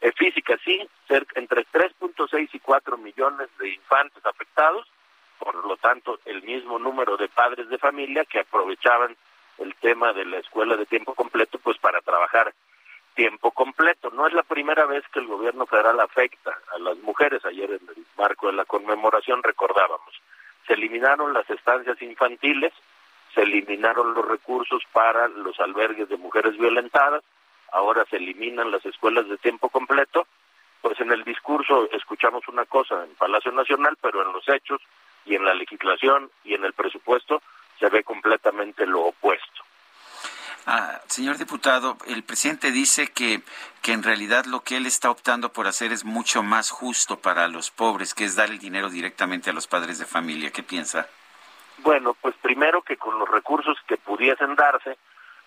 eh, 0.00 0.12
física, 0.12 0.58
sí, 0.64 0.86
cerca, 1.08 1.40
entre 1.40 1.64
3.6 1.66 2.50
y 2.52 2.58
4 2.60 2.98
millones 2.98 3.48
de 3.58 3.70
infantes 3.70 4.24
afectados, 4.26 4.86
por 5.38 5.54
lo 5.64 5.76
tanto, 5.76 6.18
el 6.24 6.42
mismo 6.42 6.78
número 6.78 7.16
de 7.16 7.28
padres 7.28 7.68
de 7.68 7.78
familia 7.78 8.24
que 8.24 8.40
aprovechaban 8.40 9.16
el 9.58 9.74
tema 9.76 10.12
de 10.12 10.24
la 10.24 10.38
escuela 10.38 10.76
de 10.76 10.86
tiempo 10.86 11.14
completo, 11.14 11.58
pues 11.58 11.78
para 11.78 12.00
trabajar 12.00 12.52
tiempo 13.14 13.50
completo. 13.50 14.10
No 14.10 14.26
es 14.26 14.34
la 14.34 14.42
primera 14.42 14.84
vez 14.86 15.02
que 15.12 15.20
el 15.20 15.26
gobierno 15.26 15.66
federal 15.66 15.98
afecta 16.00 16.58
a 16.74 16.78
las 16.78 16.98
mujeres. 16.98 17.44
Ayer 17.44 17.70
en 17.70 17.88
el 17.88 18.06
marco 18.16 18.48
de 18.48 18.52
la 18.52 18.64
conmemoración 18.64 19.42
recordábamos, 19.42 20.20
se 20.66 20.74
eliminaron 20.74 21.32
las 21.32 21.48
estancias 21.48 22.00
infantiles, 22.02 22.72
se 23.34 23.42
eliminaron 23.42 24.14
los 24.14 24.26
recursos 24.26 24.82
para 24.92 25.28
los 25.28 25.58
albergues 25.60 26.08
de 26.08 26.16
mujeres 26.16 26.56
violentadas, 26.58 27.22
ahora 27.72 28.04
se 28.08 28.16
eliminan 28.16 28.70
las 28.70 28.84
escuelas 28.86 29.28
de 29.28 29.36
tiempo 29.36 29.68
completo, 29.68 30.26
pues 30.80 31.00
en 31.00 31.12
el 31.12 31.24
discurso 31.24 31.88
escuchamos 31.92 32.46
una 32.48 32.64
cosa 32.64 33.04
en 33.04 33.14
Palacio 33.16 33.52
Nacional, 33.52 33.96
pero 34.00 34.22
en 34.22 34.32
los 34.32 34.48
hechos 34.48 34.80
y 35.24 35.34
en 35.34 35.44
la 35.44 35.54
legislación 35.54 36.30
y 36.44 36.54
en 36.54 36.64
el 36.64 36.72
presupuesto 36.72 37.42
se 37.78 37.88
ve 37.88 38.02
completamente 38.04 38.86
lo 38.86 39.06
opuesto. 39.06 39.65
Ah, 40.68 41.00
señor 41.06 41.38
diputado, 41.38 41.96
el 42.06 42.24
presidente 42.24 42.72
dice 42.72 43.06
que, 43.06 43.40
que 43.82 43.92
en 43.92 44.02
realidad 44.02 44.46
lo 44.46 44.64
que 44.64 44.76
él 44.76 44.86
está 44.86 45.10
optando 45.10 45.52
por 45.52 45.68
hacer 45.68 45.92
es 45.92 46.04
mucho 46.04 46.42
más 46.42 46.70
justo 46.70 47.20
para 47.20 47.46
los 47.46 47.70
pobres, 47.70 48.14
que 48.14 48.24
es 48.24 48.34
dar 48.34 48.50
el 48.50 48.58
dinero 48.58 48.90
directamente 48.90 49.50
a 49.50 49.52
los 49.52 49.68
padres 49.68 50.00
de 50.00 50.06
familia. 50.06 50.50
¿Qué 50.50 50.64
piensa? 50.64 51.08
Bueno, 51.78 52.14
pues 52.20 52.34
primero 52.42 52.82
que 52.82 52.96
con 52.96 53.16
los 53.16 53.28
recursos 53.28 53.78
que 53.86 53.96
pudiesen 53.96 54.56
darse, 54.56 54.98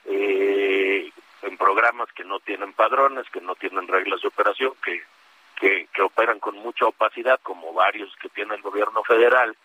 eh, 0.05 1.11
en 1.41 1.57
programas 1.57 2.11
que 2.13 2.23
no 2.23 2.39
tienen 2.39 2.73
padrones, 2.73 3.29
que 3.29 3.41
no 3.41 3.55
tienen 3.55 3.87
reglas 3.87 4.21
de 4.21 4.27
operación, 4.27 4.73
que, 4.83 5.03
que, 5.59 6.01
operan 6.01 6.39
con 6.39 6.55
mucha 6.55 6.85
opacidad, 6.85 7.39
como 7.43 7.73
varios 7.73 8.13
que 8.21 8.29
tiene 8.29 8.55
el 8.55 8.61
gobierno 8.61 9.03
federal, 9.03 9.55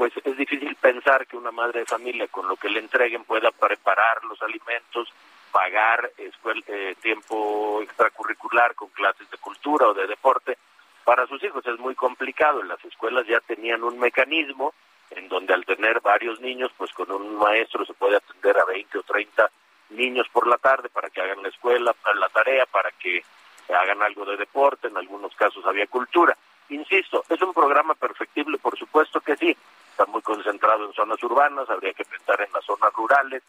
pues 0.00 0.14
es 0.24 0.34
difícil 0.34 0.74
pensar 0.76 1.26
que 1.26 1.36
una 1.36 1.50
madre 1.50 1.80
de 1.80 1.84
familia 1.84 2.26
con 2.28 2.48
lo 2.48 2.56
que 2.56 2.70
le 2.70 2.78
entreguen 2.78 3.22
pueda 3.24 3.50
preparar 3.50 4.24
los 4.24 4.40
alimentos, 4.40 5.12
pagar 5.52 6.10
eh, 6.16 6.94
tiempo 7.02 7.82
extracurricular 7.82 8.74
con 8.74 8.88
clases 8.88 9.30
de 9.30 9.36
cultura 9.36 9.88
o 9.88 9.92
de 9.92 10.06
deporte 10.06 10.56
para 11.04 11.26
sus 11.26 11.44
hijos. 11.44 11.66
Es 11.66 11.78
muy 11.78 11.94
complicado. 11.94 12.62
En 12.62 12.68
las 12.68 12.82
escuelas 12.82 13.26
ya 13.26 13.40
tenían 13.40 13.84
un 13.84 13.98
mecanismo 13.98 14.72
en 15.10 15.28
donde 15.28 15.52
al 15.52 15.66
tener 15.66 16.00
varios 16.00 16.40
niños, 16.40 16.72
pues 16.78 16.90
con 16.92 17.12
un 17.12 17.36
maestro 17.36 17.84
se 17.84 17.92
puede 17.92 18.16
atender 18.16 18.56
a 18.56 18.64
20 18.64 18.96
o 18.96 19.02
30 19.02 19.50
niños 19.90 20.26
por 20.32 20.46
la 20.46 20.56
tarde 20.56 20.88
para 20.88 21.10
que 21.10 21.20
hagan 21.20 21.42
la 21.42 21.50
escuela, 21.50 21.94
la 22.18 22.28
tarea, 22.30 22.64
para 22.64 22.90
que 22.92 23.22
hagan 23.68 24.00
algo 24.00 24.24
de 24.24 24.38
deporte, 24.38 24.88
en 24.88 24.96
algunos 24.96 25.34
casos 25.34 25.62
había 25.66 25.86
cultura. 25.88 26.34
Insisto, 26.70 27.24
es 27.28 27.42
un 27.42 27.52
programa 27.52 27.94
perfectible, 27.94 28.56
por 28.56 28.78
supuesto 28.78 29.20
que 29.20 29.36
sí, 29.36 29.56
está 30.00 30.10
muy 30.10 30.22
concentrado 30.22 30.86
en 30.86 30.94
zonas 30.94 31.22
urbanas, 31.22 31.68
habría 31.68 31.92
que 31.92 32.04
pensar 32.04 32.40
en 32.40 32.50
las 32.54 32.64
zonas 32.64 32.90
rurales, 32.94 33.42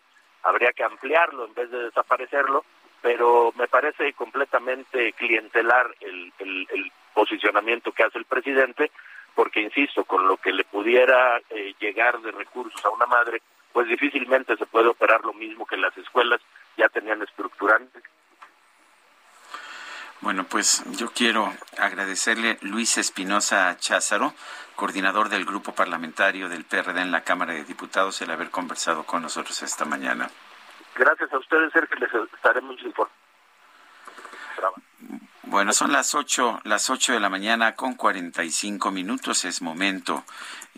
habría 0.44 0.74
que 0.74 0.84
ampliarlo 0.84 1.46
en 1.46 1.54
vez 1.54 1.72
de 1.72 1.84
desaparecerlo, 1.84 2.66
pero 3.02 3.54
me 3.56 3.70
parece 3.70 4.12
completamente 4.14 5.14
clientelar 5.14 5.96
el, 6.02 6.34
el, 6.40 6.92
posicionamiento 7.14 7.92
que 7.92 8.04
hace 8.04 8.18
el 8.18 8.26
presidente, 8.26 8.90
porque 9.36 9.62
insisto, 9.62 10.06
con 10.06 10.28
lo 10.28 10.38
que 10.38 10.54
le 10.54 10.64
pudiera 10.64 11.42
eh, 11.50 11.74
llegar 11.80 12.20
de 12.22 12.32
recursos 12.32 12.84
a 12.86 12.90
una 12.90 13.06
madre, 13.06 13.42
pues 13.74 13.88
difícilmente 13.88 14.56
se 14.56 14.66
puede 14.66 14.88
operar 14.88 15.22
lo 15.26 15.34
mismo 15.34 15.66
que 15.66 15.76
las 15.76 15.96
escuelas 15.98 16.40
ya 16.78 16.88
tenían 16.88 17.22
estructurantes. 17.22 18.02
Bueno, 20.22 20.46
pues 20.46 20.84
yo 20.98 21.12
quiero 21.12 21.52
agradecerle 21.78 22.60
Luis 22.62 22.98
Espinosa 22.98 23.76
Cházaro, 23.78 24.34
coordinador 24.82 25.30
del 25.30 25.46
grupo 25.46 25.74
parlamentario 25.74 26.50
del 26.50 26.66
PRD 26.66 27.02
en 27.02 27.12
la 27.12 27.22
Cámara 27.22 27.54
de 27.54 27.64
Diputados, 27.64 28.20
el 28.24 28.32
haber 28.32 28.50
conversado 28.50 29.04
con 29.04 29.22
nosotros 29.22 29.62
esta 29.62 29.86
mañana. 29.86 30.28
Gracias 30.96 31.32
a 31.32 31.38
ustedes, 31.38 31.72
Sergio, 31.72 31.98
les 32.00 32.12
estaremos 32.34 32.82
informando. 32.82 33.14
Bueno, 35.44 35.72
son 35.72 35.92
las 35.92 36.16
ocho, 36.16 36.60
las 36.64 36.90
ocho 36.90 37.14
de 37.14 37.20
la 37.20 37.30
mañana 37.30 37.76
con 37.76 37.94
cuarenta 37.94 38.44
y 38.44 38.50
cinco 38.50 38.90
minutos. 38.90 39.46
Es 39.46 39.62
momento 39.62 40.24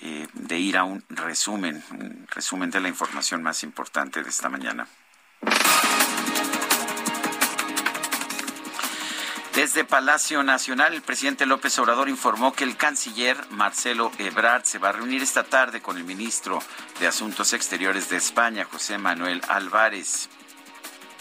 eh, 0.02 0.28
de 0.34 0.60
ir 0.60 0.76
a 0.78 0.84
un 0.84 1.06
resumen, 1.08 1.82
un 1.92 2.28
resumen 2.30 2.72
de 2.72 2.82
la 2.82 2.90
información 2.90 3.42
más 3.42 3.64
importante 3.64 4.22
de 4.22 4.28
esta 4.28 4.50
mañana. 4.50 4.86
Desde 9.64 9.86
Palacio 9.86 10.44
Nacional, 10.44 10.94
el 10.94 11.02
presidente 11.02 11.46
López 11.46 11.80
Obrador 11.80 12.10
informó 12.10 12.52
que 12.52 12.66
el 12.66 12.76
canciller 12.76 13.38
Marcelo 13.52 14.12
Ebrard 14.18 14.66
se 14.66 14.78
va 14.78 14.90
a 14.90 14.92
reunir 14.92 15.24
esta 15.24 15.46
tarde 15.46 15.82
con 15.82 15.96
el 15.96 16.04
ministro 16.04 16.62
de 17.00 17.08
Asuntos 17.08 17.54
Exteriores 17.54 18.10
de 18.10 18.18
España, 18.18 18.68
José 18.70 18.98
Manuel 18.98 19.42
Álvarez. 19.48 20.28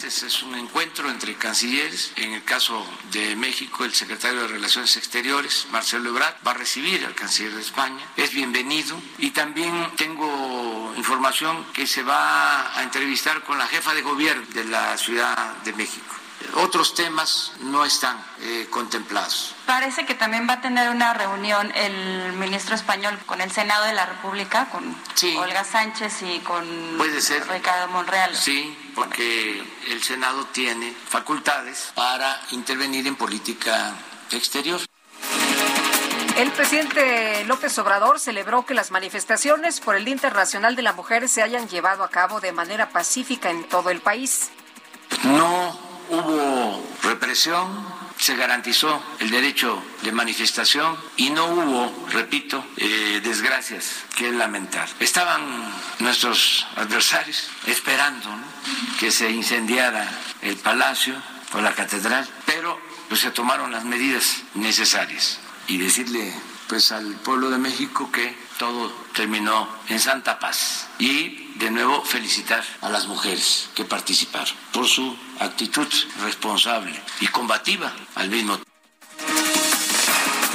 Este 0.02 0.26
es 0.26 0.42
un 0.42 0.56
encuentro 0.56 1.08
entre 1.08 1.36
cancilleres. 1.36 2.14
En 2.16 2.32
el 2.32 2.42
caso 2.42 2.84
de 3.12 3.36
México, 3.36 3.84
el 3.84 3.94
secretario 3.94 4.40
de 4.40 4.48
Relaciones 4.48 4.96
Exteriores, 4.96 5.68
Marcelo 5.70 6.10
Ebrard, 6.10 6.34
va 6.44 6.50
a 6.50 6.54
recibir 6.54 7.06
al 7.06 7.14
canciller 7.14 7.54
de 7.54 7.60
España. 7.60 8.04
Es 8.16 8.32
bienvenido. 8.32 9.00
Y 9.18 9.30
también 9.30 9.72
tengo 9.96 10.92
información 10.96 11.64
que 11.72 11.86
se 11.86 12.02
va 12.02 12.76
a 12.76 12.82
entrevistar 12.82 13.44
con 13.44 13.56
la 13.56 13.68
jefa 13.68 13.94
de 13.94 14.02
gobierno 14.02 14.44
de 14.52 14.64
la 14.64 14.98
Ciudad 14.98 15.58
de 15.58 15.72
México. 15.74 16.21
Otros 16.54 16.94
temas 16.94 17.52
no 17.60 17.84
están 17.84 18.22
eh, 18.40 18.66
contemplados. 18.70 19.54
Parece 19.66 20.04
que 20.06 20.14
también 20.14 20.48
va 20.48 20.54
a 20.54 20.60
tener 20.60 20.90
una 20.90 21.14
reunión 21.14 21.72
el 21.74 22.32
ministro 22.34 22.74
español 22.74 23.18
con 23.26 23.40
el 23.40 23.50
Senado 23.50 23.84
de 23.84 23.92
la 23.92 24.06
República, 24.06 24.68
con 24.70 24.96
Olga 25.38 25.64
Sánchez 25.64 26.22
y 26.22 26.40
con 26.40 26.64
Ricardo 26.98 27.88
Monreal. 27.88 28.34
Sí, 28.36 28.76
porque 28.94 29.62
el 29.88 30.02
Senado 30.02 30.46
tiene 30.46 30.94
facultades 31.08 31.92
para 31.94 32.40
intervenir 32.50 33.06
en 33.06 33.16
política 33.16 33.94
exterior. 34.30 34.80
El 36.36 36.50
presidente 36.52 37.44
López 37.44 37.78
Obrador 37.78 38.18
celebró 38.18 38.64
que 38.64 38.74
las 38.74 38.90
manifestaciones 38.90 39.80
por 39.80 39.96
el 39.96 40.04
Día 40.04 40.14
Internacional 40.14 40.74
de 40.74 40.82
la 40.82 40.92
Mujer 40.94 41.28
se 41.28 41.42
hayan 41.42 41.68
llevado 41.68 42.04
a 42.04 42.08
cabo 42.08 42.40
de 42.40 42.52
manera 42.52 42.88
pacífica 42.88 43.50
en 43.50 43.64
todo 43.68 43.90
el 43.90 44.00
país. 44.00 44.50
No 45.24 45.91
hubo 46.12 46.86
represión, 47.02 47.84
se 48.18 48.36
garantizó 48.36 49.02
el 49.18 49.30
derecho 49.30 49.82
de 50.02 50.12
manifestación 50.12 50.96
y 51.16 51.30
no 51.30 51.46
hubo, 51.46 52.08
repito, 52.10 52.64
eh, 52.76 53.20
desgracias 53.24 54.04
que 54.14 54.30
lamentar. 54.30 54.88
Estaban 55.00 55.42
nuestros 55.98 56.66
adversarios 56.76 57.48
esperando 57.66 58.28
que 59.00 59.10
se 59.10 59.30
incendiara 59.30 60.08
el 60.42 60.56
palacio 60.56 61.14
o 61.54 61.60
la 61.60 61.74
catedral, 61.74 62.28
pero 62.46 62.78
pues, 63.08 63.22
se 63.22 63.30
tomaron 63.30 63.72
las 63.72 63.84
medidas 63.84 64.42
necesarias. 64.54 65.40
Y 65.66 65.78
decirle 65.78 66.32
pues 66.68 66.92
al 66.92 67.14
pueblo 67.16 67.50
de 67.50 67.58
México 67.58 68.10
que 68.10 68.36
todo 68.58 68.90
terminó 69.14 69.68
en 69.88 70.00
santa 70.00 70.38
paz. 70.38 70.88
Y 70.98 71.41
de 71.56 71.70
nuevo 71.70 72.02
felicitar 72.02 72.64
a 72.80 72.88
las 72.88 73.06
mujeres 73.06 73.70
que 73.74 73.84
participaron 73.84 74.54
por 74.72 74.86
su 74.86 75.16
actitud 75.38 75.86
responsable 76.22 76.98
y 77.20 77.26
combativa 77.28 77.92
al 78.14 78.30
mismo 78.30 78.54
tiempo. 78.54 78.72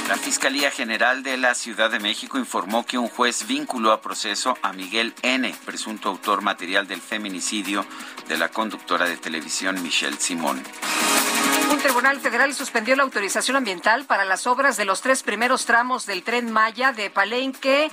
La 0.08 0.16
Fiscalía 0.16 0.72
General 0.72 1.22
de 1.22 1.36
la 1.36 1.54
Ciudad 1.54 1.92
de 1.92 2.00
México 2.00 2.38
informó 2.38 2.86
que 2.86 2.98
un 2.98 3.10
juez 3.10 3.46
vinculó 3.46 3.92
a 3.92 4.02
proceso 4.02 4.58
a 4.62 4.72
Miguel 4.72 5.14
N., 5.22 5.54
presunto 5.66 6.08
autor 6.08 6.42
material 6.42 6.88
del 6.88 7.02
feminicidio 7.02 7.86
de 8.30 8.38
la 8.38 8.48
conductora 8.48 9.06
de 9.06 9.18
televisión 9.18 9.84
Michelle 9.84 10.16
Simón. 10.18 10.64
Un 11.70 11.80
tribunal 11.80 12.22
federal 12.22 12.54
suspendió 12.54 12.96
la 12.96 13.04
autorización 13.04 13.58
ambiental 13.58 14.06
para 14.06 14.24
las 14.24 14.48
obras 14.48 14.78
de 14.78 14.86
los 14.86 15.02
tres 15.02 15.24
primeros 15.24 15.66
tramos 15.66 16.06
del 16.06 16.24
tren 16.24 16.52
Maya 16.52 16.94
de 16.94 17.10
Palenque 17.10 17.92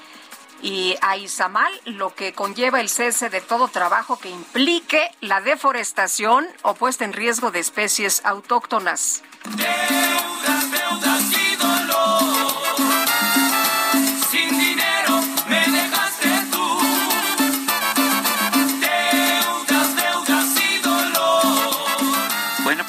y 0.63 0.97
a 1.01 1.17
Izamal, 1.17 1.73
lo 1.85 2.15
que 2.15 2.33
conlleva 2.33 2.81
el 2.81 2.89
cese 2.89 3.31
de 3.31 3.41
todo 3.41 3.69
trabajo 3.69 4.19
que 4.19 4.31
implique 4.31 5.11
la 5.21 5.41
deforestación 5.41 6.47
o 6.63 6.75
puesta 6.75 7.05
en 7.05 7.13
riesgo 7.13 7.51
de 7.51 7.61
especies 7.61 8.25
autóctonas. 8.25 9.23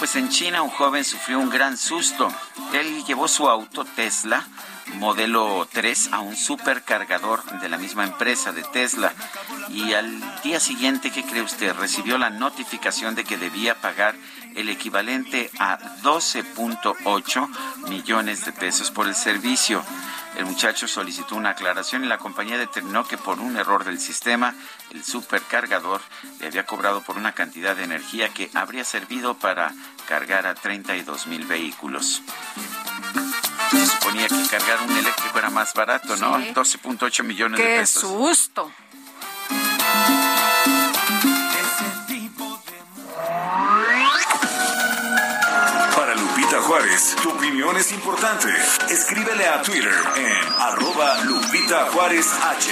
pues 0.05 0.17
en 0.17 0.29
China 0.29 0.61
un 0.61 0.69
joven 0.69 1.03
sufrió 1.03 1.39
un 1.39 1.49
gran 1.49 1.77
susto. 1.77 2.27
Él 2.73 3.03
llevó 3.05 3.27
su 3.27 3.47
auto 3.47 3.85
Tesla 3.85 4.45
modelo 4.93 5.67
3 5.71 6.09
a 6.11 6.19
un 6.19 6.35
supercargador 6.35 7.43
de 7.59 7.69
la 7.69 7.77
misma 7.77 8.03
empresa 8.03 8.51
de 8.51 8.63
Tesla 8.63 9.13
y 9.69 9.93
al 9.93 10.41
día 10.41 10.59
siguiente, 10.59 11.11
¿qué 11.11 11.23
cree 11.23 11.41
usted? 11.41 11.73
Recibió 11.73 12.17
la 12.17 12.29
notificación 12.29 13.15
de 13.15 13.23
que 13.23 13.37
debía 13.37 13.81
pagar 13.81 14.15
el 14.55 14.69
equivalente 14.69 15.51
a 15.59 15.77
12.8 16.01 17.89
millones 17.89 18.45
de 18.45 18.51
pesos 18.53 18.91
por 18.91 19.07
el 19.07 19.15
servicio. 19.15 19.83
El 20.37 20.45
muchacho 20.45 20.87
solicitó 20.87 21.35
una 21.35 21.51
aclaración 21.51 22.03
y 22.03 22.07
la 22.07 22.17
compañía 22.17 22.57
determinó 22.57 23.07
que 23.07 23.17
por 23.17 23.39
un 23.39 23.55
error 23.55 23.85
del 23.85 23.99
sistema, 23.99 24.53
el 24.91 25.03
supercargador 25.03 26.01
le 26.39 26.47
había 26.47 26.65
cobrado 26.65 27.01
por 27.01 27.17
una 27.17 27.31
cantidad 27.31 27.75
de 27.75 27.85
energía 27.85 28.29
que 28.29 28.49
habría 28.53 28.83
servido 28.83 29.35
para 29.35 29.73
cargar 30.07 30.45
a 30.45 30.55
32 30.55 31.27
mil 31.27 31.45
vehículos. 31.45 32.21
Se 33.71 33.85
suponía 33.85 34.27
que 34.27 34.47
cargar 34.49 34.81
un 34.83 34.97
eléctrico 34.97 35.39
era 35.39 35.49
más 35.49 35.73
barato, 35.73 36.15
¿no? 36.17 36.37
12.8 36.37 37.23
millones 37.23 37.59
de 37.59 37.65
pesos. 37.65 38.03
¡Qué 38.03 38.07
susto! 38.09 38.71
Para 45.95 46.15
Lupita 46.15 46.61
Juárez, 46.61 47.15
tu 47.21 47.29
opinión 47.31 47.75
es 47.77 47.91
importante. 47.91 48.49
Escríbele 48.89 49.47
a 49.47 49.61
Twitter 49.61 49.93
en 50.15 50.53
arroba 50.59 51.21
Lupita 51.23 51.87
Juárez 51.91 52.27
H. 52.27 52.71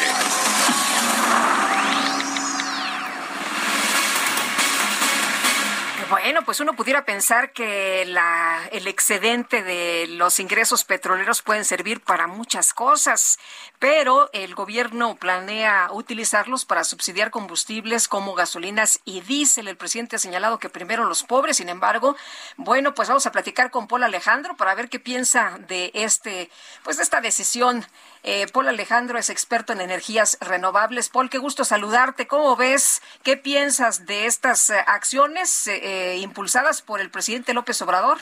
Bueno, 6.14 6.46
pues 6.46 6.60
uno 6.60 6.74
pudiera 6.74 7.06
pensar 7.06 7.54
que 7.54 8.06
la, 8.06 8.70
el 8.72 8.88
excedente 8.88 9.64
de 9.64 10.06
los 10.10 10.40
ingresos 10.40 10.84
petroleros 10.84 11.42
pueden 11.42 11.66
servir 11.66 12.02
para 12.02 12.28
muchas 12.28 12.72
cosas, 12.72 13.40
pero 13.80 14.30
el 14.32 14.54
gobierno 14.54 15.16
planea 15.16 15.90
utilizarlos 15.92 16.66
para 16.66 16.84
subsidiar 16.84 17.32
combustibles 17.32 18.08
como 18.08 18.36
gasolinas 18.36 19.00
y 19.06 19.22
diésel. 19.22 19.68
El 19.68 19.76
presidente 19.76 20.18
ha 20.18 20.20
señalado 20.20 20.60
que 20.60 20.70
primero 20.70 21.06
los 21.06 21.24
pobres, 21.24 21.58
sin 21.58 21.70
embargo, 21.70 22.16
bueno, 22.58 22.94
pues 22.94 23.08
vamos 23.08 23.26
a 23.26 23.32
platicar 23.32 23.72
con 23.72 23.88
Paul 23.88 24.04
Alejandro 24.04 24.56
para 24.56 24.76
ver 24.76 24.90
qué 24.90 25.00
piensa 25.00 25.58
de 25.68 25.90
este, 25.96 26.52
pues 26.84 26.98
de 26.98 27.04
esta 27.04 27.22
decisión. 27.22 27.88
Eh, 28.24 28.48
Paul 28.54 28.70
Alejandro 28.70 29.18
es 29.18 29.30
experto 29.30 29.74
en 29.74 29.82
energías 29.82 30.38
renovables. 30.40 31.10
Paul, 31.10 31.30
qué 31.30 31.38
gusto 31.38 31.66
saludarte. 31.66 32.26
¿Cómo 32.26 32.56
ves? 32.56 33.02
¿Qué 33.24 33.36
piensas 33.36 34.06
de 34.06 34.26
estas 34.26 34.70
eh, 34.70 34.84
acciones? 34.88 35.68
Eh, 35.68 35.82
eh, 35.84 36.18
impulsadas 36.20 36.82
por 36.82 37.02
el 37.02 37.12
presidente 37.12 37.54
López 37.54 37.82
Obrador. 37.82 38.20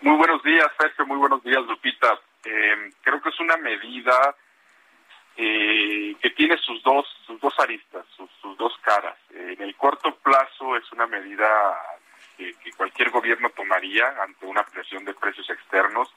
Muy 0.00 0.16
buenos 0.16 0.42
días, 0.42 0.66
Sergio. 0.78 1.06
Muy 1.06 1.18
buenos 1.18 1.42
días, 1.42 1.62
Lupita. 1.66 2.18
Eh, 2.44 2.90
creo 3.02 3.20
que 3.20 3.28
es 3.28 3.40
una 3.40 3.56
medida 3.58 4.34
eh, 5.36 6.14
que 6.20 6.30
tiene 6.30 6.56
sus 6.58 6.82
dos, 6.82 7.06
sus 7.26 7.40
dos 7.40 7.54
aristas, 7.58 8.06
sus, 8.16 8.30
dos 8.56 8.72
caras. 8.82 9.16
en 9.30 9.60
el 9.60 9.74
corto 9.76 10.14
plazo 10.16 10.76
es 10.76 10.90
una 10.92 11.06
medida 11.06 11.46
que, 12.36 12.54
cualquier 12.76 13.10
gobierno 13.10 13.50
tomaría 13.50 14.14
ante 14.22 14.46
una 14.46 14.62
presión 14.64 15.04
de 15.04 15.14
precios 15.14 15.48
externos, 15.50 16.08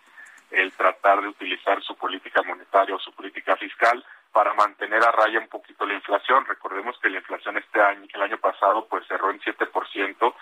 el 0.51 0.71
tratar 0.73 1.21
de 1.21 1.27
utilizar 1.27 1.81
su 1.83 1.95
política 1.95 2.41
monetaria 2.43 2.95
o 2.95 2.99
su 2.99 3.11
política 3.13 3.55
fiscal 3.57 4.03
para 4.31 4.53
mantener 4.53 5.03
a 5.03 5.11
raya 5.11 5.39
un 5.39 5.47
poquito 5.47 5.85
la 5.85 5.95
inflación. 5.95 6.45
Recordemos 6.45 6.97
que 6.99 7.09
la 7.09 7.17
inflación 7.17 7.57
este 7.57 7.81
año, 7.81 8.07
el 8.13 8.21
año 8.21 8.37
pasado, 8.37 8.87
pues 8.87 9.05
cerró 9.07 9.31
en 9.31 9.39
7% 9.41 10.33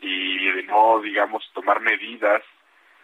y 0.00 0.50
de 0.50 0.62
no, 0.64 1.00
digamos, 1.00 1.48
tomar 1.52 1.80
medidas 1.80 2.42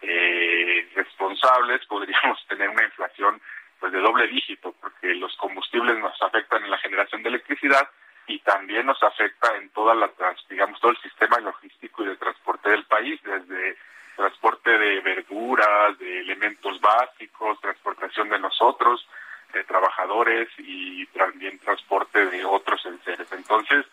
eh, 0.03 0.89
responsables, 0.95 1.85
podríamos 1.87 2.45
tener 2.49 2.69
una 2.69 2.85
inflación 2.85 3.41
pues 3.79 3.93
de 3.93 4.01
doble 4.01 4.27
dígito, 4.27 4.75
porque 4.81 5.15
los 5.15 5.37
combustibles 5.37 5.99
nos 5.99 6.21
afectan 6.21 6.65
en 6.65 6.71
la 6.71 6.79
generación 6.79 7.23
de 7.23 7.29
electricidad 7.29 7.89
y 8.27 8.41
también 8.41 8.87
nos 8.87 9.03
afecta 9.03 9.57
en 9.57 9.71
toda 9.71 9.95
la, 9.95 10.11
digamos, 10.51 10.81
todo 10.81 10.91
el 10.91 11.01
sistema 11.01 11.39
logístico 11.39 12.03
y 12.03 12.09
de 12.09 12.17
transporte 12.17 12.71
del 12.71 12.85
país, 12.85 13.21
desde 13.23 13.77
transporte 14.19 14.77
de 14.77 15.01
verduras, 15.01 15.97
de 15.97 16.21
elementos 16.23 16.81
básicos, 16.81 17.61
transportación 17.61 18.29
de 18.29 18.41
nosotros, 18.41 19.09
de 19.53 19.63
trabajadores 19.63 20.49
y 20.59 21.07
también 21.07 21.61
transporte 21.61 22.27
de 22.27 22.45
otros 22.45 22.85
enseres. 22.85 23.31
Entonces, 23.31 23.87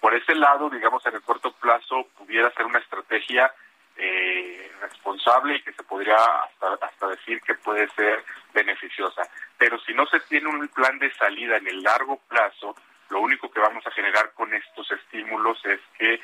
por 0.00 0.14
ese 0.14 0.34
lado, 0.34 0.70
digamos, 0.70 1.04
en 1.04 1.16
el 1.16 1.20
corto 1.20 1.52
plazo 1.52 2.08
pudiera 2.16 2.50
ser 2.52 2.64
una 2.64 2.78
estrategia 2.78 3.52
eh, 3.98 4.72
responsable 4.80 5.56
y 5.56 5.62
que 5.62 5.74
se 5.74 5.82
podría 5.82 6.16
hasta, 6.16 6.86
hasta 6.86 7.08
decir 7.08 7.42
que 7.42 7.54
puede 7.56 7.86
ser 7.90 8.24
beneficiosa. 8.54 9.28
Pero 9.58 9.78
si 9.80 9.92
no 9.92 10.06
se 10.06 10.20
tiene 10.20 10.48
un 10.48 10.66
plan 10.68 10.98
de 10.98 11.12
salida 11.12 11.58
en 11.58 11.68
el 11.68 11.82
largo 11.82 12.18
plazo, 12.28 12.74
lo 13.10 13.20
único 13.20 13.50
que 13.50 13.60
vamos 13.60 13.86
a 13.86 13.90
generar 13.90 14.32
con 14.32 14.54
estos 14.54 14.90
estímulos 14.90 15.62
es 15.66 15.80
que, 15.98 16.18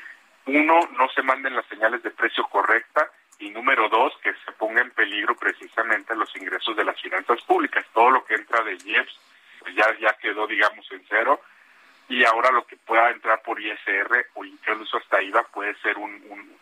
uno, 0.47 0.79
no 0.97 1.07
se 1.09 1.21
manden 1.21 1.55
las 1.55 1.65
señales 1.67 2.01
de 2.01 2.09
precio 2.09 2.45
correcta 2.47 3.11
y 3.43 3.49
número 3.49 3.89
dos, 3.89 4.13
que 4.23 4.33
se 4.45 4.51
ponga 4.53 4.81
en 4.81 4.91
peligro 4.91 5.35
precisamente 5.35 6.15
los 6.15 6.33
ingresos 6.35 6.75
de 6.75 6.85
las 6.85 6.99
finanzas 7.01 7.41
públicas. 7.41 7.85
Todo 7.93 8.11
lo 8.11 8.25
que 8.25 8.35
entra 8.35 8.63
de 8.63 8.77
IEPS 8.85 9.19
pues 9.59 9.75
ya, 9.75 9.85
ya 9.99 10.13
quedó, 10.21 10.47
digamos, 10.47 10.89
en 10.91 11.03
cero 11.09 11.41
y 12.09 12.23
ahora 12.25 12.51
lo 12.51 12.65
que 12.65 12.75
pueda 12.77 13.09
entrar 13.11 13.41
por 13.41 13.59
ISR 13.59 14.27
o 14.35 14.43
incluso 14.43 14.97
hasta 14.97 15.21
IVA 15.21 15.43
puede 15.43 15.75
ser 15.81 15.97
un, 15.97 16.11
un 16.29 16.57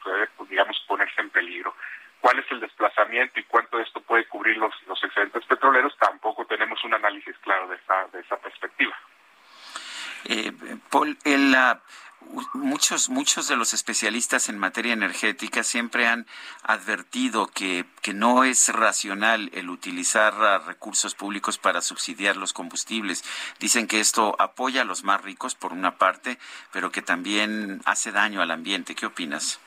digamos, 0.49 0.83
ponerse 0.87 1.21
en 1.21 1.29
peligro. 1.29 1.75
¿Cuál 2.19 2.39
es 2.39 2.45
el 2.51 2.59
desplazamiento 2.59 3.39
y 3.39 3.43
cuánto 3.43 3.77
de 3.77 3.83
esto 3.83 4.01
puede 4.01 4.25
cubrir 4.27 4.57
los, 4.57 4.73
los 4.87 5.03
excedentes 5.03 5.43
petroleros? 5.45 5.97
Tampoco 5.97 6.45
tenemos 6.45 6.83
un 6.83 6.93
análisis 6.93 7.35
claro 7.39 7.67
de 7.67 7.75
esa, 7.75 8.07
de 8.13 8.19
esa 8.19 8.37
perspectiva. 8.37 8.95
Eh, 10.25 10.51
Paul, 10.91 11.17
el, 11.25 11.51
la 11.51 11.81
muchos, 12.53 13.09
muchos 13.09 13.47
de 13.47 13.55
los 13.55 13.73
especialistas 13.73 14.49
en 14.49 14.57
materia 14.57 14.93
energética 14.93 15.63
siempre 15.63 16.07
han 16.07 16.25
advertido 16.63 17.47
que, 17.47 17.85
que 18.01 18.13
no 18.13 18.43
es 18.43 18.69
racional 18.69 19.49
el 19.53 19.69
utilizar 19.69 20.33
recursos 20.65 21.15
públicos 21.15 21.57
para 21.57 21.81
subsidiar 21.81 22.37
los 22.37 22.53
combustibles. 22.53 23.23
Dicen 23.59 23.87
que 23.87 23.99
esto 23.99 24.35
apoya 24.39 24.81
a 24.81 24.85
los 24.85 25.03
más 25.03 25.21
ricos 25.21 25.55
por 25.55 25.73
una 25.73 25.97
parte, 25.97 26.37
pero 26.71 26.91
que 26.91 27.01
también 27.01 27.81
hace 27.85 28.11
daño 28.11 28.41
al 28.41 28.51
ambiente. 28.51 28.95
¿Qué 28.95 29.05
opinas? 29.05 29.59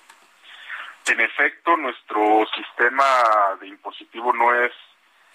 En 1.07 1.21
efecto, 1.21 1.77
nuestro 1.77 2.47
sistema 2.57 3.05
de 3.61 3.69
impositivo 3.69 4.33
no 4.33 4.55
es, 4.55 4.73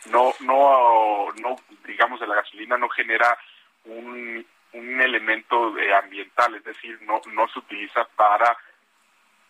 no, 0.05 0.33
no, 0.39 1.27
no, 1.41 1.55
digamos, 1.85 2.19
de 2.19 2.27
la 2.27 2.35
gasolina 2.35 2.77
no 2.77 2.89
genera 2.89 3.37
un 3.85 4.45
un 4.73 5.01
elemento 5.01 5.71
de 5.71 5.93
ambiental, 5.95 6.55
es 6.55 6.63
decir, 6.63 6.99
no, 7.01 7.21
no 7.33 7.47
se 7.47 7.59
utiliza 7.59 8.05
para 8.15 8.57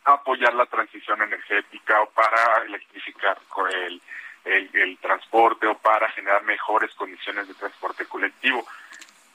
apoyar 0.06 0.54
la 0.54 0.66
transición 0.66 1.22
energética 1.22 2.02
o 2.02 2.10
para 2.10 2.64
electrificar 2.66 3.38
el, 3.72 4.02
el, 4.46 4.98
transporte 5.00 5.68
o 5.68 5.78
para 5.78 6.10
generar 6.12 6.44
mejores 6.44 6.94
condiciones 6.96 7.48
de 7.48 7.54
transporte 7.54 8.06
colectivo. 8.06 8.66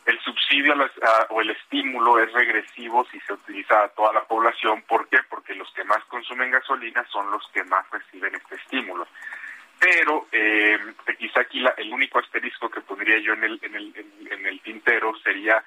El 0.06 0.20
subsidio 0.20 0.74
o 1.30 1.40
el 1.40 1.50
estímulo 1.50 2.18
es 2.18 2.30
regresivo 2.32 3.06
si 3.10 3.18
se 3.20 3.32
utiliza 3.32 3.84
a 3.84 3.88
toda 3.88 4.12
la 4.12 4.24
población. 4.24 4.82
¿Por 4.82 5.08
qué? 5.08 5.18
Porque 5.28 5.54
los 5.54 5.70
que 5.72 5.84
más 5.84 6.04
consumen 6.04 6.50
gasolina 6.50 7.06
son 7.10 7.30
los 7.30 7.46
que 7.48 7.64
más 7.64 7.88
reciben 7.90 8.34
este 8.34 8.56
estímulo. 8.56 9.06
Pero 9.84 10.28
eh, 10.32 10.78
quizá 11.18 11.42
aquí 11.42 11.62
el 11.76 11.92
único 11.92 12.18
asterisco 12.18 12.70
que 12.70 12.80
pondría 12.80 13.18
yo 13.18 13.34
en 13.34 13.44
el, 13.44 13.58
en 13.60 13.74
el, 13.74 14.06
en, 14.30 14.46
el 14.46 14.60
tintero 14.62 15.14
sería 15.18 15.62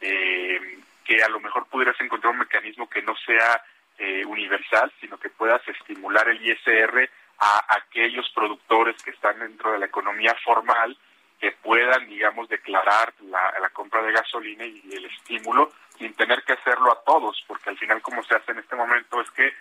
eh, 0.00 0.78
que 1.04 1.22
a 1.22 1.28
lo 1.28 1.38
mejor 1.38 1.66
pudieras 1.66 2.00
encontrar 2.00 2.32
un 2.32 2.38
mecanismo 2.38 2.88
que 2.88 3.02
no 3.02 3.14
sea 3.26 3.62
eh, 3.98 4.24
universal, 4.24 4.90
sino 4.98 5.18
que 5.18 5.28
puedas 5.28 5.60
estimular 5.68 6.26
el 6.30 6.40
ISR 6.40 7.10
a 7.40 7.76
aquellos 7.76 8.30
productores 8.34 8.96
que 9.02 9.10
están 9.10 9.38
dentro 9.38 9.72
de 9.72 9.80
la 9.80 9.86
economía 9.86 10.34
formal 10.42 10.96
que 11.38 11.52
puedan, 11.52 12.08
digamos, 12.08 12.48
declarar 12.48 13.12
la, 13.20 13.52
la 13.60 13.68
compra 13.68 14.02
de 14.02 14.12
gasolina 14.12 14.64
y 14.64 14.80
el 14.92 15.04
estímulo 15.04 15.72
sin 15.98 16.14
tener 16.14 16.42
que 16.42 16.54
hacerlo 16.54 16.90
a 16.90 17.04
todos, 17.04 17.44
porque 17.46 17.68
al 17.68 17.76
final 17.76 18.00
como 18.00 18.22
se 18.24 18.34
hace 18.34 18.52
en 18.52 18.60
este 18.60 18.76
momento 18.76 19.20
es 19.20 19.30
que 19.32 19.52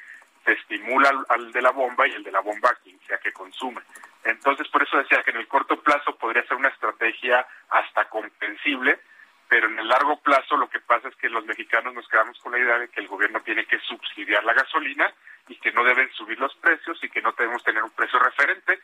estimula 0.54 1.26
al, 1.30 1.52
de 1.52 1.62
la 1.62 1.72
bomba 1.72 2.08
y 2.08 2.14
el 2.14 2.24
de 2.24 2.32
la 2.32 2.42
bomba 2.42 2.76
quien 2.84 3.00
sea 3.08 3.18
que 3.18 3.34
consume. 3.34 3.82
Entonces, 4.24 4.68
por 4.70 4.84
eso 4.84 4.98
decía 4.98 5.24
que 5.24 5.32
en 5.32 5.38
el 5.38 5.48
corto 5.48 5.82
plazo 5.82 6.16
podría 6.18 6.46
ser 6.48 6.58
una 6.58 6.70
estrategia 6.70 7.46
hasta 7.70 8.10
comprensible, 8.10 9.00
pero 9.48 9.68
en 9.68 9.80
el 9.80 9.88
largo 9.88 10.20
plazo 10.22 10.58
lo 10.58 10.70
que 10.70 10.80
pasa 10.80 11.08
es 11.08 11.16
que 11.16 11.30
los 11.30 11.46
mexicanos 11.46 11.94
nos 11.94 12.08
quedamos 12.08 12.38
con 12.40 12.52
la 12.52 12.60
idea 12.60 12.80
de 12.80 12.90
que 12.90 13.00
el 13.00 13.08
gobierno 13.08 13.42
tiene 13.42 13.66
que 13.66 13.80
subsidiar 13.80 14.44
la 14.44 14.54
gasolina 14.54 15.14
y 15.48 15.56
que 15.56 15.72
no 15.72 15.84
deben 15.84 16.12
subir 16.14 16.40
los 16.40 16.54
precios 16.56 17.02
y 17.04 17.10
que 17.10 17.22
no 17.22 17.32
debemos 17.32 17.64
tener 17.64 17.84
un 17.84 17.92
precio 17.92 18.20
referente. 18.20 18.80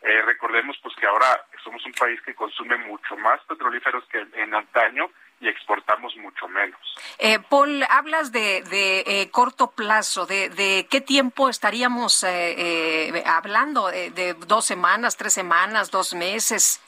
Eh, 0.00 0.22
recordemos 0.22 0.78
pues 0.82 0.94
que 0.94 1.06
ahora 1.06 1.44
somos 1.62 1.84
un 1.84 1.92
país 1.92 2.20
que 2.22 2.34
consume 2.34 2.78
mucho 2.78 3.16
más 3.16 3.40
petrolíferos 3.44 4.04
que 4.06 4.26
en 4.34 4.54
antaño 4.54 5.10
y 5.40 5.48
exportamos 5.48 6.16
mucho 6.16 6.48
menos. 6.48 6.78
Eh, 7.18 7.38
Paul, 7.48 7.84
hablas 7.88 8.32
de, 8.32 8.62
de 8.62 9.00
eh, 9.06 9.30
corto 9.30 9.70
plazo, 9.70 10.26
de, 10.26 10.48
de, 10.50 10.86
qué 10.90 11.00
tiempo 11.00 11.48
estaríamos 11.48 12.24
eh, 12.24 13.22
hablando, 13.26 13.88
de 13.88 14.34
dos 14.46 14.64
semanas, 14.64 15.16
tres 15.16 15.32
semanas, 15.32 15.90
dos 15.90 16.14
meses. 16.14 16.80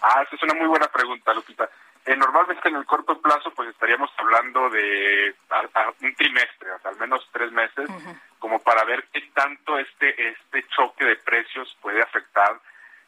Ah, 0.00 0.22
esa 0.22 0.36
es 0.36 0.42
una 0.42 0.54
muy 0.54 0.68
buena 0.68 0.88
pregunta, 0.88 1.32
Lupita. 1.34 1.68
normalmente 2.16 2.68
en 2.68 2.76
el 2.76 2.86
corto 2.86 3.20
plazo 3.20 3.50
pues 3.54 3.70
estaríamos 3.70 4.10
hablando 4.18 4.68
de 4.70 5.34
un 6.02 6.14
trimestre, 6.14 6.68
al 6.84 6.96
menos 6.96 7.26
tres 7.32 7.50
meses, 7.52 7.88
como 8.38 8.58
para 8.58 8.84
ver 8.84 9.04
qué 9.12 9.20
tanto 9.34 9.78
este, 9.78 10.28
este 10.30 10.66
choque 10.68 11.04
de 11.04 11.16
precios 11.16 11.74
puede 11.80 12.02
afectar 12.02 12.60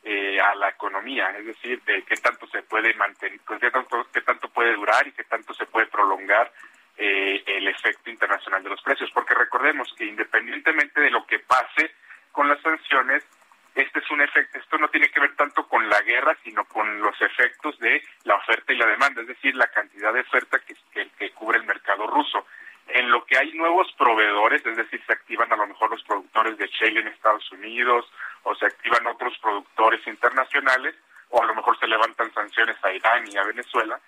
eh, 0.08 0.40
a 0.40 0.54
la 0.54 0.68
economía, 0.68 1.30
es 1.36 1.46
decir, 1.46 1.82
de 1.82 2.04
qué 2.04 2.14
tanto 2.18 2.46
se 2.46 2.62
puede 2.62 2.94
mantener, 2.94 3.40
pues, 3.44 3.58
qué, 3.58 3.72
tanto, 3.72 4.06
qué 4.12 4.20
tanto 4.20 4.48
puede 4.50 4.72
durar 4.74 5.04
y 5.04 5.10
qué 5.10 5.24
tanto 5.24 5.52
se 5.52 5.66
puede 5.66 5.86
prolongar 5.86 6.52
eh, 6.96 7.42
el 7.44 7.66
efecto 7.66 8.08
internacional 8.08 8.62
de 8.62 8.70
los 8.70 8.80
precios, 8.82 9.10
porque 9.10 9.34
recordemos 9.34 9.92
que 9.98 10.04
independientemente 10.04 11.00
de 11.00 11.10
lo 11.10 11.26
que 11.26 11.40
pase 11.40 11.90
con 12.30 12.48
las 12.48 12.60
sanciones, 12.60 13.24
este 13.74 13.98
es 13.98 14.08
un 14.12 14.20
efecto, 14.20 14.60
esto 14.60 14.78
no 14.78 14.88
tiene 14.90 15.08
que 15.08 15.18
ver 15.18 15.34
tanto 15.34 15.66
con 15.66 15.88
la 15.88 16.00
guerra, 16.02 16.36
sino 16.44 16.64
con 16.66 17.00
los 17.00 17.20
efectos 17.20 17.76
de 17.80 18.00
la 18.22 18.36
oferta 18.36 18.72
y 18.72 18.76
la 18.76 18.86
demanda, 18.86 19.22
es 19.22 19.26
decir, 19.26 19.56
la 19.56 19.66
cantidad 19.66 20.12
de 20.12 20.20
oferta 20.20 20.60
que, 20.60 20.76
que, 20.92 21.10
que 21.18 21.30
cubre 21.32 21.58
el 21.58 21.64
mercado 21.64 22.06
ruso. 22.06 22.46
En 22.86 23.10
lo 23.10 23.24
que 23.24 23.36
hay 23.36 23.52
nuevos 23.54 23.92
proveedores, 23.98 24.64
es 24.64 24.76
decir, 24.76 25.02
se 25.04 25.14
activan 25.14 25.52
a 25.52 25.56
lo 25.56 25.66
mejor 25.66 25.90
los 25.90 26.04
productores 26.04 26.56
de 26.58 26.68
shale 26.68 27.00
en 27.00 27.08
Estados 27.08 27.50
Unidos 27.50 28.06
o 28.46 28.54
se 28.54 28.66
activan 28.66 29.06
otros 29.08 29.36
productores 29.42 30.06
internacionales 30.06 30.94
o 31.30 31.42
a 31.42 31.46
lo 31.46 31.54
mejor 31.54 31.76
se 31.80 31.88
levantan 31.88 32.32
sanciones 32.32 32.76
a 32.84 32.92
Irán 32.92 33.24
y 33.26 33.36
a 33.36 33.42
Venezuela 33.42 34.00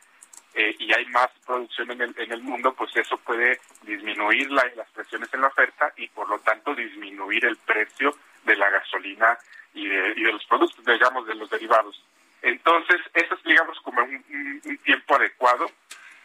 eh, 0.55 0.77
y 0.78 0.94
hay 0.94 1.06
más 1.06 1.28
producción 1.44 1.90
en 1.90 2.02
el, 2.02 2.15
en 2.16 2.32
el 2.32 2.43
mundo, 2.43 2.73
pues 2.73 2.97
eso 2.97 3.16
puede 3.19 3.60
disminuir 3.82 4.48
la, 4.52 4.65
las 4.77 4.89
presiones 4.90 5.32
en 5.35 5.40
la 5.40 5.48
oferta 5.48 5.93
y 5.97 6.06
por 6.09 6.28
lo 6.28 6.39
tanto 6.39 6.73
disminuir 6.74 7.44
el 7.47 7.56
precio 7.56 8.16
de 8.44 8.56
la 8.56 8.70
gasolina 8.70 9.36
y 9.74 9.89
de, 9.89 10.15
y 10.16 10.23
de 10.23 10.32
los 10.32 10.44
productos, 10.47 10.85
digamos, 10.85 11.27
de 11.27 11.35
los 11.35 11.51
derivados. 11.51 12.01
Entonces, 12.40 13.01
eso 13.15 13.35
es, 13.35 13.43
digamos, 13.43 13.78
como 13.81 14.02
un 14.05 14.81
tiempo 14.85 15.16
adecuado 15.16 15.66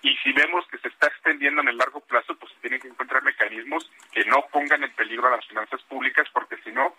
y 0.03 0.15
si 0.17 0.31
vemos 0.33 0.67
que 0.67 0.77
se 0.77 0.89
está 0.89 1.07
extendiendo 1.07 1.61
en 1.61 1.69
el 1.69 1.77
largo 1.77 2.01
plazo, 2.01 2.35
pues 2.35 2.51
se 2.53 2.59
tienen 2.59 2.79
que 2.79 2.89
encontrar 2.89 3.23
mecanismos 3.23 3.89
que 4.11 4.23
no 4.25 4.45
pongan 4.51 4.83
en 4.83 4.93
peligro 4.93 5.27
a 5.27 5.37
las 5.37 5.47
finanzas 5.47 5.81
públicas, 5.83 6.27
porque 6.31 6.57
si 6.63 6.71
no, 6.71 6.93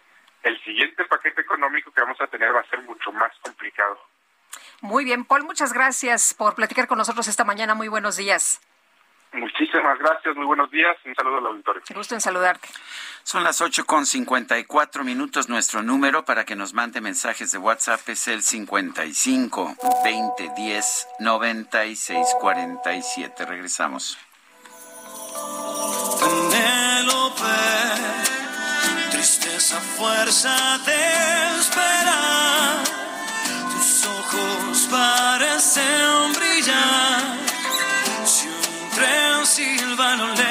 el 0.45 0.63
siguiente 0.63 1.05
paquete 1.07 1.41
económico 1.41 1.91
que 1.91 2.03
vamos 2.03 2.21
a 2.21 2.27
tener 2.27 2.55
va 2.55 2.61
a 2.61 2.71
ser 2.71 2.83
mucho 2.83 3.11
más 3.13 3.33
complicado. 3.41 3.99
Muy 5.05 5.11
bien, 5.11 5.27
Paul, 5.27 5.45
muchas 5.45 5.75
gracias 5.75 6.33
por 6.33 6.55
platicar 6.55 6.87
con 6.87 6.97
nosotros 6.97 7.29
esta 7.29 7.45
mañana. 7.45 7.75
Muy 7.75 7.89
buenos 7.89 8.17
días. 8.17 8.63
Muchísimas 9.35 9.99
gracias, 9.99 10.35
muy 10.35 10.47
buenos 10.47 10.71
días. 10.71 10.97
Un 11.05 11.15
saludo 11.15 11.37
al 11.37 11.47
auditorio. 11.49 11.83
Qué 11.87 11.93
gusto 11.93 12.15
en 12.15 12.23
saludarte. 12.23 12.71
Son 13.23 13.45
las 13.45 13.61
ocho 13.61 13.85
con 13.85 14.07
cincuenta 14.07 14.59
y 14.59 14.65
cuatro 14.65 15.05
minutos. 15.05 15.51
Nuestro 15.51 15.83
número 15.83 16.25
para 16.25 16.47
que 16.47 16.57
nos 16.57 16.73
mande 16.73 17.03
mensajes 17.03 17.53
de 17.53 17.59
WhatsApp 17.59 18.01
es 18.09 18.29
el 18.29 18.43
55 18.43 19.77
20 20.03 20.53
10 20.57 21.09
96 21.21 22.27
47. 22.41 23.45
Regresamos. 23.45 24.17
tristeza, 29.11 29.79
fuerza 29.81 30.79
de 30.87 31.61
esperar. 31.61 33.04
Ojos 34.07 34.89
parecen 34.91 36.33
brillar 36.35 37.39
tren 38.95 39.47
silbano 39.47 40.29
lejos. 40.29 40.45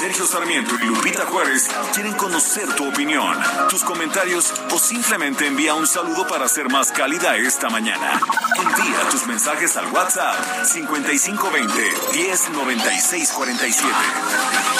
Sergio 0.00 0.26
Sarmiento 0.26 0.74
y 0.80 0.86
Lupita 0.86 1.26
Juárez 1.26 1.68
quieren 1.94 2.14
conocer 2.14 2.66
tu 2.74 2.88
opinión, 2.88 3.36
tus 3.68 3.84
comentarios 3.84 4.50
o 4.72 4.78
simplemente 4.78 5.46
envía 5.46 5.74
un 5.74 5.86
saludo 5.86 6.26
para 6.26 6.48
ser 6.48 6.70
más 6.70 6.90
cálida 6.90 7.36
esta 7.36 7.68
mañana. 7.68 8.18
Envía 8.56 9.10
tus 9.10 9.26
mensajes 9.26 9.76
al 9.76 9.92
WhatsApp 9.92 10.64
5520 10.64 11.92
109647. 12.14 14.79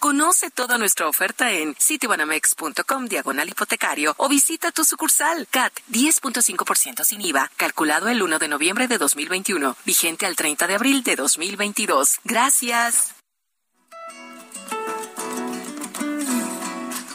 Conoce 0.00 0.50
toda 0.50 0.78
nuestra 0.78 1.06
oferta 1.06 1.52
en 1.52 1.76
citibanamex.com 1.78 3.06
diagonal 3.06 3.48
hipotecario 3.48 4.14
o 4.16 4.28
visita 4.28 4.72
tu 4.72 4.84
sucursal 4.84 5.46
CAT 5.48 5.72
10.5% 5.92 7.04
sin 7.04 7.20
IVA, 7.20 7.50
calculado 7.56 8.08
el 8.08 8.20
1 8.20 8.40
de 8.40 8.48
noviembre 8.48 8.88
de 8.88 8.98
2021, 8.98 9.76
vigente 9.84 10.26
al 10.26 10.34
30 10.34 10.66
de 10.66 10.74
abril 10.74 11.02
de 11.04 11.14
2022. 11.14 12.18
Gracias. 12.24 13.14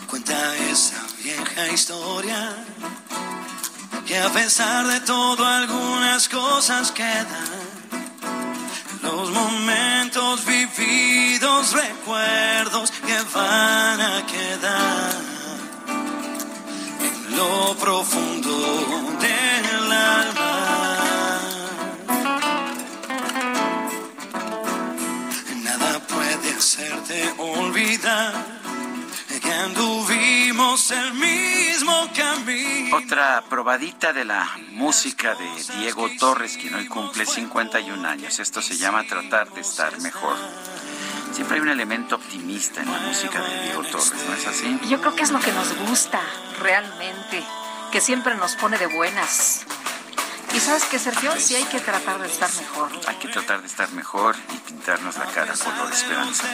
Cuenta 0.07 0.57
esa 0.69 1.05
vieja 1.21 1.67
historia 1.73 2.55
que 4.07 4.17
a 4.17 4.31
pesar 4.31 4.87
de 4.87 5.01
todo 5.01 5.45
algunas 5.45 6.29
cosas 6.29 6.91
quedan 6.91 7.64
los 9.01 9.31
momentos 9.31 10.45
vividos, 10.45 11.73
recuerdos 11.73 12.91
que 12.91 13.17
van 13.33 14.01
a 14.01 14.25
quedar 14.25 15.13
en 17.01 17.37
lo 17.37 17.75
profundo 17.75 18.51
del 19.19 19.91
alma. 19.91 21.39
Nada 25.63 25.99
puede 26.07 26.55
hacerte 26.57 27.33
olvidar 27.37 28.33
que 29.41 29.53
anduvimos 29.53 30.14
seguimos 30.55 30.91
el 30.91 31.13
mismo 31.15 32.09
camino. 32.15 32.95
Otra 32.95 33.43
probadita 33.49 34.13
de 34.13 34.23
la 34.23 34.49
música 34.71 35.35
de 35.35 35.79
Diego 35.79 36.09
Torres, 36.17 36.57
quien 36.57 36.75
hoy 36.75 36.87
cumple 36.87 37.25
51 37.25 38.07
años. 38.07 38.39
Esto 38.39 38.61
se 38.61 38.77
llama 38.77 39.03
Tratar 39.03 39.51
de 39.51 39.61
estar 39.61 39.99
mejor. 39.99 40.37
Siempre 41.33 41.57
hay 41.57 41.61
un 41.61 41.69
elemento 41.69 42.15
optimista 42.15 42.81
en 42.81 42.89
la 42.89 42.99
música 42.99 43.41
de 43.41 43.63
Diego 43.63 43.83
Torres, 43.83 44.13
¿no 44.27 44.33
es 44.33 44.47
así? 44.47 44.79
Yo 44.87 45.01
creo 45.01 45.15
que 45.15 45.23
es 45.23 45.31
lo 45.31 45.39
que 45.39 45.51
nos 45.51 45.77
gusta 45.89 46.21
realmente, 46.61 47.43
que 47.91 47.99
siempre 47.99 48.35
nos 48.35 48.55
pone 48.55 48.77
de 48.77 48.87
buenas. 48.87 49.65
Y 50.53 50.59
sabes 50.61 50.85
qué, 50.85 50.99
Sergio, 50.99 51.33
sí 51.37 51.55
hay 51.55 51.65
que 51.65 51.81
tratar 51.81 52.21
de 52.21 52.27
estar 52.27 52.49
mejor. 52.53 52.89
Hay 53.07 53.15
que 53.15 53.27
tratar 53.27 53.59
de 53.59 53.67
estar 53.67 53.91
mejor 53.91 54.37
y 54.53 54.57
pintarnos 54.59 55.17
la 55.17 55.25
cara 55.25 55.53
color 55.53 55.91
esperanza. 55.91 56.47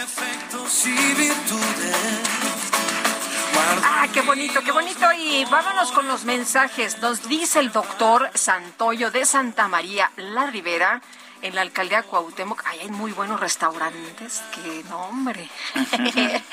Ah, 3.84 4.08
qué 4.14 4.22
bonito, 4.22 4.62
qué 4.64 4.72
bonito. 4.72 5.06
Y 5.18 5.46
vámonos 5.46 5.92
con 5.92 6.08
los 6.08 6.26
mensajes. 6.26 7.00
Nos 7.00 7.28
dice 7.28 7.60
el 7.60 7.72
doctor 7.72 8.30
Santoyo 8.34 9.12
de 9.12 9.26
Santa 9.26 9.68
María 9.68 10.12
La 10.18 10.48
Ribera 10.48 11.02
en 11.42 11.56
la 11.56 11.62
alcaldía 11.62 12.04
Cuauhtémoc, 12.04 12.64
hay 12.66 12.88
muy 12.90 13.12
buenos 13.12 13.40
restaurantes, 13.40 14.44
qué 14.54 14.84
nombre. 14.90 15.50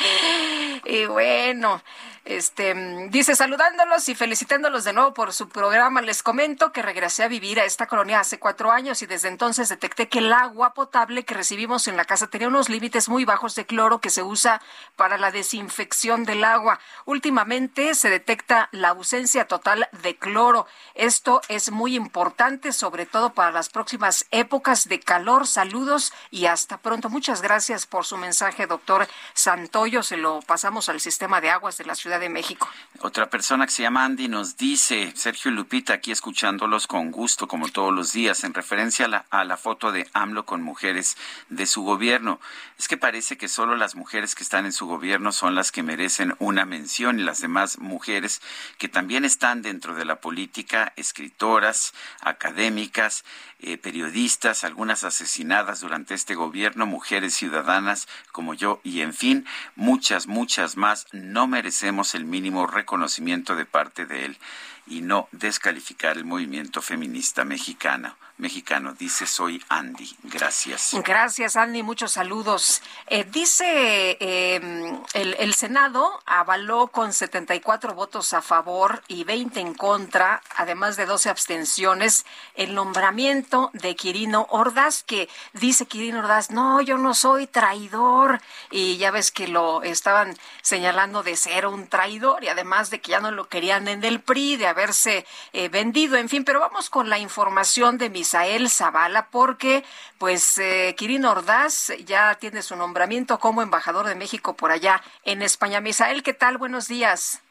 y 0.85 1.05
bueno, 1.07 1.83
este, 2.29 2.75
dice, 3.09 3.35
saludándolos 3.35 4.07
y 4.11 4.15
felicitándolos 4.15 4.85
de 4.85 4.93
nuevo 4.93 5.15
por 5.15 5.33
su 5.33 5.49
programa, 5.49 6.03
les 6.03 6.23
comento 6.23 6.73
que 6.73 6.83
regresé 6.83 7.23
a 7.23 7.29
vivir 7.29 7.59
a 7.59 7.65
esta 7.65 7.87
colonia 7.87 8.21
hace 8.21 8.39
cuatro 8.39 8.71
años 8.71 9.01
y 9.01 9.07
desde 9.07 9.29
entonces 9.29 9.71
detecté 9.71 10.11
que 10.11 10.19
el 10.19 10.35
agua 10.35 10.75
potable 10.75 11.25
que 11.25 11.33
recibimos 11.33 11.89
en 11.89 11.97
la 11.97 12.05
casa 12.05 12.27
tenía 12.27 12.49
unos 12.49 12.69
límites 12.69 13.09
muy 13.09 13.25
bajos 13.25 13.55
de 13.55 13.65
cloro 13.65 14.03
que 14.03 14.11
se 14.11 14.23
usa 14.23 14.61
para 14.95 15.17
la 15.17 15.31
desinfección 15.31 16.25
del 16.25 16.45
agua. 16.45 16.81
Últimamente 17.07 17.95
se 17.95 18.11
detecta 18.11 18.69
la 18.73 18.91
ausencia 18.91 19.47
total 19.47 19.89
de 20.03 20.17
cloro. 20.19 20.67
Esto 20.95 21.41
es 21.49 21.71
muy 21.71 21.97
importante, 21.97 22.73
sobre 22.73 23.07
todo 23.07 23.33
para 23.33 23.53
las 23.53 23.71
próximas 23.71 24.27
épocas 24.33 24.87
de 24.87 25.01
calor. 25.01 25.47
Saludos 25.47 26.13
y 26.31 26.45
hasta 26.45 26.77
pronto. 26.77 27.09
Muchas 27.09 27.41
gracias 27.41 27.87
por 27.87 28.05
su 28.05 28.19
mensaje, 28.19 28.67
doctor 28.67 29.09
Santoyo. 29.33 30.03
Se 30.03 30.19
lo 30.19 30.43
pasamos 30.43 30.91
al 30.91 31.01
sistema 31.01 31.41
de 31.41 31.49
aguas 31.49 31.79
de 31.79 31.87
la 31.87 31.95
Ciudad 31.95 32.18
de 32.19 32.29
México. 32.29 32.69
Otra 33.01 33.31
persona 33.31 33.65
que 33.65 33.73
se 33.73 33.83
llama 33.83 34.05
Andy 34.05 34.27
nos 34.27 34.57
dice, 34.57 35.13
Sergio 35.15 35.53
Lupita, 35.53 35.95
aquí 35.95 36.11
escuchándolos 36.11 36.89
con 36.89 37.13
gusto, 37.13 37.47
como 37.47 37.69
todos 37.69 37.95
los 37.95 38.13
días, 38.13 38.43
en 38.43 38.55
referencia 38.55 39.25
a 39.31 39.45
la, 39.45 39.57
foto 39.57 39.93
de 39.93 40.09
AMLO 40.15 40.45
con 40.45 40.63
mujeres 40.63 41.17
de 41.49 41.67
su 41.67 41.85
gobierno. 41.85 42.41
Es 42.77 42.89
que 42.89 42.97
parece 42.97 43.37
que 43.37 43.49
solo 43.49 43.77
las 43.77 43.95
mujeres 43.95 44.35
que 44.35 44.43
están 44.43 44.67
en 44.67 44.73
su 44.73 44.87
gobierno 44.87 45.31
son 45.31 45.55
las 45.55 45.71
que 45.71 45.85
merecen 45.85 46.35
una 46.41 46.65
mención 46.65 47.21
y 47.21 47.23
las 47.23 47.41
demás 47.41 47.79
mujeres 47.79 48.43
que 48.79 48.89
también 48.89 49.25
están 49.25 49.63
dentro 49.63 49.95
de 49.95 50.05
la 50.05 50.21
política, 50.21 50.93
escritoras, 50.97 51.95
académicas, 52.21 53.25
eh, 53.61 53.77
periodistas, 53.77 54.63
algunas 54.63 55.03
asesinadas 55.03 55.81
durante 55.81 56.15
este 56.15 56.37
gobierno, 56.37 56.87
mujeres 56.87 57.35
ciudadanas 57.35 58.07
como 58.31 58.55
yo 58.55 58.81
y 58.85 59.01
en 59.01 59.13
fin, 59.15 59.47
muchas, 59.75 60.29
muchas 60.29 60.77
más, 60.77 61.07
no 61.13 61.49
merecemos 61.49 61.98
el 62.15 62.25
mínimo 62.25 62.67
reconocimiento 62.67 63.57
de 63.57 63.65
parte 63.65 64.07
de 64.07 64.25
él 64.25 64.39
y 64.87 65.01
no 65.03 65.29
descalificar 65.33 66.17
el 66.17 66.25
movimiento 66.25 66.81
feminista 66.81 67.45
mexicano. 67.45 68.17
Mexicano, 68.39 68.95
dice 68.95 69.27
soy 69.27 69.63
Andy. 69.69 70.17
Gracias. 70.23 70.93
Gracias, 71.05 71.57
Andy. 71.57 71.83
Muchos 71.83 72.13
saludos. 72.13 72.83
Eh, 73.09 73.25
dice 73.25 74.17
eh, 74.21 75.01
el, 75.15 75.35
el, 75.41 75.55
Senado 75.55 76.23
avaló 76.25 76.87
con 76.87 77.13
74 77.13 77.95
votos 77.95 78.33
a 78.35 78.41
favor 78.41 79.03
y 79.09 79.25
20 79.25 79.59
en 79.59 79.75
contra, 79.75 80.41
además 80.57 80.97
de 80.97 81.07
12 81.07 81.31
abstenciones, 81.31 82.27
el 82.55 82.77
nombramiento 82.77 83.71
de 83.73 83.97
Quirino 83.97 84.47
Ordaz, 84.51 85.03
que 85.03 85.29
dice 85.55 85.87
Quirino 85.87 86.21
Ordaz, 86.21 86.53
no, 86.53 86.81
yo 86.81 86.97
no 86.97 87.15
soy 87.15 87.49
traidor. 87.49 88.41
Y 88.71 88.99
ya 88.99 89.11
ves 89.11 89.33
que 89.33 89.49
lo 89.49 89.83
estaban 89.83 90.37
señalando 90.63 91.25
de 91.25 91.37
ser 91.37 91.67
un 91.67 91.89
traidor 91.89 92.45
y 92.45 92.49
además 92.49 92.91
de 92.91 93.01
que 93.01 93.11
ya 93.11 93.21
no 93.21 93.33
lo 93.33 93.49
querían 93.49 93.89
en 93.89 94.05
el 94.05 94.21
PRI, 94.21 94.57
de 94.57 94.69
haberse 94.69 95.27
eh, 95.53 95.69
vendido, 95.69 96.17
en 96.17 96.29
fin. 96.29 96.45
Pero 96.45 96.61
vamos 96.61 96.89
con 96.89 97.09
la 97.09 97.19
información 97.19 97.99
de 97.99 98.11
Misael 98.29 98.69
Zavala, 98.69 99.31
porque 99.31 99.85
pues 100.19 100.59
eh, 100.59 100.95
Quirino 100.99 101.31
Ordaz 101.31 101.97
ya 102.05 102.35
tiene 102.35 102.61
su 102.61 102.77
nombramiento 102.77 103.39
como 103.39 103.63
embajador 103.63 104.05
de 104.05 104.17
México 104.17 104.55
por 104.55 104.71
allá 104.71 105.01
en 105.25 105.41
España. 105.41 105.81
Misael, 105.81 106.23
¿qué 106.23 106.35
tal? 106.35 106.59
Buenos 106.59 106.89
días. 106.89 107.43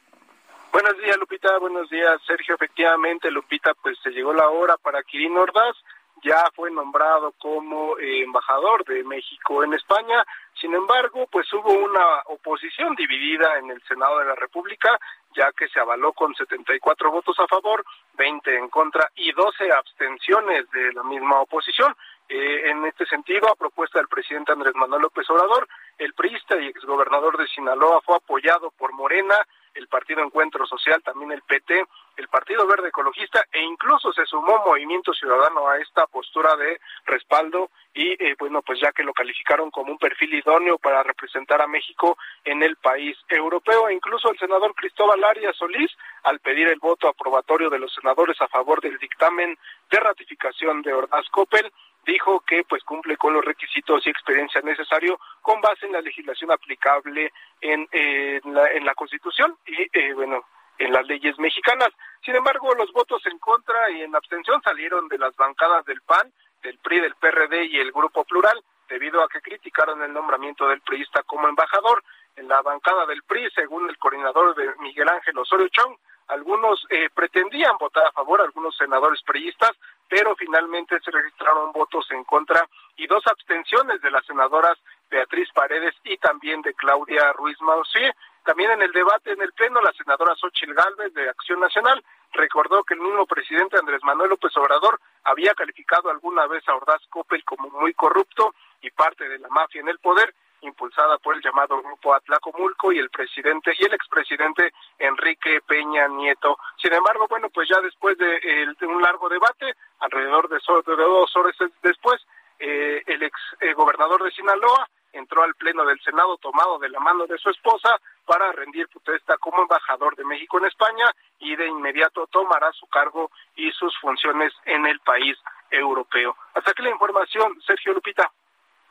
Buenos 0.72 0.96
días, 1.00 1.18
Lupita. 1.18 1.58
Buenos 1.58 1.90
días, 1.90 2.22
Sergio. 2.28 2.54
Efectivamente, 2.54 3.32
Lupita, 3.32 3.74
pues 3.82 3.98
se 4.04 4.12
llegó 4.12 4.34
la 4.34 4.50
hora 4.50 4.78
para 4.78 5.02
Quirino 5.02 5.42
Ordaz. 5.42 5.76
Ya 6.24 6.44
fue 6.56 6.70
nombrado 6.70 7.32
como 7.40 7.98
eh, 7.98 8.22
embajador 8.22 8.86
de 8.86 9.04
México 9.04 9.64
en 9.64 9.74
España. 9.74 10.24
Sin 10.62 10.76
embargo, 10.76 11.26
pues 11.32 11.52
hubo 11.54 11.74
una 11.74 12.22
oposición 12.28 12.94
dividida 12.96 13.58
en 13.58 13.72
el 13.72 13.82
Senado 13.88 14.20
de 14.20 14.26
la 14.26 14.36
República, 14.36 15.00
ya 15.38 15.52
que 15.54 15.70
se 15.70 15.80
avaló 15.80 16.14
con 16.14 16.34
74 16.34 17.12
votos 17.12 17.40
a 17.40 17.48
favor, 17.48 17.86
20 18.18 18.58
en 18.58 18.70
contra 18.70 19.10
y 19.16 19.32
12 19.32 19.72
abstenciones 19.72 20.70
de 20.72 20.92
la 20.94 21.04
misma 21.04 21.40
oposición. 21.42 21.96
Eh, 22.28 22.72
en 22.72 22.84
este 22.86 23.06
sentido, 23.06 23.48
a 23.48 23.56
propuesta 23.56 24.00
del 24.00 24.08
presidente 24.08 24.52
Andrés 24.52 24.74
Manuel 24.76 25.04
López 25.04 25.30
Obrador, 25.30 25.68
el 25.98 26.14
priista 26.14 26.60
y 26.60 26.68
exgobernador 26.68 27.38
de 27.38 27.48
Sinaloa 27.48 28.02
fue 28.02 28.18
apoyado 28.18 28.72
por 28.72 28.92
Morena, 28.94 29.36
el 29.76 29.88
Partido 29.88 30.24
Encuentro 30.24 30.66
Social, 30.66 31.02
también 31.04 31.32
el 31.32 31.44
PT, 31.44 31.86
el 32.18 32.28
Partido 32.28 32.68
Verde 32.68 32.90
Ecologista 32.90 33.46
e 33.52 33.62
incluso 33.62 34.12
se 34.12 34.26
sumó 34.26 34.64
Movimiento 34.66 35.14
Ciudadano 35.14 35.70
a 35.70 35.78
esta 35.78 36.08
postura 36.08 36.56
de 36.56 36.80
respaldo 37.06 37.70
y 37.94 38.12
eh, 38.24 38.36
bueno, 38.38 38.62
pues 38.62 38.80
ya 38.80 38.92
que 38.92 39.04
lo 39.04 39.14
calificaron 39.14 39.72
como 39.72 39.92
un 39.92 39.98
perfil 39.98 40.34
idóneo 40.34 40.78
para 40.78 41.04
representar 41.04 41.62
a 41.62 41.68
México 41.68 42.18
en 42.44 42.62
el 42.62 42.76
país 42.76 43.18
europeo, 43.30 43.90
e 43.90 43.94
incluso 43.94 44.30
el 44.32 44.38
senador 44.38 44.74
Cristóbal 44.76 45.24
Arias 45.24 45.56
Solís, 45.56 45.92
al 46.24 46.40
pedir 46.40 46.68
el 46.68 46.80
voto 46.80 47.08
aprobatorio 47.08 47.70
de 47.70 47.80
los 47.80 47.94
senadores 47.94 48.40
a 48.42 48.48
favor 48.48 48.82
del 48.82 48.98
dictamen 48.98 49.58
de 49.90 50.00
ratificación 50.00 50.82
de 50.82 50.94
Ordaz 50.94 51.28
Coppel, 51.30 51.72
dijo 52.06 52.40
que 52.42 52.64
pues 52.64 52.84
cumple 52.84 53.18
con 53.18 53.34
los 53.34 53.44
requisitos 53.44 54.06
y 54.06 54.10
experiencia 54.10 54.62
necesario 54.62 55.20
con 55.42 55.60
base 55.60 55.86
en 55.86 55.92
la 55.92 56.02
legislación 56.02 56.52
aplicable 56.52 57.32
en, 57.62 57.88
eh, 57.92 58.40
la, 58.46 58.72
en 58.72 58.86
la 58.86 58.96
Constitución 58.96 59.58
y 59.66 59.90
eh, 59.92 60.14
bueno 60.14 60.46
en 60.80 60.92
las 60.92 61.06
leyes 61.08 61.38
mexicanas. 61.40 61.90
Sin 62.24 62.36
embargo, 62.36 62.74
los 62.76 62.92
votos 62.92 63.26
en 63.26 63.38
contra 63.40 63.90
y 63.92 64.02
en 64.02 64.16
abstención 64.16 64.62
salieron 64.62 65.08
de 65.08 65.18
las 65.18 65.36
bancadas 65.36 65.86
del 65.86 66.02
PAN, 66.02 66.32
del 66.64 66.78
PRI, 66.80 67.00
del 67.00 67.16
PRD 67.16 67.66
y 67.66 67.80
el 67.80 67.92
Grupo 67.92 68.24
Plural, 68.24 68.64
debido 68.90 69.22
a 69.22 69.28
que 69.28 69.42
criticaron 69.42 70.02
el 70.02 70.14
nombramiento 70.14 70.68
del 70.68 70.82
priista 70.82 71.24
como 71.24 71.48
embajador. 71.48 72.04
En 72.36 72.48
la 72.48 72.62
bancada 72.62 73.06
del 73.08 73.24
PRI, 73.24 73.50
según 73.56 73.90
el 73.90 73.98
coordinador 73.98 74.56
de 74.56 74.76
Miguel 74.80 75.10
Ángel 75.10 75.38
Osorio 75.40 75.68
Chong, 75.70 75.96
algunos 76.28 76.86
eh, 76.90 77.10
pretendían 77.14 77.78
votar 77.80 78.06
a 78.06 78.12
favor, 78.12 78.42
algunos 78.42 78.76
senadores 78.76 79.22
priistas, 79.24 79.72
pero 80.10 80.36
finalmente 80.36 81.00
se 81.00 81.12
registraron 81.12 81.72
votos 81.72 82.06
en 82.12 82.24
contra 82.26 82.68
y 82.98 83.08
dos 83.08 83.26
abstenciones 83.28 84.02
de 84.02 84.12
las 84.12 84.26
senadoras 84.26 84.78
Beatriz 85.10 85.50
Paredes 85.54 85.96
y 86.04 86.18
también 86.18 86.62
de 86.62 86.74
Claudia 86.74 87.32
Ruiz 87.34 87.60
Mausí. 87.62 88.04
También 88.48 88.72
en 88.72 88.82
el 88.82 88.94
debate 88.94 89.34
en 89.34 89.42
el 89.42 89.52
Pleno, 89.52 89.82
la 89.82 89.92
senadora 89.92 90.34
Xochil 90.36 90.74
Gálvez 90.74 91.14
de 91.14 91.30
Acción 91.30 91.60
Nacional 91.60 92.02
recordó 92.32 92.82
que 92.86 92.94
el 92.94 93.02
mismo 93.02 93.26
presidente 93.26 93.78
Andrés 93.78 94.02
Manuel 94.06 94.30
López 94.30 94.56
Obrador 94.56 95.02
había 95.26 95.54
calificado 95.54 96.10
alguna 96.10 96.48
vez 96.48 96.64
a 96.70 96.76
Ordaz 96.78 97.02
Coppel 97.10 97.44
como 97.44 97.70
muy 97.72 97.94
corrupto 97.94 98.56
y 98.80 98.90
parte 98.92 99.28
de 99.28 99.40
la 99.40 99.50
mafia 99.50 99.82
en 99.82 99.90
el 99.90 100.00
poder, 100.00 100.34
impulsada 100.62 101.18
por 101.18 101.36
el 101.36 101.42
llamado 101.42 101.82
Grupo 101.84 102.14
Atlacomulco 102.14 102.94
y 102.94 103.00
el 103.00 103.10
presidente 103.10 103.74
y 103.78 103.84
el 103.84 103.94
expresidente 103.94 104.72
Enrique 104.98 105.60
Peña 105.68 106.08
Nieto. 106.08 106.58
Sin 106.82 106.94
embargo, 106.94 107.28
bueno, 107.28 107.50
pues 107.50 107.68
ya 107.68 107.82
después 107.82 108.18
de, 108.18 108.74
un 108.80 109.02
largo 109.02 109.28
debate, 109.28 109.74
alrededor 110.00 110.48
de, 110.48 110.60
dos 110.96 111.36
horas 111.36 111.54
después, 111.84 112.26
eh, 112.60 113.04
el 113.08 113.24
ex 113.24 113.38
eh, 113.60 113.74
gobernador 113.74 114.24
de 114.24 114.32
Sinaloa 114.32 114.88
entró 115.14 115.44
al 115.44 115.56
pleno 115.56 115.86
del 115.86 116.00
Senado 116.02 116.38
tomado 116.38 116.80
de 116.80 116.90
la 116.90 117.00
mano 117.00 117.26
de 117.28 117.38
su 117.38 117.50
esposa 117.50 118.00
para 118.26 118.52
rendir 118.52 118.88
protesta 118.90 119.38
como 119.38 119.62
embajador 119.62 120.16
de 120.16 120.26
México 120.26 120.58
en 120.58 120.66
España 120.66 121.12
y 121.40 121.56
de 121.56 121.68
inmediato 121.68 122.28
tomará 122.28 122.72
su 122.74 122.88
cargo 122.88 123.32
y 123.56 123.72
sus 123.72 123.98
funciones 124.00 124.54
en 124.66 124.86
el 124.86 125.00
país 125.00 125.38
europeo. 125.72 126.36
Hasta 126.54 126.72
aquí 126.72 126.84
la 126.84 126.90
información, 126.90 127.60
Sergio 127.66 127.94
Lupita. 127.94 128.32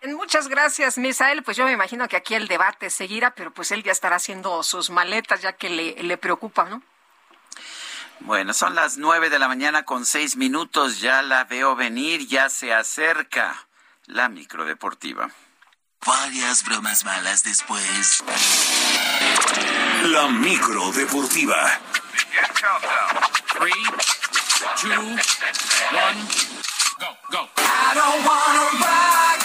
Muchas 0.05 0.48
gracias, 0.48 0.98
Misael. 0.98 1.43
Pues 1.43 1.56
yo 1.56 1.64
me 1.64 1.72
imagino 1.72 2.06
que 2.09 2.16
aquí 2.16 2.34
el 2.34 2.48
debate 2.48 2.90
seguirá, 2.90 3.34
pero 3.34 3.51
pues 3.52 3.72
él 3.72 3.82
ya 3.82 3.93
estará 3.93 4.16
haciendo 4.16 4.62
sus 4.62 4.90
maletas 4.90 5.43
ya 5.43 5.55
que 5.55 5.70
le, 5.70 6.02
le 6.02 6.16
preocupa, 6.18 6.64
¿no? 6.66 6.82
Bueno, 8.20 8.55
son 8.55 8.74
las 8.74 8.97
nueve 8.97 9.30
de 9.30 9.38
la 9.38 9.48
mañana 9.48 9.84
con 9.84 10.05
seis 10.06 10.36
minutos. 10.36 11.01
Ya 11.01 11.22
la 11.22 11.44
veo 11.44 11.76
venir, 11.76 12.26
ya 12.26 12.48
se 12.48 12.72
acerca 12.72 13.66
la 14.06 14.28
microdeportiva. 14.28 15.30
Varias 16.06 16.62
bromas 16.62 17.04
malas 17.04 17.42
después. 17.42 18.22
La 20.04 20.28
micro 20.28 20.92
deportiva. 20.92 21.80
Three, 23.58 23.72
two, 24.80 24.88
one, 24.88 26.20
go, 27.00 27.08
go. 27.32 27.48
I 27.56 27.94
don't 27.94 28.24
wanna 28.24 28.66
rock, 28.78 29.40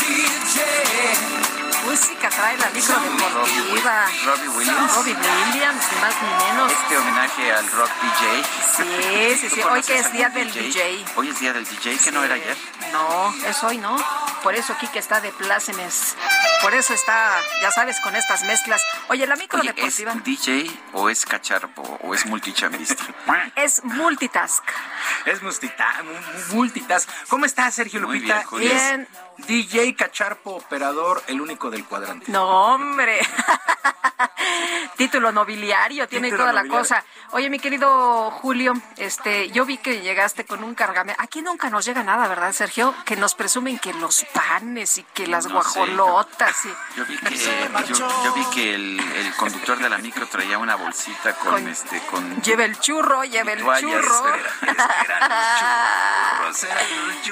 DJ. 0.00 1.36
música 1.84 2.30
trae 2.30 2.56
la 2.56 2.70
micro 2.70 2.96
deportiva. 2.98 4.06
Robbie 4.24 4.48
Williams. 4.48 4.94
Robbie 4.94 5.14
Williams, 5.14 5.84
ni 5.92 6.00
más 6.00 6.14
ni 6.22 6.28
menos. 6.46 6.72
Este 6.72 6.96
homenaje 6.96 7.52
al 7.52 7.70
rock 7.72 7.90
DJ. 8.00 8.44
Sí, 8.76 9.38
sí, 9.40 9.50
sí. 9.54 9.60
Hoy 9.60 9.82
que 9.82 9.98
es 9.98 10.10
día 10.10 10.30
del 10.30 10.50
DJ? 10.50 11.04
Hoy 11.16 11.28
es 11.28 11.38
día 11.38 11.52
del 11.52 11.66
DJ, 11.66 11.98
que 11.98 12.12
no 12.12 12.24
era 12.24 12.34
ayer. 12.34 12.56
No, 12.92 13.34
es 13.46 13.62
hoy, 13.62 13.76
¿no? 13.76 14.25
Por 14.46 14.54
eso 14.54 14.76
Kike 14.78 15.00
está 15.00 15.20
de 15.20 15.32
plácemes. 15.32 16.14
Por 16.62 16.72
eso 16.72 16.94
está, 16.94 17.32
ya 17.60 17.72
sabes, 17.72 17.98
con 17.98 18.14
estas 18.14 18.44
mezclas. 18.44 18.80
Oye, 19.08 19.26
la 19.26 19.34
micro 19.34 19.60
deportiva. 19.60 20.12
¿Es 20.12 20.22
DJ 20.22 20.70
o 20.92 21.10
es 21.10 21.26
cacharpo 21.26 21.82
o 21.82 22.14
es 22.14 22.26
multichambista? 22.26 23.02
es 23.56 23.82
multitask. 23.82 24.62
Es 25.24 25.42
multitask. 25.42 27.10
¿Cómo 27.28 27.44
estás, 27.44 27.74
Sergio 27.74 27.98
Lupita? 27.98 28.44
bien. 28.52 29.08
DJ 29.38 29.94
Cacharpo, 29.94 30.56
operador, 30.56 31.22
el 31.26 31.40
único 31.40 31.70
del 31.70 31.84
cuadrante. 31.84 32.30
No, 32.30 32.74
hombre. 32.74 33.20
Título 34.96 35.30
nobiliario, 35.30 36.08
tiene 36.08 36.30
toda 36.30 36.52
la 36.52 36.66
cosa. 36.66 37.04
Oye, 37.32 37.50
mi 37.50 37.58
querido 37.58 38.30
Julio, 38.30 38.72
este, 38.96 39.50
yo 39.50 39.66
vi 39.66 39.76
que 39.76 40.00
llegaste 40.00 40.46
con 40.46 40.64
un 40.64 40.74
cargamento. 40.74 41.20
Aquí 41.22 41.42
nunca 41.42 41.68
nos 41.68 41.84
llega 41.84 42.02
nada, 42.02 42.26
¿verdad, 42.28 42.52
Sergio? 42.52 42.94
Que 43.04 43.16
nos 43.16 43.34
presumen 43.34 43.78
que 43.78 43.92
los 43.92 44.24
panes 44.32 44.98
y 44.98 45.02
que 45.02 45.26
las 45.26 45.48
guajolotas. 45.48 46.56
Yo 46.96 47.04
vi 47.04 47.18
que, 47.18 47.36
yo, 47.94 48.34
vi 48.34 48.44
que 48.54 48.74
el, 48.74 49.34
conductor 49.36 49.78
de 49.78 49.90
la 49.90 49.98
micro 49.98 50.26
traía 50.28 50.56
una 50.58 50.76
bolsita 50.76 51.34
con, 51.34 51.68
este, 51.68 52.00
con. 52.06 52.40
Lleva 52.42 52.64
el 52.64 52.78
churro, 52.78 53.24
lleva 53.24 53.52
el 53.52 53.62
churro. 53.80 54.24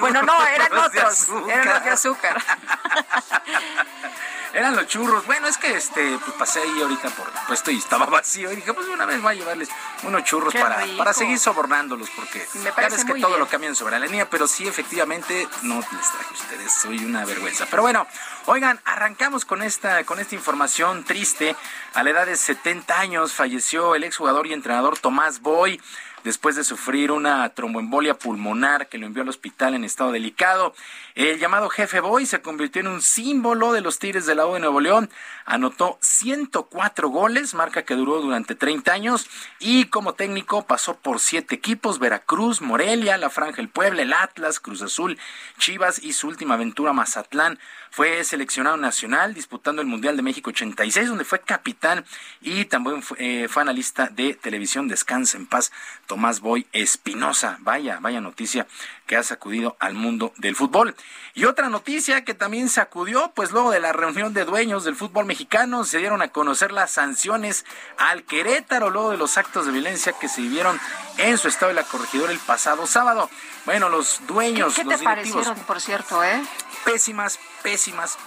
Bueno, 0.00 0.22
no, 0.22 0.44
eran 0.46 0.72
otros, 0.76 1.28
eran 1.48 1.84
de 1.84 1.90
azúcar. 1.94 2.42
Eran 4.54 4.76
los 4.76 4.86
churros. 4.86 5.26
Bueno, 5.26 5.48
es 5.48 5.58
que 5.58 5.74
este, 5.74 6.16
pues 6.16 6.32
pasé 6.38 6.60
ahí 6.60 6.80
ahorita 6.80 7.10
por 7.10 7.28
puesto 7.48 7.72
y 7.72 7.78
estaba 7.78 8.06
vacío. 8.10 8.52
Y 8.52 8.56
dije, 8.56 8.72
pues 8.72 8.86
una 8.86 9.04
vez 9.04 9.20
voy 9.20 9.32
a 9.32 9.34
llevarles 9.34 9.68
unos 10.04 10.22
churros 10.22 10.54
para, 10.54 10.84
para 10.96 11.12
seguir 11.12 11.40
sobornándolos, 11.40 12.08
porque 12.10 12.46
Me 12.62 12.70
parece 12.72 13.04
que 13.04 13.20
todo 13.20 13.36
lo 13.36 13.48
cambian 13.48 13.74
sobre 13.74 13.98
la 13.98 14.06
línea, 14.06 14.30
pero 14.30 14.46
sí, 14.46 14.68
efectivamente, 14.68 15.48
no 15.62 15.80
les 15.80 15.86
traje 15.88 16.30
a 16.30 16.32
ustedes. 16.32 16.72
Soy 16.72 17.04
una 17.04 17.24
vergüenza. 17.24 17.66
Pero 17.68 17.82
bueno, 17.82 18.06
oigan, 18.46 18.80
arrancamos 18.84 19.44
con 19.44 19.60
esta, 19.60 20.04
con 20.04 20.20
esta 20.20 20.36
información 20.36 21.02
triste. 21.04 21.56
A 21.94 22.04
la 22.04 22.10
edad 22.10 22.26
de 22.26 22.36
70 22.36 23.00
años 23.00 23.32
falleció 23.32 23.96
el 23.96 24.04
exjugador 24.04 24.46
y 24.46 24.52
entrenador 24.52 24.98
Tomás 24.98 25.40
Boy 25.40 25.80
después 26.24 26.56
de 26.56 26.64
sufrir 26.64 27.12
una 27.12 27.48
tromboembolia 27.50 28.14
pulmonar 28.14 28.88
que 28.88 28.98
lo 28.98 29.06
envió 29.06 29.22
al 29.22 29.28
hospital 29.28 29.74
en 29.74 29.84
estado 29.84 30.10
delicado. 30.10 30.74
El 31.14 31.38
llamado 31.38 31.68
jefe 31.68 32.00
Boy 32.00 32.26
se 32.26 32.42
convirtió 32.42 32.80
en 32.80 32.88
un 32.88 33.02
símbolo 33.02 33.72
de 33.72 33.82
los 33.82 33.98
Tigres 33.98 34.26
de 34.26 34.34
la 34.34 34.46
U 34.46 34.54
de 34.54 34.60
Nuevo 34.60 34.80
León. 34.80 35.10
Anotó 35.44 35.98
104 36.00 37.08
goles, 37.10 37.54
marca 37.54 37.84
que 37.84 37.94
duró 37.94 38.20
durante 38.20 38.54
30 38.54 38.92
años 38.92 39.28
y 39.60 39.84
como 39.84 40.14
técnico 40.14 40.66
pasó 40.66 40.96
por 40.96 41.20
siete 41.20 41.54
equipos, 41.54 41.98
Veracruz, 41.98 42.62
Morelia, 42.62 43.18
La 43.18 43.30
Franja 43.30 43.60
el 43.60 43.68
Puebla, 43.68 44.02
el 44.02 44.12
Atlas, 44.12 44.60
Cruz 44.60 44.82
Azul, 44.82 45.18
Chivas 45.58 46.02
y 46.02 46.14
su 46.14 46.26
última 46.26 46.54
aventura 46.54 46.92
Mazatlán. 46.92 47.58
Fue 47.94 48.24
seleccionado 48.24 48.76
nacional 48.76 49.34
disputando 49.34 49.80
el 49.80 49.86
Mundial 49.86 50.16
de 50.16 50.22
México 50.22 50.50
86, 50.50 51.10
donde 51.10 51.24
fue 51.24 51.38
capitán 51.38 52.04
y 52.40 52.64
también 52.64 53.04
fue, 53.04 53.16
eh, 53.20 53.46
fue 53.46 53.62
analista 53.62 54.08
de 54.08 54.34
televisión 54.34 54.88
Descansa 54.88 55.36
en 55.36 55.46
Paz, 55.46 55.70
Tomás 56.08 56.40
Boy 56.40 56.66
Espinosa. 56.72 57.56
Vaya, 57.60 58.00
vaya 58.00 58.20
noticia 58.20 58.66
que 59.06 59.16
ha 59.16 59.22
sacudido 59.22 59.76
al 59.78 59.94
mundo 59.94 60.32
del 60.38 60.56
fútbol. 60.56 60.96
Y 61.34 61.44
otra 61.44 61.68
noticia 61.68 62.24
que 62.24 62.34
también 62.34 62.68
sacudió, 62.68 63.30
pues 63.32 63.52
luego 63.52 63.70
de 63.70 63.78
la 63.78 63.92
reunión 63.92 64.34
de 64.34 64.44
dueños 64.44 64.82
del 64.82 64.96
fútbol 64.96 65.26
mexicano, 65.26 65.84
se 65.84 65.98
dieron 65.98 66.20
a 66.20 66.28
conocer 66.28 66.72
las 66.72 66.90
sanciones 66.90 67.64
al 67.96 68.24
Querétaro 68.24 68.90
luego 68.90 69.10
de 69.10 69.18
los 69.18 69.38
actos 69.38 69.66
de 69.66 69.72
violencia 69.72 70.14
que 70.14 70.28
se 70.28 70.40
vivieron 70.40 70.80
en 71.18 71.38
su 71.38 71.46
estado 71.46 71.68
de 71.68 71.74
la 71.74 71.84
corregidora 71.84 72.32
el 72.32 72.40
pasado 72.40 72.88
sábado. 72.88 73.30
Bueno, 73.66 73.88
los 73.88 74.20
dueños, 74.26 74.74
¿Qué, 74.74 74.84
los 74.84 74.98
te 74.98 75.04
parecieron, 75.04 75.58
por 75.60 75.80
cierto, 75.80 76.22
eh? 76.22 76.42
Pésimas, 76.84 77.38
pésimas, 77.62 77.83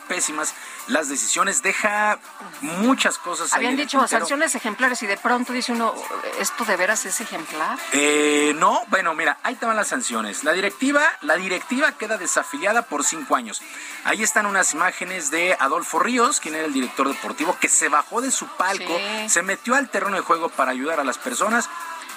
pésimas. 0.08 0.54
Las 0.88 1.10
decisiones 1.10 1.62
deja 1.62 2.20
muchas 2.62 3.18
cosas. 3.18 3.54
Habían 3.54 3.76
dicho 3.76 4.08
sanciones 4.08 4.56
ejemplares 4.56 5.02
y 5.04 5.08
de 5.08 5.18
pronto 5.18 5.54
dice 5.54 5.72
uno, 5.72 5.94
¿esto 6.40 6.66
de 6.66 6.76
veras 6.76 7.06
es 7.06 7.20
ejemplar? 7.22 7.78
Eh, 7.94 8.54
no, 8.58 8.84
bueno, 8.88 9.14
mira, 9.14 9.38
ahí 9.44 9.56
te 9.56 9.66
van 9.66 9.76
las 9.76 9.88
sanciones. 9.88 10.44
La 10.44 10.54
directiva, 10.54 11.02
la 11.22 11.36
directiva 11.36 11.92
queda 11.94 12.18
desafiliada 12.18 12.84
por 12.84 13.04
cinco 13.04 13.36
años. 13.36 13.62
Ahí 14.04 14.24
están 14.24 14.46
unas 14.46 14.74
imágenes 14.74 15.32
de 15.32 15.56
Adolfo 15.60 16.00
Ríos, 16.00 16.40
quien 16.40 16.56
era 16.56 16.66
el 16.66 16.74
director 16.74 17.08
deportivo, 17.08 17.58
que 17.60 17.70
se 17.70 17.90
bajó 17.90 18.22
de 18.22 18.32
su 18.32 18.48
palco, 18.48 18.98
se 19.28 19.42
metió 19.42 19.76
al 19.76 19.90
terreno 19.90 20.16
de 20.16 20.22
juego 20.22 20.50
para 20.50 20.72
ayudar 20.72 21.00
a 21.00 21.04
las 21.04 21.18
personas. 21.18 21.70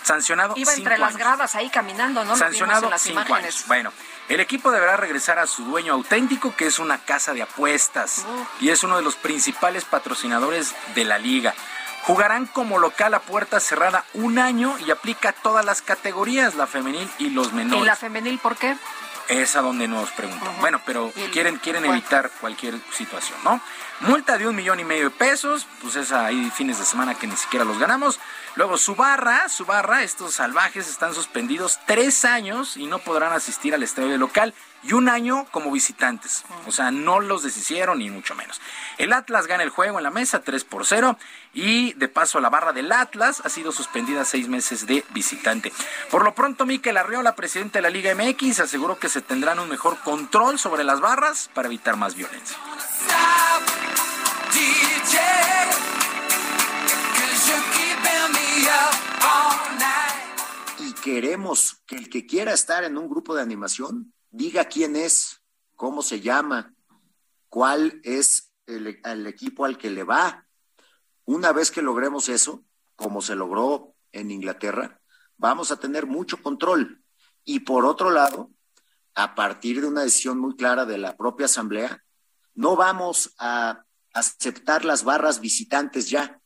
Sancionado. 0.03 0.55
Iba 0.57 0.73
entre 0.73 0.97
las 0.97 1.15
gradas 1.15 1.55
ahí 1.55 1.69
caminando, 1.69 2.25
¿no? 2.25 2.35
Sancionado 2.35 2.85
en 2.85 2.91
las 2.91 3.03
cinco 3.03 3.21
imágenes. 3.21 3.57
años. 3.57 3.67
Bueno, 3.67 3.93
el 4.31 4.39
equipo 4.39 4.71
deberá 4.71 4.97
regresar 4.97 5.41
a 5.41 5.47
su 5.49 5.65
dueño 5.65 5.93
auténtico, 5.93 6.55
que 6.55 6.67
es 6.67 6.79
una 6.79 6.99
casa 6.99 7.35
de 7.35 7.43
apuestas 7.43 8.25
y 8.61 8.71
es 8.71 8.85
uno 8.85 8.97
de 8.97 9.03
los 9.03 9.17
principales 9.17 9.85
patrocinadores 9.85 10.73
de 10.95 11.05
la 11.05 11.19
liga. 11.19 11.53
Jugarán 12.05 12.47
como 12.47 12.79
local 12.79 13.13
a 13.15 13.19
puerta 13.19 13.59
cerrada 13.59 14.05
un 14.15 14.39
año 14.39 14.77
y 14.87 14.93
aplica 14.93 15.33
todas 15.33 15.65
las 15.65 15.83
categorías, 15.83 16.55
la 16.55 16.69
femenil 16.69 17.11
y 17.19 17.31
los 17.31 17.53
menores. 17.53 17.83
¿Y 17.83 17.87
la 17.87 17.97
femenil 17.97 18.39
por 18.39 18.57
qué? 18.57 18.77
Es 19.29 19.57
a 19.57 19.63
donde 19.63 19.89
nos 19.89 20.11
preguntan. 20.13 20.61
Bueno, 20.61 20.81
pero 20.87 21.13
quieren, 21.33 21.57
quieren 21.57 21.85
evitar 21.85 22.31
cualquier 22.41 22.75
situación, 22.93 23.39
¿no? 23.43 23.61
Multa 24.01 24.39
de 24.39 24.49
un 24.49 24.57
millón 24.57 24.81
y 24.81 24.85
medio 24.85 25.05
de 25.05 25.11
pesos, 25.11 25.67
pues 25.83 25.95
es 25.95 26.11
ahí 26.11 26.51
fines 26.57 26.79
de 26.79 26.87
semana 26.87 27.17
que 27.17 27.27
ni 27.27 27.37
siquiera 27.37 27.67
los 27.67 27.79
ganamos. 27.79 28.19
Luego 28.55 28.79
su 28.79 28.97
barra, 28.97 29.47
su 29.51 29.67
barra, 29.67 30.03
estos 30.03 30.33
salvajes 30.33 30.89
están 30.89 31.13
suspendidos 31.13 31.79
tres 31.87 32.25
años 32.25 32.79
y 32.79 32.87
no 32.87 32.99
podrán 32.99 33.35
asistir 33.35 33.75
al 33.75 33.83
estadio 33.83 34.17
local 34.17 34.55
y 34.83 34.95
un 34.95 35.11
año 35.11 35.45
como 35.51 35.71
visitantes. 35.71 36.45
O 36.67 36.73
sea, 36.73 36.91
no 36.91 37.21
los 37.21 37.43
deshicieron 37.43 37.99
ni 37.99 38.09
mucho 38.09 38.35
menos. 38.35 38.59
El 38.97 39.13
Atlas 39.13 39.47
gana 39.47 39.65
el 39.65 39.69
juego 39.69 39.99
en 39.99 40.05
la 40.05 40.11
mesa 40.11 40.41
3 40.41 40.65
por 40.65 40.87
0 40.87 41.19
y 41.53 41.93
de 41.93 42.09
paso 42.09 42.41
la 42.41 42.49
barra 42.49 42.73
del 42.73 42.91
Atlas 42.93 43.43
ha 43.45 43.51
sido 43.51 43.71
suspendida 43.71 44.25
seis 44.25 44.49
meses 44.49 44.87
de 44.87 45.05
visitante. 45.11 45.75
Por 46.11 46.25
lo 46.25 46.35
pronto, 46.35 46.65
Miquel 46.65 46.97
Arriola, 46.97 47.37
presidente 47.37 47.79
de 47.79 47.83
la 47.83 47.91
Liga 47.91 48.15
MX, 48.15 48.61
aseguró 48.61 48.99
que 48.99 49.11
se 49.11 49.21
tendrán 49.21 49.59
un 49.59 49.69
mejor 49.69 49.99
control 49.99 50.59
sobre 50.59 50.85
las 50.85 51.01
barras 51.01 51.51
para 51.53 51.69
evitar 51.69 51.97
más 51.97 52.15
violencia. 52.15 52.57
Y 60.79 60.93
queremos 60.95 61.83
que 61.87 61.97
el 61.97 62.09
que 62.09 62.27
quiera 62.27 62.53
estar 62.53 62.85
en 62.85 62.97
un 62.97 63.09
grupo 63.09 63.35
de 63.35 63.43
animación 63.43 64.13
diga 64.31 64.65
quién 64.65 64.97
es, 64.97 65.43
cómo 65.77 66.03
se 66.03 66.21
llama, 66.21 66.75
cuál 67.49 68.01
es 68.05 68.53
el, 68.67 69.27
equipo 69.27 69.65
al 69.65 69.77
que 69.77 69.91
le 69.91 70.05
va. 70.05 70.47
Una 71.25 71.53
vez 71.53 71.71
que 71.71 71.83
logremos 71.83 72.29
eso, 72.29 72.65
como 72.97 73.21
se 73.21 73.35
logró 73.35 73.95
en 74.13 74.31
Inglaterra, 74.31 75.01
vamos 75.37 75.71
a 75.71 75.79
tener 75.79 76.07
mucho 76.07 76.43
control. 76.43 77.03
Y 77.45 77.61
por 77.61 77.85
otro 77.85 78.11
lado, 78.11 78.51
a 79.15 79.35
partir 79.35 79.81
de 79.81 79.89
una 79.89 80.03
decisión 80.03 80.39
muy 80.39 80.57
clara 80.57 80.87
de 80.87 80.99
la 80.99 81.17
propia 81.17 81.47
Asamblea, 81.47 82.03
no 82.61 82.77
vamos 82.77 83.35
a 83.39 83.85
aceptar 84.13 84.85
las 84.85 85.03
barras 85.03 85.41
visitantes 85.41 86.11
ya. 86.11 86.39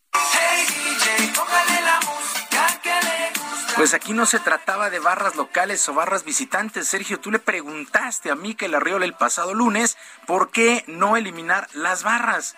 Pues 3.74 3.94
aquí 3.94 4.12
no 4.12 4.24
se 4.24 4.38
trataba 4.38 4.90
de 4.90 5.00
barras 5.00 5.34
locales 5.34 5.88
o 5.88 5.94
barras 5.94 6.22
visitantes. 6.22 6.86
Sergio, 6.86 7.18
tú 7.18 7.32
le 7.32 7.40
preguntaste 7.40 8.30
a 8.30 8.36
Mikel 8.36 8.76
Arriola 8.76 9.04
el 9.04 9.14
pasado 9.14 9.54
lunes 9.54 9.96
por 10.24 10.52
qué 10.52 10.84
no 10.86 11.16
eliminar 11.16 11.66
las 11.72 12.04
barras. 12.04 12.54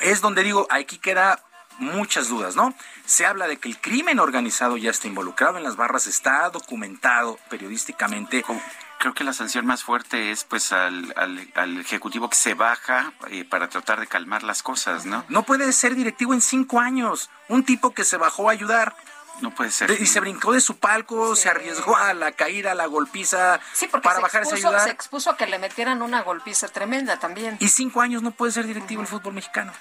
Es 0.00 0.20
donde 0.20 0.42
digo, 0.42 0.66
aquí 0.68 0.98
queda 0.98 1.40
muchas 1.78 2.28
dudas, 2.28 2.56
¿no? 2.56 2.74
Se 3.04 3.26
habla 3.26 3.46
de 3.46 3.58
que 3.58 3.68
el 3.68 3.80
crimen 3.80 4.18
organizado 4.18 4.76
ya 4.76 4.90
está 4.90 5.06
involucrado 5.06 5.56
en 5.56 5.62
las 5.62 5.76
barras, 5.76 6.08
está 6.08 6.50
documentado 6.50 7.38
periodísticamente. 7.48 8.44
Creo 9.02 9.14
que 9.14 9.24
la 9.24 9.32
sanción 9.32 9.66
más 9.66 9.82
fuerte 9.82 10.30
es 10.30 10.44
pues 10.44 10.70
al, 10.70 11.12
al, 11.56 11.80
ejecutivo 11.80 12.30
que 12.30 12.36
se 12.36 12.54
baja 12.54 13.12
eh, 13.30 13.44
para 13.44 13.68
tratar 13.68 13.98
de 13.98 14.06
calmar 14.06 14.44
las 14.44 14.62
cosas, 14.62 15.06
¿no? 15.06 15.24
No 15.28 15.42
puede 15.42 15.72
ser 15.72 15.96
directivo 15.96 16.34
en 16.34 16.40
cinco 16.40 16.78
años. 16.78 17.28
Un 17.48 17.64
tipo 17.64 17.94
que 17.94 18.04
se 18.04 18.16
bajó 18.16 18.48
a 18.48 18.52
ayudar 18.52 18.94
no 19.40 19.52
puede 19.52 19.72
ser. 19.72 19.90
y 19.90 20.06
se 20.06 20.20
brincó 20.20 20.52
de 20.52 20.60
su 20.60 20.76
palco, 20.76 21.34
se 21.34 21.48
arriesgó 21.48 21.96
a 21.96 22.14
la 22.14 22.30
caída, 22.30 22.70
a 22.70 22.74
la 22.76 22.86
golpiza 22.86 23.58
para 24.04 24.20
bajarse 24.20 24.54
a 24.54 24.58
ayudar. 24.58 24.84
Se 24.84 24.90
expuso 24.90 25.30
a 25.30 25.36
que 25.36 25.48
le 25.48 25.58
metieran 25.58 26.00
una 26.00 26.22
golpiza 26.22 26.68
tremenda 26.68 27.18
también. 27.18 27.56
Y 27.58 27.70
cinco 27.70 28.02
años 28.02 28.22
no 28.22 28.30
puede 28.30 28.52
ser 28.52 28.68
directivo 28.68 29.02
el 29.02 29.08
fútbol 29.08 29.34
mexicano. 29.34 29.72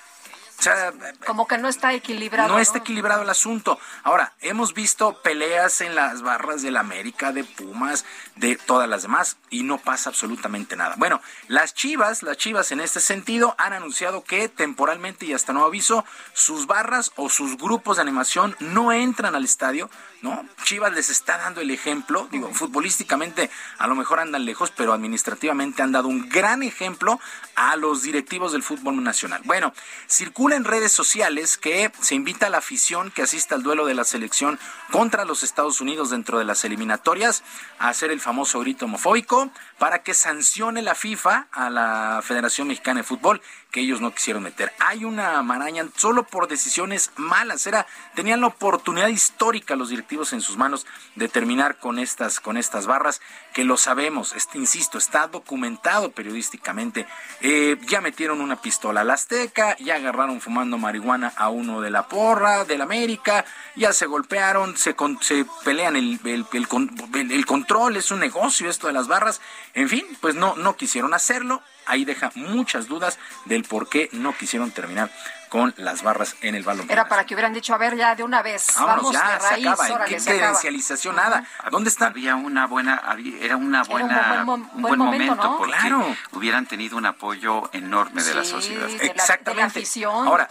Como 1.25 1.47
que 1.47 1.57
no 1.57 1.67
está 1.67 1.93
equilibrado. 1.93 2.49
No, 2.49 2.59
está 2.59 2.79
equilibrado 2.79 3.23
el 3.23 3.29
asunto. 3.29 3.79
Ahora, 4.03 4.33
hemos 4.41 4.73
visto 4.73 5.21
peleas 5.21 5.81
en 5.81 5.95
las 5.95 6.21
barras 6.21 6.61
del 6.61 6.77
América, 6.77 7.31
de 7.31 7.43
Pumas, 7.43 8.05
de 8.35 8.55
todas 8.55 8.87
las 8.89 9.03
demás, 9.03 9.37
y 9.49 9.63
no 9.63 9.77
pasa 9.77 10.09
absolutamente 10.09 10.75
nada. 10.75 10.95
Bueno, 10.97 11.21
las 11.47 11.73
Chivas, 11.73 12.23
las 12.23 12.37
Chivas 12.37 12.71
en 12.71 12.79
este 12.79 12.99
sentido, 12.99 13.55
han 13.57 13.73
anunciado 13.73 14.23
que 14.23 14.49
temporalmente 14.49 15.25
y 15.25 15.33
hasta 15.33 15.53
nuevo 15.53 15.67
aviso, 15.67 16.05
sus 16.33 16.67
barras 16.67 17.11
o 17.15 17.29
sus 17.29 17.57
grupos 17.57 17.97
de 17.97 18.03
animación 18.03 18.55
no 18.59 18.91
entran 18.91 19.35
al 19.35 19.45
estadio, 19.45 19.89
¿no? 20.21 20.45
Chivas 20.63 20.93
les 20.93 21.09
está 21.09 21.37
dando 21.37 21.61
el 21.61 21.71
ejemplo, 21.71 22.27
digo, 22.31 22.53
futbolísticamente 22.53 23.49
a 23.77 23.87
lo 23.87 23.95
mejor 23.95 24.19
andan 24.19 24.45
lejos, 24.45 24.71
pero 24.75 24.93
administrativamente 24.93 25.81
han 25.81 25.91
dado 25.91 26.07
un 26.07 26.29
gran 26.29 26.63
ejemplo 26.63 27.19
a 27.55 27.75
los 27.75 28.03
directivos 28.03 28.51
del 28.51 28.63
fútbol 28.63 29.03
nacional. 29.03 29.41
Bueno, 29.45 29.73
circula 30.07 30.55
en 30.55 30.63
redes 30.63 30.91
sociales 30.91 31.57
que 31.57 31.91
se 32.01 32.15
invita 32.15 32.47
a 32.47 32.49
la 32.49 32.59
afición 32.59 33.11
que 33.11 33.23
asista 33.23 33.55
al 33.55 33.63
duelo 33.63 33.85
de 33.85 33.95
la 33.95 34.03
selección 34.03 34.59
contra 34.91 35.25
los 35.25 35.43
Estados 35.43 35.81
Unidos 35.81 36.09
dentro 36.09 36.39
de 36.39 36.45
las 36.45 36.63
eliminatorias 36.65 37.43
a 37.79 37.89
hacer 37.89 38.11
el 38.11 38.19
famoso 38.19 38.59
grito 38.59 38.85
homofóbico 38.85 39.51
para 39.81 40.03
que 40.03 40.13
sancione 40.13 40.83
la 40.83 40.93
FIFA 40.93 41.47
a 41.51 41.71
la 41.71 42.21
Federación 42.23 42.67
Mexicana 42.67 42.99
de 42.99 43.03
Fútbol 43.03 43.41
que 43.71 43.79
ellos 43.79 44.01
no 44.01 44.13
quisieron 44.13 44.43
meter. 44.43 44.71
Hay 44.79 45.05
una 45.05 45.41
maraña 45.41 45.87
solo 45.95 46.23
por 46.23 46.47
decisiones 46.47 47.11
malas. 47.15 47.65
Era, 47.65 47.87
tenían 48.13 48.41
la 48.41 48.47
oportunidad 48.47 49.07
histórica 49.07 49.75
los 49.75 49.89
directivos 49.89 50.33
en 50.33 50.41
sus 50.41 50.57
manos 50.57 50.85
de 51.15 51.29
terminar 51.29 51.77
con 51.77 51.97
estas, 51.97 52.39
con 52.41 52.57
estas 52.57 52.85
barras, 52.85 53.21
que 53.53 53.63
lo 53.63 53.77
sabemos, 53.77 54.33
este, 54.33 54.57
insisto, 54.57 54.97
está 54.97 55.27
documentado 55.27 56.11
periodísticamente. 56.11 57.07
Eh, 57.39 57.77
ya 57.87 58.01
metieron 58.01 58.41
una 58.41 58.61
pistola 58.61 59.01
al 59.01 59.09
Azteca, 59.09 59.77
ya 59.77 59.95
agarraron 59.95 60.41
fumando 60.41 60.77
marihuana 60.77 61.33
a 61.37 61.49
uno 61.49 61.81
de 61.81 61.91
la 61.91 62.07
porra, 62.07 62.65
del 62.65 62.81
América, 62.81 63.45
ya 63.75 63.93
se 63.93 64.05
golpearon, 64.05 64.77
se, 64.77 64.95
se 65.21 65.45
pelean 65.63 65.95
el, 65.95 66.19
el, 66.25 66.45
el, 66.51 67.31
el 67.31 67.45
control, 67.45 67.95
es 67.95 68.11
un 68.11 68.19
negocio 68.19 68.69
esto 68.69 68.87
de 68.87 68.93
las 68.93 69.07
barras. 69.07 69.39
En 69.73 69.89
fin, 69.89 70.05
pues 70.19 70.35
no, 70.35 70.55
no 70.55 70.75
quisieron 70.75 71.13
hacerlo 71.13 71.61
ahí 71.85 72.05
deja 72.05 72.31
muchas 72.35 72.87
dudas 72.87 73.19
del 73.45 73.63
por 73.63 73.89
qué 73.89 74.09
no 74.13 74.35
quisieron 74.35 74.71
terminar 74.71 75.11
con 75.49 75.73
las 75.75 76.01
barras 76.01 76.37
en 76.41 76.55
el 76.55 76.63
balón. 76.63 76.89
Era 76.89 77.09
para 77.09 77.25
que 77.25 77.33
hubieran 77.33 77.51
dicho, 77.51 77.73
a 77.73 77.77
ver, 77.77 77.97
ya 77.97 78.15
de 78.15 78.23
una 78.23 78.41
vez, 78.41 78.67
vamos 78.79 79.11
ya, 79.11 79.31
de 79.31 79.39
raíz, 79.39 79.63
se 79.63 79.69
acaba, 79.69 80.05
¿qué 80.05 80.15
credencialización? 80.15 81.17
Nada. 81.17 81.43
¿Dónde 81.69 81.89
está? 81.89 82.07
Había 82.07 82.35
una 82.35 82.67
buena, 82.67 83.01
era 83.41 83.57
una 83.57 83.83
buena, 83.83 84.45
un 84.47 84.81
buen, 84.81 84.97
momento, 84.97 85.57
porque 85.57 86.15
hubieran 86.31 86.65
tenido 86.67 86.95
un 86.95 87.05
apoyo 87.05 87.69
enorme 87.73 88.23
de 88.23 88.33
la 88.33 88.45
sociedad. 88.45 88.89
Exactamente. 89.01 89.83
Ahora, 90.05 90.47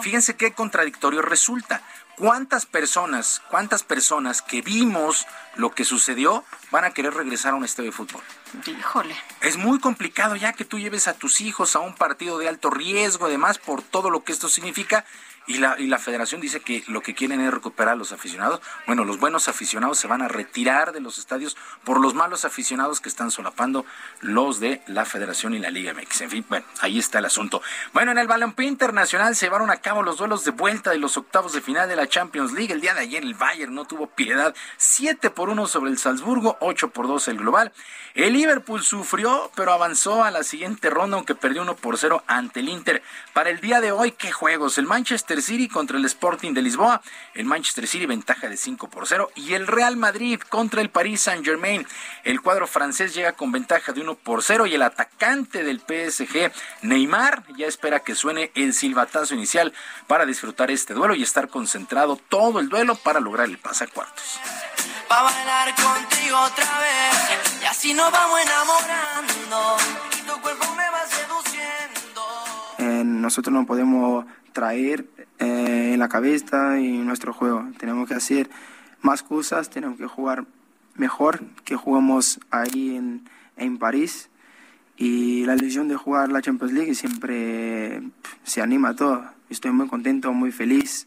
fíjense 0.00 0.36
qué 0.36 0.52
contradictorio 0.52 1.20
resulta. 1.20 1.82
¿Cuántas 2.18 2.66
personas, 2.66 3.42
cuántas 3.48 3.84
personas 3.84 4.42
que 4.42 4.60
vimos 4.60 5.24
lo 5.54 5.70
que 5.70 5.84
sucedió 5.84 6.44
van 6.72 6.84
a 6.84 6.90
querer 6.90 7.14
regresar 7.14 7.52
a 7.52 7.54
un 7.54 7.64
estadio 7.64 7.90
de 7.90 7.96
fútbol? 7.96 8.22
Híjole. 8.66 9.16
Es 9.40 9.56
muy 9.56 9.78
complicado 9.78 10.34
ya 10.34 10.52
que 10.52 10.64
tú 10.64 10.80
lleves 10.80 11.06
a 11.06 11.14
tus 11.14 11.40
hijos 11.40 11.76
a 11.76 11.78
un 11.78 11.94
partido 11.94 12.38
de 12.38 12.48
alto 12.48 12.70
riesgo, 12.70 13.26
además, 13.26 13.58
por 13.58 13.82
todo 13.82 14.10
lo 14.10 14.24
que 14.24 14.32
esto 14.32 14.48
significa. 14.48 15.04
Y 15.48 15.58
la, 15.58 15.74
y 15.78 15.86
la 15.86 15.98
federación 15.98 16.40
dice 16.40 16.60
que 16.60 16.84
lo 16.86 17.00
que 17.00 17.14
quieren 17.14 17.40
es 17.40 17.52
recuperar 17.52 17.94
a 17.94 17.96
los 17.96 18.12
aficionados. 18.12 18.60
Bueno, 18.86 19.04
los 19.04 19.18
buenos 19.18 19.48
aficionados 19.48 19.98
se 19.98 20.06
van 20.06 20.22
a 20.22 20.28
retirar 20.28 20.92
de 20.92 21.00
los 21.00 21.18
estadios 21.18 21.56
por 21.84 22.00
los 22.00 22.14
malos 22.14 22.44
aficionados 22.44 23.00
que 23.00 23.08
están 23.08 23.30
solapando 23.30 23.84
los 24.20 24.60
de 24.60 24.82
la 24.86 25.04
federación 25.04 25.54
y 25.54 25.58
la 25.58 25.70
Liga 25.70 25.94
MX. 25.94 26.20
En 26.20 26.30
fin, 26.30 26.44
bueno, 26.48 26.66
ahí 26.80 26.98
está 26.98 27.18
el 27.18 27.24
asunto. 27.24 27.62
Bueno, 27.92 28.12
en 28.12 28.18
el 28.18 28.28
balompié 28.28 28.66
internacional 28.66 29.34
se 29.34 29.46
llevaron 29.46 29.70
a 29.70 29.78
cabo 29.78 30.02
los 30.02 30.18
duelos 30.18 30.44
de 30.44 30.50
vuelta 30.50 30.90
de 30.90 30.98
los 30.98 31.16
octavos 31.16 31.52
de 31.52 31.60
final 31.60 31.88
de 31.88 31.96
la 31.96 32.06
Champions 32.06 32.52
League. 32.52 32.72
El 32.72 32.80
día 32.80 32.94
de 32.94 33.00
ayer 33.00 33.22
el 33.22 33.34
Bayern 33.34 33.74
no 33.74 33.86
tuvo 33.86 34.06
piedad. 34.06 34.54
7 34.76 35.30
por 35.30 35.48
1 35.48 35.66
sobre 35.66 35.90
el 35.90 35.98
Salzburgo, 35.98 36.58
8 36.60 36.90
por 36.90 37.08
2 37.08 37.28
el 37.28 37.38
global. 37.38 37.72
El 38.14 38.32
Liverpool 38.34 38.82
sufrió, 38.82 39.50
pero 39.54 39.72
avanzó 39.72 40.24
a 40.24 40.30
la 40.30 40.42
siguiente 40.42 40.90
ronda, 40.90 41.16
aunque 41.16 41.34
perdió 41.34 41.62
1 41.62 41.76
por 41.76 41.96
0 41.96 42.22
ante 42.26 42.60
el 42.60 42.68
Inter. 42.68 43.02
Para 43.32 43.50
el 43.50 43.60
día 43.60 43.80
de 43.80 43.92
hoy, 43.92 44.12
¿qué 44.12 44.32
juegos? 44.32 44.76
El 44.76 44.86
Manchester 44.86 45.37
City 45.42 45.68
contra 45.68 45.98
el 45.98 46.04
Sporting 46.04 46.52
de 46.52 46.62
Lisboa. 46.62 47.00
El 47.34 47.46
Manchester 47.46 47.86
City 47.86 48.06
ventaja 48.06 48.48
de 48.48 48.56
5 48.56 48.88
por 48.88 49.06
0. 49.06 49.30
Y 49.34 49.54
el 49.54 49.66
Real 49.66 49.96
Madrid 49.96 50.40
contra 50.40 50.80
el 50.80 50.90
Paris 50.90 51.22
Saint 51.22 51.44
Germain. 51.44 51.86
El 52.24 52.40
cuadro 52.40 52.66
francés 52.66 53.14
llega 53.14 53.32
con 53.32 53.52
ventaja 53.52 53.92
de 53.92 54.00
1 54.00 54.14
por 54.16 54.42
0. 54.42 54.66
Y 54.66 54.74
el 54.74 54.82
atacante 54.82 55.64
del 55.64 55.80
PSG, 55.80 56.52
Neymar, 56.82 57.44
ya 57.56 57.66
espera 57.66 58.00
que 58.00 58.14
suene 58.14 58.50
el 58.54 58.74
silbatazo 58.74 59.34
inicial 59.34 59.72
para 60.06 60.26
disfrutar 60.26 60.70
este 60.70 60.94
duelo 60.94 61.14
y 61.14 61.22
estar 61.22 61.48
concentrado 61.48 62.16
todo 62.28 62.60
el 62.60 62.68
duelo 62.68 62.94
para 62.96 63.20
lograr 63.20 63.46
el 63.46 63.58
pasacuartos. 63.58 64.40
Pa' 65.08 65.22
bailar 65.22 65.74
contigo 65.74 66.38
otra 66.38 66.78
vez 66.80 67.62
y 67.62 67.64
así 67.64 67.94
nos 67.94 68.12
vamos 68.12 68.40
enamorando 68.40 69.76
y 70.18 70.26
tu 70.26 70.40
cuerpo 70.40 70.66
me 70.74 70.90
va 70.90 71.06
seduciendo. 71.06 72.22
Eh, 72.78 73.02
nosotros 73.04 73.54
no 73.54 73.64
podemos 73.64 74.26
traer 74.52 75.06
eh, 75.38 75.92
en 75.94 75.98
la 75.98 76.08
cabeza 76.08 76.80
y 76.80 76.98
nuestro 76.98 77.32
juego. 77.32 77.68
Tenemos 77.78 78.08
que 78.08 78.14
hacer 78.14 78.50
más 79.02 79.22
cosas, 79.22 79.70
tenemos 79.70 79.98
que 79.98 80.06
jugar 80.06 80.44
mejor 80.94 81.40
que 81.64 81.76
jugamos 81.76 82.40
ahí 82.50 82.96
en, 82.96 83.28
en 83.56 83.78
París. 83.78 84.30
Y 84.96 85.44
la 85.44 85.54
ilusión 85.54 85.86
de 85.86 85.96
jugar 85.96 86.32
la 86.32 86.42
Champions 86.42 86.72
League 86.72 86.94
siempre 86.94 88.02
se 88.42 88.60
anima 88.60 88.90
a 88.90 88.96
todo. 88.96 89.24
Estoy 89.48 89.70
muy 89.70 89.86
contento, 89.86 90.32
muy 90.32 90.50
feliz. 90.50 91.06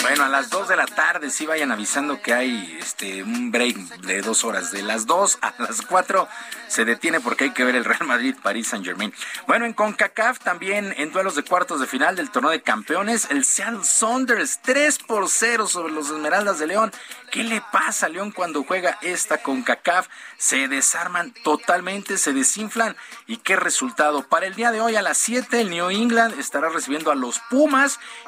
Bueno, 0.00 0.24
a 0.24 0.28
las 0.28 0.48
2 0.48 0.68
de 0.68 0.76
la 0.76 0.86
tarde 0.86 1.28
sí 1.28 1.44
vayan 1.44 1.70
avisando 1.70 2.22
que 2.22 2.32
hay 2.32 2.78
este 2.80 3.22
un 3.22 3.50
break 3.50 3.76
de 3.76 4.22
dos 4.22 4.44
horas. 4.44 4.70
De 4.70 4.82
las 4.82 5.06
2 5.06 5.38
a 5.42 5.54
las 5.58 5.82
4 5.82 6.26
se 6.68 6.84
detiene 6.86 7.20
porque 7.20 7.44
hay 7.44 7.50
que 7.50 7.64
ver 7.64 7.76
el 7.76 7.84
Real 7.84 8.06
Madrid 8.06 8.34
París 8.42 8.68
Saint 8.68 8.86
Germain. 8.86 9.12
Bueno, 9.46 9.66
en 9.66 9.74
CONCACAF 9.74 10.38
también 10.38 10.94
en 10.96 11.12
duelos 11.12 11.34
de 11.34 11.42
cuartos 11.42 11.78
de 11.78 11.86
final 11.86 12.16
del 12.16 12.30
torneo 12.30 12.50
de 12.50 12.62
campeones, 12.62 13.28
el 13.30 13.44
Seattle 13.44 13.84
Saunders 13.84 14.60
3 14.62 14.98
por 15.00 15.28
0 15.28 15.66
sobre 15.66 15.92
los 15.92 16.08
Esmeraldas 16.08 16.58
de 16.58 16.66
León. 16.66 16.92
¿Qué 17.30 17.42
le 17.42 17.60
pasa 17.72 18.06
a 18.06 18.08
León 18.08 18.30
cuando 18.30 18.62
juega 18.64 18.98
esta 19.02 19.42
CONCACAF? 19.42 20.08
Se 20.38 20.68
desarman 20.68 21.34
totalmente, 21.42 22.16
se 22.16 22.32
desinflan. 22.32 22.96
¿Y 23.26 23.38
qué 23.38 23.56
resultado? 23.56 24.22
Para 24.22 24.46
el 24.46 24.54
día 24.54 24.70
de 24.70 24.80
hoy 24.80 24.96
a 24.96 25.02
las 25.02 25.18
7 25.18 25.60
el 25.60 25.70
New 25.70 25.90
England 25.90 26.38
estará 26.38 26.68
recibiendo 26.68 27.10
a 27.10 27.14
los 27.14 27.40
Pumas 27.50 27.73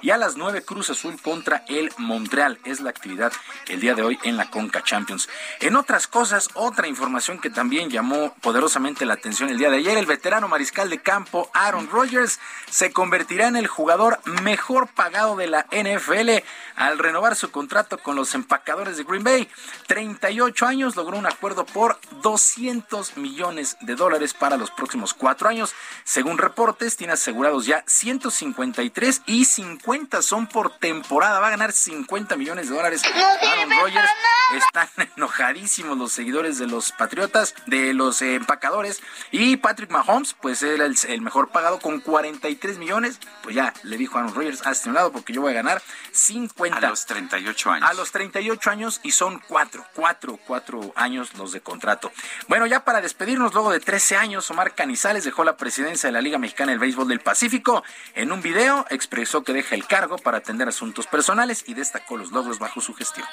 y 0.02 0.10
a 0.10 0.16
las 0.16 0.36
9 0.36 0.64
Cruz 0.64 0.90
Azul 0.90 1.20
contra 1.22 1.64
el 1.68 1.92
Montreal. 1.98 2.58
Es 2.64 2.80
la 2.80 2.90
actividad 2.90 3.32
el 3.68 3.80
día 3.80 3.94
de 3.94 4.02
hoy 4.02 4.18
en 4.24 4.36
la 4.36 4.50
Conca 4.50 4.82
Champions. 4.82 5.28
En 5.60 5.76
otras 5.76 6.08
cosas, 6.08 6.48
otra 6.54 6.88
información 6.88 7.38
que 7.38 7.48
también 7.48 7.88
llamó 7.88 8.34
poderosamente 8.40 9.06
la 9.06 9.14
atención 9.14 9.48
el 9.48 9.58
día 9.58 9.70
de 9.70 9.76
ayer, 9.76 9.96
el 9.98 10.06
veterano 10.06 10.48
mariscal 10.48 10.90
de 10.90 11.00
campo 11.00 11.48
Aaron 11.54 11.88
Rodgers 11.88 12.40
se 12.68 12.90
convertirá 12.92 13.46
en 13.46 13.56
el 13.56 13.68
jugador 13.68 14.18
mejor 14.42 14.88
pagado 14.88 15.36
de 15.36 15.46
la 15.46 15.66
NFL 15.70 16.44
al 16.74 16.98
renovar 16.98 17.36
su 17.36 17.50
contrato 17.52 17.98
con 17.98 18.16
los 18.16 18.34
empacadores 18.34 18.96
de 18.96 19.04
Green 19.04 19.22
Bay. 19.22 19.48
38 19.86 20.66
años, 20.66 20.96
logró 20.96 21.18
un 21.18 21.26
acuerdo 21.26 21.64
por 21.64 22.00
200 22.22 23.16
millones 23.16 23.76
de 23.80 23.94
dólares 23.94 24.34
para 24.34 24.56
los 24.56 24.72
próximos 24.72 25.14
cuatro 25.14 25.48
años. 25.48 25.72
Según 26.04 26.36
reportes, 26.36 26.96
tiene 26.96 27.12
asegurados 27.12 27.66
ya 27.66 27.84
153 27.86 29.22
y 29.26 29.35
50 29.44 30.22
son 30.22 30.46
por 30.46 30.78
temporada. 30.78 31.40
Va 31.40 31.48
a 31.48 31.50
ganar 31.50 31.72
50 31.72 32.36
millones 32.36 32.68
de 32.68 32.76
dólares. 32.76 33.02
Aaron 33.04 33.70
Rodgers. 33.70 34.10
Están 34.54 34.88
enojadísimos 35.16 35.98
los 35.98 36.12
seguidores 36.12 36.58
de 36.58 36.66
los 36.66 36.92
Patriotas, 36.92 37.54
de 37.66 37.92
los 37.94 38.22
empacadores. 38.22 39.02
Y 39.32 39.56
Patrick 39.56 39.90
Mahomes, 39.90 40.34
pues 40.34 40.62
era 40.62 40.86
el, 40.86 40.96
el, 41.08 41.20
mejor 41.20 41.48
pagado 41.48 41.80
con 41.80 42.00
43 42.00 42.78
millones. 42.78 43.18
Pues 43.42 43.54
ya 43.56 43.74
le 43.82 43.96
dijo 43.96 44.16
a 44.16 44.20
Aaron 44.20 44.34
Rodgers, 44.34 44.66
hazte 44.66 44.88
un 44.88 44.94
lado 44.94 45.12
porque 45.12 45.32
yo 45.32 45.40
voy 45.40 45.52
a 45.52 45.56
ganar 45.56 45.82
50. 46.16 46.78
A 46.78 46.90
los 46.90 47.06
38 47.06 47.70
años. 47.70 47.90
A 47.90 47.94
los 47.94 48.10
38 48.10 48.70
años 48.70 49.00
y 49.02 49.12
son 49.12 49.40
cuatro, 49.46 49.84
cuatro, 49.94 50.38
cuatro 50.46 50.92
años 50.96 51.34
los 51.34 51.52
de 51.52 51.60
contrato. 51.60 52.12
Bueno, 52.48 52.66
ya 52.66 52.84
para 52.84 53.00
despedirnos, 53.00 53.54
luego 53.54 53.70
de 53.70 53.80
13 53.80 54.16
años, 54.16 54.50
Omar 54.50 54.74
Canizales 54.74 55.24
dejó 55.24 55.44
la 55.44 55.56
presidencia 55.56 56.08
de 56.08 56.12
la 56.12 56.20
Liga 56.20 56.38
Mexicana 56.38 56.72
del 56.72 56.78
Béisbol 56.78 57.08
del 57.08 57.20
Pacífico. 57.20 57.84
En 58.14 58.32
un 58.32 58.42
video 58.42 58.86
expresó 58.90 59.44
que 59.44 59.52
deja 59.52 59.74
el 59.74 59.86
cargo 59.86 60.16
para 60.18 60.38
atender 60.38 60.68
asuntos 60.68 61.06
personales 61.06 61.64
y 61.66 61.74
destacó 61.74 62.16
los 62.16 62.32
logros 62.32 62.58
bajo 62.58 62.80
su 62.80 62.94
gestión. 62.94 63.26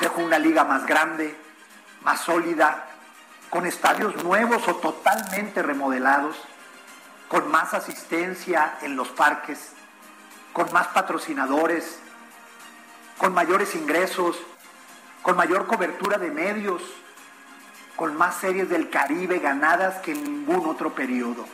Dejo 0.00 0.20
una 0.20 0.38
liga 0.38 0.64
más 0.64 0.86
grande, 0.86 1.36
más 2.02 2.20
sólida, 2.20 2.88
con 3.50 3.66
estadios 3.66 4.22
nuevos 4.24 4.66
o 4.66 4.74
totalmente 4.76 5.62
remodelados, 5.62 6.36
con 7.34 7.50
más 7.50 7.74
asistencia 7.74 8.78
en 8.82 8.94
los 8.94 9.08
parques, 9.08 9.72
con 10.52 10.72
más 10.72 10.86
patrocinadores, 10.86 11.98
con 13.18 13.34
mayores 13.34 13.74
ingresos, 13.74 14.36
con 15.20 15.34
mayor 15.34 15.66
cobertura 15.66 16.16
de 16.18 16.30
medios, 16.30 16.80
con 17.96 18.16
más 18.16 18.36
series 18.36 18.68
del 18.68 18.88
Caribe 18.88 19.40
ganadas 19.40 19.96
que 19.96 20.12
en 20.12 20.22
ningún 20.22 20.64
otro 20.68 20.94
periodo. 20.94 21.44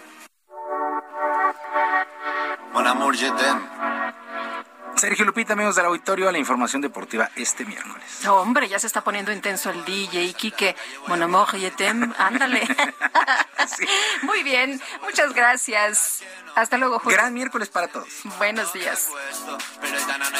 Sergio 5.00 5.24
Lupita, 5.24 5.54
amigos 5.54 5.76
del 5.76 5.86
auditorio, 5.86 6.30
la 6.30 6.36
información 6.36 6.82
deportiva 6.82 7.30
este 7.34 7.64
miércoles. 7.64 8.04
hombre, 8.26 8.68
ya 8.68 8.78
se 8.78 8.86
está 8.86 9.02
poniendo 9.02 9.32
intenso 9.32 9.70
el 9.70 9.82
DJ, 9.82 10.34
Kike. 10.34 10.76
Mon 11.06 11.22
amour, 11.22 11.48
je 11.56 11.72
ándale. 12.18 12.68
Muy 14.22 14.42
bien, 14.42 14.78
muchas 15.00 15.32
gracias. 15.32 16.22
Hasta 16.54 16.76
luego, 16.76 16.98
Julio. 16.98 17.16
Gran 17.16 17.32
miércoles 17.32 17.70
para 17.70 17.88
todos. 17.88 18.08
Buenos 18.36 18.74
días. 18.74 19.08
No, 19.46 19.52
no 19.56 20.18
no, 20.18 20.30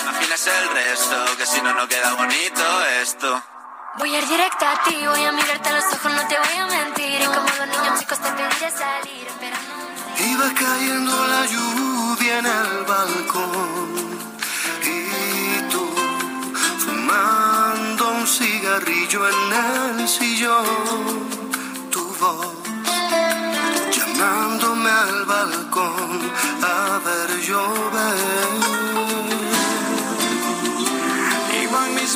no. 3.31 3.43
Voy 3.99 4.15
a 4.15 4.19
ir 4.19 4.29
directa 4.29 4.73
a 4.73 4.83
ti, 4.83 4.95
voy 5.07 5.25
a 5.25 5.33
mirarte 5.33 5.69
a 5.71 5.73
los 5.73 5.85
ojos, 5.87 6.13
no 6.13 6.29
te 6.29 6.37
voy 6.39 6.59
a 6.59 6.67
mentir. 6.67 7.19
Y 7.23 7.25
como 7.25 7.49
los 7.49 7.67
niños 7.67 7.99
chicos 7.99 8.19
te 8.21 8.31
pediré 8.31 8.71
salir, 8.71 9.27
esperando. 9.27 9.81
Iba 10.19 10.53
cayendo 10.53 11.27
la 11.27 11.47
lluvia 11.47 12.39
en 12.41 12.47
el 12.47 12.85
balcón. 12.85 13.90
Fumando 17.11 18.11
un 18.11 18.27
cigarrillo 18.27 19.29
en 19.29 19.99
el 20.01 20.09
sillón. 20.09 21.29
Tu 21.91 22.05
voz, 22.15 22.55
llamándome 23.93 24.91
al 24.91 25.25
balcón 25.25 26.33
a 26.63 27.01
ver 27.05 27.41
llover 27.41 28.71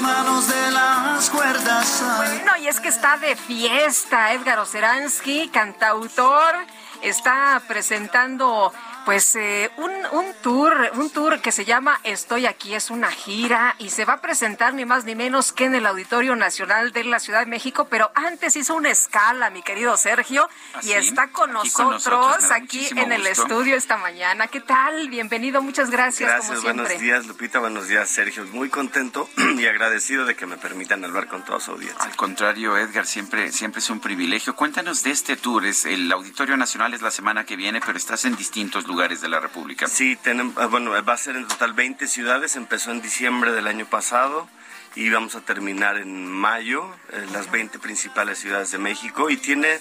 manos 0.00 0.48
de 0.48 0.70
las 0.72 1.30
cuerdas. 1.30 2.02
Bueno, 2.16 2.56
y 2.60 2.68
es 2.68 2.80
que 2.80 2.88
está 2.88 3.16
de 3.16 3.36
fiesta 3.36 4.32
Edgar 4.32 4.58
Oceransky, 4.58 5.48
cantautor, 5.48 6.54
está 7.00 7.62
presentando 7.66 8.72
pues 9.04 9.34
eh, 9.36 9.70
un, 9.76 9.92
un, 10.12 10.32
tour, 10.42 10.74
un 10.94 11.10
tour 11.10 11.40
que 11.40 11.52
se 11.52 11.64
llama 11.64 12.00
Estoy 12.04 12.46
aquí, 12.46 12.74
es 12.74 12.90
una 12.90 13.10
gira 13.10 13.76
y 13.78 13.90
se 13.90 14.04
va 14.04 14.14
a 14.14 14.20
presentar 14.20 14.74
ni 14.74 14.84
más 14.84 15.04
ni 15.04 15.14
menos 15.14 15.52
que 15.52 15.64
en 15.64 15.74
el 15.74 15.86
Auditorio 15.86 16.36
Nacional 16.36 16.92
de 16.92 17.04
la 17.04 17.18
Ciudad 17.18 17.40
de 17.40 17.46
México, 17.46 17.86
pero 17.90 18.10
antes 18.14 18.56
hizo 18.56 18.74
una 18.74 18.90
escala, 18.90 19.50
mi 19.50 19.62
querido 19.62 19.96
Sergio, 19.96 20.48
¿Ah, 20.74 20.80
y 20.82 20.92
está 20.92 21.28
con 21.28 21.52
nosotros, 21.52 22.50
aquí 22.50 22.88
en 22.96 23.12
el 23.12 23.26
estudio 23.26 23.76
esta 23.76 23.96
mañana. 23.96 24.46
¿Qué 24.46 24.60
tal? 24.60 25.08
Bienvenido, 25.08 25.60
muchas 25.62 25.90
gracias. 25.90 26.30
Gracias, 26.30 26.62
buenos 26.62 26.88
días 26.98 27.26
Lupita, 27.26 27.58
buenos 27.58 27.88
días 27.88 28.08
Sergio. 28.08 28.44
Muy 28.52 28.70
contento 28.70 29.28
y 29.58 29.66
agradecido 29.66 30.24
de 30.24 30.34
que 30.34 30.46
me 30.46 30.56
permitan 30.56 31.04
hablar 31.04 31.28
con 31.28 31.44
toda 31.44 31.60
su 31.60 31.72
audiencia. 31.72 32.04
Al 32.04 32.16
contrario, 32.16 32.78
Edgar, 32.78 33.06
siempre, 33.06 33.52
siempre 33.52 33.80
es 33.80 33.90
un 33.90 34.00
privilegio. 34.00 34.56
Cuéntanos 34.56 35.02
de 35.02 35.10
este 35.10 35.36
tour, 35.36 35.66
es 35.66 35.84
el 35.84 36.10
Auditorio 36.10 36.56
Nacional 36.56 36.94
es 36.94 37.02
la 37.02 37.10
semana 37.10 37.44
que 37.44 37.56
viene, 37.56 37.80
pero 37.84 37.98
estás 37.98 38.24
en 38.24 38.36
distintos 38.36 38.86
lugares 38.86 38.93
lugares 38.94 39.20
de 39.20 39.28
la 39.28 39.40
República. 39.40 39.88
Sí, 39.88 40.14
tenemos, 40.14 40.54
ah, 40.56 40.66
bueno, 40.66 40.92
va 40.92 41.12
a 41.12 41.16
ser 41.16 41.34
en 41.34 41.48
total 41.48 41.72
20 41.72 42.06
ciudades, 42.06 42.54
empezó 42.54 42.92
en 42.92 43.02
diciembre 43.02 43.50
del 43.50 43.66
año 43.66 43.86
pasado 43.86 44.46
y 44.94 45.10
vamos 45.10 45.34
a 45.34 45.40
terminar 45.40 45.96
en 45.96 46.30
mayo, 46.30 46.88
en 47.10 47.32
las 47.32 47.50
20 47.50 47.80
principales 47.80 48.38
ciudades 48.38 48.70
de 48.70 48.78
México 48.78 49.30
y 49.30 49.36
tiene 49.36 49.80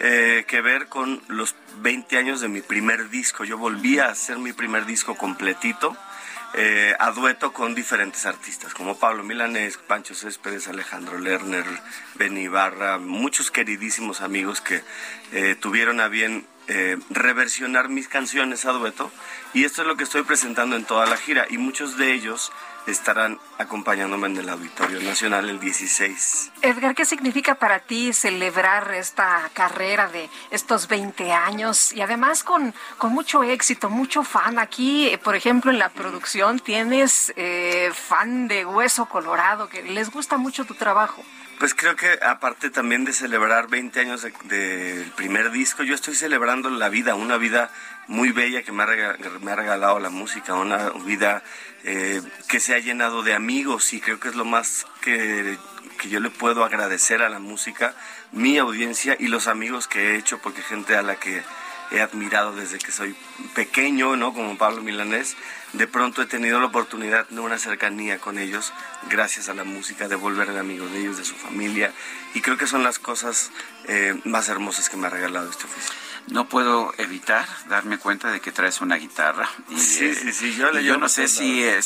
eh, 0.00 0.44
que 0.48 0.60
ver 0.60 0.88
con 0.88 1.22
los 1.28 1.54
20 1.82 2.16
años 2.16 2.40
de 2.40 2.48
mi 2.48 2.60
primer 2.60 3.10
disco. 3.10 3.44
Yo 3.44 3.58
volví 3.58 4.00
a 4.00 4.06
hacer 4.06 4.38
mi 4.38 4.52
primer 4.52 4.86
disco 4.86 5.14
completito. 5.14 5.96
Eh, 6.54 6.96
a 6.98 7.12
dueto 7.12 7.52
con 7.52 7.74
diferentes 7.74 8.24
artistas 8.24 8.72
como 8.72 8.98
Pablo 8.98 9.22
Milanés, 9.22 9.76
Pancho 9.76 10.14
Céspedes, 10.14 10.66
Alejandro 10.66 11.18
Lerner, 11.18 11.66
Ben 12.14 12.38
Ibarra, 12.38 12.96
muchos 12.96 13.50
queridísimos 13.50 14.22
amigos 14.22 14.62
que 14.62 14.82
eh, 15.32 15.56
tuvieron 15.60 16.00
a 16.00 16.08
bien 16.08 16.46
eh, 16.68 16.98
reversionar 17.10 17.88
mis 17.88 18.08
canciones 18.08 18.64
a 18.64 18.72
dueto 18.72 19.10
y 19.54 19.64
esto 19.64 19.82
es 19.82 19.88
lo 19.88 19.96
que 19.96 20.04
estoy 20.04 20.22
presentando 20.22 20.76
en 20.76 20.84
toda 20.84 21.06
la 21.06 21.16
gira 21.16 21.46
y 21.48 21.58
muchos 21.58 21.96
de 21.96 22.12
ellos 22.12 22.52
estarán 22.90 23.38
acompañándome 23.58 24.28
en 24.28 24.36
el 24.38 24.48
Auditorio 24.48 25.00
Nacional 25.00 25.48
el 25.48 25.60
16. 25.60 26.52
Edgar, 26.62 26.94
¿qué 26.94 27.04
significa 27.04 27.54
para 27.54 27.80
ti 27.80 28.12
celebrar 28.12 28.92
esta 28.94 29.50
carrera 29.52 30.08
de 30.08 30.28
estos 30.50 30.88
20 30.88 31.32
años 31.32 31.92
y 31.92 32.00
además 32.00 32.44
con, 32.44 32.74
con 32.96 33.12
mucho 33.12 33.42
éxito, 33.42 33.90
mucho 33.90 34.22
fan? 34.22 34.58
Aquí, 34.58 35.18
por 35.22 35.36
ejemplo, 35.36 35.70
en 35.70 35.78
la 35.78 35.88
producción 35.88 36.58
tienes 36.58 37.32
eh, 37.36 37.90
fan 37.94 38.48
de 38.48 38.64
Hueso 38.64 39.06
Colorado, 39.06 39.68
que 39.68 39.82
les 39.82 40.10
gusta 40.10 40.36
mucho 40.36 40.64
tu 40.64 40.74
trabajo. 40.74 41.22
Pues 41.58 41.74
creo 41.74 41.96
que 41.96 42.18
aparte 42.22 42.70
también 42.70 43.04
de 43.04 43.12
celebrar 43.12 43.66
20 43.66 43.98
años 43.98 44.24
del 44.44 45.10
primer 45.16 45.50
disco, 45.50 45.82
yo 45.82 45.92
estoy 45.92 46.14
celebrando 46.14 46.70
la 46.70 46.88
vida, 46.88 47.16
una 47.16 47.36
vida 47.36 47.72
muy 48.06 48.30
bella 48.30 48.62
que 48.62 48.70
me 48.70 48.84
ha, 48.84 48.86
regalado, 48.86 49.98
la 49.98 50.08
música, 50.08 50.54
una 50.54 50.90
vida 51.04 51.42
eh, 51.90 52.20
que 52.48 52.60
se 52.60 52.74
ha 52.74 52.78
llenado 52.80 53.22
de 53.22 53.32
amigos 53.32 53.94
y 53.94 54.00
creo 54.02 54.20
que 54.20 54.28
es 54.28 54.34
lo 54.34 54.44
más 54.44 54.84
que, 55.00 55.56
que 55.98 56.10
yo 56.10 56.20
le 56.20 56.28
puedo 56.28 56.62
agradecer 56.62 57.22
a 57.22 57.30
la 57.30 57.38
música, 57.38 57.94
mi 58.30 58.58
audiencia 58.58 59.16
y 59.18 59.28
los 59.28 59.46
amigos 59.46 59.88
que 59.88 60.10
he 60.10 60.16
hecho, 60.18 60.38
porque 60.38 60.60
gente 60.60 60.96
a 60.96 61.02
la 61.02 61.16
que 61.16 61.42
he 61.90 62.02
admirado 62.02 62.54
desde 62.54 62.76
que 62.76 62.92
soy 62.92 63.16
pequeño, 63.54 64.16
¿no? 64.16 64.34
Como 64.34 64.58
Pablo 64.58 64.82
Milanés, 64.82 65.34
de 65.72 65.86
pronto 65.86 66.20
he 66.20 66.26
tenido 66.26 66.60
la 66.60 66.66
oportunidad 66.66 67.26
de 67.30 67.40
una 67.40 67.56
cercanía 67.56 68.18
con 68.18 68.38
ellos 68.38 68.74
gracias 69.08 69.48
a 69.48 69.54
la 69.54 69.64
música, 69.64 70.08
de 70.08 70.16
volverme 70.16 70.58
amigo 70.58 70.86
de 70.88 71.00
ellos, 71.00 71.16
de 71.16 71.24
su 71.24 71.36
familia, 71.36 71.94
y 72.34 72.42
creo 72.42 72.58
que 72.58 72.66
son 72.66 72.82
las 72.82 72.98
cosas 72.98 73.50
eh, 73.86 74.14
más 74.24 74.50
hermosas 74.50 74.90
que 74.90 74.98
me 74.98 75.06
ha 75.06 75.10
regalado 75.10 75.48
este 75.48 75.64
oficio. 75.64 76.07
No 76.30 76.48
puedo 76.48 76.92
evitar 76.98 77.46
darme 77.68 77.98
cuenta 77.98 78.30
de 78.30 78.40
que 78.40 78.52
traes 78.52 78.80
una 78.80 78.96
guitarra. 78.96 79.48
Y, 79.70 79.78
sí, 79.78 80.06
eh, 80.06 80.14
sí, 80.14 80.32
sí, 80.32 80.56
yo, 80.56 80.70
yo 80.78 80.98
no 80.98 81.08
sé 81.08 81.26
si, 81.28 81.64
eh, 81.64 81.80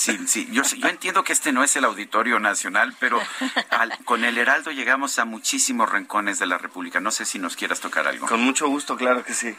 yo, 0.50 0.62
yo, 0.62 0.88
entiendo 0.88 1.22
que 1.22 1.32
este 1.32 1.52
no 1.52 1.62
es 1.62 1.76
el 1.76 1.84
Auditorio 1.84 2.40
Nacional, 2.40 2.94
pero 2.98 3.20
con 4.04 4.24
el 4.24 4.38
Heraldo 4.38 4.70
llegamos 4.72 5.18
a 5.18 5.24
muchísimos 5.24 5.90
rincones 5.90 6.38
de 6.38 6.46
la 6.46 6.58
República. 6.58 7.00
No 7.00 7.10
sé 7.10 7.24
si 7.24 7.38
nos 7.38 7.56
quieras 7.56 7.80
tocar 7.80 8.08
algo. 8.08 8.26
Con 8.26 8.42
mucho 8.42 8.68
gusto, 8.68 8.96
claro 8.96 9.24
que 9.24 9.34
sí. 9.34 9.54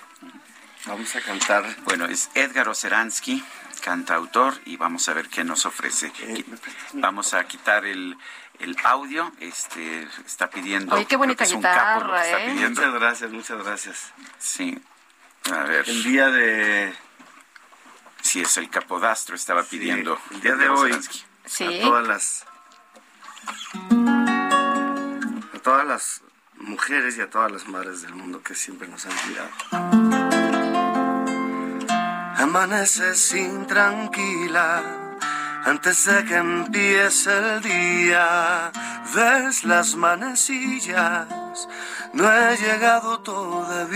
Vamos 0.86 1.16
a 1.16 1.22
cantar. 1.22 1.64
Bueno, 1.86 2.06
es 2.06 2.30
Edgar 2.34 2.68
Oceransky, 2.68 3.42
cantautor, 3.82 4.60
y 4.66 4.76
vamos 4.76 5.08
a 5.08 5.14
ver 5.14 5.30
qué 5.30 5.46
nos 5.46 5.66
ofrece. 5.66 6.12
Vamos 6.94 7.34
a 7.34 7.46
quitar 7.46 7.86
el, 7.86 8.18
el 8.60 8.76
audio. 8.84 9.32
Este 9.40 10.08
está 10.26 10.50
pidiendo. 10.50 10.96
Oye, 10.96 11.06
qué 11.06 11.16
bonita 11.16 11.46
guitarra, 11.46 12.28
¿eh? 12.28 12.70
Muchas 12.70 12.94
gracias, 12.94 13.32
muchas 13.32 13.64
gracias. 13.64 14.14
Sí. 14.38 14.82
A 15.52 15.64
ver. 15.64 15.88
El 15.88 16.04
día 16.04 16.30
de. 16.30 16.94
Sí, 18.22 18.42
es 18.42 18.58
el 18.58 18.70
capodastro, 18.70 19.36
estaba 19.36 19.64
pidiendo. 19.64 20.20
el 20.32 20.42
día 20.42 20.56
de 20.56 20.70
hoy. 20.70 20.98
Sí. 21.46 21.66
A 21.66 21.82
todas 21.82 22.08
las. 22.08 22.46
A 25.54 25.60
todas 25.62 25.86
las 25.86 26.22
mujeres 26.56 27.18
y 27.18 27.22
a 27.22 27.30
todas 27.30 27.52
las 27.52 27.68
madres 27.68 28.02
del 28.02 28.16
mundo 28.16 28.42
que 28.42 28.56
siempre 28.56 28.88
nos 28.88 29.06
han 29.06 29.14
cuidado. 29.18 29.50
Amaneces 32.38 33.34
intranquila 33.34 35.03
antes 35.66 36.06
de 36.06 36.26
que 36.26 36.36
empiece 36.36 37.32
el 37.38 37.62
día. 37.62 38.72
Ves 39.16 39.64
las 39.64 39.96
manecillas, 39.96 41.28
no 42.14 42.32
he 42.32 42.58
llegado 42.58 43.20
todavía. 43.20 43.94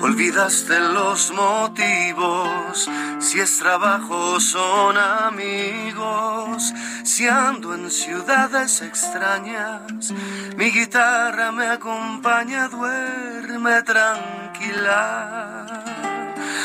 Olvidaste 0.00 0.78
los 0.78 1.32
motivos, 1.32 2.88
si 3.18 3.40
es 3.40 3.58
trabajo 3.58 4.38
son 4.38 4.96
amigos, 4.96 6.72
si 7.02 7.26
ando 7.26 7.74
en 7.74 7.90
ciudades 7.90 8.80
extrañas, 8.80 10.12
mi 10.56 10.70
guitarra 10.70 11.50
me 11.50 11.66
acompaña, 11.66 12.68
duerme 12.68 13.82
tranquila, 13.82 15.66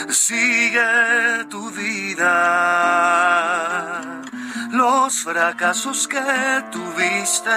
sigue 0.10 1.46
tu 1.50 1.70
vida 1.72 2.24
los 4.72 5.24
fracasos 5.24 6.08
que 6.08 6.20
tuviste 6.72 7.52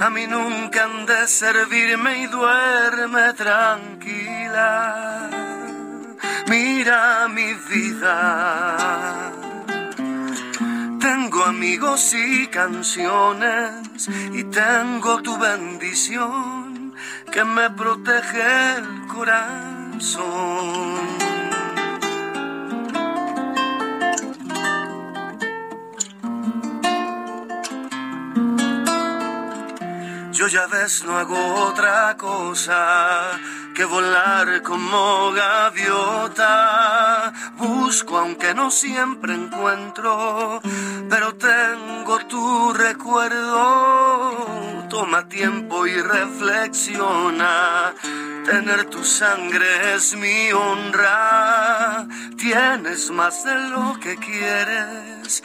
a 0.00 0.10
mí 0.10 0.26
nunca 0.26 0.84
han 0.84 1.06
de 1.06 1.28
servirme 1.28 2.22
y 2.22 2.26
duerme 2.26 3.32
tranquila. 3.34 5.30
Mira 6.48 7.28
mi 7.28 7.52
vida. 7.70 9.30
Tengo 11.00 11.44
amigos 11.44 12.14
y 12.14 12.46
canciones 12.48 14.08
y 14.32 14.44
tengo 14.44 15.22
tu 15.22 15.36
bendición 15.38 16.94
que 17.30 17.44
me 17.44 17.70
protege 17.70 18.76
el 18.76 19.06
corazón. 19.06 19.81
Samson. 20.02 20.32
Yo 30.32 30.48
ya 30.48 30.66
ves, 30.66 31.04
no 31.04 31.16
hago 31.16 31.36
otra 31.68 32.16
cosa 32.16 33.38
que 33.74 33.84
volar 33.84 34.62
como 34.62 35.32
gaviota. 35.32 37.32
Busco 37.56 38.18
aunque 38.18 38.54
no 38.54 38.70
siempre 38.70 39.34
encuentro, 39.34 40.62
pero 41.08 41.34
tengo 41.34 42.18
tu 42.26 42.72
recuerdo. 42.72 44.36
Toma 44.88 45.28
tiempo 45.28 45.84
y 45.86 46.00
reflexiona. 46.00 47.92
Tener 48.44 48.86
tu 48.86 49.04
sangre 49.04 49.94
es 49.94 50.16
mi 50.16 50.52
honra. 50.52 52.06
Tienes 52.36 53.10
más 53.10 53.44
de 53.44 53.54
lo 53.70 53.98
que 54.00 54.16
quieres. 54.16 55.44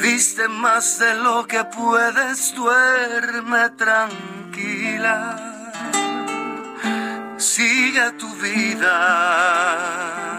Viste 0.00 0.48
más 0.48 0.98
de 0.98 1.14
lo 1.14 1.46
que 1.46 1.64
puedes. 1.64 2.54
Duerme 2.54 3.70
tranquila 3.70 5.53
sigue 7.36 8.12
tu 8.18 8.28
vida. 8.36 10.38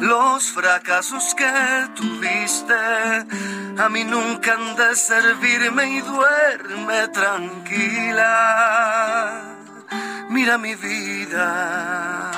Los 0.00 0.52
fracasos 0.52 1.34
que 1.34 1.88
tuviste 1.94 2.74
a 3.78 3.88
mí 3.88 4.04
nunca 4.04 4.52
han 4.54 4.76
de 4.76 4.94
servirme 4.94 5.90
y 5.90 6.00
duerme 6.00 7.08
tranquila. 7.08 8.32
Mira 10.28 10.58
mi 10.58 10.74
vida. 10.74 12.30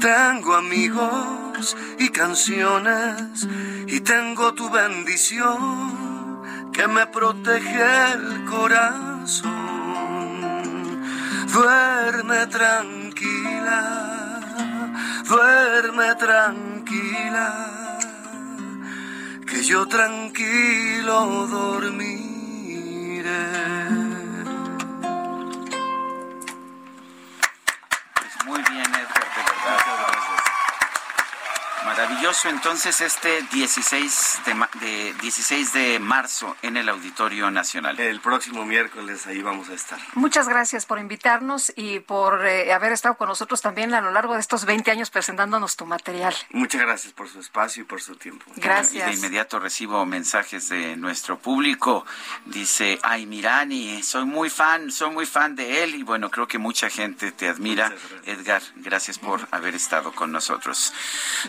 Tengo 0.00 0.56
amigos 0.56 1.76
y 1.98 2.08
canciones 2.08 3.46
y 3.86 4.00
tengo 4.00 4.52
tu 4.54 4.68
bendición 4.68 6.42
que 6.72 6.88
me 6.88 7.06
protege 7.06 8.12
el 8.12 8.44
corazón. 8.44 9.61
Duerme 11.52 12.46
tranquila, 12.46 13.80
duerme 15.28 16.14
tranquila, 16.14 17.46
que 19.46 19.62
yo 19.62 19.86
tranquilo 19.86 21.46
dormiré. 21.48 22.82
Maravilloso 32.22 32.50
entonces 32.50 33.00
este 33.00 33.42
16 33.52 34.42
de, 34.80 35.14
16 35.22 35.72
de 35.72 35.98
marzo 35.98 36.56
en 36.62 36.76
el 36.76 36.88
Auditorio 36.88 37.50
Nacional. 37.50 37.98
El 37.98 38.20
próximo 38.20 38.64
miércoles 38.64 39.26
ahí 39.26 39.42
vamos 39.42 39.70
a 39.70 39.74
estar. 39.74 39.98
Muchas 40.14 40.48
gracias 40.48 40.86
por 40.86 41.00
invitarnos 41.00 41.72
y 41.74 41.98
por 41.98 42.46
eh, 42.46 42.72
haber 42.72 42.92
estado 42.92 43.16
con 43.16 43.26
nosotros 43.28 43.60
también 43.60 43.92
a 43.92 44.00
lo 44.00 44.12
largo 44.12 44.34
de 44.34 44.40
estos 44.40 44.66
20 44.66 44.92
años 44.92 45.10
presentándonos 45.10 45.74
tu 45.74 45.84
material. 45.84 46.32
Muchas 46.50 46.80
gracias 46.82 47.12
por 47.12 47.28
su 47.28 47.40
espacio 47.40 47.82
y 47.82 47.86
por 47.86 48.00
su 48.00 48.14
tiempo. 48.14 48.44
Gracias. 48.54 49.08
Y 49.08 49.10
de 49.10 49.16
inmediato 49.16 49.58
recibo 49.58 50.06
mensajes 50.06 50.68
de 50.68 50.96
nuestro 50.96 51.40
público. 51.40 52.06
Dice, 52.44 53.00
ay 53.02 53.26
Mirani, 53.26 54.00
soy 54.04 54.26
muy 54.26 54.48
fan, 54.48 54.92
soy 54.92 55.10
muy 55.10 55.26
fan 55.26 55.56
de 55.56 55.82
él 55.82 55.96
y 55.96 56.04
bueno, 56.04 56.30
creo 56.30 56.46
que 56.46 56.58
mucha 56.58 56.88
gente 56.88 57.32
te 57.32 57.48
admira. 57.48 57.92
Edgar, 58.26 58.62
gracias 58.76 59.18
por 59.18 59.40
haber 59.50 59.74
estado 59.74 60.12
con 60.12 60.30
nosotros. 60.30 60.92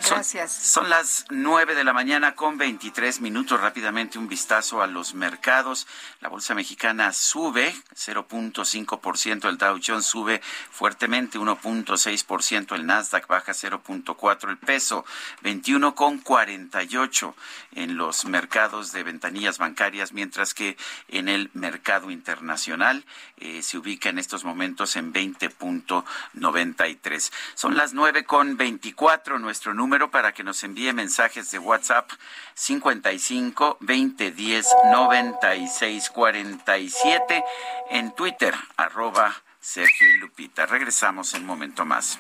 Gracias. 0.10 0.52
Son 0.52 0.63
las 0.88 1.26
9 1.30 1.76
de 1.76 1.84
la 1.84 1.92
mañana 1.92 2.36
con 2.36 2.58
23 2.58 3.20
minutos. 3.20 3.60
Rápidamente 3.60 4.18
un 4.18 4.30
vistazo 4.30 4.82
a 4.82 4.88
los 4.88 5.14
mercados. 5.14 5.88
La 6.22 6.30
bolsa 6.30 6.56
mexicana 6.56 7.12
sube 7.12 7.76
0.5%, 7.96 9.50
el 9.50 9.58
Dow 9.58 9.78
Jones 9.86 10.06
sube 10.06 10.42
fuertemente 10.72 11.38
1.6%, 11.38 12.76
el 12.76 12.86
Nasdaq 12.86 13.28
baja 13.28 13.52
0.4%, 13.52 14.50
el 14.50 14.58
peso 14.58 15.04
21.48 15.44 17.34
en 17.76 17.98
los 17.98 18.24
mercados 18.26 18.94
de 18.94 19.04
ventanillas 19.04 19.58
bancarias, 19.58 20.14
mientras 20.14 20.54
que 20.54 20.78
en 21.10 21.28
el 21.28 21.52
mercado 21.54 22.10
internacional 22.10 23.04
eh, 23.38 23.62
se 23.64 23.78
ubica 23.78 24.08
en 24.10 24.18
estos 24.18 24.46
momentos 24.46 24.96
en 24.96 25.12
20.93. 25.12 27.34
Son 27.54 27.76
las 27.76 27.94
9 27.94 28.24
con 28.24 28.56
24 28.56 29.40
nuestro 29.40 29.74
número 29.74 30.10
para 30.10 30.34
que 30.34 30.53
nos 30.54 30.64
envíe 30.64 30.94
mensajes 30.94 31.50
de 31.50 31.58
WhatsApp 31.58 32.12
55 32.54 33.78
20 33.80 34.32
10 34.34 34.68
96 34.92 36.12
47 36.12 37.44
en 37.90 38.12
Twitter 38.14 38.54
arroba 38.78 39.34
Sergio 39.60 40.08
y 40.08 40.20
Lupita. 40.20 40.68
Regresamos 40.68 41.34
en 41.34 41.42
un 41.42 41.48
momento 41.48 41.86
más. 41.86 42.20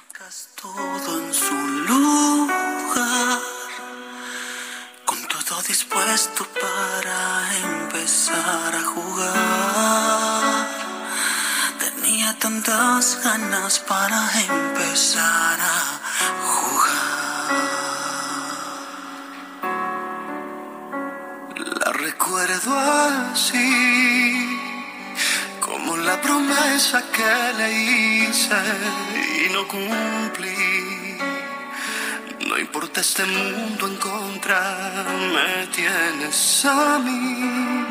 Todo 0.59 1.19
en 1.19 1.31
su 1.31 1.53
lugar, 1.53 3.39
con 5.05 5.27
todo 5.27 5.61
dispuesto 5.61 6.47
para 6.59 7.55
empezar 7.83 8.75
a 8.75 8.81
jugar. 8.81 10.67
Tenía 11.77 12.35
tantas 12.39 13.23
ganas 13.23 13.77
para 13.77 14.31
empezar 14.41 15.59
a 15.59 15.99
jugar. 16.41 16.52
Recuerdo 22.23 22.79
así, 23.33 24.57
como 25.59 25.97
la 25.97 26.21
promesa 26.21 27.03
que 27.11 27.53
le 27.57 27.69
hice 27.73 28.55
y 29.45 29.51
no 29.51 29.67
cumplí. 29.67 31.17
No 32.47 32.57
importa 32.57 33.01
este 33.01 33.25
mundo 33.25 33.87
en 33.87 33.97
contra, 33.97 35.03
me 35.33 35.67
tienes 35.67 36.65
a 36.65 36.99
mí. 36.99 37.85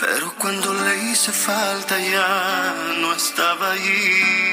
Pero 0.00 0.34
cuando 0.36 0.74
le 0.74 1.04
hice 1.04 1.30
falta 1.30 1.96
ya 2.00 2.74
no 3.00 3.12
estaba 3.12 3.72
allí. 3.72 4.52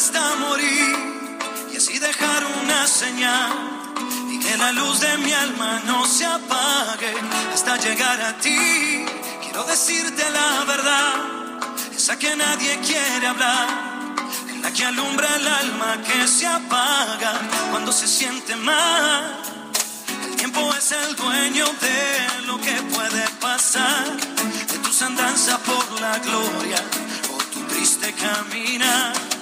Hasta 0.00 0.34
morir 0.36 0.96
y 1.70 1.76
así 1.76 1.98
dejar 1.98 2.42
una 2.62 2.86
señal 2.86 3.52
y 4.30 4.38
que 4.38 4.56
la 4.56 4.72
luz 4.72 4.98
de 5.00 5.18
mi 5.18 5.30
alma 5.30 5.82
no 5.84 6.06
se 6.06 6.24
apague 6.24 7.12
hasta 7.52 7.76
llegar 7.76 8.18
a 8.22 8.38
ti. 8.38 9.04
Quiero 9.42 9.62
decirte 9.64 10.24
la 10.30 10.64
verdad, 10.64 11.12
esa 11.94 12.18
que 12.18 12.34
nadie 12.34 12.78
quiere 12.80 13.26
hablar, 13.26 13.68
en 14.48 14.62
la 14.62 14.72
que 14.72 14.86
alumbra 14.86 15.28
el 15.36 15.46
alma 15.46 16.02
que 16.02 16.26
se 16.26 16.46
apaga 16.46 17.32
cuando 17.70 17.92
se 17.92 18.08
siente 18.08 18.56
mal. 18.56 19.42
El 20.24 20.36
tiempo 20.36 20.74
es 20.78 20.92
el 20.92 21.14
dueño 21.14 21.66
de 21.86 22.46
lo 22.46 22.58
que 22.58 22.72
puede 22.94 23.28
pasar, 23.38 24.16
de 24.16 24.78
tus 24.78 25.02
andanzas 25.02 25.58
por 25.58 26.00
la 26.00 26.18
gloria 26.20 26.82
o 27.34 27.36
tu 27.52 27.60
triste 27.66 28.14
caminar. 28.14 29.39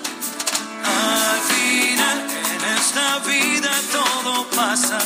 Al 1.33 1.41
final 1.41 2.27
en 2.55 2.79
esta 2.79 3.19
vida 3.21 3.71
todo 3.93 4.49
pasa. 4.51 4.99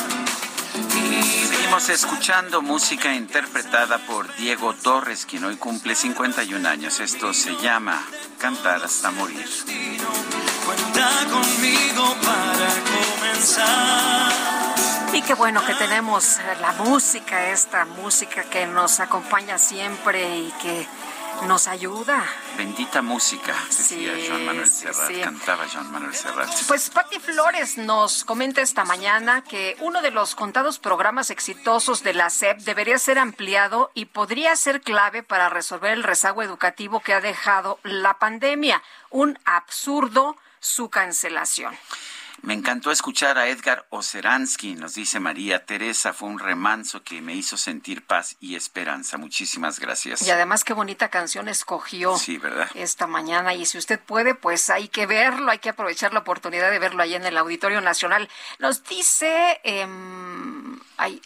Seguimos 1.51 1.89
escuchando 1.89 2.63
música 2.63 3.15
interpretada 3.15 3.99
por 4.07 4.35
Diego 4.37 4.75
Torres, 4.75 5.27
quien 5.27 5.45
hoy 5.45 5.57
cumple 5.57 5.95
51 5.95 6.69
años. 6.69 7.01
Esto 7.01 7.33
se 7.33 7.57
llama 7.57 8.03
Cantar 8.39 8.83
hasta 8.85 9.11
morir. 9.11 9.47
Cuenta 10.67 11.09
conmigo 11.31 12.17
para 12.23 12.69
comenzar. 13.19 14.33
Y 15.15 15.21
qué 15.23 15.35
bueno 15.35 15.65
que 15.67 15.75
tenemos 15.75 16.39
la 16.61 16.73
música, 16.73 17.51
esta 17.51 17.85
música 17.85 18.45
que 18.45 18.67
nos 18.67 18.99
acompaña 19.01 19.59
siempre 19.59 20.39
y 20.39 20.53
que 20.63 20.87
nos 21.47 21.69
ayuda. 21.69 22.25
Bendita 22.57 23.03
música, 23.03 23.55
decía 23.69 24.15
sí, 24.15 24.27
Joan 24.29 24.45
Manuel 24.45 24.69
Serrat, 24.69 25.21
cantaba 25.23 25.67
Joan 25.73 25.91
Manuel 25.91 26.15
Serrat. 26.15 26.51
Pues 26.69 26.91
Patti 26.91 27.19
Flores 27.19 27.79
nos 27.79 28.25
comenta 28.25 28.61
esta 28.61 28.85
mañana 28.85 29.43
que 29.43 29.77
uno 29.81 30.03
de 30.03 30.11
los 30.11 30.35
contados 30.35 30.79
programas 30.79 31.31
exitosos 31.31 32.03
de 32.03 32.15
la 32.15 32.31
SEP 32.31 32.61
debería 32.61 32.99
ser 32.99 33.19
ampliado 33.19 33.91
y 33.95 34.07
podría 34.07 34.55
ser 34.57 34.81
clave 34.81 35.23
para 35.23 35.49
resolver 35.49 35.93
el 35.93 36.03
rezago 36.03 36.43
educativo 36.43 37.01
que 37.01 37.15
ha 37.15 37.21
dejado 37.21 37.79
la 37.83 38.19
pandemia. 38.19 38.83
Un 39.11 39.39
absurdo 39.45 40.37
su 40.61 40.91
cancelación. 40.91 41.77
Me 42.43 42.55
encantó 42.55 42.91
escuchar 42.91 43.39
a 43.39 43.47
Edgar 43.47 43.87
Oceransky, 43.91 44.75
nos 44.75 44.95
dice 44.95 45.21
María 45.21 45.65
Teresa, 45.65 46.13
fue 46.13 46.29
un 46.29 46.41
remanso 46.41 47.05
que 47.05 47.21
me 47.21 47.37
hizo 47.37 47.57
sentir 47.57 48.05
paz 48.05 48.37
y 48.41 48.57
esperanza. 48.57 49.17
Muchísimas 49.17 49.79
gracias. 49.79 50.27
Y 50.27 50.31
además 50.33 50.65
qué 50.65 50.73
bonita 50.73 51.09
canción 51.09 51.49
escogió 51.49 52.19
sí, 52.19 52.39
¿verdad? 52.39 52.69
esta 52.75 53.07
mañana 53.07 53.55
y 53.55 53.65
si 53.65 53.79
usted 53.79 54.01
puede, 54.01 54.35
pues 54.35 54.71
hay 54.71 54.89
que 54.89 55.07
verlo, 55.07 55.53
hay 55.53 55.61
que 55.61 55.69
aprovechar 55.69 56.13
la 56.13 56.19
oportunidad 56.19 56.73
de 56.73 56.81
verlo 56.81 57.05
ahí 57.05 57.15
en 57.15 57.25
el 57.25 57.39
Auditorio 57.39 57.81
Nacional. 57.81 58.29
Nos 58.59 58.83
dice 58.83 59.61
eh, 59.63 59.87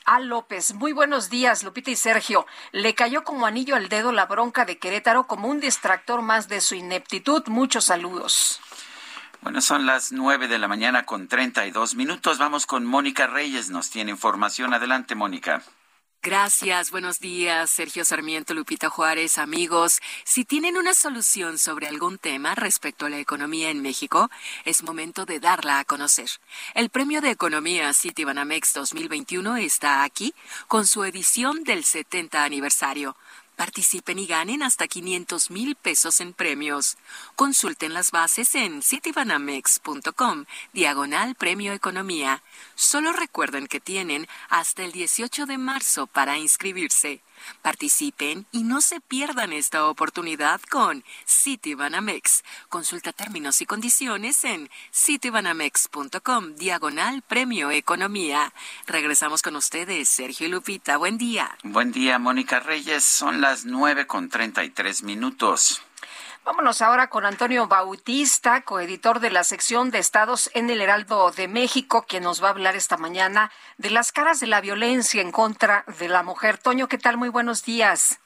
A. 0.05 0.20
López, 0.20 0.74
muy 0.74 0.93
buenos 0.93 1.30
días, 1.30 1.62
Lupita 1.62 1.90
y 1.90 1.97
Sergio. 1.97 2.47
Le 2.72 2.94
cayó 2.94 3.24
como 3.24 3.47
anillo 3.47 3.74
al 3.74 3.88
dedo 3.88 4.12
la 4.12 4.26
bronca 4.26 4.66
de 4.66 4.76
Querétaro 4.76 5.26
como 5.26 5.48
un 5.48 5.60
distractor 5.60 6.20
más 6.20 6.48
de 6.48 6.60
su 6.60 6.74
ineptitud. 6.74 7.43
Muchos 7.47 7.86
saludos. 7.86 8.60
Bueno, 9.47 9.60
son 9.60 9.86
las 9.86 10.10
nueve 10.10 10.48
de 10.48 10.59
la 10.59 10.66
mañana 10.66 11.06
con 11.06 11.28
treinta 11.28 11.68
y 11.68 11.70
dos 11.70 11.94
minutos. 11.94 12.36
Vamos 12.36 12.66
con 12.66 12.85
Mónica 12.85 13.28
Reyes. 13.28 13.70
Nos 13.70 13.90
tiene 13.90 14.10
información. 14.10 14.74
Adelante, 14.74 15.14
Mónica. 15.14 15.62
Gracias, 16.20 16.90
buenos 16.90 17.20
días, 17.20 17.70
Sergio 17.70 18.05
Sarmiento, 18.05 18.52
Lupita 18.55 18.90
Juárez, 18.90 19.39
amigos. 19.39 20.01
Si 20.24 20.44
tienen 20.44 20.77
una 20.77 20.93
solución 20.94 21.59
sobre 21.59 21.86
algún 21.86 22.18
tema 22.18 22.56
respecto 22.56 23.06
a 23.06 23.09
la 23.09 23.20
economía 23.20 23.70
en 23.70 23.81
México, 23.81 24.28
es 24.64 24.82
momento 24.82 25.24
de 25.24 25.39
darla 25.39 25.78
a 25.78 25.85
conocer. 25.85 26.28
El 26.74 26.90
Premio 26.90 27.20
de 27.20 27.31
Economía 27.31 27.94
Citibanamex 27.94 28.74
2021 28.74 29.59
está 29.59 30.02
aquí 30.02 30.35
con 30.66 30.89
su 30.89 31.05
edición 31.05 31.62
del 31.62 31.85
70 31.85 32.43
aniversario. 32.43 33.16
Participen 33.57 34.19
y 34.19 34.27
ganen 34.27 34.62
hasta 34.62 34.87
500 34.87 35.51
mil 35.51 35.77
pesos 35.77 36.20
en 36.20 36.35
premios. 36.35 36.99
Consulten 37.37 37.95
las 37.95 38.11
bases 38.11 38.55
en 38.55 38.83
citibanamex.com, 38.83 40.45
diagonal 40.74 41.35
Premio 41.35 41.73
Economía. 41.73 42.43
Solo 42.78 43.15
recuerden 43.15 43.69
que 43.69 43.81
tienen 43.81 44.28
hasta 44.51 44.85
el 44.85 44.93
18 44.93 45.47
de 45.47 45.57
marzo 45.57 46.07
para 46.07 46.36
inscribirse. 46.36 47.23
Participen 47.62 48.47
y 48.53 48.65
no 48.65 48.82
se 48.82 49.01
pierdan 49.01 49.55
esta 49.55 49.86
oportunidad 49.86 50.61
con 50.70 51.03
Citibanamex. 51.27 52.44
Consulta 52.69 53.15
términos 53.15 53.62
y 53.62 53.66
condiciones 53.66 54.44
en 54.44 54.69
citibanamex.com, 54.93 56.55
diagonal 56.57 57.23
Premio 57.23 57.70
Economía. 57.70 58.53
Regresamos 58.86 59.40
con 59.40 59.57
ustedes, 59.57 60.11
Sergio 60.11 60.47
y 60.47 60.51
Lupita. 60.51 60.98
Buen 60.98 61.16
día. 61.16 61.57
Buen 61.62 61.93
día, 61.93 62.19
Mónica 62.19 62.61
Reyes. 62.61 63.05
Son 63.05 63.40
las 63.40 63.65
nueve 63.65 64.07
con 64.07 64.28
treinta 64.28 64.65
y 64.65 64.70
tres 64.70 65.03
minutos. 65.03 65.82
Vámonos 66.47 66.81
ahora 66.81 67.09
con 67.09 67.27
Antonio 67.27 67.66
Bautista, 67.66 68.62
coeditor 68.62 69.18
de 69.18 69.32
la 69.32 69.43
sección 69.43 69.90
de 69.90 69.98
estados 69.98 70.48
en 70.55 70.70
el 70.70 70.81
Heraldo 70.81 71.32
de 71.32 71.48
México, 71.48 72.05
quien 72.09 72.23
nos 72.23 72.40
va 72.40 72.47
a 72.47 72.51
hablar 72.52 72.77
esta 72.77 72.97
mañana 72.97 73.51
de 73.78 73.90
las 73.90 74.12
caras 74.12 74.39
de 74.39 74.47
la 74.47 74.60
violencia 74.60 75.20
en 75.20 75.32
contra 75.32 75.85
de 75.98 76.09
la 76.09 76.23
mujer. 76.23 76.59
Toño, 76.59 76.86
¿qué 76.86 76.98
tal? 76.98 77.16
Muy 77.16 77.31
buenos 77.31 77.64
días. 77.64 78.20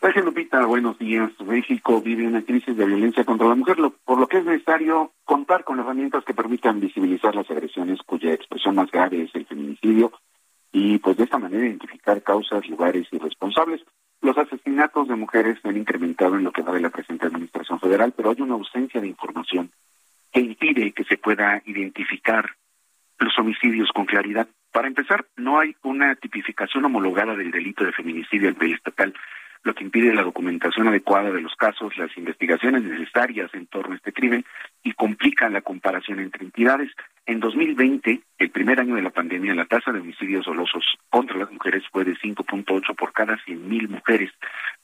Gracias, 0.00 0.24
Lupita. 0.24 0.64
Buenos 0.64 0.96
días. 0.96 1.32
México 1.44 2.00
vive 2.00 2.24
una 2.24 2.44
crisis 2.44 2.76
de 2.76 2.86
violencia 2.86 3.24
contra 3.24 3.48
la 3.48 3.56
mujer, 3.56 3.78
por 4.04 4.20
lo 4.20 4.28
que 4.28 4.38
es 4.38 4.44
necesario 4.44 5.10
contar 5.24 5.64
con 5.64 5.80
herramientas 5.80 6.22
que 6.24 6.34
permitan 6.34 6.78
visibilizar 6.78 7.34
las 7.34 7.50
agresiones 7.50 7.98
cuya 8.06 8.32
expresión 8.32 8.76
más 8.76 8.92
grave 8.92 9.24
es 9.24 9.34
el 9.34 9.44
feminicidio 9.44 10.12
y, 10.70 10.98
pues, 10.98 11.16
de 11.16 11.24
esta 11.24 11.38
manera 11.38 11.66
identificar 11.66 12.22
causas, 12.22 12.64
lugares 12.68 13.08
y 13.10 13.18
responsables. 13.18 13.82
Los 14.26 14.38
asesinatos 14.38 15.06
de 15.06 15.14
mujeres 15.14 15.56
se 15.62 15.68
han 15.68 15.76
incrementado 15.76 16.34
en 16.34 16.42
lo 16.42 16.50
que 16.50 16.62
va 16.62 16.72
de 16.72 16.80
la 16.80 16.90
presente 16.90 17.26
administración 17.26 17.78
federal, 17.78 18.12
pero 18.16 18.30
hay 18.30 18.40
una 18.40 18.54
ausencia 18.54 19.00
de 19.00 19.06
información 19.06 19.70
que 20.32 20.40
impide 20.40 20.90
que 20.90 21.04
se 21.04 21.16
pueda 21.16 21.62
identificar 21.64 22.50
los 23.20 23.38
homicidios 23.38 23.88
con 23.94 24.04
claridad. 24.04 24.48
Para 24.72 24.88
empezar, 24.88 25.26
no 25.36 25.60
hay 25.60 25.76
una 25.84 26.16
tipificación 26.16 26.84
homologada 26.84 27.36
del 27.36 27.52
delito 27.52 27.84
de 27.84 27.92
feminicidio 27.92 28.48
en 28.48 28.56
país 28.56 28.74
estatal, 28.74 29.14
lo 29.62 29.76
que 29.76 29.84
impide 29.84 30.12
la 30.12 30.24
documentación 30.24 30.88
adecuada 30.88 31.30
de 31.30 31.42
los 31.42 31.54
casos, 31.54 31.96
las 31.96 32.10
investigaciones 32.16 32.82
necesarias 32.82 33.54
en 33.54 33.68
torno 33.68 33.92
a 33.92 33.96
este 33.96 34.12
crimen 34.12 34.44
y 34.82 34.92
complica 34.94 35.48
la 35.48 35.60
comparación 35.60 36.18
entre 36.18 36.44
entidades. 36.44 36.90
En 37.28 37.40
2020, 37.40 38.20
el 38.38 38.50
primer 38.50 38.78
año 38.78 38.94
de 38.94 39.02
la 39.02 39.10
pandemia, 39.10 39.52
la 39.52 39.64
tasa 39.64 39.90
de 39.90 39.98
homicidios 39.98 40.46
dolosos 40.46 40.84
contra 41.10 41.36
las 41.36 41.50
mujeres 41.50 41.82
fue 41.90 42.04
de 42.04 42.14
5.8 42.14 42.94
por 42.94 43.12
cada 43.12 43.36
100.000 43.38 43.88
mujeres, 43.88 44.30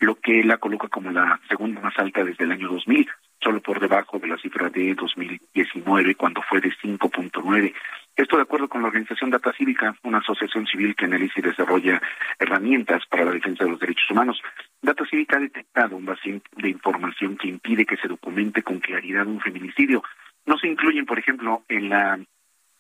lo 0.00 0.16
que 0.16 0.42
la 0.42 0.56
coloca 0.56 0.88
como 0.88 1.12
la 1.12 1.40
segunda 1.48 1.80
más 1.80 1.96
alta 1.98 2.24
desde 2.24 2.42
el 2.42 2.50
año 2.50 2.68
2000, 2.68 3.08
solo 3.40 3.60
por 3.60 3.78
debajo 3.78 4.18
de 4.18 4.26
la 4.26 4.38
cifra 4.38 4.70
de 4.70 4.92
2019, 4.94 6.16
cuando 6.16 6.42
fue 6.42 6.60
de 6.60 6.70
5.9. 6.70 7.74
Esto 8.16 8.36
de 8.36 8.42
acuerdo 8.42 8.68
con 8.68 8.82
la 8.82 8.88
organización 8.88 9.30
Data 9.30 9.52
Cívica, 9.56 9.94
una 10.02 10.18
asociación 10.18 10.66
civil 10.66 10.96
que 10.96 11.04
analiza 11.04 11.34
y 11.38 11.42
desarrolla 11.42 12.02
herramientas 12.40 13.06
para 13.06 13.24
la 13.24 13.30
defensa 13.30 13.62
de 13.62 13.70
los 13.70 13.78
derechos 13.78 14.10
humanos. 14.10 14.42
Data 14.82 15.04
Cívica 15.08 15.36
ha 15.36 15.40
detectado 15.40 15.96
un 15.96 16.06
vacío 16.06 16.40
de 16.56 16.70
información 16.70 17.36
que 17.36 17.46
impide 17.46 17.86
que 17.86 17.98
se 17.98 18.08
documente 18.08 18.64
con 18.64 18.80
claridad 18.80 19.28
un 19.28 19.40
feminicidio. 19.40 20.02
No 20.44 20.58
se 20.58 20.66
incluyen, 20.66 21.06
por 21.06 21.20
ejemplo, 21.20 21.62
en 21.68 21.88
la 21.88 22.18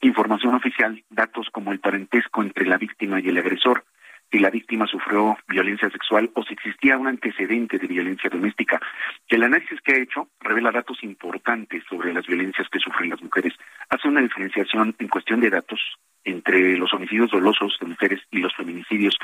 información 0.02 0.54
oficial 0.54 1.02
datos 1.10 1.48
como 1.50 1.72
el 1.72 1.80
parentesco 1.80 2.42
entre 2.42 2.66
la 2.66 2.76
víctima 2.76 3.20
y 3.20 3.28
el 3.28 3.38
agresor, 3.38 3.84
si 4.30 4.38
la 4.38 4.50
víctima 4.50 4.86
sufrió 4.86 5.36
violencia 5.46 5.90
sexual 5.90 6.30
o 6.34 6.42
si 6.42 6.54
existía 6.54 6.96
un 6.96 7.06
antecedente 7.06 7.78
de 7.78 7.86
violencia 7.86 8.30
doméstica. 8.30 8.80
El 9.28 9.42
análisis 9.42 9.80
que 9.82 9.92
ha 9.92 9.98
hecho 9.98 10.28
revela 10.40 10.72
datos 10.72 11.02
importantes 11.02 11.84
sobre 11.88 12.12
las 12.14 12.26
violencias 12.26 12.68
que 12.70 12.78
sufren 12.78 13.10
las 13.10 13.22
mujeres. 13.22 13.54
Hace 13.90 14.08
una 14.08 14.22
diferenciación 14.22 14.94
en 14.98 15.08
cuestión 15.08 15.40
de 15.40 15.50
datos 15.50 15.80
entre 16.24 16.76
los 16.76 16.92
homicidios 16.94 17.30
dolosos 17.30 17.76
de 17.80 17.86
mujeres 17.86 18.20
y 18.30 18.38
los 18.38 18.54
feminicidios. 18.54 19.18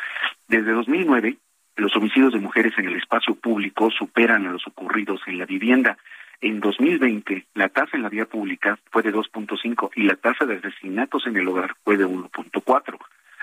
Desde 0.46 0.72
2009, 0.72 1.36
los 1.76 1.94
homicidios 1.96 2.32
de 2.32 2.40
mujeres 2.40 2.74
en 2.76 2.88
el 2.88 2.96
espacio 2.96 3.34
público 3.34 3.90
superan 3.90 4.46
a 4.46 4.52
los 4.52 4.66
ocurridos 4.66 5.20
en 5.26 5.38
la 5.38 5.46
vivienda. 5.46 5.96
En 6.40 6.60
2020, 6.60 7.46
la 7.54 7.68
tasa 7.68 7.96
en 7.96 8.02
la 8.02 8.08
vía 8.08 8.26
pública 8.26 8.78
fue 8.92 9.02
de 9.02 9.12
2.5 9.12 9.90
y 9.96 10.04
la 10.04 10.14
tasa 10.14 10.46
de 10.46 10.56
asesinatos 10.56 11.26
en 11.26 11.36
el 11.36 11.48
hogar 11.48 11.74
fue 11.82 11.96
de 11.96 12.06
1.4. 12.06 12.98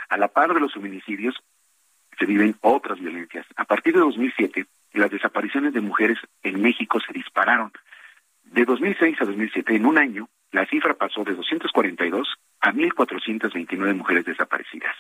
A 0.10 0.18
la 0.18 0.30
par 0.30 0.54
de 0.54 0.62
los 0.62 0.74
feminicidios, 0.74 1.36
se 2.18 2.26
viven 2.26 2.56
otras 2.62 3.00
violencias. 3.00 3.46
A 3.58 3.66
partir 3.66 3.94
de 3.94 4.00
2007, 4.00 4.66
las 4.94 5.12
desapariciones 5.12 5.74
de 5.74 5.82
mujeres 5.82 6.18
en 6.44 6.62
México 6.62 7.00
se 7.06 7.12
dispararon. 7.12 7.72
De 8.44 8.64
2006 8.64 9.22
a 9.22 9.26
2007, 9.26 9.76
en 9.76 9.86
un 9.86 9.98
año, 9.98 10.30
la 10.52 10.66
cifra 10.66 10.94
pasó 10.94 11.26
de 11.26 11.34
242 11.34 12.36
a 12.62 12.72
1.429 12.72 13.94
mujeres 13.94 14.24
desaparecidas. 14.24 14.96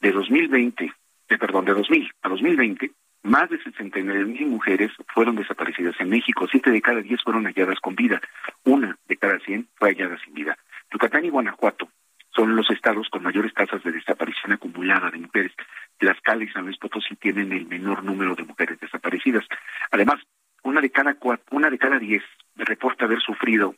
De 0.00 0.12
2020, 0.12 0.90
de, 1.28 1.38
perdón, 1.38 1.66
de 1.66 1.74
2000 1.74 2.10
a 2.22 2.28
2020, 2.30 2.90
más 3.28 3.50
de 3.50 3.62
69 3.62 4.24
mil 4.24 4.46
mujeres 4.46 4.90
fueron 5.14 5.36
desaparecidas 5.36 5.94
en 6.00 6.08
México. 6.08 6.46
Siete 6.50 6.70
de 6.70 6.80
cada 6.80 7.00
diez 7.00 7.22
fueron 7.22 7.44
halladas 7.44 7.78
con 7.80 7.94
vida. 7.94 8.20
Una 8.64 8.98
de 9.06 9.16
cada 9.16 9.38
cien 9.40 9.68
fue 9.76 9.90
hallada 9.90 10.18
sin 10.24 10.34
vida. 10.34 10.56
Yucatán 10.90 11.24
y 11.24 11.30
Guanajuato 11.30 11.88
son 12.34 12.56
los 12.56 12.70
estados 12.70 13.08
con 13.10 13.22
mayores 13.22 13.52
tasas 13.52 13.82
de 13.82 13.92
desaparición 13.92 14.52
acumulada 14.52 15.10
de 15.10 15.18
mujeres. 15.18 15.52
Tlaxcala 15.98 16.44
y 16.44 16.48
San 16.48 16.64
Luis 16.64 16.78
Potosí 16.78 17.16
tienen 17.16 17.52
el 17.52 17.66
menor 17.66 18.04
número 18.04 18.34
de 18.34 18.44
mujeres 18.44 18.78
desaparecidas. 18.80 19.44
Además, 19.90 20.20
una 20.62 20.80
de 20.80 20.90
cada 20.90 21.16
una 21.50 21.70
de 21.70 21.78
cada 21.78 21.98
diez 21.98 22.22
reporta 22.56 23.04
haber 23.04 23.20
sufrido 23.20 23.74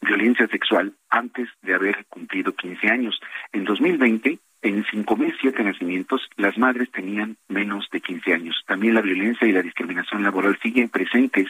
violencia 0.00 0.46
sexual 0.46 0.94
antes 1.10 1.48
de 1.62 1.74
haber 1.74 2.06
cumplido 2.06 2.54
15 2.54 2.88
años. 2.88 3.20
En 3.52 3.64
2020, 3.64 4.38
en 4.62 4.84
5.007 4.84 5.64
nacimientos, 5.64 6.28
las 6.36 6.58
madres 6.58 6.90
tenían 6.90 7.36
menos 7.48 7.88
de 7.92 8.00
15 8.00 8.34
años. 8.34 8.56
También 8.66 8.94
la 8.94 9.00
violencia 9.00 9.46
y 9.46 9.52
la 9.52 9.62
discriminación 9.62 10.22
laboral 10.22 10.58
siguen 10.62 10.88
presentes. 10.88 11.46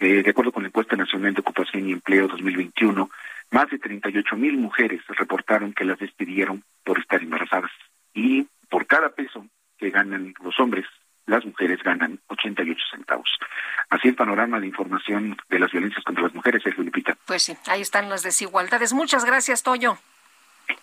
Eh, 0.00 0.22
de 0.22 0.30
acuerdo 0.30 0.52
con 0.52 0.62
la 0.62 0.68
encuesta 0.68 0.96
nacional 0.96 1.34
de 1.34 1.40
ocupación 1.40 1.88
y 1.88 1.92
empleo 1.92 2.28
2021, 2.28 3.10
más 3.50 3.70
de 3.70 3.80
38.000 3.80 4.56
mujeres 4.56 5.02
reportaron 5.08 5.72
que 5.72 5.84
las 5.84 5.98
despidieron 5.98 6.62
por 6.84 6.98
estar 6.98 7.22
embarazadas. 7.22 7.72
Y 8.14 8.46
por 8.70 8.86
cada 8.86 9.10
peso 9.10 9.44
que 9.76 9.90
ganan 9.90 10.34
los 10.42 10.58
hombres, 10.60 10.86
las 11.26 11.44
mujeres 11.44 11.82
ganan 11.82 12.20
88 12.28 12.80
centavos. 12.90 13.28
Así 13.90 14.08
el 14.08 14.14
panorama 14.14 14.60
de 14.60 14.66
información 14.66 15.36
de 15.48 15.58
las 15.58 15.70
violencias 15.70 16.04
contra 16.04 16.24
las 16.24 16.34
mujeres, 16.34 16.64
es 16.64 16.76
Lupita. 16.78 17.16
Pues 17.26 17.42
sí, 17.42 17.56
ahí 17.66 17.80
están 17.80 18.08
las 18.08 18.22
desigualdades. 18.22 18.92
Muchas 18.92 19.24
gracias, 19.24 19.62
Toyo. 19.62 19.98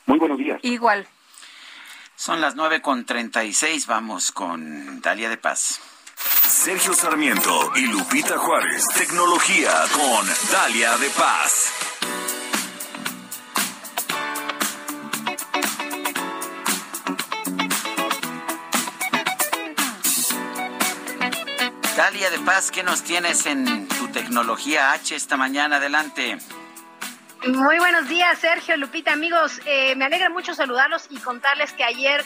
Muy 0.06 0.20
buenos 0.20 0.38
días. 0.38 0.60
Igual. 0.64 1.08
Son 2.18 2.42
las 2.42 2.56
nueve 2.56 2.82
con 2.82 3.06
treinta 3.06 3.44
y 3.44 3.54
seis. 3.54 3.88
Vamos 3.88 4.32
con 4.32 5.02
Dalia 5.02 5.30
de 5.30 5.38
Paz. 5.38 5.80
Sergio 6.48 6.94
Sarmiento 6.94 7.72
y 7.76 7.82
Lupita 7.82 8.38
Juárez. 8.38 8.84
Tecnología 8.96 9.72
con 9.94 10.28
Dalia 10.52 10.98
de 10.98 11.10
Paz. 11.10 11.72
Dalia 21.96 22.30
de 22.30 22.40
Paz, 22.40 22.72
¿qué 22.72 22.84
nos 22.84 23.04
tienes 23.04 23.46
en 23.46 23.88
tu 23.88 24.08
tecnología 24.10 24.92
H 24.94 25.16
esta 25.16 25.38
mañana? 25.38 25.78
Adelante. 25.78 26.38
Muy 27.48 27.78
buenos 27.78 28.10
días, 28.10 28.40
Sergio, 28.40 28.76
Lupita, 28.76 29.14
amigos. 29.14 29.62
Eh, 29.68 29.96
me 29.96 30.06
alegra 30.06 30.32
mucho 30.32 30.56
saludarlos 30.56 31.06
y 31.12 31.20
contarles 31.20 31.74
que 31.74 31.84
ayer 31.84 32.26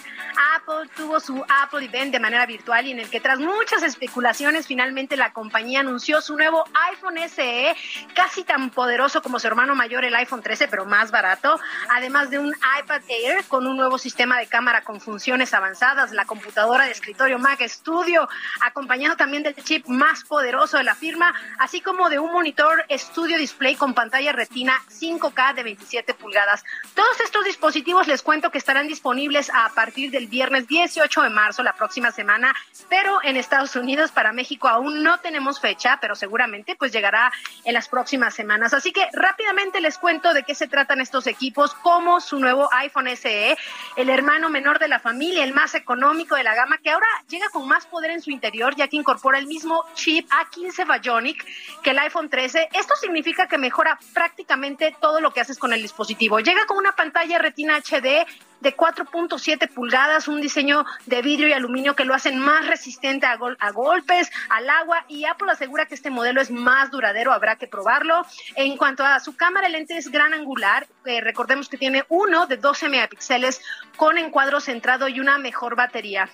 Apple 0.55 0.89
tuvo 0.95 1.19
su 1.19 1.43
Apple 1.61 1.83
Event 1.83 2.13
de 2.13 2.21
manera 2.21 2.45
virtual 2.45 2.87
y 2.87 2.91
en 2.91 2.99
el 2.99 3.09
que 3.09 3.19
tras 3.19 3.37
muchas 3.37 3.83
especulaciones 3.83 4.65
finalmente 4.65 5.17
la 5.17 5.33
compañía 5.33 5.81
anunció 5.81 6.21
su 6.21 6.37
nuevo 6.37 6.63
iPhone 6.91 7.17
SE, 7.27 7.75
casi 8.13 8.45
tan 8.45 8.69
poderoso 8.69 9.21
como 9.21 9.39
su 9.39 9.47
hermano 9.47 9.75
mayor 9.75 10.05
el 10.05 10.15
iPhone 10.15 10.41
13, 10.41 10.69
pero 10.69 10.85
más 10.85 11.11
barato, 11.11 11.59
además 11.89 12.29
de 12.29 12.39
un 12.39 12.55
iPad 12.81 13.01
Air 13.09 13.43
con 13.49 13.67
un 13.67 13.75
nuevo 13.75 13.97
sistema 13.97 14.39
de 14.39 14.47
cámara 14.47 14.83
con 14.83 15.01
funciones 15.01 15.53
avanzadas, 15.53 16.13
la 16.13 16.23
computadora 16.23 16.85
de 16.85 16.91
escritorio 16.91 17.39
Mac 17.39 17.61
Studio, 17.67 18.29
acompañado 18.61 19.17
también 19.17 19.43
del 19.43 19.55
chip 19.55 19.85
más 19.87 20.23
poderoso 20.23 20.77
de 20.77 20.85
la 20.85 20.95
firma, 20.95 21.33
así 21.57 21.81
como 21.81 22.09
de 22.09 22.19
un 22.19 22.31
monitor 22.31 22.85
Studio 22.89 23.37
Display 23.37 23.75
con 23.75 23.93
pantalla 23.93 24.31
retina 24.31 24.81
5K 25.09 25.55
de 25.55 25.63
27 25.63 26.13
pulgadas. 26.13 26.63
Todos 26.93 27.19
estos 27.21 27.43
dispositivos 27.45 28.07
les 28.07 28.21
cuento 28.21 28.51
que 28.51 28.57
estarán 28.57 28.87
disponibles 28.87 29.49
a 29.49 29.69
partir 29.69 30.11
del 30.11 30.27
viernes 30.27 30.67
18 30.67 31.21
de 31.23 31.29
marzo, 31.29 31.63
la 31.63 31.73
próxima 31.73 32.11
semana, 32.11 32.53
pero 32.89 33.19
en 33.23 33.37
Estados 33.37 33.75
Unidos, 33.75 34.11
para 34.11 34.33
México 34.33 34.67
aún 34.67 35.03
no 35.03 35.19
tenemos 35.19 35.59
fecha, 35.59 35.97
pero 36.01 36.15
seguramente 36.15 36.75
pues 36.75 36.91
llegará 36.91 37.31
en 37.63 37.73
las 37.73 37.87
próximas 37.87 38.33
semanas. 38.33 38.73
Así 38.73 38.91
que 38.91 39.07
rápidamente 39.13 39.81
les 39.81 39.97
cuento 39.97 40.33
de 40.33 40.43
qué 40.43 40.53
se 40.53 40.67
tratan 40.67 41.01
estos 41.01 41.27
equipos, 41.27 41.73
como 41.75 42.21
su 42.21 42.39
nuevo 42.39 42.69
iPhone 42.73 43.07
SE, 43.15 43.57
el 43.95 44.09
hermano 44.09 44.49
menor 44.49 44.79
de 44.79 44.87
la 44.87 44.99
familia, 44.99 45.43
el 45.43 45.53
más 45.53 45.73
económico 45.75 46.35
de 46.35 46.43
la 46.43 46.55
gama, 46.55 46.77
que 46.77 46.91
ahora 46.91 47.07
llega 47.27 47.49
con 47.49 47.67
más 47.67 47.85
poder 47.85 48.11
en 48.11 48.21
su 48.21 48.29
interior, 48.29 48.75
ya 48.75 48.87
que 48.87 48.97
incorpora 48.97 49.39
el 49.39 49.47
mismo 49.47 49.83
chip 49.95 50.29
A15 50.29 51.01
Bionic 51.01 51.45
que 51.81 51.91
el 51.91 51.99
iPhone 51.99 52.29
13. 52.29 52.69
Esto 52.73 52.95
significa 52.95 53.47
que 53.47 53.57
mejora 53.57 53.97
prácticamente 54.13 54.95
todo 54.99 55.21
lo 55.21 55.31
que 55.31 55.41
haces 55.41 55.57
con 55.57 55.73
el 55.73 55.81
dispositivo. 55.81 56.39
Llega 56.39 56.65
con 56.65 56.77
una 56.77 56.93
pantalla 56.93 57.39
Retina 57.39 57.77
HD 57.77 58.25
de 58.61 58.75
4.7 58.75 59.69
pulgadas, 59.69 60.27
un 60.27 60.41
diseño 60.41 60.85
de 61.05 61.21
vidrio 61.21 61.47
y 61.47 61.53
aluminio 61.53 61.95
que 61.95 62.05
lo 62.05 62.13
hacen 62.13 62.37
más 62.39 62.67
resistente 62.67 63.25
a, 63.25 63.37
a, 63.59 63.71
golpes, 63.71 64.29
al 64.49 64.69
agua 64.69 65.05
y 65.07 65.25
Apple 65.25 65.51
asegura 65.51 65.85
que 65.85 65.95
este 65.95 66.09
modelo 66.09 66.41
es 66.41 66.51
más 66.51 66.91
duradero, 66.91 67.31
habrá 67.31 67.55
que 67.55 67.67
probarlo. 67.67 68.25
En 68.55 68.77
cuanto 68.77 69.05
a 69.05 69.19
su 69.19 69.35
cámara, 69.35 69.69
lente 69.69 69.97
es 69.97 70.09
gran 70.09 70.33
angular, 70.33 70.87
eh, 71.05 71.21
recordemos 71.21 71.69
que 71.69 71.77
tiene 71.77 72.03
uno 72.09 72.47
de 72.47 72.57
12 72.57 72.89
megapíxeles 72.89 73.61
con 73.95 74.17
encuadro 74.17 74.59
centrado 74.59 75.07
y 75.07 75.19
una 75.19 75.37
mejor 75.37 75.75
batería. 75.75 76.29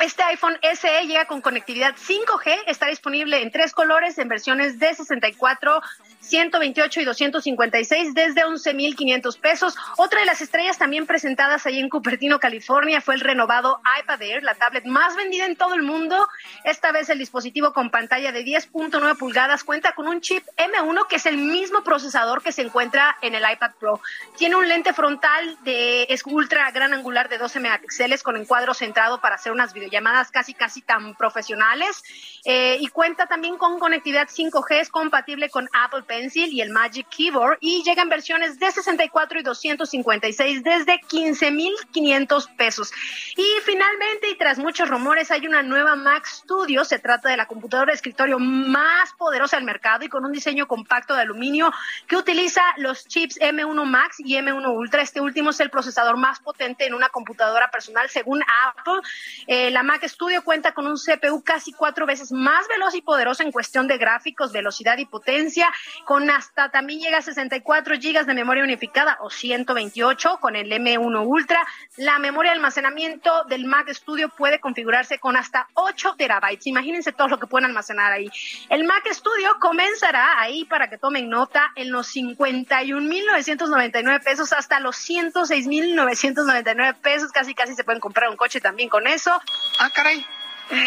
Este 0.00 0.22
iPhone 0.22 0.58
SE 0.62 1.06
llega 1.06 1.26
con 1.26 1.42
conectividad 1.42 1.94
5G, 1.94 2.64
está 2.68 2.86
disponible 2.86 3.42
en 3.42 3.50
tres 3.50 3.74
colores 3.74 4.16
en 4.16 4.28
versiones 4.28 4.78
de 4.78 4.94
64, 4.94 5.82
128 6.20 7.00
y 7.00 7.04
256 7.04 8.14
desde 8.14 8.42
11.500 8.42 9.38
pesos. 9.38 9.74
Otra 9.96 10.20
de 10.20 10.26
las 10.26 10.40
estrellas 10.40 10.78
también 10.78 11.06
presentadas 11.06 11.66
ahí 11.66 11.78
en 11.78 11.88
Cupertino, 11.88 12.38
California, 12.38 13.00
fue 13.00 13.14
el 13.14 13.20
renovado 13.20 13.80
iPad 14.00 14.22
Air, 14.22 14.42
la 14.42 14.54
tablet 14.54 14.84
más 14.86 15.16
vendida 15.16 15.46
en 15.46 15.56
todo 15.56 15.74
el 15.74 15.82
mundo. 15.82 16.28
Esta 16.64 16.92
vez 16.92 17.08
el 17.08 17.18
dispositivo 17.18 17.72
con 17.72 17.90
pantalla 17.90 18.32
de 18.32 18.44
10.9 18.44 19.18
pulgadas 19.18 19.64
cuenta 19.64 19.92
con 19.94 20.08
un 20.08 20.20
chip 20.20 20.44
M1 20.56 21.06
que 21.08 21.16
es 21.16 21.26
el 21.26 21.36
mismo 21.36 21.82
procesador 21.82 22.42
que 22.42 22.52
se 22.52 22.62
encuentra 22.62 23.16
en 23.22 23.34
el 23.34 23.42
iPad 23.50 23.72
Pro. 23.78 24.00
Tiene 24.36 24.56
un 24.56 24.68
lente 24.68 24.92
frontal 24.92 25.56
de 25.64 26.06
ultra 26.26 26.70
gran 26.70 26.92
angular 26.92 27.28
de 27.28 27.38
12 27.38 27.60
megapíxeles 27.60 28.22
con 28.22 28.36
encuadro 28.36 28.74
centrado 28.74 29.20
para 29.20 29.36
hacer 29.36 29.52
unas 29.52 29.72
videollamadas 29.72 30.30
casi 30.30 30.54
casi 30.54 30.82
tan 30.82 31.14
profesionales 31.14 32.02
eh, 32.44 32.76
y 32.80 32.88
cuenta 32.88 33.26
también 33.26 33.56
con 33.56 33.78
conectividad 33.78 34.28
5G, 34.28 34.80
es 34.80 34.88
compatible 34.90 35.50
con 35.50 35.68
Apple 35.72 36.02
Pencil 36.10 36.52
y 36.52 36.60
el 36.60 36.70
Magic 36.70 37.06
Keyboard 37.08 37.58
y 37.60 37.84
llega 37.84 38.02
en 38.02 38.08
versiones 38.08 38.58
de 38.58 38.68
64 38.68 39.38
y 39.38 39.42
256 39.44 40.64
desde 40.64 41.00
15.500 41.02 42.56
pesos. 42.56 42.92
Y 43.36 43.46
finalmente, 43.64 44.28
y 44.28 44.36
tras 44.36 44.58
muchos 44.58 44.88
rumores, 44.88 45.30
hay 45.30 45.46
una 45.46 45.62
nueva 45.62 45.94
Mac 45.94 46.26
Studio. 46.26 46.84
Se 46.84 46.98
trata 46.98 47.28
de 47.28 47.36
la 47.36 47.46
computadora 47.46 47.92
de 47.92 47.94
escritorio 47.94 48.40
más 48.40 49.12
poderosa 49.12 49.56
del 49.56 49.64
mercado 49.64 50.04
y 50.04 50.08
con 50.08 50.24
un 50.24 50.32
diseño 50.32 50.66
compacto 50.66 51.14
de 51.14 51.22
aluminio 51.22 51.72
que 52.08 52.16
utiliza 52.16 52.60
los 52.78 53.06
chips 53.06 53.38
M1 53.38 53.84
Max 53.84 54.16
y 54.18 54.34
M1 54.34 54.66
Ultra. 54.68 55.02
Este 55.02 55.20
último 55.20 55.50
es 55.50 55.60
el 55.60 55.70
procesador 55.70 56.16
más 56.16 56.40
potente 56.40 56.86
en 56.86 56.94
una 56.94 57.10
computadora 57.10 57.70
personal 57.70 58.10
según 58.10 58.42
Apple. 58.66 59.00
Eh, 59.46 59.70
la 59.70 59.84
Mac 59.84 60.04
Studio 60.08 60.42
cuenta 60.42 60.74
con 60.74 60.88
un 60.88 60.96
CPU 60.96 61.44
casi 61.44 61.72
cuatro 61.72 62.04
veces 62.04 62.32
más 62.32 62.66
veloz 62.66 62.96
y 62.96 63.00
poderoso 63.00 63.44
en 63.44 63.52
cuestión 63.52 63.86
de 63.86 63.96
gráficos, 63.96 64.50
velocidad 64.50 64.98
y 64.98 65.06
potencia 65.06 65.70
con 66.04 66.30
hasta 66.30 66.70
también 66.70 67.00
llega 67.00 67.18
a 67.18 67.22
64 67.22 67.98
gigas 67.98 68.26
de 68.26 68.34
memoria 68.34 68.64
unificada 68.64 69.18
o 69.20 69.30
128 69.30 70.38
con 70.40 70.56
el 70.56 70.70
M1 70.70 71.26
Ultra. 71.26 71.66
La 71.96 72.18
memoria 72.18 72.52
de 72.52 72.56
almacenamiento 72.56 73.44
del 73.44 73.64
Mac 73.64 73.88
Studio 73.90 74.28
puede 74.28 74.60
configurarse 74.60 75.18
con 75.18 75.36
hasta 75.36 75.68
8 75.74 76.14
terabytes. 76.16 76.66
Imagínense 76.66 77.12
todo 77.12 77.28
lo 77.28 77.38
que 77.38 77.46
pueden 77.46 77.66
almacenar 77.66 78.12
ahí. 78.12 78.30
El 78.68 78.84
Mac 78.84 79.06
Studio 79.12 79.56
comenzará 79.60 80.40
ahí 80.40 80.64
para 80.64 80.88
que 80.88 80.98
tomen 80.98 81.28
nota 81.28 81.72
en 81.74 81.90
los 81.90 82.14
51.999 82.14 84.22
pesos 84.22 84.52
hasta 84.52 84.80
los 84.80 84.96
106.999 84.96 87.00
pesos. 87.00 87.32
Casi 87.32 87.54
casi 87.54 87.74
se 87.74 87.84
pueden 87.84 88.00
comprar 88.00 88.30
un 88.30 88.36
coche 88.36 88.60
también 88.60 88.88
con 88.88 89.06
eso. 89.06 89.32
Ah, 89.78 89.90
caray. 89.90 90.24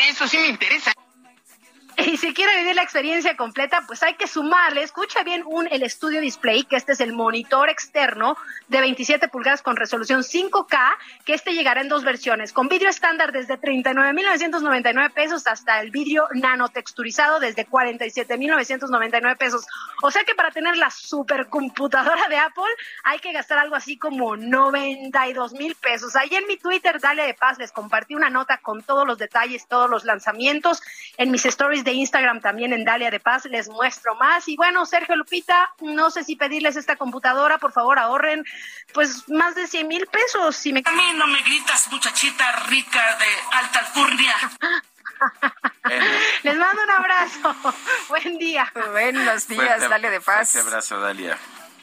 Eso 0.10 0.28
sí 0.28 0.38
me 0.38 0.48
interesa. 0.48 0.93
Y 2.14 2.18
si 2.18 2.34
quiere 2.34 2.58
vivir 2.58 2.76
la 2.76 2.84
experiencia 2.84 3.36
completa, 3.36 3.84
pues 3.88 4.04
hay 4.04 4.16
que 4.16 4.28
sumarle, 4.28 4.84
escucha 4.84 5.24
bien, 5.24 5.44
un 5.46 5.68
el 5.72 5.90
Studio 5.90 6.22
Display, 6.22 6.64
que 6.64 6.76
este 6.76 6.94
es 6.94 7.00
el 7.00 7.14
monitor 7.14 7.70
externo 7.70 8.38
de 8.68 8.82
27 8.82 9.28
pulgadas 9.28 9.62
con 9.62 9.76
resolución 9.76 10.22
5K, 10.22 10.78
que 11.26 11.34
este 11.34 11.54
llegará 11.54 11.82
en 11.82 11.90
dos 11.90 12.04
versiones, 12.04 12.54
con 12.54 12.68
vídeo 12.68 12.90
estándar 12.90 13.32
desde 13.32 13.60
39.999 13.60 15.12
pesos 15.12 15.48
hasta 15.48 15.80
el 15.82 15.92
vídeo 15.92 16.28
nanotexturizado 16.34 17.40
desde 17.40 17.68
47.999 17.68 19.38
pesos. 19.38 19.66
O 20.02 20.12
sea 20.12 20.24
que 20.24 20.36
para 20.36 20.52
tener 20.52 20.78
la 20.78 20.90
supercomputadora 20.90 22.28
de 22.28 22.38
Apple 22.38 22.64
hay 23.04 23.20
que 23.20 23.32
gastar 23.32 23.60
algo 23.60 23.76
así 23.76 23.98
como 23.98 24.36
92 24.36 25.54
mil 25.54 25.76
pesos. 25.76 26.16
Ahí 26.16 26.30
en 26.32 26.48
mi 26.48 26.58
Twitter, 26.58 27.00
Dale 27.00 27.26
de 27.26 27.34
Paz, 27.34 27.58
les 27.58 27.72
compartí 27.72 28.16
una 28.16 28.30
nota 28.30 28.58
con 28.58 28.84
todos 28.84 29.08
los 29.08 29.18
detalles, 29.18 29.68
todos 29.68 29.90
los 29.90 30.06
lanzamientos 30.06 30.82
en 31.18 31.32
mis 31.32 31.46
stories 31.46 31.83
de 31.84 31.94
Instagram 31.94 32.42
también 32.42 32.74
en 32.74 32.86
Dalia 32.86 33.12
de 33.12 33.20
Paz 33.20 33.46
les 33.46 33.70
muestro 33.70 34.16
más. 34.16 34.48
Y 34.48 34.56
bueno, 34.56 34.86
Sergio 34.86 35.16
Lupita, 35.16 35.74
no 35.82 36.10
sé 36.12 36.24
si 36.24 36.36
pedirles 36.36 36.76
esta 36.76 36.96
computadora, 36.96 37.58
por 37.58 37.72
favor 37.72 38.00
ahorren 38.00 38.46
pues 38.94 39.28
más 39.30 39.56
de 39.56 39.68
100 39.68 39.88
mil 39.88 40.08
pesos. 40.08 40.56
Si 40.56 40.74
me... 40.74 40.82
A 40.86 40.92
mí 40.92 41.14
no 41.16 41.28
me 41.28 41.42
gritas, 41.42 41.92
muchachita 41.92 42.52
rica 42.68 43.18
de 43.18 43.58
alta 43.58 43.80
alcurnia. 43.80 44.36
Les 46.44 46.58
mando 46.58 46.84
un 46.84 46.90
abrazo. 46.90 47.56
Buen 48.10 48.38
día. 48.38 48.72
Buenos 48.92 49.48
días, 49.48 49.90
Dalia 49.90 50.10
de 50.10 50.22
Paz. 50.22 50.56
Un 50.56 50.62
abrazo, 50.62 51.00
Dalia. 51.00 51.38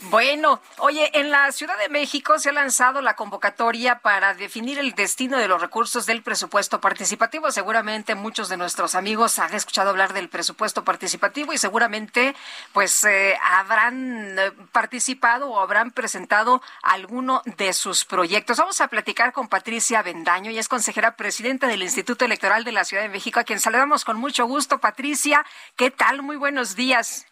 Bueno, 0.05 0.63
oye, 0.79 1.11
en 1.13 1.31
la 1.31 1.53
Ciudad 1.53 1.79
de 1.79 1.91
México 1.91 2.39
se 2.39 2.49
ha 2.49 2.53
lanzado 2.53 3.03
la 3.03 3.17
convocatoria 3.17 3.99
para 3.99 4.33
definir 4.33 4.79
el 4.79 4.95
destino 4.95 5.37
de 5.37 5.47
los 5.47 5.61
recursos 5.61 6.07
del 6.07 6.23
presupuesto 6.23 6.81
participativo. 6.81 7.53
Seguramente 7.53 8.15
muchos 8.15 8.49
de 8.49 8.57
nuestros 8.57 8.95
amigos 8.95 9.39
han 9.39 9.53
escuchado 9.55 9.91
hablar 9.91 10.15
del 10.15 10.31
presupuesto 10.31 10.85
participativo 10.85 11.53
y 11.53 11.59
seguramente 11.59 12.35
pues 12.73 13.05
eh, 13.05 13.37
habrán 13.43 14.39
eh, 14.39 14.53
participado 14.73 15.51
o 15.51 15.61
habrán 15.61 15.91
presentado 15.91 16.63
alguno 16.83 17.43
de 17.45 17.75
sus 17.75 18.07
proyectos. 18.07 18.57
Vamos 18.57 18.81
a 18.81 18.89
platicar 18.89 19.35
con 19.35 19.49
Patricia 19.49 20.03
Bendaño, 20.03 20.51
y 20.51 20.59
es 20.59 20.69
consejera 20.69 21.15
presidenta 21.15 21.67
del 21.67 21.83
Instituto 21.83 22.25
Electoral 22.25 22.65
de 22.65 22.73
la 22.73 22.85
Ciudad 22.85 23.03
de 23.03 23.11
México, 23.11 23.39
a 23.39 23.45
quien 23.45 23.61
saludamos 23.61 24.07
con 24.07 24.17
mucho 24.17 24.47
gusto. 24.47 24.79
Patricia, 24.79 25.45
¿qué 25.77 25.91
tal? 25.91 26.23
Muy 26.23 26.37
buenos 26.37 26.75
días. 26.75 27.30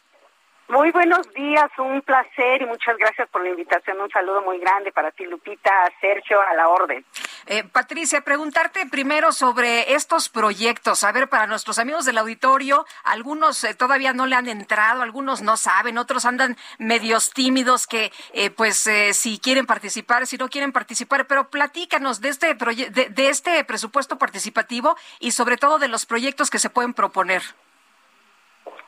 Muy 0.69 0.91
buenos 0.91 1.27
días, 1.33 1.71
un 1.79 2.03
placer 2.03 2.61
y 2.61 2.67
muchas 2.67 2.99
gracias 2.99 3.27
por 3.31 3.43
la 3.43 3.49
invitación. 3.49 3.99
Un 4.03 4.11
saludo 4.11 4.43
muy 4.43 4.59
grande 4.59 4.93
para 4.93 5.11
ti, 5.11 5.25
Lupita, 5.25 5.73
Sergio, 5.99 6.43
a 6.43 6.53
la 6.53 6.69
orden. 6.69 7.07
Eh, 7.47 7.65
Patricia, 7.65 8.21
preguntarte 8.21 8.85
primero 8.85 9.33
sobre 9.33 9.95
estos 9.95 10.29
proyectos. 10.29 11.05
A 11.05 11.13
ver, 11.13 11.31
para 11.31 11.47
nuestros 11.47 11.79
amigos 11.79 12.05
del 12.05 12.19
auditorio, 12.19 12.85
algunos 13.03 13.65
eh, 13.65 13.73
todavía 13.73 14.13
no 14.13 14.27
le 14.27 14.37
han 14.37 14.47
entrado, 14.47 15.01
algunos 15.01 15.41
no 15.41 15.57
saben, 15.57 15.97
otros 15.97 16.27
andan 16.27 16.59
medios 16.79 17.33
tímidos 17.33 17.87
que, 17.87 18.13
eh, 18.35 18.51
pues, 18.51 18.91
si 19.13 19.39
quieren 19.39 19.65
participar, 19.65 20.27
si 20.27 20.37
no 20.37 20.51
quieren 20.51 20.73
participar, 20.73 21.27
pero 21.27 21.49
platícanos 21.49 22.21
de 22.21 22.29
este, 22.29 22.55
de, 22.55 23.09
de 23.09 23.29
este 23.31 23.65
presupuesto 23.65 24.19
participativo 24.19 24.99
y 25.19 25.31
sobre 25.31 25.57
todo 25.57 25.79
de 25.79 25.89
los 25.89 26.05
proyectos 26.05 26.51
que 26.51 26.59
se 26.59 26.69
pueden 26.69 26.93
proponer. 26.93 27.43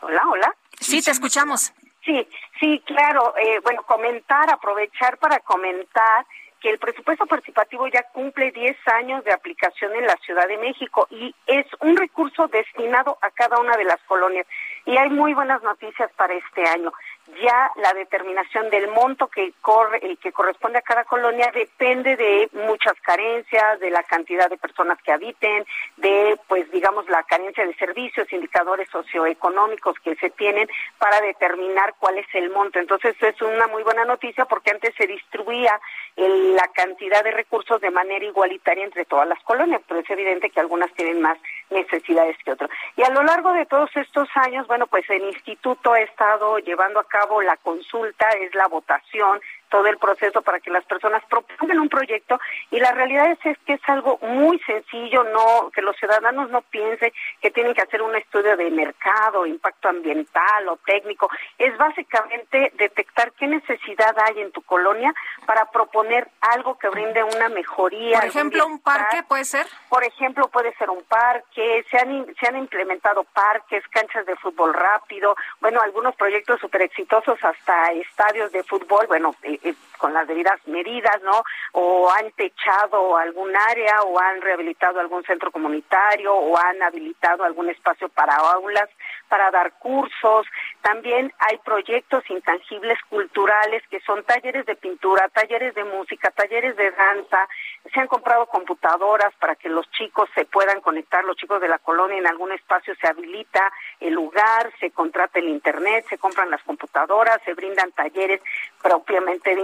Hola, 0.00 0.22
hola. 0.28 0.54
Sí, 0.80 1.02
te 1.02 1.10
escuchamos. 1.10 1.72
Sí, 2.04 2.26
sí, 2.58 2.82
claro. 2.86 3.34
Eh, 3.36 3.60
bueno, 3.62 3.82
comentar, 3.82 4.50
aprovechar 4.50 5.18
para 5.18 5.40
comentar 5.40 6.26
que 6.60 6.70
el 6.70 6.78
presupuesto 6.78 7.26
participativo 7.26 7.88
ya 7.88 8.02
cumple 8.12 8.52
10 8.52 8.76
años 8.88 9.24
de 9.24 9.32
aplicación 9.32 9.94
en 9.94 10.06
la 10.06 10.16
Ciudad 10.24 10.46
de 10.46 10.58
México 10.58 11.06
y 11.10 11.34
es 11.46 11.66
un 11.80 11.96
recurso 11.96 12.48
destinado 12.48 13.18
a 13.22 13.30
cada 13.30 13.58
una 13.58 13.76
de 13.76 13.84
las 13.84 14.00
colonias. 14.02 14.46
Y 14.84 14.96
hay 14.96 15.08
muy 15.10 15.32
buenas 15.32 15.62
noticias 15.62 16.10
para 16.16 16.34
este 16.34 16.66
año 16.68 16.92
ya 17.40 17.70
la 17.76 17.92
determinación 17.94 18.70
del 18.70 18.88
monto 18.88 19.28
que 19.28 19.52
corre, 19.60 19.98
el 20.02 20.18
que 20.18 20.32
corresponde 20.32 20.78
a 20.78 20.82
cada 20.82 21.04
colonia 21.04 21.50
depende 21.52 22.16
de 22.16 22.48
muchas 22.52 22.94
carencias, 23.00 23.80
de 23.80 23.90
la 23.90 24.02
cantidad 24.02 24.48
de 24.48 24.58
personas 24.58 24.98
que 25.02 25.12
habiten, 25.12 25.64
de 25.96 26.38
pues 26.48 26.70
digamos 26.70 27.08
la 27.08 27.22
carencia 27.24 27.66
de 27.66 27.74
servicios, 27.74 28.32
indicadores 28.32 28.88
socioeconómicos 28.90 29.98
que 30.00 30.16
se 30.16 30.30
tienen 30.30 30.68
para 30.98 31.20
determinar 31.20 31.94
cuál 31.98 32.18
es 32.18 32.26
el 32.34 32.50
monto. 32.50 32.78
Entonces 32.78 33.16
es 33.20 33.40
una 33.42 33.66
muy 33.66 33.82
buena 33.82 34.04
noticia 34.04 34.44
porque 34.44 34.70
antes 34.70 34.94
se 34.96 35.06
distribuía 35.06 35.80
la 36.16 36.68
cantidad 36.74 37.24
de 37.24 37.30
recursos 37.30 37.80
de 37.80 37.90
manera 37.90 38.24
igualitaria 38.24 38.84
entre 38.84 39.04
todas 39.04 39.26
las 39.26 39.42
colonias, 39.44 39.80
pero 39.86 40.00
es 40.00 40.10
evidente 40.10 40.50
que 40.50 40.60
algunas 40.60 40.92
tienen 40.92 41.20
más 41.20 41.38
necesidades 41.70 42.36
que 42.44 42.52
otras. 42.52 42.70
Y 42.96 43.02
a 43.02 43.10
lo 43.10 43.22
largo 43.22 43.52
de 43.52 43.66
todos 43.66 43.90
estos 43.96 44.28
años, 44.34 44.66
bueno, 44.66 44.86
pues 44.86 45.08
el 45.08 45.22
instituto 45.22 45.92
ha 45.92 46.00
estado 46.00 46.58
llevando 46.58 47.00
a 47.00 47.04
cabo 47.04 47.29
la 47.40 47.56
consulta, 47.58 48.28
es 48.30 48.52
la 48.54 48.66
votación, 48.66 49.40
todo 49.70 49.86
el 49.86 49.98
proceso 49.98 50.42
para 50.42 50.60
que 50.60 50.70
las 50.70 50.84
personas 50.84 51.22
propongan 51.28 51.78
un 51.78 51.88
proyecto 51.88 52.38
y 52.70 52.78
la 52.78 52.92
realidad 52.92 53.38
es, 53.44 53.58
que 53.64 53.74
es 53.74 53.80
algo 53.86 54.18
muy 54.22 54.58
sencillo, 54.60 55.24
no 55.24 55.70
que 55.70 55.82
los 55.82 55.96
ciudadanos 55.96 56.50
no 56.50 56.62
piensen 56.62 57.12
que 57.40 57.50
tienen 57.50 57.74
que 57.74 57.82
hacer 57.82 58.02
un 58.02 58.14
estudio 58.16 58.56
de 58.56 58.70
mercado, 58.70 59.46
impacto 59.46 59.88
ambiental 59.88 60.68
o 60.68 60.76
técnico, 60.78 61.30
es 61.58 61.76
básicamente 61.78 62.72
detectar 62.76 63.32
qué 63.32 63.46
necesidad 63.46 64.14
hay 64.18 64.40
en 64.40 64.52
tu 64.52 64.62
colonia 64.62 65.14
para 65.46 65.70
proponer 65.70 66.28
algo 66.40 66.78
que 66.78 66.88
brinde 66.88 67.22
una 67.22 67.48
mejoría. 67.48 68.18
Por 68.18 68.28
ejemplo, 68.28 68.66
un 68.66 68.80
parque 68.80 69.22
puede 69.22 69.44
ser. 69.44 69.66
Por 69.88 70.04
ejemplo, 70.04 70.48
puede 70.48 70.74
ser 70.74 70.90
un 70.90 71.02
parque, 71.04 71.84
se 71.90 71.98
han 71.98 72.26
se 72.38 72.48
han 72.48 72.56
implementado 72.56 73.24
parques, 73.24 73.86
canchas 73.88 74.26
de 74.26 74.36
fútbol 74.36 74.74
rápido, 74.74 75.36
bueno, 75.60 75.80
algunos 75.80 76.14
proyectos 76.16 76.60
súper 76.60 76.82
exitosos 76.82 77.38
hasta 77.42 77.92
estadios 77.92 78.52
de 78.52 78.62
fútbol, 78.64 79.06
bueno, 79.06 79.34
eh, 79.42 79.58
eh, 79.62 79.74
con 80.00 80.14
las 80.14 80.26
debidas 80.26 80.58
medidas, 80.66 81.22
¿no? 81.22 81.44
O 81.72 82.10
han 82.10 82.32
techado 82.32 83.16
algún 83.16 83.54
área, 83.54 84.02
o 84.02 84.18
han 84.18 84.40
rehabilitado 84.40 84.98
algún 84.98 85.22
centro 85.24 85.52
comunitario, 85.52 86.34
o 86.34 86.58
han 86.58 86.82
habilitado 86.82 87.44
algún 87.44 87.68
espacio 87.68 88.08
para 88.08 88.34
aulas, 88.34 88.88
para 89.28 89.50
dar 89.50 89.72
cursos. 89.78 90.46
También 90.80 91.32
hay 91.38 91.58
proyectos 91.58 92.24
intangibles 92.30 92.98
culturales 93.08 93.82
que 93.90 94.00
son 94.00 94.24
talleres 94.24 94.66
de 94.66 94.74
pintura, 94.74 95.28
talleres 95.28 95.74
de 95.74 95.84
música, 95.84 96.30
talleres 96.30 96.76
de 96.76 96.90
danza. 96.90 97.48
Se 97.92 98.00
han 98.00 98.08
comprado 98.08 98.46
computadoras 98.46 99.32
para 99.38 99.54
que 99.54 99.68
los 99.68 99.88
chicos 99.92 100.28
se 100.34 100.46
puedan 100.46 100.80
conectar, 100.80 101.24
los 101.24 101.36
chicos 101.36 101.60
de 101.60 101.68
la 101.68 101.78
colonia 101.78 102.18
en 102.18 102.26
algún 102.26 102.52
espacio 102.52 102.94
se 102.96 103.06
habilita 103.06 103.70
el 104.00 104.14
lugar, 104.14 104.72
se 104.80 104.90
contrata 104.90 105.38
el 105.38 105.48
internet, 105.48 106.06
se 106.08 106.18
compran 106.18 106.50
las 106.50 106.62
computadoras, 106.62 107.40
se 107.44 107.54
brindan 107.54 107.92
talleres 107.92 108.40
propiamente 108.82 109.54
de 109.54 109.60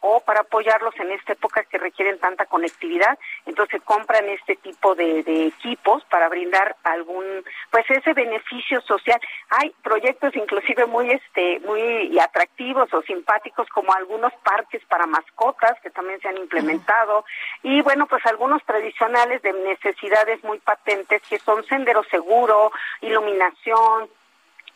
o 0.00 0.20
para 0.20 0.40
apoyarlos 0.40 0.94
en 0.98 1.12
esta 1.12 1.32
época 1.32 1.64
que 1.64 1.78
requieren 1.78 2.18
tanta 2.18 2.46
conectividad. 2.46 3.18
Entonces 3.46 3.82
compran 3.82 4.28
este 4.28 4.56
tipo 4.56 4.94
de, 4.94 5.24
equipos 5.46 6.04
para 6.04 6.28
brindar 6.28 6.76
algún, 6.84 7.24
pues 7.70 7.84
ese 7.90 8.12
beneficio 8.12 8.80
social. 8.82 9.20
Hay 9.50 9.74
proyectos 9.82 10.34
inclusive 10.36 10.86
muy, 10.86 11.10
este, 11.10 11.60
muy 11.60 12.18
atractivos 12.18 12.92
o 12.92 13.02
simpáticos 13.02 13.68
como 13.68 13.92
algunos 13.92 14.32
parques 14.42 14.82
para 14.86 15.06
mascotas 15.06 15.78
que 15.82 15.90
también 15.90 16.20
se 16.20 16.28
han 16.28 16.38
implementado 16.38 17.24
y 17.62 17.82
bueno, 17.82 18.06
pues 18.06 18.24
algunos 18.26 18.62
tradicionales 18.64 19.42
de 19.42 19.52
necesidades 19.52 20.42
muy 20.44 20.58
patentes 20.58 21.22
que 21.28 21.38
son 21.38 21.64
sendero 21.64 22.02
seguro, 22.04 22.72
iluminación, 23.00 24.08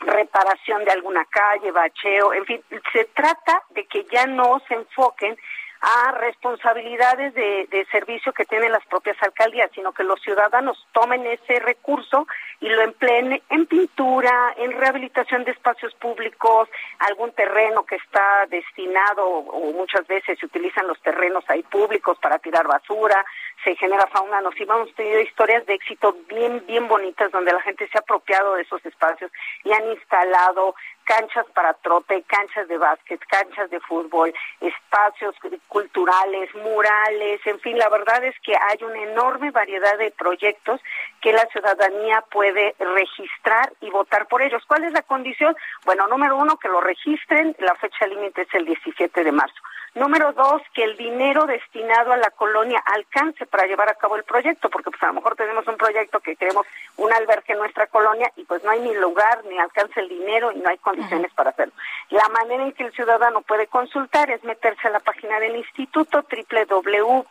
reparación 0.00 0.84
de 0.84 0.92
alguna 0.92 1.24
calle, 1.26 1.70
bacheo, 1.70 2.32
en 2.32 2.44
fin, 2.44 2.62
se 2.92 3.04
trata 3.06 3.62
de 3.70 3.84
que 3.86 4.04
ya 4.04 4.26
no 4.26 4.60
se 4.68 4.74
enfoquen 4.74 5.36
a 5.80 6.12
responsabilidades 6.12 7.34
de, 7.34 7.68
de, 7.70 7.86
servicio 7.86 8.32
que 8.32 8.44
tienen 8.44 8.72
las 8.72 8.84
propias 8.86 9.16
alcaldías, 9.22 9.70
sino 9.74 9.92
que 9.92 10.02
los 10.02 10.20
ciudadanos 10.20 10.86
tomen 10.92 11.24
ese 11.26 11.60
recurso 11.60 12.26
y 12.60 12.68
lo 12.68 12.82
empleen 12.82 13.40
en 13.48 13.66
pintura, 13.66 14.54
en 14.56 14.72
rehabilitación 14.72 15.44
de 15.44 15.52
espacios 15.52 15.94
públicos, 15.94 16.68
algún 16.98 17.32
terreno 17.32 17.84
que 17.84 17.96
está 17.96 18.46
destinado 18.46 19.24
o 19.26 19.72
muchas 19.72 20.06
veces 20.06 20.38
se 20.38 20.46
utilizan 20.46 20.88
los 20.88 21.00
terrenos 21.00 21.44
ahí 21.48 21.62
públicos 21.62 22.18
para 22.20 22.38
tirar 22.38 22.66
basura, 22.66 23.24
se 23.64 23.76
genera 23.76 24.06
fauna 24.08 24.40
nociva. 24.40 24.74
Hemos 24.74 24.94
tenido 24.94 25.20
historias 25.20 25.64
de 25.66 25.74
éxito 25.74 26.16
bien, 26.28 26.64
bien 26.66 26.88
bonitas 26.88 27.30
donde 27.30 27.52
la 27.52 27.60
gente 27.62 27.88
se 27.88 27.98
ha 27.98 28.00
apropiado 28.00 28.54
de 28.54 28.62
esos 28.62 28.84
espacios 28.84 29.30
y 29.64 29.72
han 29.72 29.88
instalado 29.90 30.74
canchas 31.08 31.46
para 31.54 31.72
trote, 31.72 32.22
canchas 32.24 32.68
de 32.68 32.76
básquet, 32.76 33.18
canchas 33.28 33.70
de 33.70 33.80
fútbol, 33.80 34.32
espacios 34.60 35.34
culturales, 35.66 36.54
murales, 36.54 37.40
en 37.46 37.58
fin, 37.60 37.78
la 37.78 37.88
verdad 37.88 38.22
es 38.24 38.34
que 38.40 38.54
hay 38.54 38.84
una 38.84 39.02
enorme 39.02 39.50
variedad 39.50 39.96
de 39.96 40.10
proyectos 40.10 40.82
que 41.22 41.32
la 41.32 41.46
ciudadanía 41.46 42.22
puede 42.30 42.74
registrar 42.78 43.72
y 43.80 43.88
votar 43.88 44.28
por 44.28 44.42
ellos. 44.42 44.62
¿Cuál 44.68 44.84
es 44.84 44.92
la 44.92 45.02
condición? 45.02 45.56
Bueno, 45.86 46.06
número 46.08 46.36
uno, 46.36 46.58
que 46.58 46.68
lo 46.68 46.82
registren, 46.82 47.56
la 47.58 47.74
fecha 47.76 48.06
límite 48.06 48.42
es 48.42 48.52
el 48.52 48.66
17 48.66 49.24
de 49.24 49.32
marzo. 49.32 49.62
Número 49.94 50.32
dos, 50.32 50.62
que 50.74 50.84
el 50.84 50.96
dinero 50.96 51.46
destinado 51.46 52.12
a 52.12 52.16
la 52.16 52.30
colonia 52.30 52.82
alcance 52.86 53.46
para 53.46 53.66
llevar 53.66 53.88
a 53.88 53.94
cabo 53.94 54.16
el 54.16 54.24
proyecto, 54.24 54.68
porque 54.70 54.90
pues 54.90 55.02
a 55.02 55.08
lo 55.08 55.14
mejor 55.14 55.34
tenemos 55.36 55.66
un 55.66 55.76
proyecto 55.76 56.20
que 56.20 56.36
queremos 56.36 56.66
un 56.96 57.12
albergue 57.12 57.54
en 57.54 57.58
nuestra 57.58 57.86
colonia 57.86 58.30
y 58.36 58.44
pues 58.44 58.62
no 58.64 58.70
hay 58.70 58.80
ni 58.80 58.94
lugar, 58.94 59.44
ni 59.46 59.58
alcance 59.58 60.00
el 60.00 60.08
dinero 60.08 60.52
y 60.52 60.58
no 60.58 60.68
hay 60.68 60.78
condiciones 60.78 61.32
para 61.32 61.50
hacerlo. 61.50 61.74
La 62.10 62.28
manera 62.28 62.64
en 62.64 62.72
que 62.72 62.84
el 62.84 62.92
ciudadano 62.92 63.42
puede 63.42 63.66
consultar 63.66 64.30
es 64.30 64.42
meterse 64.44 64.88
a 64.88 64.90
la 64.90 65.00
página 65.00 65.40
del 65.40 65.56
instituto 65.56 66.24
www.ism.mx 66.28 67.28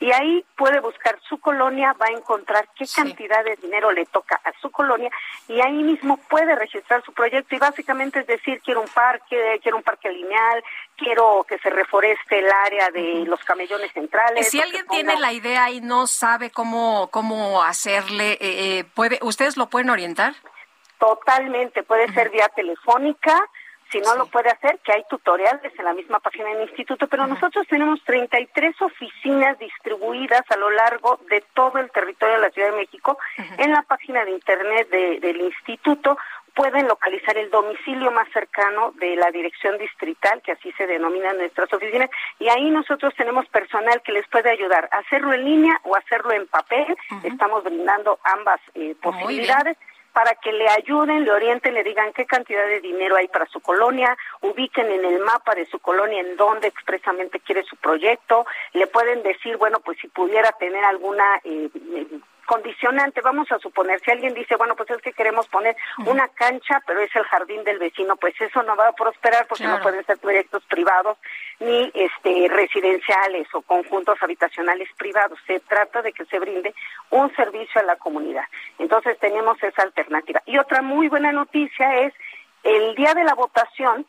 y 0.00 0.12
ahí 0.12 0.44
puede 0.56 0.80
buscar 0.80 1.18
su 1.28 1.38
colonia, 1.38 1.94
va 2.00 2.06
a 2.06 2.12
encontrar 2.12 2.68
qué 2.76 2.84
cantidad 2.94 3.44
de 3.44 3.56
dinero 3.56 3.90
le 3.92 4.06
toca 4.06 4.40
a 4.44 4.52
su 4.60 4.70
colonia 4.70 5.10
y 5.48 5.60
ahí 5.60 5.82
mismo 5.82 6.16
puede 6.28 6.54
registrar 6.54 7.02
su 7.04 7.12
proyecto 7.12 7.54
y 7.54 7.58
básicamente 7.58 8.20
es 8.20 8.26
decir, 8.26 8.60
quiero 8.62 8.80
un 8.80 8.88
parque, 8.88 9.58
quiero 9.62 9.76
un 9.76 9.82
parque 9.82 10.08
lineal, 10.20 10.62
quiero 10.96 11.44
que 11.48 11.58
se 11.58 11.70
reforeste 11.70 12.38
el 12.38 12.50
área 12.50 12.90
de 12.90 13.24
los 13.26 13.42
camellones 13.44 13.92
centrales. 13.92 14.48
Si 14.48 14.60
alguien 14.60 14.86
tiene 14.88 15.18
la 15.18 15.32
idea 15.32 15.70
y 15.70 15.80
no 15.80 16.06
sabe 16.06 16.50
cómo, 16.50 17.08
cómo 17.10 17.62
hacerle, 17.62 18.32
eh, 18.32 18.38
eh, 18.40 18.84
puede, 18.94 19.18
¿ustedes 19.22 19.56
lo 19.56 19.68
pueden 19.68 19.90
orientar? 19.90 20.34
Totalmente, 20.98 21.82
puede 21.82 22.12
ser 22.12 22.30
vía 22.30 22.48
telefónica, 22.48 23.48
si 23.90 24.00
no 24.00 24.14
lo 24.14 24.26
puede 24.26 24.50
hacer, 24.50 24.78
que 24.84 24.92
hay 24.92 25.02
tutoriales 25.10 25.72
en 25.76 25.84
la 25.84 25.92
misma 25.92 26.20
página 26.20 26.50
del 26.50 26.68
instituto, 26.68 27.08
pero 27.08 27.26
nosotros 27.26 27.66
tenemos 27.68 28.02
33 28.04 28.80
oficinas 28.82 29.58
distribuidas 29.58 30.42
a 30.48 30.56
lo 30.56 30.70
largo 30.70 31.18
de 31.28 31.42
todo 31.54 31.78
el 31.78 31.90
territorio 31.90 32.36
de 32.36 32.42
la 32.42 32.50
Ciudad 32.50 32.70
de 32.70 32.76
México 32.76 33.18
en 33.58 33.72
la 33.72 33.82
página 33.82 34.24
de 34.24 34.30
internet 34.32 34.88
del 34.90 35.40
instituto 35.40 36.16
pueden 36.54 36.88
localizar 36.88 37.36
el 37.36 37.50
domicilio 37.50 38.10
más 38.10 38.28
cercano 38.32 38.92
de 38.96 39.16
la 39.16 39.30
dirección 39.30 39.78
distrital, 39.78 40.42
que 40.42 40.52
así 40.52 40.72
se 40.72 40.86
denominan 40.86 41.38
nuestras 41.38 41.72
oficinas, 41.72 42.10
y 42.38 42.48
ahí 42.48 42.70
nosotros 42.70 43.14
tenemos 43.16 43.46
personal 43.48 44.02
que 44.02 44.12
les 44.12 44.26
puede 44.28 44.50
ayudar 44.50 44.88
a 44.92 44.98
hacerlo 44.98 45.32
en 45.32 45.44
línea 45.44 45.80
o 45.84 45.96
hacerlo 45.96 46.32
en 46.32 46.46
papel. 46.46 46.96
Estamos 47.24 47.64
brindando 47.64 48.18
ambas 48.24 48.60
eh, 48.74 48.94
posibilidades 49.00 49.76
para 50.12 50.34
que 50.34 50.52
le 50.52 50.68
ayuden, 50.68 51.24
le 51.24 51.30
orienten, 51.30 51.74
le 51.74 51.84
digan 51.84 52.12
qué 52.12 52.26
cantidad 52.26 52.66
de 52.66 52.80
dinero 52.80 53.16
hay 53.16 53.28
para 53.28 53.46
su 53.46 53.60
colonia, 53.60 54.16
ubiquen 54.40 54.90
en 54.90 55.04
el 55.04 55.20
mapa 55.20 55.54
de 55.54 55.66
su 55.66 55.78
colonia 55.78 56.20
en 56.20 56.36
dónde 56.36 56.68
expresamente 56.68 57.40
quiere 57.40 57.62
su 57.62 57.76
proyecto, 57.76 58.44
le 58.72 58.86
pueden 58.86 59.22
decir, 59.22 59.56
bueno, 59.56 59.80
pues 59.80 59.98
si 60.00 60.08
pudiera 60.08 60.50
tener 60.52 60.84
alguna 60.84 61.40
eh, 61.44 61.68
condicionante. 62.50 63.20
Vamos 63.20 63.46
a 63.52 63.60
suponer, 63.60 64.00
si 64.00 64.10
alguien 64.10 64.34
dice, 64.34 64.56
bueno, 64.56 64.74
pues 64.74 64.90
es 64.90 65.00
que 65.00 65.12
queremos 65.12 65.46
poner 65.46 65.76
una 66.04 66.26
cancha, 66.26 66.82
pero 66.84 66.98
es 66.98 67.14
el 67.14 67.22
jardín 67.22 67.62
del 67.62 67.78
vecino, 67.78 68.16
pues 68.16 68.34
eso 68.40 68.60
no 68.64 68.74
va 68.74 68.88
a 68.88 68.92
prosperar 68.92 69.46
porque 69.46 69.68
no 69.68 69.80
pueden 69.80 70.04
ser 70.04 70.18
proyectos 70.18 70.64
privados 70.64 71.16
ni 71.60 71.92
este 71.94 72.48
residenciales 72.48 73.46
o 73.54 73.62
conjuntos 73.62 74.20
habitacionales 74.20 74.88
privados. 74.98 75.38
Se 75.46 75.60
trata 75.60 76.02
de 76.02 76.12
que 76.12 76.24
se 76.24 76.40
brinde 76.40 76.74
un 77.10 77.32
servicio 77.36 77.80
a 77.80 77.84
la 77.84 77.94
comunidad. 77.94 78.46
Entonces 78.80 79.16
tenemos 79.20 79.62
esa 79.62 79.82
alternativa. 79.82 80.42
Y 80.44 80.58
otra 80.58 80.82
muy 80.82 81.06
buena 81.06 81.30
noticia 81.30 82.00
es 82.00 82.12
el 82.64 82.96
día 82.96 83.14
de 83.14 83.22
la 83.22 83.34
votación 83.34 84.04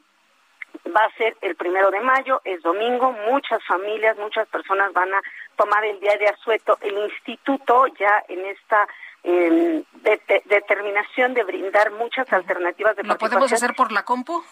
va 0.88 1.06
a 1.06 1.18
ser 1.18 1.38
el 1.42 1.56
primero 1.56 1.92
de 1.92 2.00
mayo, 2.00 2.42
es 2.44 2.62
domingo, 2.64 3.12
muchas 3.30 3.64
familias, 3.66 4.18
muchas 4.18 4.48
personas 4.48 4.92
van 4.94 5.14
a 5.14 5.22
tomar 5.62 5.86
el 5.86 6.00
día 6.00 6.18
de 6.18 6.28
asueto. 6.28 6.78
El 6.82 6.98
instituto 6.98 7.86
ya 8.00 8.24
en 8.28 8.46
esta 8.48 8.88
eh, 9.24 9.84
determinación 10.46 11.36
de 11.36 11.44
brindar 11.44 11.92
muchas 11.92 12.32
alternativas 12.34 12.96
de 12.96 13.04
¿Lo 13.04 13.18
podemos 13.18 13.52
hacer 13.54 13.76
por 13.76 13.92
la 13.92 14.04
compu? 14.04 14.44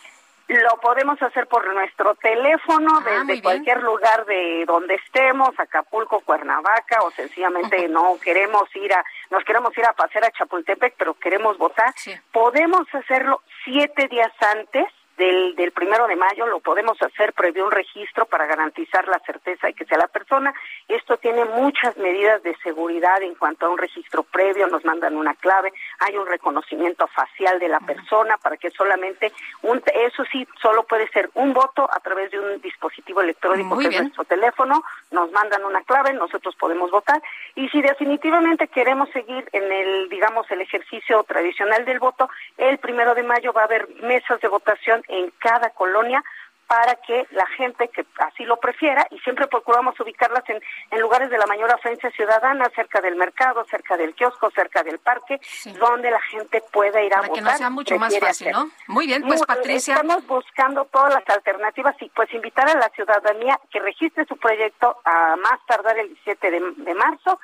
Lo 0.47 0.79
podemos 0.81 1.21
hacer 1.21 1.47
por 1.47 1.71
nuestro 1.73 2.15
teléfono, 2.15 2.89
ah, 2.97 3.03
desde 3.05 3.41
cualquier 3.41 3.83
lugar 3.83 4.25
de 4.25 4.65
donde 4.65 4.95
estemos, 4.95 5.49
Acapulco, 5.59 6.21
Cuernavaca, 6.21 7.01
o 7.03 7.11
sencillamente 7.11 7.88
no 7.88 8.17
queremos 8.19 8.63
ir 8.75 8.91
a, 8.93 9.03
nos 9.29 9.43
queremos 9.43 9.77
ir 9.77 9.85
a 9.85 9.93
pasear 9.93 10.25
a 10.25 10.31
Chapultepec, 10.31 10.95
pero 10.97 11.13
queremos 11.15 11.57
votar. 11.57 11.93
Podemos 12.31 12.88
hacerlo 12.93 13.41
siete 13.63 14.07
días 14.07 14.31
antes 14.55 14.85
del, 15.19 15.56
del 15.56 15.72
primero 15.72 16.07
de 16.07 16.15
mayo 16.15 16.48
lo 16.48 16.61
podemos 16.61 16.99
hacer 17.01 17.33
previo 17.33 17.65
un 17.65 17.72
registro 17.72 18.25
para 18.25 18.48
garantizar 18.48 19.07
la 19.07 19.19
certeza 19.19 19.67
de 19.67 19.73
que 19.73 19.85
sea 19.85 19.98
la 19.98 20.07
persona. 20.07 20.53
Esto 20.88 21.17
tiene 21.17 21.43
muchas 21.45 21.95
medidas 21.98 22.41
de 22.41 22.56
seguridad 22.64 23.22
en 23.22 23.35
cuanto 23.35 23.65
a 23.65 23.69
un 23.69 23.77
registro 23.77 24.23
previo, 24.23 24.67
nos 24.67 24.85
mandan 24.85 25.17
una 25.17 25.35
clave, 25.35 25.73
hay 25.99 26.15
un 26.15 26.25
reconocimiento 26.25 27.06
facial 27.07 27.59
de 27.59 27.67
la 27.67 27.81
persona 27.81 28.38
para 28.38 28.56
que 28.56 28.72
solamente 28.72 29.33
un, 29.61 29.83
eso 29.93 30.23
sí, 30.31 30.48
solo 30.61 30.83
puede 30.83 31.09
ser 31.09 31.30
un 31.33 31.53
voto 31.53 31.89
a 31.91 31.99
través 31.99 32.31
de 32.31 32.39
un 32.39 32.61
dispositivo 32.61 33.22
electrónico 33.22 33.77
que 33.77 33.88
es 33.88 34.01
nuestro 34.01 34.23
teléfono, 34.23 34.83
nos 35.11 35.31
mandan 35.33 35.65
una 35.65 35.81
clave, 35.83 36.14
nosotros 36.14 36.56
podemos 36.56 36.91
votar. 36.91 37.22
Y 37.56 37.67
si 37.69 37.81
definitivamente 37.81 38.69
queremos 38.69 39.09
seguir 39.09 39.49
en 39.51 39.69
el, 39.69 40.07
digamos, 40.07 40.49
el 40.49 40.61
ejercicio 40.61 41.23
tradicional 41.23 41.83
del 41.83 41.99
voto, 41.99 42.30
el 42.57 42.77
primero 42.77 43.14
de 43.15 43.23
mayo 43.23 43.51
va 43.51 43.61
a 43.61 43.65
haber 43.65 43.89
mesas 44.01 44.39
de 44.39 44.48
votación 44.48 45.03
en 45.09 45.31
cada 45.39 45.71
colonia 45.71 46.23
para 46.69 46.93
que 46.97 47.25
la 47.31 47.47
gente 47.57 47.88
que 47.88 48.05
así 48.19 48.43
lo 48.43 48.57
prefiera, 48.57 49.07
y 49.09 49.17
siempre 49.21 49.47
procuramos 49.47 49.99
ubicarlas 49.99 50.47
en, 50.49 50.61
en 50.91 51.01
lugares 51.01 51.31
de 51.31 51.38
la 51.39 51.47
mayor 51.47 51.71
afluencia 51.71 52.11
ciudadana, 52.11 52.69
cerca 52.75 53.01
del 53.01 53.15
mercado, 53.15 53.65
cerca 53.71 53.97
del 53.97 54.13
kiosco, 54.13 54.51
cerca 54.51 54.83
del 54.83 54.99
parque, 54.99 55.41
donde 55.79 56.11
la 56.11 56.21
gente 56.21 56.61
pueda 56.71 57.01
ir 57.01 57.11
a 57.15 57.21
para 57.21 57.33
que 57.33 57.41
no 57.41 57.57
sea 57.57 57.71
mucho 57.71 57.97
más 57.97 58.15
fácil, 58.19 58.51
¿no? 58.51 58.69
Muy 58.85 59.07
bien, 59.07 59.23
pues 59.23 59.41
Patricia. 59.41 59.95
Estamos 59.95 60.27
buscando 60.27 60.85
todas 60.85 61.11
las 61.11 61.27
alternativas 61.27 61.95
y 62.01 62.09
pues 62.09 62.31
invitar 62.35 62.69
a 62.69 62.75
la 62.75 62.89
ciudadanía 62.89 63.59
que 63.71 63.79
registre 63.79 64.25
su 64.25 64.38
proyecto 64.38 64.95
a 65.05 65.38
más 65.38 65.65
tardar 65.65 65.97
el 65.97 66.09
17 66.09 66.51
de, 66.51 66.59
de 66.77 66.93
marzo 66.93 67.39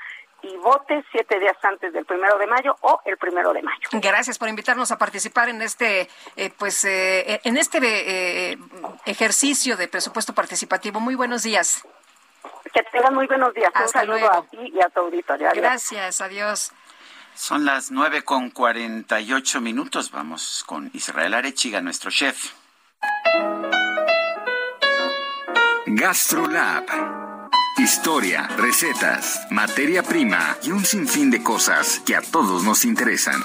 y 0.46 0.58
vote 0.58 1.04
siete 1.12 1.40
días 1.40 1.58
antes 1.64 1.92
del 1.94 2.06
primero 2.06 2.38
de 2.38 2.48
mayo 2.48 2.76
o 2.82 3.02
el 3.06 3.18
primero 3.18 3.52
de 3.54 3.62
mayo. 3.64 3.90
Gracias 3.94 4.38
por 4.38 4.48
invitarnos 4.48 4.92
a 4.92 4.98
participar 4.98 5.50
en 5.50 5.62
este, 5.62 6.08
eh, 6.36 6.52
pues, 6.58 6.86
eh, 6.86 7.42
en 7.44 7.58
este 7.58 7.80
eh, 7.82 8.58
ejercicio 9.06 9.76
de 9.76 9.88
presupuesto 9.88 10.34
participativo. 10.34 11.00
Muy 11.00 11.16
buenos 11.16 11.44
días. 11.44 11.84
Que 12.74 12.84
tengan 12.92 13.16
muy 13.16 13.28
buenos 13.28 13.54
días. 13.54 13.72
Hasta 13.74 14.02
Un 14.02 14.08
saludo 14.08 14.32
a 14.32 14.44
ti 14.44 14.72
y 14.74 14.82
a 14.82 14.90
tu 14.90 15.00
auditorio. 15.00 15.50
Gracias, 15.56 16.22
adiós. 16.22 16.72
Son 17.34 17.66
las 17.66 17.92
nueve 17.92 18.24
con 18.24 18.50
cuarenta 18.50 19.20
y 19.20 19.34
ocho 19.34 19.62
minutos. 19.62 20.12
Vamos 20.12 20.64
con 20.66 20.90
Israel 20.94 21.34
Arechiga, 21.34 21.82
nuestro 21.82 22.12
chef. 22.12 22.54
GastroLab 25.88 27.25
Historia, 27.78 28.48
recetas, 28.56 29.46
materia 29.52 30.02
prima 30.02 30.56
y 30.64 30.72
un 30.72 30.86
sinfín 30.86 31.30
de 31.30 31.44
cosas 31.44 32.00
que 32.06 32.16
a 32.16 32.22
todos 32.22 32.64
nos 32.64 32.86
interesan. 32.86 33.42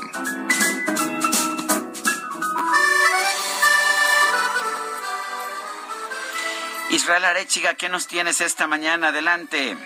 Israel 6.91 7.25
Arechiga, 7.25 7.75
¿qué 7.75 7.89
nos 7.89 8.07
tienes 8.07 8.41
esta 8.41 8.69
mañana? 8.69 9.09
Adelante. 9.09 9.77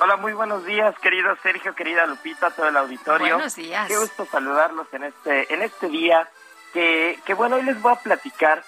Hola, 0.00 0.16
muy 0.16 0.32
buenos 0.32 0.64
días, 0.64 0.94
querido 1.00 1.36
Sergio, 1.42 1.74
querida 1.74 2.06
Lupita, 2.06 2.50
todo 2.52 2.68
el 2.68 2.78
auditorio. 2.78 3.34
Buenos 3.34 3.56
días. 3.56 3.88
Qué 3.88 3.98
gusto 3.98 4.24
saludarlos 4.24 4.86
en 4.92 5.04
este, 5.04 5.52
en 5.52 5.60
este 5.60 5.88
día, 5.88 6.26
que, 6.72 7.20
que 7.26 7.34
bueno, 7.34 7.56
hoy 7.56 7.62
les 7.64 7.78
voy 7.82 7.92
a 7.92 7.96
platicar 7.96 8.64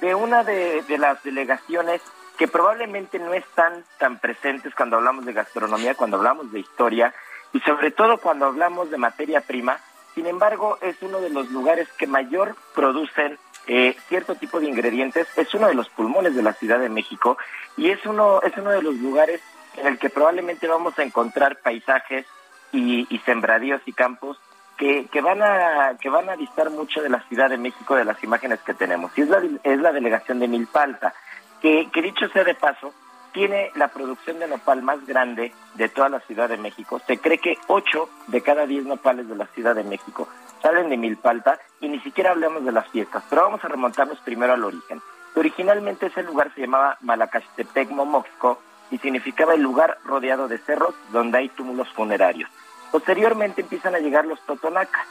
de 0.00 0.14
una 0.14 0.44
de, 0.44 0.82
de 0.82 0.98
las 0.98 1.20
delegaciones 1.24 2.00
que 2.42 2.48
probablemente 2.48 3.20
no 3.20 3.34
están 3.34 3.84
tan 3.98 4.18
presentes 4.18 4.74
cuando 4.74 4.96
hablamos 4.96 5.24
de 5.24 5.32
gastronomía, 5.32 5.94
cuando 5.94 6.16
hablamos 6.16 6.50
de 6.50 6.58
historia 6.58 7.14
y 7.52 7.60
sobre 7.60 7.92
todo 7.92 8.18
cuando 8.18 8.46
hablamos 8.46 8.90
de 8.90 8.98
materia 8.98 9.42
prima. 9.42 9.78
Sin 10.16 10.26
embargo, 10.26 10.76
es 10.80 11.00
uno 11.02 11.20
de 11.20 11.30
los 11.30 11.52
lugares 11.52 11.86
que 11.96 12.08
mayor 12.08 12.56
producen 12.74 13.38
eh, 13.68 13.94
cierto 14.08 14.34
tipo 14.34 14.58
de 14.58 14.66
ingredientes. 14.66 15.28
Es 15.36 15.54
uno 15.54 15.68
de 15.68 15.74
los 15.74 15.88
pulmones 15.90 16.34
de 16.34 16.42
la 16.42 16.52
Ciudad 16.52 16.80
de 16.80 16.88
México 16.88 17.38
y 17.76 17.90
es 17.90 18.04
uno, 18.06 18.42
es 18.42 18.56
uno 18.56 18.72
de 18.72 18.82
los 18.82 18.96
lugares 18.96 19.40
en 19.76 19.86
el 19.86 20.00
que 20.00 20.10
probablemente 20.10 20.66
vamos 20.66 20.98
a 20.98 21.04
encontrar 21.04 21.60
paisajes 21.60 22.26
y, 22.72 23.06
sembradíos 23.24 23.82
y 23.86 23.92
campos 23.92 24.36
que, 24.76 25.06
que, 25.12 25.20
van 25.20 25.44
a 25.44 25.96
que 26.00 26.08
van 26.08 26.28
a 26.28 26.34
distar 26.34 26.70
mucho 26.70 27.02
de 27.02 27.08
la 27.08 27.20
Ciudad 27.28 27.50
de 27.50 27.56
México 27.56 27.94
de 27.94 28.04
las 28.04 28.20
imágenes 28.24 28.58
que 28.62 28.74
tenemos. 28.74 29.16
Y 29.16 29.20
es 29.20 29.28
la, 29.28 29.40
es 29.62 29.78
la 29.78 29.92
delegación 29.92 30.40
de 30.40 30.48
Milpalta 30.48 31.14
que, 31.62 32.02
dicho 32.02 32.28
sea 32.28 32.42
de 32.42 32.54
paso, 32.54 32.92
tiene 33.32 33.70
la 33.76 33.88
producción 33.88 34.40
de 34.40 34.48
nopal 34.48 34.82
más 34.82 35.06
grande 35.06 35.52
de 35.74 35.88
toda 35.88 36.08
la 36.08 36.20
Ciudad 36.20 36.48
de 36.48 36.58
México. 36.58 37.00
Se 37.06 37.18
cree 37.18 37.38
que 37.38 37.56
8 37.68 38.08
de 38.26 38.42
cada 38.42 38.66
10 38.66 38.84
nopales 38.84 39.28
de 39.28 39.36
la 39.36 39.46
Ciudad 39.46 39.74
de 39.74 39.84
México 39.84 40.28
salen 40.60 40.90
de 40.90 40.96
Milpalta 40.96 41.58
y 41.80 41.88
ni 41.88 42.00
siquiera 42.00 42.32
hablamos 42.32 42.64
de 42.64 42.72
las 42.72 42.88
fiestas, 42.88 43.24
pero 43.30 43.42
vamos 43.42 43.64
a 43.64 43.68
remontarnos 43.68 44.18
primero 44.20 44.52
al 44.52 44.64
origen. 44.64 45.00
Originalmente 45.34 46.06
ese 46.06 46.22
lugar 46.22 46.52
se 46.54 46.62
llamaba 46.62 46.98
Malacastepec 47.00 47.90
Momoxco 47.90 48.60
y 48.90 48.98
significaba 48.98 49.54
el 49.54 49.62
lugar 49.62 49.98
rodeado 50.04 50.48
de 50.48 50.58
cerros 50.58 50.94
donde 51.10 51.38
hay 51.38 51.48
túmulos 51.48 51.88
funerarios. 51.92 52.50
Posteriormente 52.90 53.62
empiezan 53.62 53.94
a 53.94 54.00
llegar 54.00 54.26
los 54.26 54.40
totonacas 54.42 55.06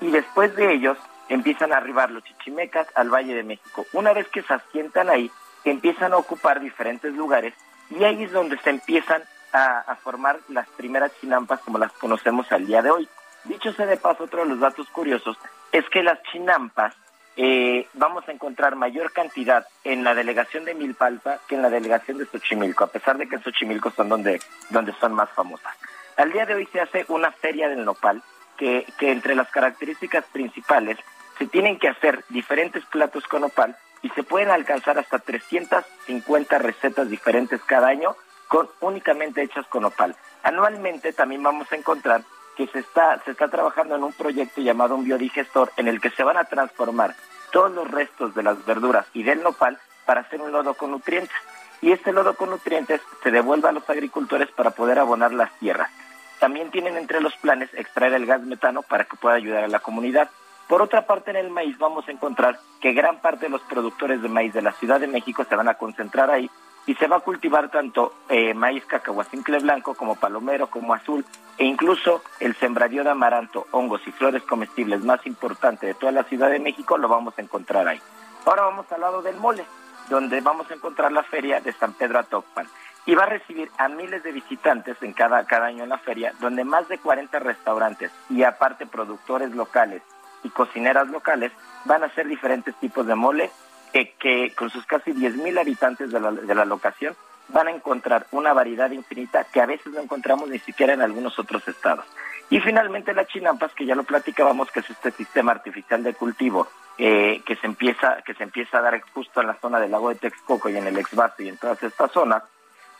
y 0.00 0.10
después 0.10 0.54
de 0.56 0.74
ellos 0.74 0.98
empiezan 1.28 1.72
a 1.72 1.78
arribar 1.78 2.10
los 2.10 2.22
chichimecas 2.24 2.86
al 2.94 3.08
Valle 3.08 3.34
de 3.34 3.44
México. 3.44 3.86
Una 3.94 4.12
vez 4.12 4.28
que 4.28 4.42
se 4.42 4.52
asientan 4.52 5.08
ahí, 5.08 5.30
que 5.62 5.70
empiezan 5.70 6.12
a 6.12 6.16
ocupar 6.16 6.60
diferentes 6.60 7.12
lugares 7.14 7.54
y 7.90 8.04
ahí 8.04 8.24
es 8.24 8.32
donde 8.32 8.58
se 8.58 8.70
empiezan 8.70 9.22
a, 9.52 9.96
formar 10.02 10.40
las 10.48 10.66
primeras 10.70 11.12
chinampas 11.20 11.60
como 11.60 11.78
las 11.78 11.92
conocemos 11.92 12.50
al 12.52 12.66
día 12.66 12.82
de 12.82 12.90
hoy. 12.90 13.08
Dicho 13.44 13.72
sea 13.72 13.86
de 13.86 13.96
paso, 13.96 14.24
otro 14.24 14.42
de 14.42 14.48
los 14.48 14.60
datos 14.60 14.88
curiosos 14.88 15.36
es 15.72 15.88
que 15.90 16.02
las 16.02 16.22
chinampas 16.24 16.94
eh, 17.36 17.86
vamos 17.94 18.26
a 18.28 18.32
encontrar 18.32 18.76
mayor 18.76 19.12
cantidad 19.12 19.66
en 19.84 20.04
la 20.04 20.14
delegación 20.14 20.64
de 20.64 20.74
Milpalpa 20.74 21.38
que 21.48 21.54
en 21.54 21.62
la 21.62 21.70
delegación 21.70 22.18
de 22.18 22.26
Xochimilco, 22.26 22.84
a 22.84 22.88
pesar 22.88 23.16
de 23.18 23.28
que 23.28 23.38
Xochimilco 23.38 23.90
son 23.90 24.08
donde, 24.08 24.40
donde 24.70 24.92
son 24.94 25.14
más 25.14 25.30
famosas. 25.30 25.74
Al 26.16 26.32
día 26.32 26.46
de 26.46 26.54
hoy 26.54 26.68
se 26.72 26.80
hace 26.80 27.04
una 27.08 27.30
feria 27.30 27.68
del 27.68 27.84
nopal 27.84 28.22
que, 28.56 28.86
que 28.98 29.12
entre 29.12 29.34
las 29.34 29.50
características 29.50 30.24
principales 30.26 30.98
se 31.38 31.46
tienen 31.46 31.78
que 31.78 31.88
hacer 31.88 32.24
diferentes 32.28 32.84
platos 32.86 33.26
con 33.26 33.42
nopal 33.42 33.76
y 34.02 34.08
se 34.10 34.22
pueden 34.22 34.50
alcanzar 34.50 34.98
hasta 34.98 35.18
350 35.18 36.58
recetas 36.58 37.08
diferentes 37.08 37.60
cada 37.62 37.88
año 37.88 38.16
con 38.48 38.68
únicamente 38.80 39.42
hechas 39.42 39.66
con 39.68 39.84
opal. 39.84 40.14
Anualmente 40.42 41.12
también 41.12 41.42
vamos 41.42 41.70
a 41.72 41.76
encontrar 41.76 42.22
que 42.56 42.66
se 42.66 42.80
está 42.80 43.18
se 43.24 43.30
está 43.30 43.48
trabajando 43.48 43.94
en 43.94 44.02
un 44.02 44.12
proyecto 44.12 44.60
llamado 44.60 44.94
un 44.94 45.04
biodigestor 45.04 45.72
en 45.76 45.88
el 45.88 46.00
que 46.00 46.10
se 46.10 46.22
van 46.22 46.36
a 46.36 46.44
transformar 46.44 47.14
todos 47.50 47.72
los 47.72 47.90
restos 47.90 48.34
de 48.34 48.42
las 48.42 48.64
verduras 48.66 49.06
y 49.14 49.22
del 49.22 49.42
nopal 49.42 49.78
para 50.04 50.22
hacer 50.22 50.40
un 50.40 50.52
lodo 50.52 50.74
con 50.74 50.90
nutrientes. 50.90 51.36
Y 51.80 51.92
este 51.92 52.12
lodo 52.12 52.34
con 52.34 52.50
nutrientes 52.50 53.00
se 53.22 53.30
devuelve 53.30 53.68
a 53.68 53.72
los 53.72 53.88
agricultores 53.88 54.50
para 54.50 54.70
poder 54.70 54.98
abonar 54.98 55.32
las 55.32 55.52
tierras. 55.58 55.90
También 56.38 56.70
tienen 56.70 56.96
entre 56.96 57.20
los 57.20 57.34
planes 57.36 57.70
extraer 57.74 58.14
el 58.14 58.26
gas 58.26 58.42
metano 58.42 58.82
para 58.82 59.04
que 59.04 59.16
pueda 59.16 59.36
ayudar 59.36 59.64
a 59.64 59.68
la 59.68 59.80
comunidad. 59.80 60.28
Por 60.68 60.80
otra 60.80 61.06
parte, 61.06 61.30
en 61.30 61.36
el 61.36 61.50
maíz 61.50 61.78
vamos 61.78 62.08
a 62.08 62.12
encontrar 62.12 62.58
que 62.80 62.92
gran 62.92 63.20
parte 63.20 63.46
de 63.46 63.50
los 63.50 63.60
productores 63.62 64.22
de 64.22 64.28
maíz 64.28 64.52
de 64.54 64.62
la 64.62 64.72
Ciudad 64.72 65.00
de 65.00 65.06
México 65.06 65.44
se 65.44 65.56
van 65.56 65.68
a 65.68 65.74
concentrar 65.74 66.30
ahí 66.30 66.50
y 66.86 66.94
se 66.94 67.06
va 67.06 67.16
a 67.16 67.20
cultivar 67.20 67.70
tanto 67.70 68.12
eh, 68.28 68.54
maíz 68.54 68.84
cacahuacincle 68.86 69.60
blanco 69.60 69.94
como 69.94 70.16
palomero 70.16 70.68
como 70.68 70.94
azul 70.94 71.24
e 71.58 71.64
incluso 71.64 72.22
el 72.40 72.56
sembradío 72.56 73.04
de 73.04 73.10
amaranto, 73.10 73.66
hongos 73.70 74.00
y 74.06 74.12
flores 74.12 74.42
comestibles 74.42 75.04
más 75.04 75.24
importante 75.26 75.86
de 75.86 75.94
toda 75.94 76.12
la 76.12 76.24
Ciudad 76.24 76.50
de 76.50 76.58
México 76.58 76.98
lo 76.98 77.08
vamos 77.08 77.34
a 77.38 77.42
encontrar 77.42 77.86
ahí. 77.86 78.00
Ahora 78.44 78.62
vamos 78.62 78.90
al 78.90 79.00
lado 79.00 79.22
del 79.22 79.36
mole, 79.36 79.64
donde 80.08 80.40
vamos 80.40 80.70
a 80.70 80.74
encontrar 80.74 81.12
la 81.12 81.22
feria 81.22 81.60
de 81.60 81.72
San 81.72 81.92
Pedro 81.92 82.18
Atocpan. 82.18 82.66
y 83.04 83.16
va 83.16 83.24
a 83.24 83.26
recibir 83.26 83.68
a 83.78 83.88
miles 83.88 84.22
de 84.22 84.30
visitantes 84.30 84.96
en 85.02 85.12
cada, 85.12 85.44
cada 85.44 85.66
año 85.66 85.82
en 85.82 85.88
la 85.88 85.98
feria, 85.98 86.32
donde 86.40 86.64
más 86.64 86.88
de 86.88 86.98
40 86.98 87.36
restaurantes 87.40 88.12
y 88.30 88.44
aparte 88.44 88.86
productores 88.86 89.50
locales 89.52 90.02
y 90.42 90.50
cocineras 90.50 91.08
locales 91.08 91.52
van 91.84 92.02
a 92.02 92.06
hacer 92.06 92.26
diferentes 92.26 92.74
tipos 92.76 93.06
de 93.06 93.14
mole 93.14 93.50
que, 93.92 94.12
que 94.18 94.54
con 94.54 94.70
sus 94.70 94.84
casi 94.86 95.12
10.000 95.12 95.60
habitantes 95.60 96.10
de 96.10 96.20
la, 96.20 96.32
de 96.32 96.54
la 96.54 96.64
locación 96.64 97.14
van 97.48 97.68
a 97.68 97.72
encontrar 97.72 98.26
una 98.32 98.52
variedad 98.52 98.90
infinita 98.90 99.44
que 99.44 99.60
a 99.60 99.66
veces 99.66 99.92
no 99.92 100.00
encontramos 100.00 100.48
ni 100.48 100.58
siquiera 100.58 100.94
en 100.94 101.02
algunos 101.02 101.38
otros 101.38 101.66
estados. 101.68 102.06
Y 102.50 102.60
finalmente 102.60 103.14
la 103.14 103.26
chinampas, 103.26 103.72
que 103.74 103.86
ya 103.86 103.94
lo 103.94 104.04
platicábamos, 104.04 104.70
que 104.70 104.80
es 104.80 104.90
este 104.90 105.10
sistema 105.12 105.52
artificial 105.52 106.02
de 106.02 106.14
cultivo 106.14 106.68
eh, 106.98 107.40
que 107.46 107.56
se 107.56 107.66
empieza 107.66 108.20
que 108.22 108.34
se 108.34 108.42
empieza 108.42 108.78
a 108.78 108.82
dar 108.82 109.00
justo 109.14 109.40
en 109.40 109.46
la 109.46 109.54
zona 109.54 109.80
del 109.80 109.90
lago 109.90 110.10
de 110.10 110.16
Texcoco 110.16 110.68
y 110.68 110.76
en 110.76 110.86
el 110.86 110.98
exvasto 110.98 111.42
y 111.42 111.48
en 111.48 111.56
todas 111.56 111.82
estas 111.82 112.12
zonas, 112.12 112.42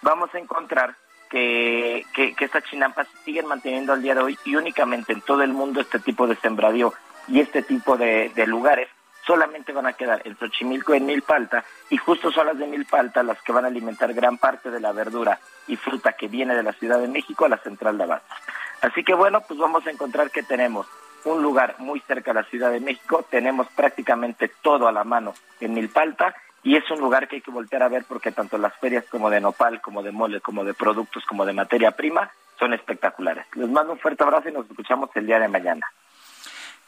vamos 0.01 0.35
a 0.35 0.39
encontrar 0.39 0.97
que, 1.29 2.05
que, 2.15 2.35
estas 2.39 2.65
chinampas 2.65 3.07
siguen 3.25 3.47
manteniendo 3.47 3.93
al 3.93 4.03
día 4.03 4.15
de 4.15 4.23
hoy 4.23 4.39
y 4.45 4.57
únicamente 4.57 5.12
en 5.12 5.21
todo 5.21 5.43
el 5.43 5.53
mundo 5.53 5.81
este 5.81 5.99
tipo 5.99 6.27
de 6.27 6.37
sembradío 6.37 6.95
y 7.28 7.41
este 7.41 7.62
tipo 7.62 7.97
de, 7.97 8.31
de 8.34 8.47
lugares 8.47 8.89
solamente 9.26 9.73
van 9.73 9.86
a 9.86 9.92
quedar 9.92 10.23
en 10.25 10.36
Xochimilco 10.36 10.94
y 10.94 10.99
en 10.99 11.07
Milpalta 11.07 11.65
y 11.91 11.97
justo 11.97 12.33
son 12.33 12.47
las 12.47 12.59
de 12.59 12.67
Milpalta 12.67 13.23
las 13.23 13.41
que 13.42 13.52
van 13.52 13.65
a 13.65 13.68
alimentar 13.68 14.12
gran 14.12 14.39
parte 14.39 14.70
de 14.70 14.81
la 14.81 14.92
verdura 14.92 15.39
y 15.68 15.76
fruta 15.76 16.12
que 16.12 16.28
viene 16.28 16.55
de 16.55 16.62
la 16.62 16.73
Ciudad 16.73 16.99
de 16.99 17.09
México 17.09 17.44
a 17.44 17.49
la 17.49 17.59
central 17.59 17.99
de 17.99 18.05
Abastos. 18.05 18.39
Así 18.81 19.05
que 19.05 19.15
bueno, 19.15 19.41
pues 19.42 19.59
vamos 19.59 19.86
a 19.86 19.91
encontrar 19.91 20.31
que 20.31 20.42
tenemos 20.42 20.86
un 21.25 21.41
lugar 21.41 21.76
muy 21.78 22.01
cerca 22.01 22.33
de 22.33 22.42
la 22.42 22.49
Ciudad 22.49 22.73
de 22.73 22.81
México, 22.81 23.25
tenemos 23.31 23.68
prácticamente 23.76 24.51
todo 24.60 24.89
a 24.89 24.92
la 24.92 25.05
mano 25.05 25.34
en 25.60 25.75
Milpalta 25.75 26.34
y 26.65 26.76
es 26.76 26.89
un 26.91 26.99
lugar 27.01 27.28
que 27.28 27.36
hay 27.36 27.42
que 27.42 27.51
voltear 27.51 27.83
a 27.84 27.89
ver 27.89 28.05
porque 28.09 28.33
tanto 28.33 28.59
las 28.59 28.75
ferias 28.78 29.05
como 29.09 29.31
de 29.31 29.41
nopal, 29.41 29.81
como 29.81 30.02
de 30.02 30.10
mole, 30.10 30.41
como 30.41 30.65
de 30.65 30.75
productos, 30.75 31.25
como 31.25 31.47
de 31.47 31.52
materia 31.52 31.92
prima 31.92 32.31
son 32.59 32.75
espectaculares. 32.75 33.47
Les 33.55 33.68
mando 33.68 33.92
un 33.92 33.99
fuerte 33.99 34.23
abrazo 34.23 34.49
y 34.49 34.52
nos 34.52 34.68
escuchamos 34.68 35.10
el 35.15 35.26
día 35.26 35.39
de 35.39 35.49
mañana. 35.49 35.86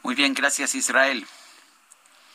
Muy 0.05 0.13
bien, 0.13 0.35
gracias 0.35 0.75
Israel. 0.75 1.25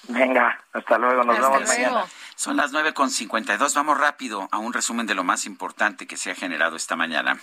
Venga, 0.08 0.60
hasta 0.73 0.99
luego, 0.99 1.23
nos 1.23 1.39
vemos 1.39 1.68
mañana. 1.68 2.05
Son 2.34 2.57
las 2.57 2.73
nueve 2.73 2.92
con 2.92 3.10
cincuenta 3.10 3.55
y 3.55 3.58
dos. 3.58 3.74
Vamos 3.74 3.97
rápido 3.97 4.49
a 4.50 4.58
un 4.58 4.73
resumen 4.73 5.07
de 5.07 5.15
lo 5.15 5.23
más 5.23 5.47
importante 5.47 6.08
que 6.08 6.16
se 6.16 6.32
ha 6.32 6.34
generado 6.34 6.74
esta 6.74 6.97
mañana. 6.97 7.39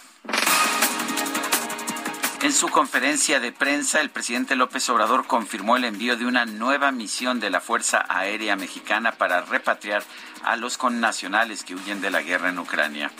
En 2.41 2.51
su 2.51 2.67
conferencia 2.67 3.39
de 3.39 3.53
prensa, 3.53 4.01
el 4.01 4.09
presidente 4.09 4.57
López 4.57 4.89
Obrador 4.89 5.27
confirmó 5.27 5.77
el 5.77 5.85
envío 5.85 6.17
de 6.17 6.25
una 6.25 6.45
nueva 6.45 6.91
misión 6.91 7.39
de 7.39 7.49
la 7.49 7.61
Fuerza 7.61 8.06
Aérea 8.09 8.57
Mexicana 8.57 9.14
para 9.14 9.43
repatriar 9.43 10.03
a 10.43 10.57
los 10.57 10.77
connacionales 10.77 11.64
que 11.64 11.73
huyen 11.73 12.01
de 12.01 12.11
la 12.11 12.22
guerra 12.22 12.49
en 12.49 12.59
Ucrania 12.59 13.11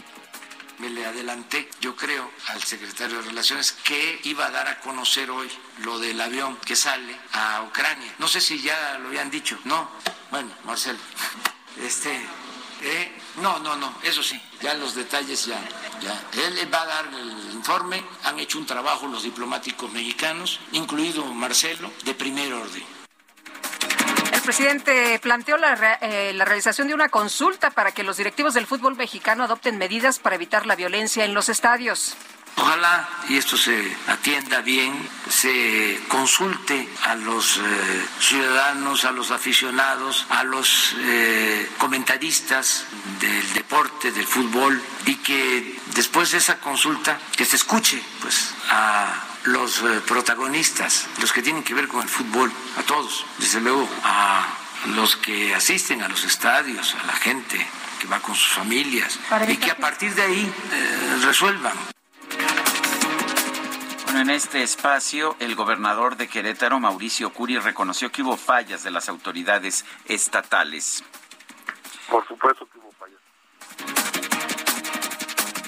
me 0.80 0.90
le 0.90 1.06
adelanté, 1.06 1.70
yo 1.82 1.96
creo, 1.96 2.32
al 2.48 2.64
secretario 2.64 3.18
de 3.18 3.30
Relaciones 3.30 3.72
que 3.72 4.20
iba 4.24 4.46
a 4.46 4.52
dar 4.52 4.68
a 4.68 4.80
conocer 4.80 5.32
hoy 5.32 5.50
lo 5.80 6.00
del 6.00 6.20
avión 6.22 6.58
que 6.58 6.76
sale 6.76 7.16
a 7.34 7.64
Ucrania. 7.64 8.14
No 8.20 8.28
sé 8.28 8.42
si 8.42 8.62
ya 8.62 8.98
lo 9.00 9.08
habían 9.10 9.30
dicho, 9.30 9.58
no. 9.66 9.90
Bueno, 10.30 10.52
Marcelo, 10.66 11.00
este, 11.82 12.14
eh, 12.82 13.12
no, 13.42 13.60
no, 13.60 13.76
no, 13.76 13.94
eso 14.04 14.22
sí, 14.22 14.40
ya 14.62 14.74
los 14.76 14.94
detalles 14.94 15.46
ya, 15.46 15.60
ya. 16.02 16.24
Él 16.44 16.74
va 16.74 16.82
a 16.82 16.86
dar 16.86 17.06
el 17.14 17.54
informe, 17.54 18.04
han 18.24 18.40
hecho 18.40 18.58
un 18.58 18.66
trabajo 18.66 19.08
los 19.08 19.24
diplomáticos 19.24 19.92
mexicanos, 19.92 20.60
incluido 20.74 21.26
Marcelo, 21.26 21.92
de 22.04 22.14
primer 22.14 22.54
orden. 22.54 22.97
Presidente 24.48 25.20
planteó 25.22 25.58
la, 25.58 25.98
eh, 26.00 26.32
la, 26.34 26.46
realización 26.46 26.88
de 26.88 26.94
una 26.94 27.10
consulta 27.10 27.70
para 27.70 27.92
que 27.92 28.02
los 28.02 28.16
directivos 28.16 28.54
del 28.54 28.66
fútbol 28.66 28.96
mexicano 28.96 29.44
adopten 29.44 29.78
medidas 29.78 30.20
para 30.20 30.38
evitar 30.38 30.66
la 30.66 30.78
violencia 30.78 31.26
en 31.26 31.34
los 31.34 31.50
estadios. 31.50 32.16
Ojalá, 32.56 33.10
y 33.28 33.36
esto 33.36 33.58
se 33.58 33.94
atienda 34.08 34.62
bien, 34.62 34.94
se 35.30 36.00
consulte 36.08 36.88
a 37.04 37.16
los 37.16 37.58
eh, 37.58 37.62
ciudadanos, 38.22 39.04
a 39.04 39.12
los 39.12 39.32
aficionados, 39.32 40.26
a 40.30 40.46
los 40.46 40.96
eh, 40.98 41.70
comentaristas 41.78 42.86
del 43.20 43.54
deporte, 43.54 44.14
del 44.14 44.26
fútbol, 44.26 44.82
y 45.08 45.16
que 45.16 45.78
después 45.94 46.32
de 46.32 46.38
esa 46.38 46.58
consulta, 46.62 47.20
que 47.36 47.44
se 47.44 47.58
escuche 47.58 48.02
pues, 48.22 48.54
a 48.70 49.14
los 49.48 49.82
eh, 49.82 50.02
protagonistas, 50.06 51.08
los 51.22 51.32
que 51.32 51.42
tienen 51.42 51.64
que 51.64 51.74
ver 51.74 51.88
con 51.88 52.02
el 52.02 52.10
fútbol, 52.10 52.52
a 52.78 52.84
todos, 52.84 53.26
desde 53.40 53.62
luego 53.62 53.88
a 54.04 54.46
los 54.96 55.16
que 55.16 55.56
asisten 55.56 56.02
a 56.02 56.08
los 56.08 56.24
estadios, 56.24 56.96
a 56.96 57.06
la 57.06 57.14
gente 57.14 57.66
que 58.00 58.08
va 58.08 58.20
con 58.20 58.36
sus 58.36 58.52
familias, 58.52 59.20
y 59.48 59.58
que 59.58 59.72
a 59.72 59.78
partir 59.78 60.14
de 60.14 60.22
ahí 60.22 60.54
resuelvan. 61.24 61.74
Bueno, 64.06 64.22
en 64.22 64.30
este 64.30 64.64
espacio, 64.64 65.36
el 65.40 65.56
gobernador 65.56 66.16
de 66.16 66.28
Querétaro, 66.28 66.80
Mauricio 66.80 67.34
Curi, 67.34 67.58
reconoció 67.58 68.12
que 68.12 68.22
hubo 68.22 68.38
fallas 68.38 68.84
de 68.84 68.92
las 68.92 69.10
autoridades 69.10 69.84
estatales. 70.06 71.04
Por 72.10 72.26
supuesto 72.28 72.68
que 72.70 72.80
hubo 72.80 72.92
fallas. 72.94 73.20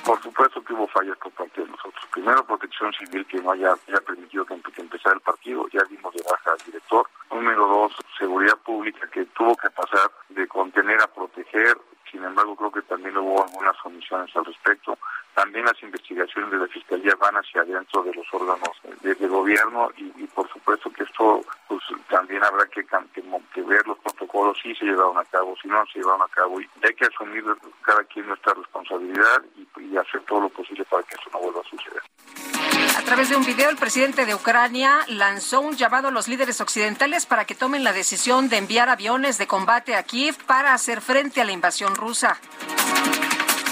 Por 0.09 0.19
supuesto 0.23 0.63
que 0.63 0.73
hubo 0.73 0.87
fallas 0.87 1.15
por 1.19 1.31
parte 1.33 1.61
de 1.61 1.67
nosotros. 1.67 2.03
Primero, 2.11 2.43
protección 2.43 2.91
civil 2.93 3.23
que 3.27 3.39
no 3.43 3.51
haya, 3.51 3.75
permitido 4.07 4.43
que, 4.43 4.59
que 4.59 4.81
empezara 4.81 5.13
el 5.13 5.21
partido. 5.21 5.67
Ya 5.71 5.83
dimos 5.87 6.11
de 6.15 6.23
baja 6.27 6.51
al 6.51 6.57
director. 6.65 7.05
Número 7.29 7.67
dos, 7.67 7.93
seguridad 8.17 8.57
pública 8.65 9.07
que 9.11 9.25
tuvo 9.25 9.55
que 9.55 9.69
pasar 9.69 10.09
de 10.29 10.47
contener 10.47 10.99
a 10.99 11.05
proteger. 11.13 11.77
Sin 12.11 12.23
embargo, 12.23 12.55
creo 12.55 12.71
que 12.71 12.81
también 12.83 13.17
hubo 13.17 13.43
algunas 13.43 13.75
omisiones 13.83 14.35
al 14.35 14.45
respecto. 14.45 14.97
También 15.33 15.65
las 15.65 15.81
investigaciones 15.83 16.51
de 16.51 16.57
la 16.57 16.67
Fiscalía 16.67 17.15
van 17.15 17.35
hacia 17.35 17.61
adentro 17.61 18.03
de 18.03 18.13
los 18.13 18.25
órganos 18.33 18.69
de, 19.01 19.27
gobierno 19.27 19.91
y, 19.95 20.25
por 20.27 20.49
supuesto 20.49 20.91
que 20.91 21.03
esto 21.03 21.41
pues, 21.67 21.81
también 22.09 22.43
habrá 22.43 22.65
que, 22.65 22.83
que, 22.83 23.61
ver 23.61 23.87
los 23.87 23.97
protocolos 23.99 24.57
si 24.61 24.73
se 24.75 24.85
llevaron 24.85 25.17
a 25.17 25.25
cabo, 25.25 25.55
si 25.61 25.67
no 25.67 25.85
se 25.85 25.99
llevaron 25.99 26.23
a 26.23 26.33
cabo. 26.33 26.59
Y 26.59 26.67
hay 26.83 26.93
que 26.93 27.05
asumir 27.05 27.43
cada 27.83 28.03
quien 28.05 28.27
nuestra 28.27 28.53
responsabilidad 28.53 29.43
y, 29.55 29.81
y 29.81 29.97
hacer 29.97 30.21
todo 30.21 30.41
lo 30.41 30.49
posible 30.49 30.83
para 30.85 31.03
que 31.03 31.15
eso 31.15 31.29
no 31.31 31.39
vuelva 31.39 31.61
a 31.61 31.69
suceder. 31.69 32.68
A 32.97 33.01
través 33.03 33.29
de 33.29 33.35
un 33.35 33.45
video, 33.45 33.69
el 33.69 33.77
presidente 33.77 34.25
de 34.25 34.35
Ucrania 34.35 34.99
lanzó 35.07 35.61
un 35.61 35.75
llamado 35.75 36.09
a 36.09 36.11
los 36.11 36.27
líderes 36.27 36.61
occidentales 36.61 37.25
para 37.25 37.45
que 37.45 37.55
tomen 37.55 37.83
la 37.83 37.93
decisión 37.93 38.49
de 38.49 38.57
enviar 38.57 38.89
aviones 38.89 39.37
de 39.37 39.47
combate 39.47 39.95
a 39.95 40.03
Kiev 40.03 40.37
para 40.45 40.73
hacer 40.73 41.01
frente 41.01 41.41
a 41.41 41.45
la 41.45 41.51
invasión 41.51 41.95
rusa. 41.95 42.39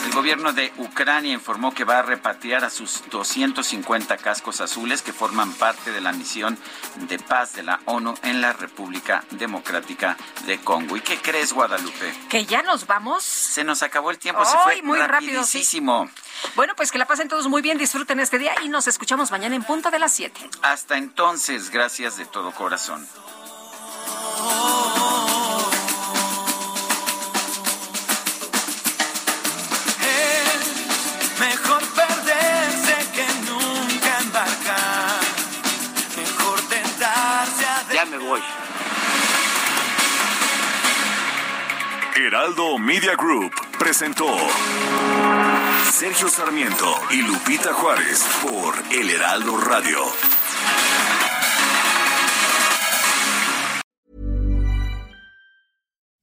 El 0.08 0.14
gobierno 0.14 0.54
de 0.54 0.72
Ucrania 0.78 1.34
informó 1.34 1.74
que 1.74 1.84
va 1.84 2.00
a 2.00 2.02
repatriar 2.02 2.64
a 2.64 2.70
sus 2.70 3.04
250 3.10 4.16
cascos 4.16 4.62
azules 4.62 5.02
que 5.02 5.12
forman 5.12 5.52
parte 5.52 5.92
de 5.92 6.00
la 6.00 6.14
misión 6.14 6.58
de 7.10 7.20
paz 7.20 7.54
de 7.56 7.64
la 7.64 7.82
ONU 7.84 8.14
en 8.24 8.40
la 8.40 8.54
República 8.54 9.26
Democrática 9.32 10.16
de 10.46 10.60
Congo. 10.60 10.96
¿Y 10.96 11.02
qué 11.02 11.18
crees, 11.18 11.52
Guadalupe? 11.52 12.14
Que 12.30 12.46
ya 12.46 12.64
nos 12.64 12.88
vamos. 12.88 13.22
Se 13.22 13.66
nos 13.66 13.84
acabó 13.84 14.10
el 14.10 14.18
tiempo, 14.18 14.46
se 14.46 14.58
fue 14.60 14.82
muy 14.82 14.98
rapidísimo. 14.98 16.10
Bueno, 16.56 16.74
pues 16.78 16.90
que 16.90 16.98
la 16.98 17.06
pasen 17.06 17.28
todos 17.28 17.50
muy 17.50 17.62
bien, 17.62 17.78
disfruten 17.78 18.22
este 18.22 18.40
día 18.40 18.56
y 18.64 18.70
nos 18.70 18.88
escuchamos 18.88 19.30
mañana 19.32 19.58
en 19.58 19.64
punto 19.64 19.92
de 19.92 20.00
las 20.00 20.14
7. 20.14 20.40
Hasta 20.62 20.98
entonces, 20.98 21.70
gracias 21.70 22.16
de 22.16 22.26
todo 22.26 22.54
corazón. 22.54 23.06
Heraldo 42.16 42.78
Media 42.78 43.16
Group 43.16 43.52
presentó 43.80 44.28
Sergio 45.92 46.28
Sarmiento 46.30 46.94
y 47.12 47.22
Lupita 47.22 47.74
Juárez 47.74 48.26
por 48.42 48.76
El 48.92 49.10
Heraldo 49.10 49.58
Radio. 49.58 49.98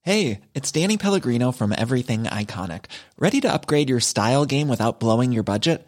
Hey, 0.01 0.41
it's 0.53 0.71
Danny 0.71 0.97
Pellegrino 0.97 1.51
from 1.51 1.73
Everything 1.73 2.25
Iconic. 2.25 2.85
Ready 3.17 3.41
to 3.41 3.51
upgrade 3.51 3.89
your 3.89 3.99
style 3.99 4.45
game 4.45 4.67
without 4.67 4.99
blowing 4.99 5.31
your 5.31 5.43
budget? 5.43 5.87